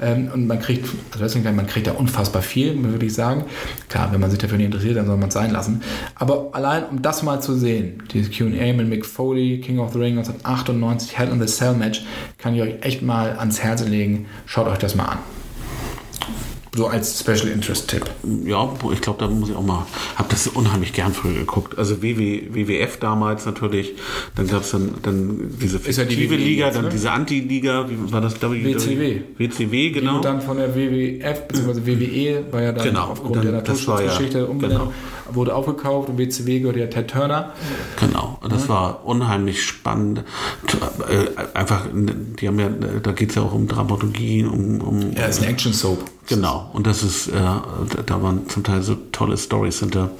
Ähm, 0.00 0.30
und 0.32 0.46
man 0.46 0.60
kriegt, 0.60 0.88
also 1.12 1.24
deswegen, 1.24 1.56
man 1.56 1.66
kriegt 1.66 1.88
da 1.88 1.92
unfassbar 1.92 2.42
viel, 2.42 2.80
würde 2.82 3.06
ich 3.06 3.14
sagen. 3.14 3.44
Klar, 3.88 4.12
wenn 4.12 4.20
man 4.20 4.30
sich 4.30 4.38
dafür 4.38 4.58
nicht 4.58 4.66
interessiert, 4.66 4.96
dann 4.96 5.06
soll 5.06 5.16
man 5.16 5.28
es 5.28 5.34
sein 5.34 5.50
lassen. 5.50 5.82
Aber 6.14 6.50
allein, 6.52 6.84
um 6.90 7.02
das 7.02 7.22
mal 7.22 7.40
zu 7.40 7.54
sehen, 7.54 8.02
dieses 8.12 8.36
Q&A 8.36 8.72
mit 8.72 8.88
Mick 8.88 9.04
Foley, 9.04 9.60
King 9.60 9.80
of 9.80 9.92
the 9.92 9.98
Ring 9.98 10.16
1998, 10.18 11.18
Hell 11.18 11.30
in 11.30 11.40
the 11.40 11.52
Cell 11.52 11.74
Match, 11.74 12.04
kann 12.38 12.54
ich 12.54 12.62
euch 12.62 12.74
echt 12.82 13.02
mal 13.02 13.36
ans 13.38 13.60
Herz 13.60 13.84
legen. 13.84 14.26
Schaut 14.46 14.68
euch 14.68 14.78
das 14.78 14.94
mal 14.94 15.06
an. 15.06 15.18
So 16.78 16.86
als 16.86 17.18
Special 17.18 17.48
Interest 17.48 17.88
Tipp. 17.90 18.04
Ja, 18.44 18.72
ich 18.92 19.00
glaube, 19.00 19.18
da 19.18 19.28
muss 19.28 19.48
ich 19.50 19.56
auch 19.56 19.64
mal. 19.66 19.84
Habe 20.14 20.28
das 20.30 20.46
unheimlich 20.46 20.92
gern 20.92 21.12
früher 21.12 21.34
geguckt. 21.34 21.76
Also 21.76 22.02
WW, 22.02 22.50
WWF 22.52 22.98
damals 22.98 23.46
natürlich. 23.46 23.94
Dann 24.36 24.46
gab 24.46 24.62
es 24.62 24.70
dann, 24.70 24.94
dann 25.02 25.50
diese 25.60 25.78
Ist 25.78 25.96
ja 25.98 26.04
die 26.04 26.14
fiktive 26.14 26.34
WWE 26.38 26.44
Liga, 26.44 26.66
jetzt, 26.66 26.76
dann 26.76 26.84
ne? 26.84 26.90
diese 26.90 27.10
Anti-Liga. 27.10 27.90
Wie 27.90 28.12
war 28.12 28.20
das? 28.20 28.40
W- 28.40 28.64
WCW. 28.64 29.20
WCW, 29.38 29.88
Die 29.88 29.92
genau. 29.92 30.14
wurde 30.14 30.22
dann 30.28 30.40
von 30.40 30.56
der 30.56 30.72
WWF 30.76 31.48
bzw. 31.48 31.80
WWE, 31.84 32.44
war 32.52 32.62
ja 32.62 32.70
dann 32.72 32.84
Genau. 32.84 33.04
aufgrund 33.08 33.30
Und 33.30 33.36
dann- 33.38 33.42
der 33.42 33.52
ja- 33.54 33.58
Naturschutzgeschichte 33.58 34.46
umbenannt, 34.46 34.80
genau. 35.26 35.34
wurde 35.34 35.54
aufgekauft 35.56 36.08
und 36.10 36.18
WCW 36.18 36.60
gehört 36.60 36.76
ja 36.76 36.86
Ted 36.86 37.08
Turner. 37.10 37.54
Genau, 37.98 38.38
und 38.40 38.52
das 38.52 38.68
war 38.68 39.04
unheimlich 39.04 39.64
spannend. 39.64 40.22
Äh, 41.10 41.56
Einfach, 41.58 41.86
die 41.92 42.46
haben 42.46 42.58
ja, 42.60 42.68
da 43.02 43.10
geht 43.12 43.30
es 43.30 43.34
ja 43.34 43.42
auch 43.42 43.52
um 43.52 43.66
Dramaturgie, 43.66 44.44
um, 44.44 44.80
um 44.80 45.12
Ja, 45.16 45.24
ist 45.26 45.42
eine 45.42 45.50
Action 45.50 45.72
Soap. 45.72 45.98
Genau, 46.28 46.67
und 46.72 46.86
das 46.86 47.02
ist, 47.02 47.28
äh, 47.28 47.32
da 48.06 48.22
waren 48.22 48.48
zum 48.48 48.62
Teil 48.64 48.82
so 48.82 48.96
tolle 49.12 49.36
Stories 49.36 49.80
hinter. 49.80 50.10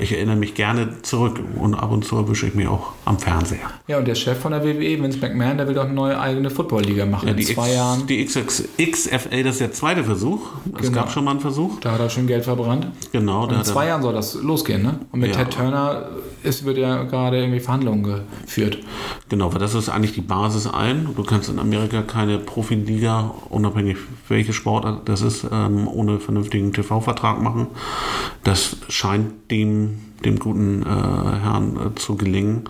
Ich 0.00 0.12
erinnere 0.12 0.36
mich 0.36 0.54
gerne 0.54 1.02
zurück 1.02 1.40
und 1.58 1.74
ab 1.74 1.90
und 1.92 2.04
zu 2.04 2.16
erwische 2.16 2.46
ich 2.46 2.54
mich 2.54 2.66
auch 2.66 2.92
am 3.04 3.18
Fernseher. 3.18 3.58
Ja, 3.86 3.98
und 3.98 4.06
der 4.08 4.14
Chef 4.14 4.38
von 4.38 4.52
der 4.52 4.64
WWE, 4.64 5.02
Vince 5.02 5.18
McMahon, 5.18 5.56
der 5.58 5.66
will 5.68 5.74
doch 5.74 5.84
eine 5.84 5.94
neue 5.94 6.18
eigene 6.20 6.50
Football-Liga 6.50 7.06
machen 7.06 7.28
Ja, 7.28 7.34
in 7.34 7.42
zwei 7.42 7.66
X, 7.68 7.74
Jahren. 7.74 8.06
die 8.06 8.24
XX, 8.24 8.64
XFL, 8.80 9.42
das 9.42 9.52
ist 9.54 9.60
der 9.60 9.72
zweite 9.72 10.04
Versuch. 10.04 10.40
Es 10.74 10.82
Genau. 10.88 10.92
gab 11.00 11.10
schon 11.10 11.24
mal 11.24 11.32
einen 11.32 11.40
Versuch. 11.40 11.80
Da 11.80 11.92
hat 11.92 12.00
er 12.00 12.10
schon 12.10 12.26
Geld 12.26 12.44
verbrannt. 12.44 12.86
Genau, 13.12 13.44
Und 13.44 13.52
in 13.52 13.64
zwei 13.64 13.86
Jahren 13.86 14.02
soll 14.02 14.14
das 14.14 14.34
losgehen, 14.34 14.82
ne? 14.82 14.98
Und 15.12 15.20
mit 15.20 15.34
Ja. 15.34 15.44
Ted 15.44 15.54
Turner 15.54 16.08
ist, 16.42 16.64
wird 16.64 16.78
ja 16.78 17.02
gerade 17.04 17.38
irgendwie 17.38 17.60
Verhandlungen 17.60 18.02
geführt. 18.44 18.78
Genau, 19.28 19.52
weil 19.52 19.58
das 19.58 19.74
ist 19.74 19.88
eigentlich 19.88 20.12
die 20.12 20.20
Basis 20.20 20.66
allen. 20.66 21.08
Du 21.16 21.24
kannst 21.24 21.48
in 21.48 21.58
Amerika 21.58 22.02
keine 22.02 22.38
Profiliga, 22.38 23.32
unabhängig 23.48 23.96
welche 24.28 24.52
Sportart 24.52 25.08
das 25.08 25.22
ist, 25.22 25.44
ähm, 25.66 25.88
ohne 25.88 26.20
vernünftigen 26.20 26.72
TV-Vertrag 26.72 27.42
machen. 27.42 27.66
Das 28.44 28.76
scheint 28.88 29.50
dem, 29.50 29.98
dem 30.24 30.38
guten 30.38 30.82
äh, 30.82 30.86
Herrn 30.86 31.76
äh, 31.76 31.94
zu 31.98 32.16
gelingen. 32.16 32.64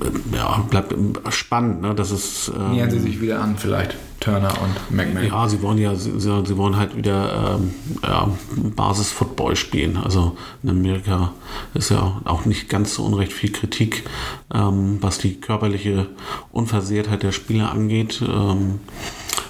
Äh, 0.00 0.36
ja, 0.36 0.64
bleibt 0.70 0.94
spannend, 1.30 1.82
ne? 1.82 1.94
Das 1.94 2.10
ist. 2.10 2.52
ähm, 2.56 2.72
Nähern 2.72 2.90
sie 2.90 3.00
sich 3.00 3.20
wieder 3.20 3.40
an, 3.40 3.56
vielleicht, 3.56 3.96
Turner 4.20 4.52
und 4.62 4.96
McMahon. 4.96 5.26
ja, 5.26 5.48
sie 5.48 5.60
wollen 5.62 5.78
ja, 5.78 5.94
sie, 5.94 6.18
sie 6.18 6.56
wollen 6.56 6.76
halt 6.76 6.96
wieder 6.96 7.58
ähm, 7.58 7.74
ja, 8.02 8.28
Basis-Football 8.76 9.56
spielen. 9.56 9.96
Also 9.96 10.36
in 10.62 10.70
Amerika 10.70 11.32
ist 11.74 11.90
ja 11.90 12.20
auch 12.24 12.44
nicht 12.44 12.68
ganz 12.68 12.94
so 12.94 13.04
unrecht 13.04 13.32
viel 13.32 13.52
Kritik, 13.52 14.04
ähm, 14.52 14.98
was 15.00 15.18
die 15.18 15.40
körperliche 15.40 16.06
Unversehrtheit 16.52 17.22
der 17.22 17.32
Spieler 17.32 17.70
angeht. 17.70 18.22
Ähm, 18.22 18.80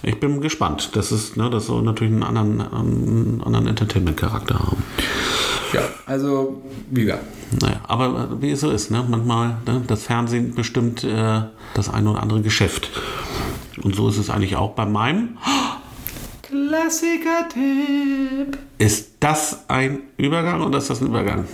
ich 0.05 0.19
bin 0.21 0.41
gespannt. 0.41 0.91
Das 0.95 1.13
ist, 1.13 1.37
ne, 1.37 1.51
das 1.51 1.67
soll 1.67 1.83
natürlich 1.83 2.13
einen 2.13 2.23
anderen, 2.23 2.61
einen 2.61 3.43
anderen 3.45 3.67
Entertainment-Charakter 3.69 4.59
haben. 4.59 4.83
Ja, 5.73 5.83
also, 6.07 6.63
wie 6.91 7.05
gesagt. 7.05 7.25
Naja, 7.61 7.81
aber 7.89 8.29
äh, 8.33 8.43
wie 8.43 8.51
es 8.53 8.61
so 8.61 8.71
ist, 8.71 8.91
ne? 8.91 9.05
manchmal, 9.09 9.57
ne? 9.67 9.83
das 9.87 10.05
Fernsehen 10.05 10.55
bestimmt 10.55 11.05
äh, 11.05 11.43
das 11.75 11.93
eine 11.93 12.11
oder 12.11 12.23
andere 12.23 12.43
Geschäft. 12.43 12.91
Und 13.83 13.95
so 13.97 14.09
ist 14.09 14.19
es 14.19 14.31
eigentlich 14.31 14.57
auch 14.57 14.73
bei 14.73 14.87
meinem. 14.87 15.37
Klassiker-Tipp. 16.43 18.59
Ist 18.79 19.11
das 19.21 19.65
ein 19.69 20.01
Übergang 20.17 20.63
oder 20.63 20.79
ist 20.79 20.91
das 20.91 21.01
ein 21.01 21.09
Übergang? 21.09 21.45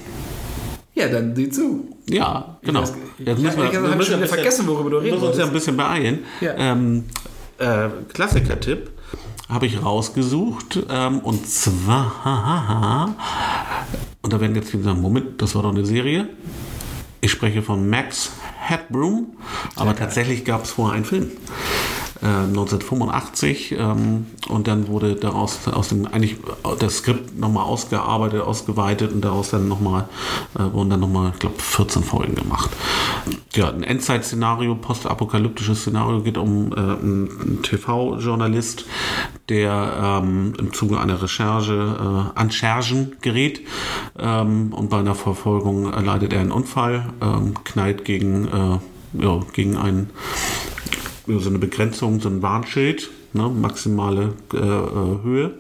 Ja, 0.94 1.08
dann 1.08 1.34
sieh 1.34 1.48
zu. 1.48 1.88
Ja, 2.08 2.56
genau. 2.62 2.82
weiß- 2.82 2.92
Jetzt 3.18 3.38
ich 3.38 3.44
müssen 3.44 3.56
wir, 3.58 3.64
hab- 3.64 3.72
ich 3.72 3.78
hab 3.78 3.88
wir 3.88 3.96
müssen 3.96 4.26
vergessen, 4.26 4.66
worüber 4.66 4.90
du 4.90 4.96
reden 4.98 5.06
Wir 5.06 5.12
müssen 5.14 5.28
uns 5.28 5.38
ja 5.38 5.44
ein 5.46 5.52
bisschen 5.52 5.76
beeilen. 5.76 6.18
Ja. 6.40 6.54
Ähm, 6.56 7.04
äh, 7.60 7.88
Klassiker-Tipp 8.12 8.90
habe 9.48 9.66
ich 9.66 9.82
rausgesucht. 9.82 10.80
Ähm, 10.88 11.20
und 11.20 11.46
zwar, 11.48 13.14
und 14.22 14.32
da 14.32 14.40
werden 14.40 14.56
jetzt 14.56 14.70
viele 14.70 14.82
sagen, 14.82 15.00
Moment, 15.00 15.40
das 15.42 15.54
war 15.54 15.62
doch 15.62 15.70
eine 15.70 15.84
Serie. 15.84 16.28
Ich 17.20 17.30
spreche 17.30 17.62
von 17.62 17.88
Max 17.88 18.32
Headroom, 18.58 19.36
aber 19.76 19.94
tatsächlich 19.94 20.44
gab 20.44 20.64
es 20.64 20.70
vorher 20.70 20.96
einen 20.96 21.04
Film. 21.04 21.30
Äh, 22.22 22.26
1985 22.26 23.72
ähm, 23.78 24.26
und 24.48 24.68
dann 24.68 24.88
wurde 24.88 25.14
daraus 25.14 25.66
aus 25.68 25.88
dem 25.88 26.06
eigentlich 26.06 26.36
das 26.78 26.98
Skript 26.98 27.38
nochmal 27.38 27.64
ausgearbeitet, 27.64 28.42
ausgeweitet 28.42 29.12
und 29.12 29.22
daraus 29.22 29.50
dann 29.50 29.68
nochmal 29.68 30.06
äh, 30.54 30.70
wurden 30.70 30.90
dann 30.90 31.00
nochmal, 31.00 31.30
ich 31.32 31.38
glaube, 31.38 31.58
14 31.58 32.02
Folgen 32.02 32.34
gemacht. 32.34 32.68
Ja, 33.54 33.70
ein 33.70 33.82
Endzeit-Szenario, 33.82 34.74
postapokalyptisches 34.74 35.80
Szenario 35.80 36.20
geht 36.20 36.36
um 36.36 36.72
äh, 36.72 36.76
einen 36.76 37.60
TV-Journalist, 37.62 38.84
der 39.48 40.20
ähm, 40.22 40.52
im 40.58 40.74
Zuge 40.74 41.00
einer 41.00 41.22
Recherche 41.22 41.72
äh, 42.34 42.38
an 42.38 42.50
Schergen 42.50 43.16
gerät 43.22 43.62
ähm, 44.18 44.74
und 44.74 44.90
bei 44.90 44.98
einer 44.98 45.14
Verfolgung 45.14 45.90
erleidet 45.90 46.34
er 46.34 46.40
einen 46.40 46.52
Unfall, 46.52 47.14
ähm, 47.22 47.54
knallt 47.64 48.04
gegen, 48.04 48.46
äh, 48.48 49.24
ja, 49.24 49.40
gegen 49.54 49.78
einen 49.78 50.10
so 51.38 51.48
eine 51.48 51.58
Begrenzung, 51.58 52.20
so 52.20 52.28
ein 52.28 52.42
Warnschild, 52.42 53.10
ne, 53.32 53.48
maximale 53.48 54.34
äh, 54.52 54.56
äh, 54.56 55.22
Höhe. 55.22 55.54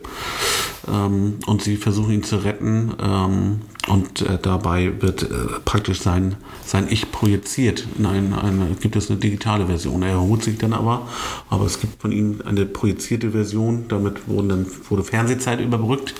Ähm, 0.88 1.38
und 1.46 1.62
sie 1.62 1.76
versuchen 1.76 2.12
ihn 2.12 2.22
zu 2.22 2.36
retten. 2.36 2.94
Ähm, 3.00 3.60
und 3.88 4.22
äh, 4.22 4.38
dabei 4.40 4.92
wird 5.00 5.22
äh, 5.22 5.26
praktisch 5.64 6.00
sein, 6.00 6.36
sein 6.64 6.86
Ich 6.90 7.10
projiziert. 7.10 7.86
In 7.98 8.06
ein, 8.06 8.32
eine, 8.34 8.76
gibt 8.80 8.96
es 8.96 9.10
eine 9.10 9.18
digitale 9.18 9.66
Version. 9.66 10.02
Er 10.02 10.10
erholt 10.10 10.44
sich 10.44 10.58
dann 10.58 10.72
aber, 10.72 11.08
aber 11.48 11.64
es 11.64 11.80
gibt 11.80 12.00
von 12.00 12.12
ihm 12.12 12.40
eine 12.44 12.66
projizierte 12.66 13.32
Version. 13.32 13.86
Damit 13.88 14.28
wurden 14.28 14.48
dann, 14.48 14.66
wurde 14.88 15.02
Fernsehzeit 15.02 15.60
überbrückt, 15.60 16.14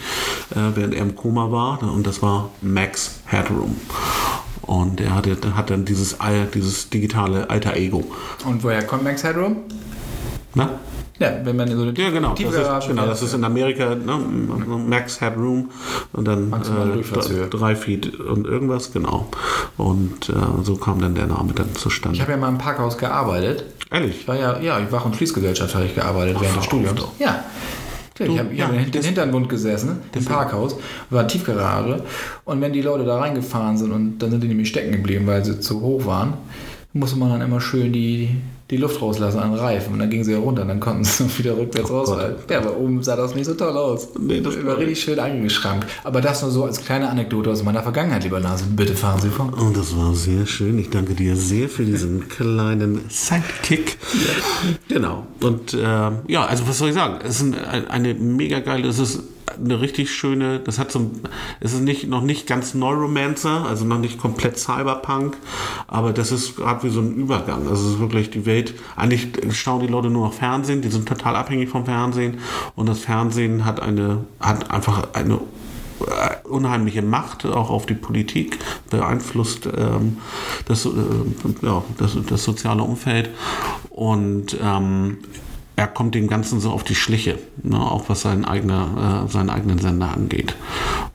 äh, 0.51 0.75
während 0.75 0.95
er 0.95 1.03
im 1.03 1.15
Koma 1.15 1.51
war. 1.51 1.83
Und 1.83 2.07
das 2.07 2.23
war 2.23 2.51
Max 2.63 3.21
Headroom. 3.27 3.77
Und 4.63 5.01
er 5.01 5.15
hatte, 5.15 5.37
hat 5.57 5.71
dann 5.71 5.85
dieses, 5.85 6.17
dieses 6.55 6.91
digitale 6.91 7.49
Alter 7.51 7.77
Ego. 7.77 8.05
Und 8.45 8.63
woher 8.63 8.83
kommt 8.85 9.05
Max 9.05 9.25
Headroom? 9.25 9.57
Na? 10.55 10.71
Ja, 11.21 11.35
wenn 11.45 11.55
man 11.55 11.69
so 11.69 11.83
eine 11.83 11.93
ja, 11.93 12.09
genau. 12.09 12.35
Das 12.35 12.55
ist, 12.55 12.89
genau, 12.89 13.07
das 13.07 13.23
ist 13.23 13.35
in 13.35 13.45
Amerika 13.45 13.95
ne, 13.95 14.17
Max 14.17 15.21
Headroom 15.21 15.71
und 16.15 16.27
dann 16.27 16.51
äh, 16.51 17.49
drei 17.51 17.77
Feet 17.77 18.19
und 18.19 18.47
irgendwas, 18.47 18.91
genau. 18.91 19.29
Und 19.77 20.31
äh, 20.31 20.33
so 20.63 20.77
kam 20.77 20.99
dann 21.03 21.15
der 21.15 21.27
Name 21.27 21.53
dann 21.53 21.75
zustande. 21.75 22.17
Ich 22.17 22.23
habe 22.23 22.33
ja 22.33 22.39
mal 22.39 22.49
im 22.49 22.57
Parkhaus 22.57 22.97
gearbeitet. 22.97 23.65
Ehrlich? 23.91 24.23
Ich 24.23 24.29
war 24.29 24.37
ja, 24.37 24.59
ja, 24.61 24.81
ich 24.81 24.91
war 24.91 25.05
in 25.05 25.13
Fließgesellschaft, 25.13 25.75
habe 25.75 25.85
ich 25.85 25.95
gearbeitet 25.95 26.37
Ach, 26.39 26.43
während 26.43 26.57
des 26.57 26.65
Studiums. 26.65 27.03
Ja. 27.19 27.45
Ich 28.21 28.39
habe 28.39 28.55
ja, 28.55 28.69
den 28.69 29.03
Hintergrund 29.03 29.49
gesessen, 29.49 29.99
im 30.15 30.25
Parkhaus, 30.25 30.77
war 31.09 31.27
Tiefgarage. 31.27 32.03
Und 32.45 32.61
wenn 32.61 32.73
die 32.73 32.83
Leute 32.83 33.05
da 33.05 33.19
reingefahren 33.19 33.79
sind 33.79 33.93
und 33.93 34.19
dann 34.19 34.31
sind 34.31 34.43
die 34.43 34.49
nämlich 34.49 34.69
stecken 34.69 34.93
geblieben, 34.93 35.27
weil 35.27 35.45
sie 35.45 35.59
zu 35.61 35.81
hoch 35.81 36.05
waren, 36.05 36.35
musste 36.93 37.19
man 37.19 37.31
dann 37.31 37.41
immer 37.41 37.61
schön 37.61 37.93
die, 37.93 38.31
die 38.71 38.77
Luft 38.77 39.03
rauslassen 39.03 39.39
an 39.41 39.51
den 39.51 39.61
Reifen. 39.61 39.93
Und 39.93 39.99
dann 39.99 40.11
gingen 40.11 40.25
sie 40.25 40.33
ja 40.33 40.39
runter 40.39 40.63
und 40.63 40.69
dann 40.69 40.81
konnten 40.81 41.05
sie 41.05 41.27
wieder 41.39 41.57
rückwärts 41.57 41.91
oh 41.91 41.99
rausfallen. 41.99 42.37
Ja, 42.49 42.59
aber 42.59 42.77
oben 42.77 43.03
sah 43.03 43.17
das 43.17 43.35
nicht 43.35 43.47
so 43.47 43.55
toll 43.55 43.77
aus. 43.77 44.09
Nee, 44.19 44.41
das 44.41 44.65
war 44.65 44.79
richtig 44.79 45.03
schön 45.03 45.19
eingeschrankt. 45.19 45.87
Aber 46.05 46.21
das 46.21 46.43
nur 46.43 46.51
so 46.51 46.65
als 46.65 46.85
kleine 46.85 47.09
Anekdote 47.09 47.51
aus 47.51 47.63
meiner 47.63 47.83
Vergangenheit, 47.83 48.23
lieber 48.25 48.41
Nase. 48.41 48.65
Bitte 48.71 48.95
fahren 48.95 49.21
Sie 49.21 49.29
vor. 49.29 49.47
Und 49.47 49.61
oh, 49.61 49.71
das 49.75 49.97
war 49.97 50.15
sehr 50.15 50.47
schön. 50.47 50.79
Ich 50.79 50.91
danke 50.91 51.15
dir 51.15 51.37
sehr 51.37 51.69
für 51.69 51.85
diesen 51.85 52.29
kleinen 52.29 53.01
Sidekick. 53.09 53.99
Genau. 54.89 55.27
Und 55.41 55.75
äh, 55.75 55.79
ja, 55.79 56.47
also 56.47 56.69
was 56.69 56.79
soll 56.79 56.89
ich 56.89 56.95
sagen? 56.95 57.19
Es 57.25 57.41
ist 57.41 57.55
eine 57.89 58.15
mega 58.15 58.61
geile, 58.61 58.89
es 58.89 58.99
ist 58.99 59.21
eine 59.59 59.81
richtig 59.81 60.13
schöne, 60.13 60.61
das 60.61 60.79
hat 60.79 60.93
so, 60.93 61.11
es 61.61 61.73
ist 61.73 61.83
nicht, 61.83 62.09
noch 62.09 62.23
nicht 62.23 62.47
ganz 62.47 62.75
Neuromancer, 62.75 63.67
also 63.67 63.85
noch 63.85 63.99
nicht 63.99 64.19
komplett 64.19 64.59
Cyberpunk, 64.59 65.37
aber 65.87 66.13
das 66.13 66.33
ist 66.33 66.57
gerade 66.57 66.83
wie 66.83 66.91
so 66.91 67.01
ein 67.01 67.15
Übergang. 67.15 67.69
Also 67.69 67.87
es 67.87 67.95
ist 67.95 68.01
wirklich 68.01 68.31
die 68.31 68.47
Welt, 68.47 68.75
eigentlich 68.97 69.29
schauen 69.53 69.81
die 69.81 69.87
Leute 69.87 70.11
nur 70.11 70.27
noch 70.27 70.33
Fernsehen, 70.33 70.83
die 70.83 70.89
sind 70.89 71.09
total 71.09 71.37
abhängig 71.37 71.69
vom 71.69 71.85
Fernsehen 71.85 72.39
und 72.77 72.89
das 72.89 73.01
Fernsehen 73.01 73.65
hat 73.65 73.81
eine, 73.81 74.25
hat 74.41 74.71
einfach 74.71 75.09
eine 75.15 75.41
äh, 76.01 76.49
unheimliche 76.49 77.03
Macht 77.03 77.45
auch 77.47 77.71
auf 77.71 77.87
die 77.87 77.95
Politik, 77.95 78.59
beeinflusst 78.91 79.67
ähm, 79.67 80.19
das, 80.67 80.87
äh, 80.87 80.91
ja, 81.63 81.83
das, 81.99 82.17
das 82.29 82.45
soziale 82.45 82.83
Umfeld 82.83 83.31
und 83.91 84.57
ähm, 84.63 85.19
er 85.81 85.87
kommt 85.87 86.15
dem 86.15 86.29
Ganzen 86.29 86.61
so 86.61 86.73
auf 86.73 86.85
die 86.85 86.95
Schliche, 86.95 87.39
ne, 87.63 87.81
auch 87.81 88.11
was 88.11 88.21
seinen, 88.21 88.45
eigene, 88.45 89.25
äh, 89.27 89.33
seinen 89.33 89.49
eigenen 89.49 89.79
Sender 89.79 90.13
angeht, 90.13 90.55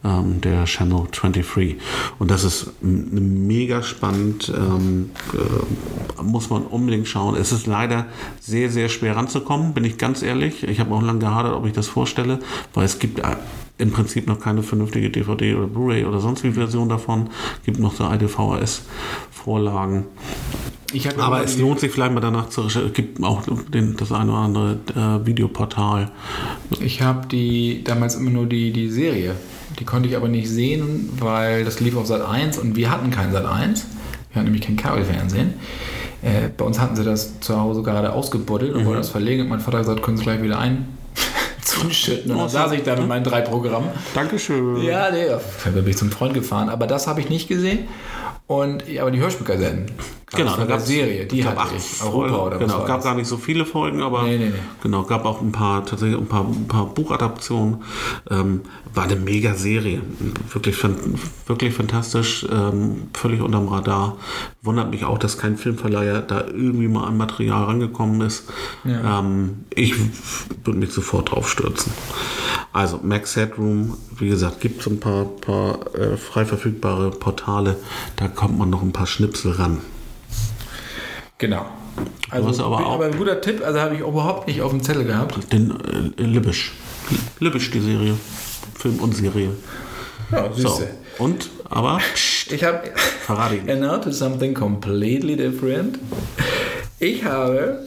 ähm, 0.04 0.42
der 0.42 0.66
Channel 0.66 1.04
23. 1.12 1.76
Und 2.18 2.32
das 2.32 2.44
ist 2.44 2.72
mega 2.82 3.84
spannend, 3.84 4.52
ähm, 4.58 5.12
äh, 5.36 6.24
muss 6.24 6.50
man 6.50 6.64
unbedingt 6.64 7.08
schauen. 7.08 7.36
Es 7.36 7.52
ist 7.52 7.68
leider 7.68 8.08
sehr, 8.40 8.72
sehr 8.72 8.90
schwer 8.90 9.16
ranzukommen, 9.16 9.76
bin 9.76 9.84
ich 9.84 10.00
ganz 10.00 10.24
ehrlich. 10.24 10.64
Ich 10.64 10.80
habe 10.80 10.96
auch 10.96 11.04
lange 11.04 11.20
gehadert, 11.20 11.54
ob 11.54 11.68
ich 11.68 11.74
das 11.74 11.88
vorstelle, 11.88 12.40
weil 12.74 12.86
es 12.86 12.98
gibt 12.98 13.20
äh, 13.20 13.36
im 13.78 13.92
Prinzip 13.92 14.26
noch 14.26 14.40
keine 14.40 14.64
vernünftige 14.64 15.12
DVD 15.12 15.54
oder 15.54 15.68
Blu-ray 15.68 16.06
oder 16.06 16.20
sonst 16.20 16.44
wie 16.44 16.54
Version 16.54 16.90
davon. 16.90 17.30
Es 17.60 17.66
Gibt 17.66 17.80
noch 17.80 17.94
so 17.94 18.06
alte 18.06 18.28
VHS-Vorlagen. 18.28 20.06
Aber 21.18 21.44
es 21.44 21.58
lohnt 21.58 21.80
sich 21.80 21.92
vielleicht 21.92 22.14
mal 22.14 22.20
danach 22.20 22.50
zu 22.50 22.62
recherchieren. 22.62 22.90
Es 22.90 22.94
gibt 22.94 23.24
auch 23.24 23.42
den, 23.74 23.98
das 23.98 24.12
eine 24.12 24.32
oder 24.32 24.42
andere 24.42 24.78
äh, 24.96 25.26
Videoportal. 25.26 26.12
Ich 26.80 27.02
habe 27.02 27.28
die 27.28 27.84
damals 27.84 28.16
immer 28.16 28.30
nur 28.30 28.46
die, 28.46 28.72
die 28.72 28.90
Serie. 28.90 29.36
Die 29.80 29.84
konnte 29.84 30.08
ich 30.08 30.16
aber 30.16 30.28
nicht 30.28 30.50
sehen, 30.50 31.10
weil 31.20 31.66
das 31.66 31.80
lief 31.80 31.98
auf 31.98 32.06
Sat 32.06 32.22
1 32.22 32.58
und 32.60 32.76
wir 32.76 32.92
hatten 32.92 33.12
kein 33.12 33.32
Sat 33.32 33.46
1. 33.46 33.86
Wir 34.32 34.36
hatten 34.36 34.46
nämlich 34.46 34.62
kein 34.62 34.78
Kabelfernsehen. 34.78 35.54
Äh, 36.22 36.50
bei 36.56 36.66
uns 36.66 36.80
hatten 36.80 36.96
sie 36.96 37.04
das 37.04 37.40
zu 37.40 37.60
Hause 37.60 37.84
gerade 37.84 38.14
ausgebuddelt 38.14 38.74
und 38.74 38.82
mhm. 38.82 38.86
wollten 38.86 39.02
das 39.02 39.10
verlegen. 39.10 39.44
Und 39.44 39.50
mein 39.50 39.60
Vater 39.60 39.78
hat 39.78 39.86
gesagt, 39.86 40.04
können 40.04 40.18
Sie 40.18 40.24
gleich 40.24 40.42
wieder 40.42 40.60
ein 40.60 40.88
zuschütten. 41.62 42.32
Und 42.32 42.38
dann 42.38 42.50
saß 42.50 42.72
ich 42.72 42.84
da 42.84 42.96
mit 42.96 43.08
meinen 43.08 43.24
drei 43.24 43.42
Programmen. 43.42 43.90
Dankeschön. 44.14 44.82
Ja, 44.82 45.12
nee, 45.12 45.28
da 45.28 45.70
bin 45.72 45.88
ich 45.88 45.98
zum 45.98 46.12
Freund 46.12 46.34
gefahren. 46.34 46.70
Aber 46.70 46.88
das 46.88 47.08
habe 47.08 47.20
ich 47.22 47.30
nicht 47.30 47.48
gesehen. 47.48 47.88
Und 48.48 48.84
aber 49.00 49.10
die 49.10 49.20
Hörspielkassetten. 49.20 49.88
Genau, 50.36 50.56
da 50.56 50.66
gab 50.66 50.80
es 50.80 50.88
Serie, 50.88 51.26
die 51.26 51.46
hatte 51.46 51.76
ich. 51.76 52.04
Europa 52.04 52.46
oder 52.46 52.58
genau, 52.58 52.84
gab 52.84 53.04
gar 53.04 53.16
nicht 53.16 53.28
so 53.28 53.38
viele 53.38 53.66
Folgen, 53.66 54.02
aber 54.02 54.24
nee, 54.24 54.38
nee, 54.38 54.50
nee. 54.50 54.60
genau, 54.82 55.04
gab 55.04 55.26
auch 55.26 55.42
ein 55.42 55.52
paar 55.52 55.86
tatsächlich 55.86 56.20
ein 56.20 56.28
paar, 56.28 56.46
ein 56.46 56.68
paar 56.68 56.88
Buchadaptionen. 56.88 57.84
Ähm, 58.30 58.62
war 58.94 59.06
eine 59.06 59.16
mega 59.18 59.56
Serie, 59.56 60.02
wirklich 60.52 60.78
wirklich 61.48 61.74
fantastisch, 61.74 62.46
ähm, 62.52 63.10
völlig 63.14 63.42
unterm 63.42 63.68
Radar. 63.68 64.18
Wundert 64.62 64.90
mich 64.90 65.06
auch, 65.06 65.18
dass 65.18 65.38
kein 65.38 65.58
Filmverleiher 65.58 66.22
da 66.22 66.46
irgendwie 66.48 66.88
mal 66.88 67.06
an 67.06 67.18
Material 67.18 67.66
rangekommen 67.66 68.22
ist. 68.22 68.46
Ja. 68.84 69.20
Ähm, 69.20 69.66
ich 69.70 69.96
würde 70.64 70.80
mich 70.80 70.92
sofort 70.92 71.32
drauf 71.32 71.50
stürzen. 71.50 71.92
Also 72.76 73.00
Max 73.02 73.38
Headroom, 73.38 73.98
wie 74.18 74.28
gesagt, 74.28 74.60
gibt 74.60 74.82
es 74.82 74.88
ein 74.88 75.00
paar, 75.00 75.24
paar 75.24 75.96
äh, 75.96 76.18
frei 76.18 76.46
verfügbare 76.46 77.10
Portale. 77.12 77.78
Da 78.18 78.28
kommt 78.36 78.58
man 78.58 78.70
noch 78.70 78.82
ein 78.82 78.92
paar 78.92 79.08
Schnipsel 79.08 79.54
ran. 79.54 79.82
Genau. 81.38 81.66
Also, 82.30 82.64
aber, 82.64 82.86
aber, 82.86 83.06
ein 83.06 83.18
guter 83.18 83.42
Tipp, 83.42 83.62
also 83.66 83.80
habe 83.80 83.96
ich 83.96 84.02
überhaupt 84.02 84.48
nicht 84.48 84.62
auf 84.62 84.72
dem 84.72 84.82
Zettel 84.84 85.06
gehabt. 85.06 85.52
Den 85.52 86.14
äh, 86.18 86.24
Libisch. 86.24 86.74
Libisch, 87.40 87.72
die 87.72 87.80
Serie. 87.80 88.16
Film 88.78 89.00
und 89.00 89.16
Serie. 89.16 89.52
Ja, 90.32 90.52
so. 90.54 90.82
Und, 91.18 91.50
aber, 91.70 92.00
pst, 92.14 92.52
ich 92.52 92.64
habe. 92.64 92.92
Verrate 93.26 93.72
And 93.72 93.82
now 93.82 93.98
to 93.98 94.12
something 94.12 94.54
completely 94.54 95.36
different. 95.36 96.00
Ich 97.00 97.24
habe 97.24 97.86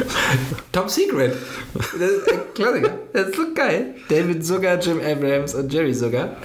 Top 0.72 0.90
Secret. 0.90 1.32
Das 1.74 2.10
ist 2.10 2.32
ein 2.32 2.40
Klassiker. 2.54 2.98
Das 3.12 3.28
ist 3.28 3.36
so 3.36 3.42
geil. 3.54 3.94
David 4.08 4.44
Zucker, 4.44 4.78
Jim 4.78 5.00
Abrams 5.00 5.54
und 5.54 5.72
Jerry 5.72 5.92
Zucker. 5.92 6.36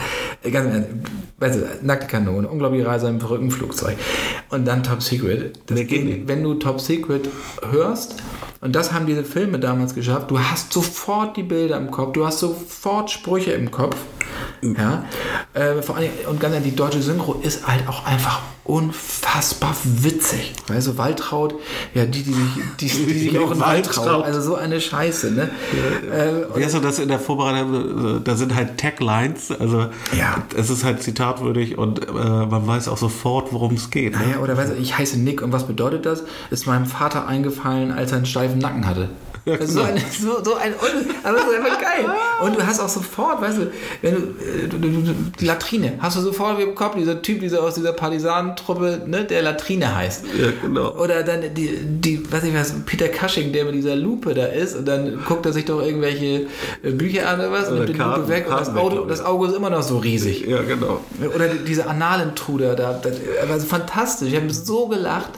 Ganz 0.49 0.85
weißt 1.37 1.55
du, 1.55 1.85
nackte 1.85 2.07
Kanone, 2.07 2.47
unglaubliche 2.47 2.85
Reise 2.85 3.07
im 3.07 3.19
verrückten 3.19 3.51
Flugzeug. 3.51 3.97
Und 4.49 4.65
dann 4.65 4.83
Top 4.83 5.01
Secret. 5.01 5.59
Das 5.67 5.85
geht, 5.85 6.27
wenn 6.27 6.43
du 6.43 6.55
Top 6.55 6.81
Secret 6.81 7.29
hörst, 7.69 8.15
und 8.61 8.75
das 8.75 8.93
haben 8.93 9.07
diese 9.07 9.23
Filme 9.23 9.59
damals 9.59 9.95
geschafft, 9.95 10.29
du 10.29 10.39
hast 10.39 10.71
sofort 10.71 11.35
die 11.35 11.43
Bilder 11.43 11.77
im 11.77 11.89
Kopf, 11.89 12.13
du 12.13 12.25
hast 12.25 12.39
sofort 12.39 13.09
Sprüche 13.09 13.51
im 13.51 13.71
Kopf. 13.71 13.97
Ja? 14.61 15.05
Äh, 15.53 15.81
vor 15.81 15.97
allem, 15.97 16.11
und 16.29 16.39
ganz 16.39 16.53
ehrlich, 16.53 16.71
die 16.71 16.75
deutsche 16.75 17.01
Synchro 17.01 17.39
ist 17.41 17.67
halt 17.67 17.87
auch 17.87 18.05
einfach 18.05 18.41
unfassbar 18.63 19.75
witzig. 19.83 20.53
Weißt 20.67 20.87
du, 20.87 20.97
Waltraud, 20.97 21.55
ja, 21.93 22.05
die, 22.05 22.23
die 22.23 22.33
sich, 22.33 22.45
die, 22.79 22.85
die 22.85 23.19
sich 23.19 23.39
auch 23.39 23.51
in 23.51 23.59
Waltraud, 23.59 24.23
also 24.23 24.41
so 24.41 24.55
eine 24.55 24.79
Scheiße, 24.79 25.31
ne? 25.31 25.49
Ja, 26.07 26.59
äh, 26.59 26.63
hast 26.63 26.75
du 26.75 26.79
das 26.79 26.99
in 26.99 27.07
der 27.07 27.19
Vorbereitung, 27.19 28.23
da 28.23 28.35
sind 28.35 28.53
halt 28.53 28.77
Taglines, 28.77 29.51
also 29.51 29.87
ja. 30.17 30.43
es 30.55 30.69
ist 30.69 30.83
halt 30.83 31.01
zitatwürdig 31.01 31.77
und 31.77 32.07
äh, 32.07 32.11
man 32.11 32.67
weiß 32.67 32.87
auch 32.87 32.97
sofort, 32.97 33.51
worum 33.51 33.73
es 33.73 33.89
geht. 33.89 34.13
Ne? 34.13 34.19
Naja, 34.25 34.39
oder 34.39 34.55
weißt 34.55 34.73
du, 34.73 34.75
ich 34.75 34.97
heiße 34.97 35.19
Nick 35.19 35.41
und 35.41 35.51
was 35.51 35.65
bedeutet 35.65 36.05
das? 36.05 36.23
Ist 36.51 36.67
meinem 36.67 36.85
Vater 36.85 37.27
eingefallen, 37.27 37.91
als 37.91 38.11
er 38.11 38.17
einen 38.17 38.25
steifen 38.25 38.59
Nacken 38.59 38.85
hatte. 38.85 39.09
Ja, 39.45 39.55
genau. 39.57 39.71
so, 39.71 39.81
ein, 39.81 39.97
so, 39.97 40.43
so 40.43 40.55
ein, 40.55 40.73
aber 41.23 41.37
das 41.37 41.47
ist 41.47 41.55
einfach 41.55 41.81
geil. 41.81 42.05
Und 42.41 42.55
du 42.55 42.65
hast 42.65 42.79
auch 42.79 42.89
sofort, 42.89 43.41
weißt 43.41 43.57
du, 43.57 43.71
wenn 44.01 44.13
äh, 44.13 44.67
du, 44.69 44.77
die 45.39 45.45
Latrine, 45.45 45.93
hast 45.99 46.17
du 46.17 46.21
sofort 46.21 46.59
im 46.59 46.75
Kopf, 46.75 46.95
dieser 46.95 47.21
Typ, 47.21 47.39
dieser 47.39 47.63
aus 47.63 47.75
dieser 47.75 47.93
Partisanentruppe, 47.93 49.01
ne, 49.07 49.25
der 49.25 49.41
Latrine 49.41 49.95
heißt. 49.95 50.25
Ja, 50.39 50.47
genau. 50.61 50.91
Oder 50.95 51.23
dann 51.23 51.41
die, 51.53 51.79
die, 51.83 52.31
weiß 52.31 52.43
ich 52.43 52.53
was, 52.53 52.73
Peter 52.85 53.07
Cushing, 53.07 53.51
der 53.51 53.65
mit 53.65 53.75
dieser 53.75 53.95
Lupe 53.95 54.33
da 54.33 54.45
ist 54.45 54.75
und 54.75 54.87
dann 54.87 55.23
guckt 55.25 55.45
er 55.45 55.53
sich 55.53 55.65
doch 55.65 55.81
irgendwelche 55.81 56.47
äh, 56.83 56.91
Bücher 56.91 57.27
an 57.27 57.39
oder 57.39 57.51
was 57.51 57.69
und 57.69 57.75
nimmt 57.75 57.89
die 57.89 57.93
Lupe 57.93 58.27
weg 58.27 58.45
und 58.47 58.59
das 58.59 58.75
Auge, 58.75 59.05
das 59.07 59.23
Auge 59.23 59.47
ist 59.47 59.55
immer 59.55 59.69
noch 59.69 59.83
so 59.83 59.97
riesig. 59.97 60.45
Ja, 60.47 60.61
genau. 60.61 61.01
Oder 61.33 61.49
diese 61.49 61.87
Analentruder 61.87 62.75
da, 62.75 62.93
das 63.01 63.15
war 63.47 63.59
so 63.59 63.65
fantastisch. 63.65 64.29
Ich 64.29 64.35
habe 64.35 64.51
so 64.53 64.87
gelacht. 64.87 65.31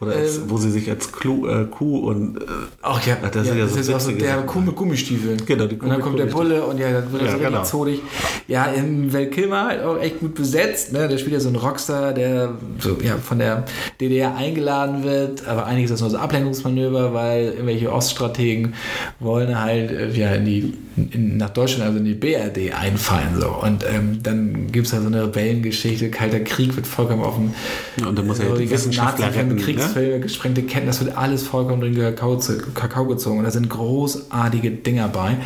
Oder 0.00 0.12
als, 0.12 0.38
ähm, 0.38 0.44
wo 0.48 0.56
sie 0.58 0.70
sich 0.70 0.90
als 0.90 1.12
Kuh, 1.12 1.46
äh, 1.46 1.64
Kuh 1.66 1.98
und 2.08 2.38
äh, 2.38 2.46
Ach 2.82 3.04
ja, 3.06 3.16
das 3.36 3.46
sind 3.48 3.58
ja 3.58 3.64
das 3.64 3.74
so 3.74 3.80
ist 3.80 3.90
auch 3.90 4.00
so 4.00 4.12
der 4.12 4.36
mit 4.38 4.76
Gummistiefeln. 4.76 5.40
Genau, 5.46 5.66
die 5.66 5.74
und 5.74 5.80
Kuh 5.80 5.88
dann 5.88 6.00
kommt 6.00 6.18
der. 6.18 6.26
Bulle 6.26 6.64
und 6.64 6.78
ja, 6.78 6.90
dann 6.92 7.12
wird 7.12 7.22
er 7.22 7.26
Ja, 7.26 7.32
so 7.32 7.36
richtig 7.38 7.52
genau. 7.52 7.64
zotig. 7.64 8.00
Ja, 8.48 8.64
im 8.66 9.12
Val 9.12 9.26
Kilmer 9.26 9.66
halt 9.66 9.82
auch 9.84 10.00
echt 10.00 10.20
gut 10.20 10.34
besetzt. 10.34 10.92
Ne? 10.92 11.08
Der 11.08 11.18
spielt 11.18 11.34
ja 11.34 11.40
so 11.40 11.48
einen 11.48 11.56
Rockstar, 11.56 12.12
der 12.12 12.54
so, 12.78 12.98
ja, 13.02 13.16
von 13.16 13.38
der 13.38 13.64
DDR 14.00 14.34
eingeladen 14.36 15.04
wird, 15.04 15.46
aber 15.46 15.66
eigentlich 15.66 15.84
ist 15.84 15.92
das 15.92 16.00
nur 16.00 16.10
so 16.10 16.18
Ablenkungsmanöver, 16.18 17.14
weil 17.14 17.44
irgendwelche 17.44 17.92
Oststrategen 17.92 18.74
wollen 19.20 19.60
halt 19.60 19.90
äh, 19.90 20.10
ja, 20.10 20.32
in 20.32 20.44
die, 20.44 20.74
in, 20.96 21.36
nach 21.36 21.50
Deutschland, 21.50 21.84
also 21.84 21.98
in 21.98 22.04
die 22.04 22.14
BRD 22.14 22.74
einfallen. 22.74 23.40
So. 23.40 23.48
Und 23.48 23.84
ähm, 23.84 24.20
dann 24.22 24.72
gibt 24.72 24.86
es 24.86 24.92
da 24.92 25.00
so 25.00 25.06
eine 25.06 25.24
Rebellengeschichte, 25.24 26.10
Kalter 26.10 26.40
Krieg 26.40 26.74
wird 26.76 26.86
vollkommen 26.86 27.24
dem 27.36 27.54
Ja, 27.96 28.08
und 28.08 28.18
dann 28.18 28.26
muss 28.26 28.38
er 28.38 28.48
so 28.50 28.56
die 28.56 28.64
die 28.64 28.70
ganzen 28.70 28.90
Wissenschaftler 28.90 29.34
retten, 29.34 29.54
ne? 29.54 29.60
Kriegsfilme, 29.60 30.20
gesprengte 30.20 30.62
Ketten, 30.62 30.86
das 30.86 31.04
wird 31.04 31.16
alles 31.16 31.42
vollkommen 31.42 31.80
drin 31.80 31.94
Kakao, 31.94 32.40
Kakao 32.74 33.06
gezogen. 33.06 33.25
Und 33.30 33.44
da 33.44 33.50
sind 33.50 33.68
großartige 33.68 34.70
Dinger 34.70 35.08
bei. 35.08 35.36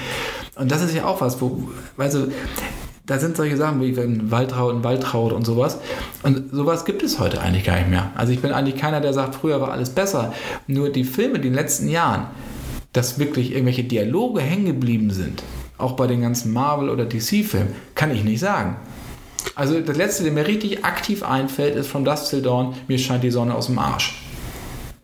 Und 0.57 0.71
das 0.71 0.83
ist 0.83 0.95
ja 0.95 1.05
auch 1.07 1.21
was, 1.21 1.41
wo, 1.41 1.69
du, 1.97 2.33
da 3.07 3.19
sind 3.19 3.37
solche 3.37 3.57
Sachen 3.57 3.81
wie 3.81 3.97
wenn 3.97 4.31
Waltraud 4.31 4.75
und 4.75 4.85
Waltraud 4.85 5.33
und 5.33 5.45
sowas. 5.45 5.79
Und 6.23 6.51
sowas 6.53 6.85
gibt 6.85 7.03
es 7.03 7.19
heute 7.19 7.41
eigentlich 7.41 7.65
gar 7.65 7.77
nicht 7.77 7.89
mehr. 7.89 8.11
Also 8.15 8.33
ich 8.33 8.41
bin 8.41 8.53
eigentlich 8.53 8.77
keiner, 8.77 9.01
der 9.01 9.13
sagt, 9.13 9.35
früher 9.35 9.61
war 9.61 9.73
alles 9.73 9.91
besser. 9.91 10.33
Nur 10.67 10.91
die 10.91 11.05
Filme, 11.05 11.39
die 11.39 11.49
in 11.49 11.55
den 11.55 11.63
letzten 11.63 11.89
Jahren, 11.89 12.27
dass 12.93 13.19
wirklich 13.19 13.53
irgendwelche 13.53 13.85
Dialoge 13.85 14.41
hängen 14.41 14.67
geblieben 14.67 15.11
sind, 15.11 15.43
auch 15.79 15.93
bei 15.93 16.07
den 16.07 16.21
ganzen 16.21 16.53
Marvel- 16.53 16.91
oder 16.91 17.05
DC-Filmen, 17.05 17.75
kann 17.95 18.15
ich 18.15 18.23
nicht 18.23 18.41
sagen. 18.41 18.77
Also 19.55 19.81
das 19.81 19.97
letzte, 19.97 20.25
der 20.25 20.33
mir 20.33 20.47
richtig 20.47 20.85
aktiv 20.85 21.23
einfällt, 21.23 21.77
ist 21.77 21.89
From 21.89 22.05
Dust 22.05 22.31
Till 22.31 22.43
Dawn, 22.43 22.75
mir 22.89 22.99
scheint 22.99 23.25
die 23.25 23.31
Sonne 23.31 23.55
aus 23.55 23.67
dem 23.67 23.79
Arsch. 23.79 24.23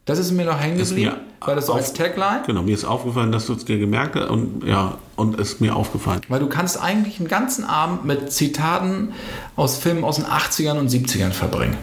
Das 0.07 0.19
ist 0.21 0.31
mir 0.33 0.45
noch 0.47 0.59
hängen 0.61 0.79
geblieben, 0.79 1.17
weil 1.41 1.57
das 1.57 1.67
so 1.67 1.73
auf- 1.73 1.79
als 1.79 1.93
Tagline, 1.93 2.43
Genau, 2.47 2.63
mir 2.63 2.73
ist 2.75 2.85
aufgefallen, 2.85 3.33
dass 3.33 3.47
du 3.47 3.55
es 3.55 3.65
dir 3.65 3.79
gemerkt 3.79 4.15
hast 4.15 4.31
und 4.31 4.65
ja, 4.65 4.95
und 5.17 5.39
ist 5.41 5.61
mir 5.61 5.75
aufgefallen. 5.77 6.21
weil 6.29 6.39
du 6.41 6.49
kannst 6.49 6.81
eigentlich 6.81 7.19
einen 7.19 7.29
ganzen 7.29 7.65
Abend 7.65 8.05
mit 8.05 8.33
Zitaten 8.33 9.13
aus 9.57 9.77
Filmen 9.77 10.05
aus 10.05 10.17
den 10.17 10.25
80ern 10.27 10.79
und 10.79 10.89
70ern 10.91 11.31
verbringen. 11.33 11.77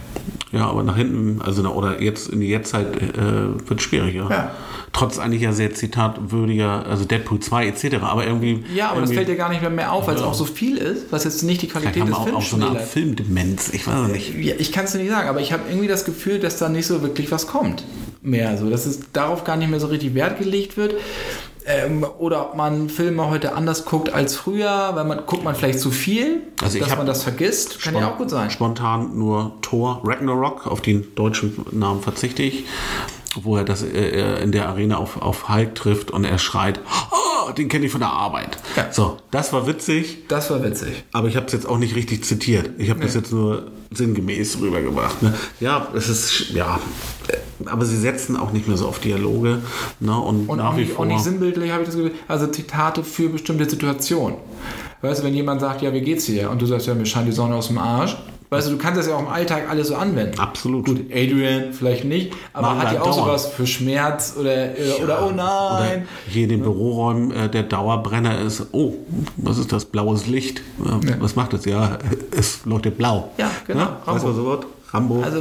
Ja, 0.52 0.66
aber 0.68 0.82
nach 0.84 0.96
hinten, 0.96 1.42
also 1.42 1.62
oder 1.70 2.00
jetzt 2.00 2.28
in 2.30 2.40
die 2.40 2.48
Jetztzeit 2.48 2.96
äh, 2.96 3.68
wird 3.68 3.82
schwierig, 3.82 4.14
ja. 4.14 4.30
Ja. 4.30 4.50
Trotz 4.94 5.18
eigentlich 5.18 5.42
ja 5.42 5.52
sehr 5.52 5.74
zitatwürdiger, 5.74 6.86
also 6.86 7.04
Deadpool 7.04 7.40
2 7.40 7.66
etc. 7.66 7.96
Aber 8.02 8.26
irgendwie. 8.26 8.64
Ja, 8.74 8.90
aber 8.90 9.00
das 9.00 9.10
irgendwie, 9.10 9.14
fällt 9.16 9.28
dir 9.28 9.36
gar 9.36 9.50
nicht 9.50 9.60
mehr, 9.60 9.70
mehr 9.70 9.92
auf, 9.92 10.06
weil 10.06 10.14
es 10.14 10.22
auch 10.22 10.34
so 10.34 10.46
viel 10.46 10.78
ist, 10.78 11.10
was 11.10 11.24
jetzt 11.24 11.42
nicht 11.42 11.60
die 11.60 11.68
Qualität 11.68 12.00
haben 12.00 12.10
des 12.10 12.18
Films 12.18 12.36
auch 12.36 12.42
so 12.42 12.56
eine 12.56 12.66
Art. 12.66 12.80
Filmdemenz. 12.80 13.70
Ich 13.74 13.86
weiß 13.86 14.06
es 14.06 14.12
nicht. 14.12 14.34
Ja, 14.38 14.54
ich 14.56 14.72
kann 14.72 14.86
es 14.86 14.92
dir 14.92 14.98
nicht 14.98 15.10
sagen, 15.10 15.28
aber 15.28 15.40
ich 15.40 15.52
habe 15.52 15.64
irgendwie 15.68 15.88
das 15.88 16.04
Gefühl, 16.04 16.38
dass 16.38 16.58
da 16.58 16.68
nicht 16.68 16.86
so 16.86 17.02
wirklich 17.02 17.30
was 17.30 17.46
kommt 17.46 17.84
mehr. 18.24 18.56
So, 18.56 18.70
dass 18.70 18.86
es 18.86 19.00
darauf 19.12 19.44
gar 19.44 19.56
nicht 19.56 19.70
mehr 19.70 19.80
so 19.80 19.88
richtig 19.88 20.14
Wert 20.14 20.38
gelegt 20.38 20.76
wird. 20.76 20.94
Ähm, 21.66 22.04
oder 22.18 22.50
ob 22.50 22.56
man 22.56 22.90
Filme 22.90 23.30
heute 23.30 23.54
anders 23.54 23.86
guckt 23.86 24.12
als 24.12 24.36
früher, 24.36 24.90
weil 24.94 25.04
man 25.04 25.24
guckt 25.24 25.44
man 25.44 25.54
vielleicht 25.54 25.80
zu 25.80 25.90
viel, 25.90 26.42
Also 26.62 26.78
dass 26.78 26.94
man 26.94 27.06
das 27.06 27.22
vergisst, 27.22 27.80
kann 27.80 27.94
ja 27.96 28.10
auch 28.10 28.18
gut 28.18 28.28
sein. 28.28 28.50
Spontan 28.50 29.16
nur 29.18 29.54
Thor 29.62 30.02
Ragnarok, 30.04 30.66
auf 30.66 30.82
den 30.82 31.14
deutschen 31.14 31.64
Namen 31.72 32.02
verzichte 32.02 32.42
ich, 32.42 32.64
wo 33.42 33.56
er 33.56 33.64
das 33.64 33.82
äh, 33.82 34.42
in 34.42 34.52
der 34.52 34.68
Arena 34.68 34.96
auf, 34.98 35.20
auf 35.20 35.48
Hulk 35.48 35.74
trifft 35.74 36.10
und 36.10 36.24
er 36.24 36.38
schreit, 36.38 36.80
oh, 37.10 37.50
den 37.52 37.68
kenne 37.68 37.86
ich 37.86 37.92
von 37.92 38.00
der 38.00 38.10
Arbeit. 38.10 38.56
Ja. 38.76 38.92
So, 38.92 39.18
das 39.30 39.52
war 39.52 39.66
witzig, 39.66 40.26
Das 40.28 40.50
war 40.50 40.62
witzig. 40.62 41.04
aber 41.12 41.28
ich 41.28 41.36
habe 41.36 41.46
es 41.46 41.52
jetzt 41.52 41.66
auch 41.66 41.78
nicht 41.78 41.94
richtig 41.96 42.24
zitiert. 42.24 42.70
Ich 42.78 42.90
habe 42.90 43.00
das 43.00 43.14
jetzt 43.14 43.32
nur 43.32 43.70
sinngemäß 43.92 44.60
rübergebracht. 44.60 45.22
Ne? 45.22 45.34
Ja, 45.60 45.88
es 45.94 46.08
ist, 46.08 46.50
ja, 46.50 46.78
äh, 47.28 47.68
aber 47.68 47.84
sie 47.84 47.96
setzen 47.96 48.36
auch 48.36 48.52
nicht 48.52 48.66
mehr 48.68 48.76
so 48.76 48.86
auf 48.88 48.98
Dialoge. 48.98 49.58
Ne? 50.00 50.18
Und, 50.18 50.48
Und 50.48 50.58
nach 50.58 50.72
auch 50.72 50.76
wie 50.76 50.80
nicht, 50.80 50.92
vor. 50.92 51.04
auch 51.04 51.08
nicht 51.08 51.22
sinnbildlich 51.22 51.70
habe 51.70 51.82
ich 51.82 51.88
das 51.88 51.96
Gefühl. 51.96 52.12
Also 52.28 52.46
Zitate 52.48 53.04
für 53.04 53.28
bestimmte 53.28 53.68
Situationen. 53.68 54.38
Weißt 55.02 55.20
du, 55.20 55.24
wenn 55.24 55.34
jemand 55.34 55.60
sagt, 55.60 55.82
ja, 55.82 55.92
wie 55.92 56.00
geht's 56.00 56.24
dir? 56.26 56.50
Und 56.50 56.62
du 56.62 56.66
sagst, 56.66 56.86
ja, 56.86 56.94
mir 56.94 57.04
scheint 57.06 57.28
die 57.28 57.32
Sonne 57.32 57.54
aus 57.56 57.68
dem 57.68 57.78
Arsch. 57.78 58.16
Weißt 58.50 58.68
du, 58.68 58.72
du 58.72 58.78
kannst 58.78 58.98
das 59.00 59.08
ja 59.08 59.14
auch 59.16 59.20
im 59.20 59.28
Alltag 59.28 59.68
alles 59.68 59.88
so 59.88 59.96
anwenden. 59.96 60.38
Absolut. 60.38 60.86
Gut, 60.86 61.00
Adrian 61.10 61.72
vielleicht 61.72 62.04
nicht, 62.04 62.32
aber 62.52 62.68
Machen 62.68 62.82
hat 62.82 62.92
ja 62.94 63.02
auch 63.02 63.12
sowas 63.12 63.46
für 63.46 63.66
Schmerz 63.66 64.34
oder, 64.38 64.78
äh, 64.78 65.02
oder 65.02 65.22
oh 65.22 65.26
Oder 65.32 65.80
nein. 65.80 66.08
hier 66.28 66.44
in 66.44 66.50
den 66.50 66.62
Büroräumen 66.62 67.32
äh, 67.32 67.48
der 67.48 67.64
Dauerbrenner 67.64 68.40
ist, 68.42 68.66
oh, 68.72 68.94
was 69.36 69.58
ist 69.58 69.72
das? 69.72 69.86
Blaues 69.86 70.26
Licht. 70.26 70.60
Äh, 70.84 71.14
Was 71.20 71.34
macht 71.36 71.52
das? 71.52 71.64
Ja, 71.64 71.98
es 72.36 72.64
leuchtet 72.64 72.96
blau. 72.98 73.30
Ja, 73.38 73.50
genau, 73.66 73.80
Ne? 73.84 73.88
Weißt 74.04 74.24
du 74.24 74.28
Rambo. 74.28 74.32
so 74.42 74.46
was? 74.58 74.92
Rambo. 74.92 75.22
Also, 75.22 75.38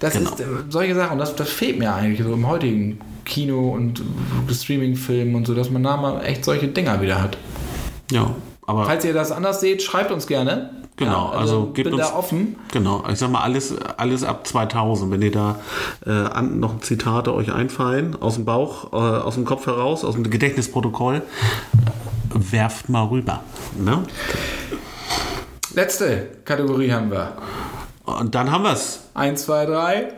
das 0.00 0.14
Genau. 0.14 0.30
ist 0.30 0.40
äh, 0.40 0.44
solche 0.70 0.94
Sachen, 0.96 1.18
das, 1.18 1.36
das 1.36 1.48
fehlt 1.50 1.78
mir 1.78 1.94
eigentlich 1.94 2.26
so 2.26 2.32
im 2.34 2.48
heutigen 2.48 2.98
Kino 3.24 3.70
und 3.70 4.02
Streaming-Film 4.50 5.34
und 5.34 5.46
so, 5.46 5.54
dass 5.54 5.70
man 5.70 5.82
da 5.82 5.96
mal 5.96 6.20
echt 6.24 6.44
solche 6.44 6.68
Dinger 6.68 7.00
wieder 7.00 7.22
hat. 7.22 7.36
ja, 8.10 8.30
aber 8.66 8.86
Falls 8.86 9.04
ihr 9.04 9.12
das 9.14 9.30
anders 9.30 9.60
seht, 9.60 9.82
schreibt 9.82 10.10
uns 10.10 10.26
gerne. 10.26 10.70
Genau, 10.96 11.30
also 11.30 11.66
gebt 11.72 11.90
bin 11.90 11.94
uns- 11.98 12.08
da 12.08 12.14
offen. 12.16 12.54
Genau, 12.72 13.02
ich 13.10 13.18
sag 13.18 13.30
mal, 13.30 13.40
alles, 13.42 13.74
alles 13.96 14.22
ab 14.22 14.46
2000. 14.46 15.10
Wenn 15.10 15.22
ihr 15.22 15.32
da 15.32 15.56
äh, 16.06 16.10
an, 16.10 16.60
noch 16.60 16.78
Zitate 16.80 17.34
euch 17.34 17.52
einfallen, 17.52 18.16
aus 18.20 18.34
dem 18.36 18.44
Bauch, 18.44 18.92
äh, 18.92 18.96
aus 18.96 19.34
dem 19.34 19.44
Kopf 19.44 19.66
heraus, 19.66 20.04
aus 20.04 20.14
dem 20.14 20.30
Gedächtnisprotokoll, 20.30 21.22
werft 22.32 22.88
mal 22.88 23.04
rüber. 23.06 23.40
Ne? 23.76 24.04
Letzte 25.74 26.28
Kategorie 26.44 26.92
haben 26.92 27.10
wir. 27.10 27.32
Und 28.04 28.34
dann 28.36 28.52
haben 28.52 28.62
wir's. 28.64 29.00
1, 29.14 29.44
2, 29.46 29.66
3. 29.66 30.12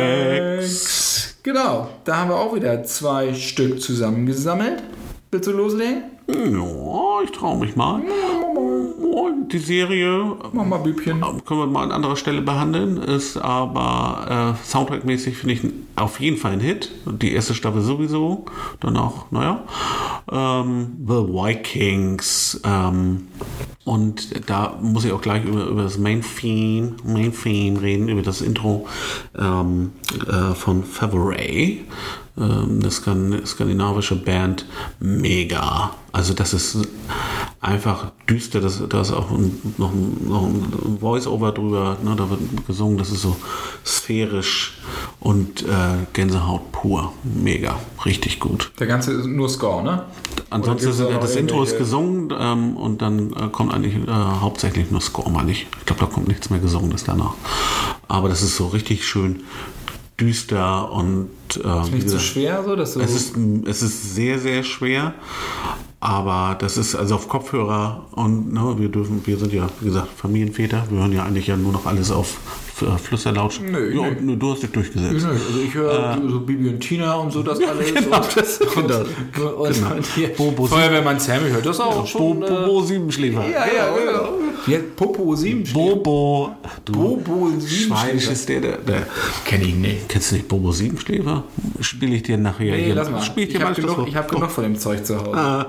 Soundtracks. 0.00 1.36
Genau, 1.42 1.88
da 2.04 2.16
haben 2.18 2.28
wir 2.30 2.36
auch 2.36 2.54
wieder 2.54 2.84
zwei 2.84 3.32
Stück 3.34 3.80
zusammengesammelt. 3.82 4.82
Willst 5.30 5.48
du 5.48 5.52
loslegen? 5.52 6.02
Ja, 6.28 7.22
ich 7.24 7.32
traue 7.32 7.58
mich 7.58 7.74
mal. 7.76 8.02
more 9.10 9.29
Die 9.50 9.58
Serie 9.58 10.36
Mach 10.52 10.64
mal 10.64 10.78
Bübchen. 10.78 11.20
können 11.44 11.60
wir 11.60 11.66
mal 11.66 11.84
an 11.84 11.92
anderer 11.92 12.16
Stelle 12.16 12.42
behandeln, 12.42 12.98
ist 12.98 13.36
aber 13.36 14.56
äh, 14.62 14.66
Soundtrack-mäßig 14.66 15.34
finde 15.34 15.54
ich 15.54 15.60
auf 15.96 16.20
jeden 16.20 16.36
Fall 16.36 16.52
ein 16.52 16.60
Hit. 16.60 16.90
Die 17.06 17.32
erste 17.32 17.54
Staffel 17.54 17.82
sowieso, 17.82 18.44
dann 18.80 18.96
auch, 18.96 19.30
naja, 19.30 19.64
ähm, 20.30 20.96
The 21.06 21.14
Vikings 21.14 22.60
ähm, 22.64 23.28
und 23.84 24.48
da 24.48 24.78
muss 24.80 25.04
ich 25.04 25.12
auch 25.12 25.20
gleich 25.20 25.44
über, 25.44 25.64
über 25.64 25.82
das 25.82 25.98
Main 25.98 26.22
Theme, 26.22 26.96
Main 27.04 27.32
Theme 27.32 27.80
reden, 27.80 28.08
über 28.08 28.22
das 28.22 28.40
Intro 28.40 28.86
ähm, 29.36 29.92
äh, 30.28 30.54
von 30.54 30.84
Favoray. 30.84 31.84
Ähm, 32.38 32.78
eine 32.80 32.90
Skan 32.90 33.40
skandinavische 33.44 34.16
Band, 34.16 34.66
mega. 35.00 35.94
Also 36.12 36.34
das 36.34 36.54
ist 36.54 36.78
einfach 37.60 38.12
düster, 38.28 38.60
das, 38.60 38.82
da 38.88 39.00
ist 39.00 39.12
auch 39.20 39.30
noch, 39.78 39.92
ein, 39.92 40.26
noch 40.26 40.42
ein 40.42 40.98
Voice-Over 41.00 41.52
drüber, 41.52 41.96
ne, 42.02 42.14
da 42.16 42.30
wird 42.30 42.40
gesungen, 42.66 42.98
das 42.98 43.10
ist 43.10 43.22
so 43.22 43.36
sphärisch 43.84 44.78
und 45.20 45.62
äh, 45.62 46.06
Gänsehaut 46.12 46.72
pur. 46.72 47.12
Mega, 47.22 47.78
richtig 48.04 48.40
gut. 48.40 48.72
Der 48.78 48.86
ganze 48.86 49.12
ist 49.12 49.26
nur 49.26 49.48
Score, 49.48 49.82
ne? 49.82 50.04
Ansonsten 50.50 50.90
ist, 50.90 51.00
da 51.00 51.18
das 51.18 51.36
Intro 51.36 51.62
ist 51.62 51.78
gesungen 51.78 52.32
ähm, 52.38 52.76
und 52.76 53.02
dann 53.02 53.32
äh, 53.32 53.48
kommt 53.52 53.72
eigentlich 53.72 53.94
äh, 53.94 54.10
hauptsächlich 54.10 54.90
nur 54.90 55.00
Score, 55.00 55.30
meine 55.30 55.52
ich. 55.52 55.66
Ich 55.78 55.86
glaube, 55.86 56.00
da 56.00 56.06
kommt 56.06 56.28
nichts 56.28 56.50
mehr 56.50 56.58
Gesungenes 56.58 57.04
danach. 57.04 57.34
Aber 58.08 58.28
das 58.28 58.42
ist 58.42 58.56
so 58.56 58.66
richtig 58.66 59.06
schön 59.06 59.44
düster 60.20 60.90
und 60.92 61.30
äh, 61.56 61.64
wie 61.64 61.96
Nicht 61.96 62.08
zu 62.08 62.16
gesagt, 62.16 62.22
schwer, 62.22 62.62
so, 62.64 62.76
dass 62.76 62.94
du. 62.94 63.00
es 63.00 63.14
ist, 63.14 63.36
es 63.66 63.82
ist 63.82 64.14
sehr, 64.14 64.38
sehr 64.38 64.62
schwer, 64.62 65.14
aber 66.00 66.56
das 66.58 66.76
ist 66.76 66.94
also 66.94 67.14
auf 67.16 67.28
Kopfhörer 67.28 68.06
und 68.12 68.52
ne, 68.52 68.74
wir 68.78 68.88
dürfen, 68.88 69.22
wir 69.26 69.38
sind 69.38 69.52
ja, 69.52 69.68
wie 69.80 69.86
gesagt, 69.86 70.08
Familienväter, 70.16 70.84
wir 70.90 70.98
hören 71.00 71.12
ja 71.12 71.24
eigentlich 71.24 71.46
ja 71.46 71.56
nur 71.56 71.72
noch 71.72 71.86
alles 71.86 72.10
auf 72.10 72.36
Flüsterlautsch. 72.98 73.60
Nö, 73.60 73.94
ja, 73.94 74.02
nö. 74.10 74.16
nö, 74.20 74.36
du 74.36 74.52
hast 74.52 74.62
dich 74.62 74.70
durchgesetzt. 74.70 75.24
also 75.26 75.60
ich 75.64 75.74
höre 75.74 76.18
so 76.28 76.40
Bibi 76.40 76.68
und 76.70 76.80
Tina 76.80 77.14
und 77.14 77.32
so 77.32 77.42
das 77.42 77.58
alles. 77.62 77.92
genau, 77.94 78.16
und, 78.16 78.36
das- 78.36 78.60
und, 78.60 78.74
genau. 78.74 78.98
und, 78.98 79.74
Genau. 79.74 79.94
und 79.94 80.06
hier 80.14 80.28
Bobo- 80.34 80.66
Feuerwehrmann 80.66 81.18
Sammy 81.20 81.50
hört 81.50 81.66
das 81.66 81.80
auch 81.80 82.00
Bo, 82.00 82.06
schon. 82.06 82.42
äh, 82.42 82.46
Bobo 82.48 82.82
Siebenschläfer. 82.82 83.42
ja, 83.48 83.66
ja, 83.66 83.94
genau. 83.96 84.28
Wie 84.66 84.74
heißt 84.74 84.94
Popo 84.96 85.34
7 85.34 85.64
Bobo. 85.72 86.54
Du 86.84 86.92
Bobo 86.92 87.50
Siebenschläfer. 87.58 88.32
ist 88.32 88.48
der, 88.48 88.60
der, 88.60 88.76
der. 88.78 89.06
Kenn 89.44 89.62
ich 89.62 89.74
nicht. 89.74 90.08
Kennst 90.08 90.30
du 90.32 90.34
nicht 90.36 90.48
Bobo 90.48 90.70
Siebenschläfer? 90.72 91.44
Spiele 91.80 92.16
ich 92.16 92.22
dir 92.24 92.36
nachher 92.36 92.76
Nee, 92.76 92.84
hier. 92.84 92.94
lass 92.94 93.10
mal. 93.10 93.22
Spiel 93.22 93.44
ich 93.48 93.54
Ich 93.54 93.62
habe 93.62 93.74
genug, 93.74 94.06
ich 94.06 94.14
hab 94.16 94.30
genug 94.30 94.50
von 94.50 94.64
dem 94.64 94.76
Zeug 94.78 95.04
zu 95.06 95.18
Hause. 95.18 95.34
Ah, 95.34 95.66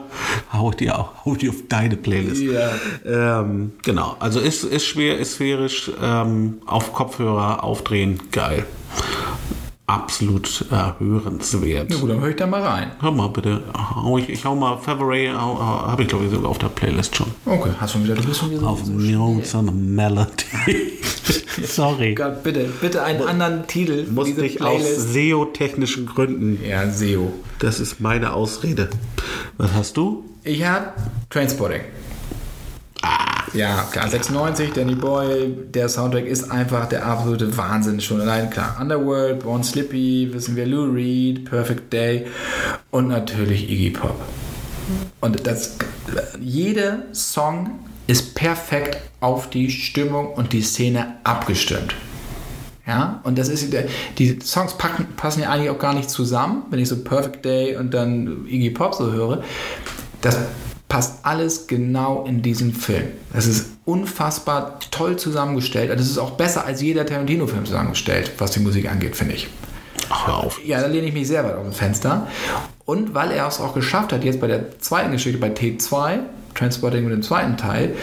hau 0.52 0.72
ich 0.72 0.76
dir 0.78 1.00
auch, 1.00 1.12
hau 1.26 1.34
ich 1.34 1.38
dir 1.40 1.52
auf 1.52 1.56
deine 1.70 1.96
Playlist. 1.96 2.42
Ja. 2.42 3.40
Ähm, 3.40 3.72
genau, 3.84 4.16
also 4.20 4.40
ist, 4.42 4.64
ist 4.66 4.86
schwer, 4.86 5.18
ist 5.20 5.34
sphärisch, 5.36 5.90
ähm, 6.02 6.58
auf 6.66 6.92
Kopfhörer 7.02 7.64
aufdrehen, 7.64 8.20
geil. 8.32 8.64
absolut 9.88 10.66
äh, 10.72 11.04
hörenswert. 11.04 11.88
Na 11.90 11.96
gut, 11.98 12.12
dann 12.12 12.20
höre 12.22 12.30
ich 12.30 12.36
da 12.36 12.46
mal 12.46 12.62
rein. 12.62 12.92
Hör 13.00 13.12
mal 13.12 13.28
bitte, 13.30 13.64
hau 13.96 14.20
ich, 14.20 14.30
ich 14.30 14.46
hau 14.46 14.56
mal 14.56 14.78
February, 14.78 15.32
habe 15.34 16.04
ich 16.04 16.08
glaube 16.08 16.26
ich 16.26 16.32
sogar 16.32 16.52
auf 16.52 16.60
der 16.60 16.68
Playlist 16.68 17.16
schon. 17.16 17.32
Okay, 17.48 17.72
hast 17.80 17.94
schon 17.94 18.04
wieder, 18.04 18.14
du 18.14 18.24
bist 18.24 18.40
schon 18.40 18.52
wieder 18.52 18.68
Auf 18.68 18.86
so 18.86 18.92
Neons 18.92 19.56
and 19.56 19.74
Melody. 19.96 20.46
Sorry. 21.64 22.14
Gott, 22.14 22.44
bitte, 22.44 22.70
bitte 22.80 23.02
einen 23.02 23.24
anderen 23.24 23.66
Titel 23.66 24.06
Musste 24.12 24.36
diese 24.36 24.46
ich 24.46 24.62
aus. 24.62 24.84
SEO-technischen 24.84 26.06
Gründen. 26.06 26.60
Ja, 26.64 26.88
SEO. 26.88 27.34
Das 27.58 27.80
ist 27.80 28.00
meine 28.00 28.34
Ausrede. 28.34 28.92
Was 29.58 29.74
hast 29.74 29.98
du? 29.98 30.24
Ich 30.44 30.64
habe 30.64 30.94
Trainspotting. 31.32 31.82
Ja, 33.54 33.86
klar, 33.92 34.08
96, 34.08 34.72
Danny 34.72 34.96
Boyle, 34.96 35.50
der 35.50 35.90
Soundtrack 35.90 36.26
ist 36.26 36.50
einfach 36.50 36.88
der 36.88 37.06
absolute 37.06 37.58
Wahnsinn 37.58 38.00
schon. 38.00 38.22
Allein 38.22 38.50
klar, 38.50 38.78
Underworld, 38.80 39.44
Born 39.44 39.62
Slippy, 39.62 40.30
wissen 40.32 40.56
wir, 40.56 40.66
Lou 40.66 40.86
Reed, 40.86 41.50
Perfect 41.50 41.92
Day 41.92 42.28
und 42.92 43.10
natürlich 43.10 43.70
Iggy 43.70 43.90
Pop. 43.90 44.16
Und 45.20 45.46
das, 45.46 45.76
jeder 46.40 47.04
Song 47.12 47.80
ist 48.08 48.36
perfekt 48.36 48.98
auf 49.20 49.50
die 49.50 49.70
Stimmung 49.70 50.34
und 50.34 50.54
die 50.54 50.62
Szene 50.62 51.16
abgestimmt. 51.26 51.94
Ja, 52.88 53.20
und 53.24 53.38
das 53.38 53.50
ist, 53.50 53.74
die 54.18 54.40
Songs 54.42 54.78
packen, 54.78 55.08
passen 55.18 55.42
ja 55.42 55.50
eigentlich 55.50 55.70
auch 55.70 55.80
gar 55.80 55.94
nicht 55.94 56.10
zusammen, 56.10 56.64
wenn 56.70 56.80
ich 56.80 56.88
so 56.88 57.04
Perfect 57.04 57.44
Day 57.44 57.76
und 57.76 57.94
dann 57.94 58.46
Iggy 58.48 58.70
Pop 58.70 58.96
so 58.96 59.12
höre. 59.12 59.44
Das 60.22 60.40
passt 60.92 61.20
alles 61.24 61.68
genau 61.68 62.26
in 62.26 62.42
diesen 62.42 62.74
Film. 62.74 63.06
Das 63.32 63.48
ist 63.48 63.68
unfassbar 63.86 64.78
toll 64.92 65.16
zusammengestellt. 65.16 65.90
Das 65.90 66.02
ist 66.02 66.18
auch 66.18 66.32
besser 66.32 66.66
als 66.66 66.82
jeder 66.82 67.06
Tarantino-Film 67.06 67.66
zusammengestellt, 67.66 68.34
was 68.40 68.52
die 68.52 68.60
Musik 68.60 68.92
angeht, 68.92 69.16
finde 69.16 69.36
ich. 69.36 69.48
Ach, 70.10 70.28
hör 70.28 70.38
auf. 70.40 70.60
Ja, 70.66 70.82
da 70.82 70.88
lehne 70.88 71.08
ich 71.08 71.14
mich 71.14 71.30
sehr 71.30 71.46
weit 71.46 71.56
aus 71.56 71.64
dem 71.64 71.72
Fenster. 71.72 72.28
Und 72.84 73.14
weil 73.14 73.32
er 73.32 73.48
es 73.48 73.62
auch 73.62 73.74
geschafft 73.74 74.12
hat, 74.12 74.26
jetzt 74.26 74.42
bei 74.42 74.48
der 74.48 74.80
zweiten 74.80 75.14
Geschichte, 75.14 75.40
bei 75.40 75.52
T2, 75.52 76.20
Transporting 76.56 77.06
mit 77.06 77.14
dem 77.14 77.24
zweiten 77.24 77.56
Teil, 77.56 77.96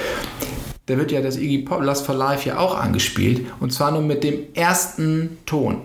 da 0.87 0.97
wird 0.97 1.13
ja 1.13 1.21
das 1.21 1.37
Iggy 1.37 1.59
Pop 1.65 1.83
Last 1.83 2.07
for 2.07 2.15
Life 2.15 2.49
ja 2.49 2.57
auch 2.57 2.75
angespielt. 2.75 3.45
Und 3.61 3.71
zwar 3.71 3.91
nur 3.91 4.01
mit 4.01 4.25
dem 4.25 4.55
ersten 4.55 5.37
Ton. 5.45 5.83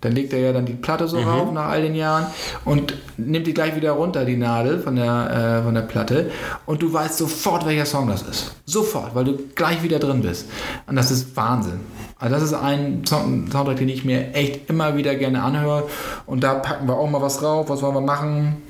Dann 0.00 0.12
legt 0.12 0.32
er 0.32 0.38
ja 0.38 0.52
dann 0.52 0.64
die 0.64 0.74
Platte 0.74 1.08
so 1.08 1.18
rauf 1.18 1.52
nach 1.52 1.66
all 1.66 1.82
den 1.82 1.96
Jahren 1.96 2.26
und 2.64 2.94
nimmt 3.16 3.48
die 3.48 3.54
gleich 3.54 3.74
wieder 3.74 3.92
runter, 3.92 4.24
die 4.24 4.36
Nadel 4.36 4.78
von 4.78 4.94
der, 4.94 5.58
äh, 5.58 5.64
von 5.64 5.74
der 5.74 5.82
Platte. 5.82 6.30
Und 6.66 6.82
du 6.82 6.92
weißt 6.92 7.18
sofort, 7.18 7.66
welcher 7.66 7.84
Song 7.84 8.06
das 8.06 8.22
ist. 8.22 8.54
Sofort, 8.64 9.16
weil 9.16 9.24
du 9.24 9.38
gleich 9.56 9.82
wieder 9.82 9.98
drin 9.98 10.22
bist. 10.22 10.48
Und 10.86 10.94
das 10.94 11.10
ist 11.10 11.36
Wahnsinn. 11.36 11.80
Also 12.20 12.34
das 12.34 12.44
ist 12.44 12.54
ein 12.54 13.02
Soundtrack, 13.06 13.76
den 13.76 13.88
ich 13.88 14.04
mir 14.04 14.34
echt 14.34 14.70
immer 14.70 14.96
wieder 14.96 15.16
gerne 15.16 15.42
anhöre. 15.42 15.84
Und 16.26 16.44
da 16.44 16.54
packen 16.54 16.86
wir 16.86 16.96
auch 16.96 17.10
mal 17.10 17.22
was 17.22 17.38
drauf. 17.38 17.68
Was 17.68 17.82
wollen 17.82 17.94
wir 17.94 18.00
machen? 18.00 18.62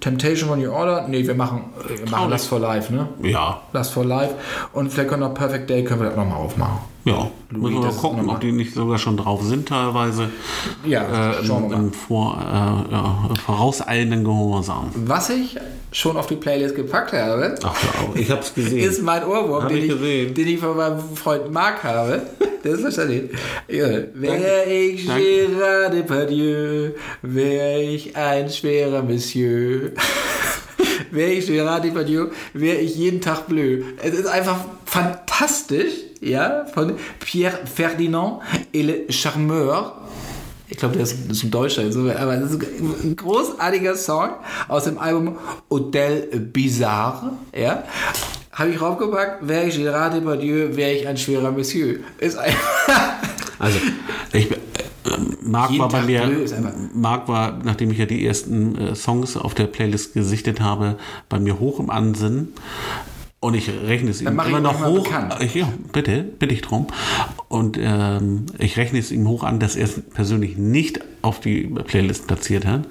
Temptation 0.00 0.48
von 0.48 0.64
Your 0.64 0.74
Order? 0.74 1.06
Nee, 1.08 1.26
wir 1.26 1.34
machen, 1.34 1.64
wir 1.86 2.10
machen 2.10 2.30
Last 2.30 2.48
for 2.48 2.58
Life, 2.58 2.92
ne? 2.92 3.08
Ja, 3.22 3.62
Last 3.72 3.92
for 3.92 4.04
Life. 4.04 4.34
Und 4.72 4.90
vielleicht 4.90 5.08
können 5.08 5.22
wir 5.22 5.28
noch 5.28 5.34
Perfect 5.34 5.68
Day, 5.70 5.84
können 5.84 6.00
wir 6.00 6.08
das 6.08 6.16
nochmal 6.16 6.38
aufmachen. 6.38 6.95
Ja. 7.06 7.30
Müssen 7.50 7.82
wir 7.82 7.88
gucken, 7.90 8.28
ob 8.28 8.40
die 8.40 8.52
nicht 8.52 8.74
sogar 8.74 8.98
schon 8.98 9.16
drauf 9.16 9.42
sind 9.44 9.68
teilweise. 9.68 10.28
Ja, 10.84 11.30
Äh, 11.40 11.44
schauen 11.46 11.64
im, 11.64 11.70
wir 11.70 11.76
mal. 11.78 11.84
im 11.84 11.92
vor, 11.92 12.36
äh, 12.40 12.92
ja, 12.92 13.30
vorauseilenden 13.44 14.24
Gehorsam. 14.24 14.90
Was 14.94 15.30
ich 15.30 15.56
schon 15.92 16.16
auf 16.16 16.26
die 16.26 16.36
Playlist 16.36 16.74
gepackt 16.76 17.12
habe, 17.14 17.54
Ach, 17.62 17.74
ich 18.14 18.30
hab's 18.30 18.52
gesehen. 18.52 18.78
ist 18.90 19.02
mein 19.02 19.24
Ohrwurm, 19.24 19.62
Hab 19.62 19.68
den 19.70 19.78
ich 19.84 20.02
ich, 20.02 20.34
den 20.34 20.46
ich 20.48 20.58
von 20.60 20.76
meinem 20.76 20.98
Freund 21.14 21.50
Marc 21.50 21.82
habe. 21.84 22.22
Das 22.62 22.74
ist 22.74 22.80
verständlich. 22.82 23.30
Ja. 23.68 23.86
Wär 24.14 24.66
ich 24.66 25.06
Danke. 25.06 25.22
Gérard 25.22 25.90
Depardieu, 25.90 26.90
wär 27.22 27.78
ich 27.80 28.16
ein 28.16 28.50
schwerer 28.50 29.02
Monsieur. 29.02 29.92
Wäre 31.10 31.30
ich 31.30 31.46
Gérard 31.46 31.80
Depardieu, 31.80 32.28
wäre 32.52 32.78
ich 32.78 32.96
jeden 32.96 33.20
Tag 33.20 33.46
bleu. 33.46 33.82
Es 34.02 34.14
ist 34.14 34.26
einfach 34.26 34.58
fantastisch, 34.84 35.92
ja, 36.20 36.66
von 36.72 36.94
Pierre 37.20 37.58
Ferdinand 37.66 38.40
et 38.72 38.82
le 38.82 39.12
Charmeur. 39.12 40.00
Ich 40.68 40.78
glaube, 40.78 40.94
der 40.94 41.04
ist, 41.04 41.44
ein 41.44 41.50
Deutscher, 41.50 41.82
aber 42.18 42.36
das 42.36 42.52
ist 42.52 42.62
ein 43.04 43.14
großartiger 43.14 43.94
Song 43.94 44.30
aus 44.66 44.84
dem 44.84 44.98
Album 44.98 45.38
Hotel 45.70 46.22
Bizarre, 46.52 47.32
ja. 47.54 47.84
Habe 48.50 48.70
ich 48.70 48.80
raufgepackt, 48.80 49.46
wäre 49.46 49.66
ich 49.66 49.76
Gérard 49.76 50.14
Depardieu, 50.14 50.74
wäre 50.74 50.92
ich 50.92 51.06
ein 51.06 51.16
schwerer 51.16 51.52
Monsieur. 51.52 52.00
Ist 52.18 52.36
einfach... 52.36 52.58
Also, 53.58 53.78
ich, 54.34 54.50
äh, 55.06 55.18
Marc 55.42 55.70
Jeden 55.70 55.82
war 55.82 55.88
bei 55.88 55.98
Tag 55.98 56.06
mir, 56.06 56.46
Marc 56.94 57.28
war, 57.28 57.58
nachdem 57.64 57.90
ich 57.90 57.98
ja 57.98 58.06
die 58.06 58.26
ersten 58.26 58.76
äh, 58.76 58.94
Songs 58.94 59.36
auf 59.36 59.54
der 59.54 59.66
Playlist 59.66 60.14
gesichtet 60.14 60.60
habe, 60.60 60.96
bei 61.28 61.38
mir 61.38 61.58
hoch 61.58 61.80
im 61.80 61.90
Ansinnen. 61.90 62.52
Und 63.38 63.54
ich 63.54 63.68
rechne 63.68 64.10
es 64.10 64.22
ihm 64.22 64.28
immer 64.28 64.60
noch 64.60 64.84
hoch. 64.84 65.06
Ich, 65.40 65.54
ja, 65.54 65.68
bitte, 65.92 66.24
bitte 66.24 66.54
ich 66.54 66.62
drum. 66.62 66.86
Und 67.48 67.78
ähm, 67.80 68.46
ich 68.58 68.76
rechne 68.76 68.98
es 68.98 69.12
ihm 69.12 69.28
hoch 69.28 69.44
an, 69.44 69.60
dass 69.60 69.76
er 69.76 69.84
es 69.84 70.00
persönlich 70.00 70.56
nicht 70.56 71.00
auf 71.22 71.40
die 71.40 71.64
Playlist 71.64 72.26
platziert 72.26 72.66
hat. 72.66 72.86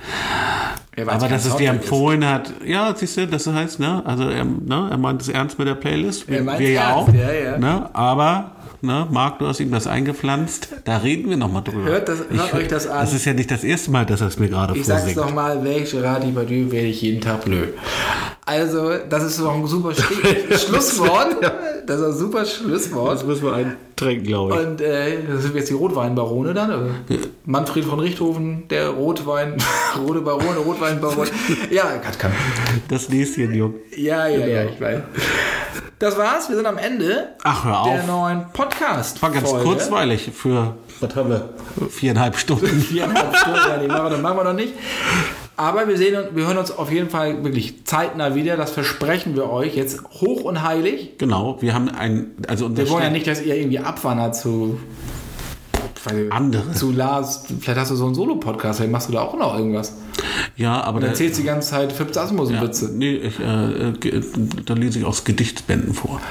Ja, 0.95 1.07
Aber 1.09 1.27
dass 1.27 1.45
es 1.45 1.55
dir 1.55 1.67
Soundtrack 1.67 1.75
ist. 1.75 1.81
empfohlen 1.81 2.25
hat, 2.25 2.53
ja, 2.65 2.95
siehst 2.95 3.17
du, 3.17 3.27
das 3.27 3.47
heißt, 3.47 3.79
ne, 3.81 4.05
also 4.05 4.29
er, 4.29 4.45
ne, 4.45 4.87
er 4.91 4.97
meint 4.97 5.21
es 5.21 5.27
ernst 5.27 5.59
mit 5.59 5.67
der 5.67 5.75
Playlist. 5.75 6.29
Wir, 6.29 6.45
wir 6.45 6.71
ja 6.71 6.91
ernst, 6.91 7.09
auch. 7.09 7.13
ja, 7.13 7.33
ja. 7.33 7.57
Ne, 7.57 7.89
aber, 7.93 8.51
ne, 8.81 9.07
Marc, 9.11 9.39
du 9.39 9.47
hast 9.47 9.59
ihm 9.59 9.71
das 9.71 9.87
eingepflanzt. 9.87 10.69
Da 10.85 10.97
reden 10.97 11.29
wir 11.29 11.37
nochmal 11.37 11.63
drüber. 11.63 11.83
Hört 11.85 12.07
das- 12.09 12.19
hört 12.29 12.53
euch 12.53 12.67
das 12.67 12.87
an. 12.87 13.01
Das 13.01 13.13
ist 13.13 13.25
ja 13.25 13.33
nicht 13.33 13.49
das 13.51 13.63
erste 13.63 13.91
Mal, 13.91 14.05
dass 14.05 14.21
er 14.21 14.27
es 14.27 14.39
mir 14.39 14.49
gerade 14.49 14.75
Ich 14.77 14.85
sag's 14.85 15.01
vorsingt. 15.03 15.17
doch 15.17 15.33
mal, 15.33 15.63
wäre 15.63 15.79
ich 15.79 15.89
ich 16.85 17.01
jeden 17.01 17.21
Tag 17.21 17.45
blöd. 17.45 17.73
Also, 18.47 18.91
das 19.09 19.23
ist 19.23 19.39
doch 19.39 19.55
ein 19.55 19.65
super 19.65 19.91
Schlusswort. 20.57 21.37
Das 21.87 21.99
ist 21.99 22.05
ein 22.05 22.13
super 22.13 22.45
Schlusswort. 22.45 23.25
müssen 23.25 23.43
wir 23.45 23.53
eintrinken, 23.53 24.25
glaube 24.27 24.53
ich. 24.53 24.67
Und 24.67 24.81
äh, 24.81 25.17
das 25.27 25.43
sind 25.43 25.55
jetzt 25.55 25.69
die 25.69 25.73
Rotweinbarone 25.73 26.53
dann. 26.53 26.69
Oder? 26.69 26.89
Manfred 27.45 27.85
von 27.85 27.99
Richthofen, 27.99 28.67
der 28.69 28.89
Rotwein, 28.89 29.55
rote 30.07 30.21
Barone, 30.21 30.57
Rotweinbaron. 30.57 31.27
Ja, 31.71 31.95
Gott, 32.03 32.19
kann. 32.19 32.31
Das 32.87 33.09
Näschen, 33.09 33.53
Jung. 33.53 33.73
Ja, 33.97 34.27
ja, 34.27 34.45
ja, 34.45 34.63
ich 34.65 34.79
weiß. 34.79 35.01
Das 35.97 36.17
war's, 36.17 36.49
wir 36.49 36.57
sind 36.57 36.65
am 36.65 36.77
Ende 36.77 37.29
Ach, 37.43 37.63
hör 37.63 37.83
der 37.85 38.01
auf. 38.01 38.07
neuen 38.07 38.45
podcast 38.51 39.21
War 39.21 39.31
ganz 39.31 39.49
kurzweilig 39.49 40.29
für, 40.33 40.75
was 40.99 41.15
haben 41.15 41.29
wir? 41.29 41.49
Viereinhalb 41.89 42.37
Stunden. 42.37 42.67
viereinhalb 42.81 43.33
Stunden, 43.37 43.59
ja, 43.69 43.77
die 43.77 43.87
machen 43.87 44.03
wir, 44.03 44.09
das 44.09 44.21
machen 44.21 44.37
wir 44.37 44.43
noch 44.43 44.53
nicht. 44.53 44.73
Aber 45.55 45.87
wir 45.87 45.97
sehen 45.97 46.21
und 46.21 46.35
wir 46.35 46.47
hören 46.47 46.57
uns 46.57 46.71
auf 46.71 46.91
jeden 46.91 47.09
Fall 47.09 47.41
wirklich 47.45 47.85
zeitnah 47.85 48.35
wieder. 48.35 48.57
Das 48.57 48.71
versprechen 48.71 49.35
wir 49.37 49.49
euch 49.49 49.77
jetzt 49.77 50.03
hoch 50.19 50.41
und 50.41 50.63
heilig. 50.63 51.17
Genau, 51.17 51.61
wir 51.61 51.73
haben 51.73 51.87
ein, 51.87 52.31
also 52.49 52.75
Wir 52.75 52.89
wollen 52.89 53.03
ja 53.03 53.09
nicht, 53.09 53.25
dass 53.25 53.41
ihr 53.41 53.55
irgendwie 53.55 53.79
abwandert 53.79 54.35
zu 54.35 54.77
Andere. 56.29 56.73
Zu 56.73 56.91
Lars. 56.91 57.45
Vielleicht 57.61 57.79
hast 57.79 57.91
du 57.91 57.95
so 57.95 58.05
einen 58.05 58.15
Solo-Podcast, 58.15 58.79
vielleicht 58.79 58.91
machst 58.91 59.07
du 59.07 59.13
da 59.13 59.21
auch 59.21 59.37
noch 59.37 59.57
irgendwas. 59.57 59.93
Ja, 60.57 60.81
aber 60.81 61.01
da, 61.01 61.07
erzählst 61.07 61.37
die 61.39 61.43
ganze 61.43 61.69
Zeit 61.71 61.93
ja, 61.97 62.21
Asmussen-Witze. 62.21 62.91
nee, 62.93 63.15
ich, 63.15 63.39
äh, 63.39 63.91
ge- 63.99 64.21
da 64.65 64.73
lese 64.73 64.99
ich 64.99 65.05
aus 65.05 65.23
Gedichtsbänden 65.25 65.93
vor. 65.93 66.21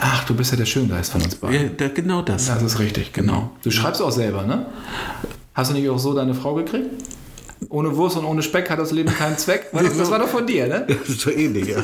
Ach, 0.00 0.24
du 0.24 0.34
bist 0.34 0.50
ja 0.50 0.56
der 0.56 0.64
Schöngeist 0.66 1.12
von 1.12 1.22
uns 1.22 1.36
beiden. 1.36 1.54
Ja, 1.62 1.68
da, 1.76 1.88
genau 1.88 2.22
das. 2.22 2.46
Das 2.46 2.62
ist 2.62 2.78
richtig, 2.80 3.12
genau. 3.12 3.50
Du 3.62 3.70
schreibst 3.70 4.02
auch 4.02 4.10
selber, 4.10 4.42
ne? 4.44 4.66
Hast 5.54 5.70
du 5.70 5.74
nicht 5.74 5.88
auch 5.88 5.98
so 5.98 6.14
deine 6.14 6.34
Frau 6.34 6.54
gekriegt? 6.54 6.88
Ohne 7.68 7.94
Wurst 7.96 8.16
und 8.16 8.24
ohne 8.24 8.42
Speck 8.42 8.70
hat 8.70 8.78
das 8.78 8.90
Leben 8.90 9.12
keinen 9.14 9.36
Zweck. 9.36 9.66
Das, 9.72 10.10
war 10.10 10.18
doch 10.18 10.28
von 10.28 10.46
dir, 10.46 10.66
ne? 10.66 10.86
Das 10.88 11.08
ist 11.08 11.20
so 11.20 11.30
ähnlich, 11.30 11.68
ja. 11.68 11.76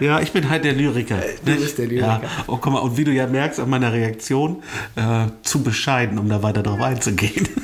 ja, 0.00 0.20
ich 0.20 0.32
bin 0.32 0.50
halt 0.50 0.64
der 0.64 0.72
Lyriker. 0.72 1.18
du 1.44 1.54
bist 1.54 1.78
der 1.78 1.86
Lyriker. 1.86 2.20
Ja. 2.22 2.30
Oh, 2.48 2.58
guck 2.60 2.72
mal, 2.72 2.80
und 2.80 2.96
wie 2.96 3.04
du 3.04 3.12
ja 3.12 3.26
merkst 3.26 3.60
an 3.60 3.70
meiner 3.70 3.92
Reaktion, 3.92 4.62
äh, 4.96 5.26
zu 5.42 5.62
bescheiden, 5.62 6.18
um 6.18 6.28
da 6.28 6.42
weiter 6.42 6.62
drauf 6.62 6.80
einzugehen. 6.82 7.48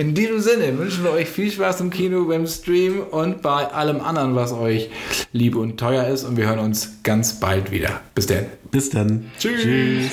In 0.00 0.14
diesem 0.14 0.40
Sinne 0.40 0.78
wünschen 0.78 1.04
wir 1.04 1.10
euch 1.10 1.28
viel 1.28 1.52
Spaß 1.52 1.82
im 1.82 1.90
Kino, 1.90 2.24
beim 2.24 2.46
Stream 2.46 3.00
und 3.00 3.42
bei 3.42 3.66
allem 3.66 4.00
anderen, 4.00 4.34
was 4.34 4.50
euch 4.50 4.88
lieb 5.32 5.56
und 5.56 5.76
teuer 5.76 6.06
ist. 6.06 6.24
Und 6.24 6.38
wir 6.38 6.48
hören 6.48 6.60
uns 6.60 7.02
ganz 7.02 7.38
bald 7.38 7.70
wieder. 7.70 8.00
Bis 8.14 8.26
dann. 8.26 8.46
Bis 8.70 8.88
dann. 8.88 9.30
Tschüss. 9.38 9.60
Tschüss. 9.60 10.10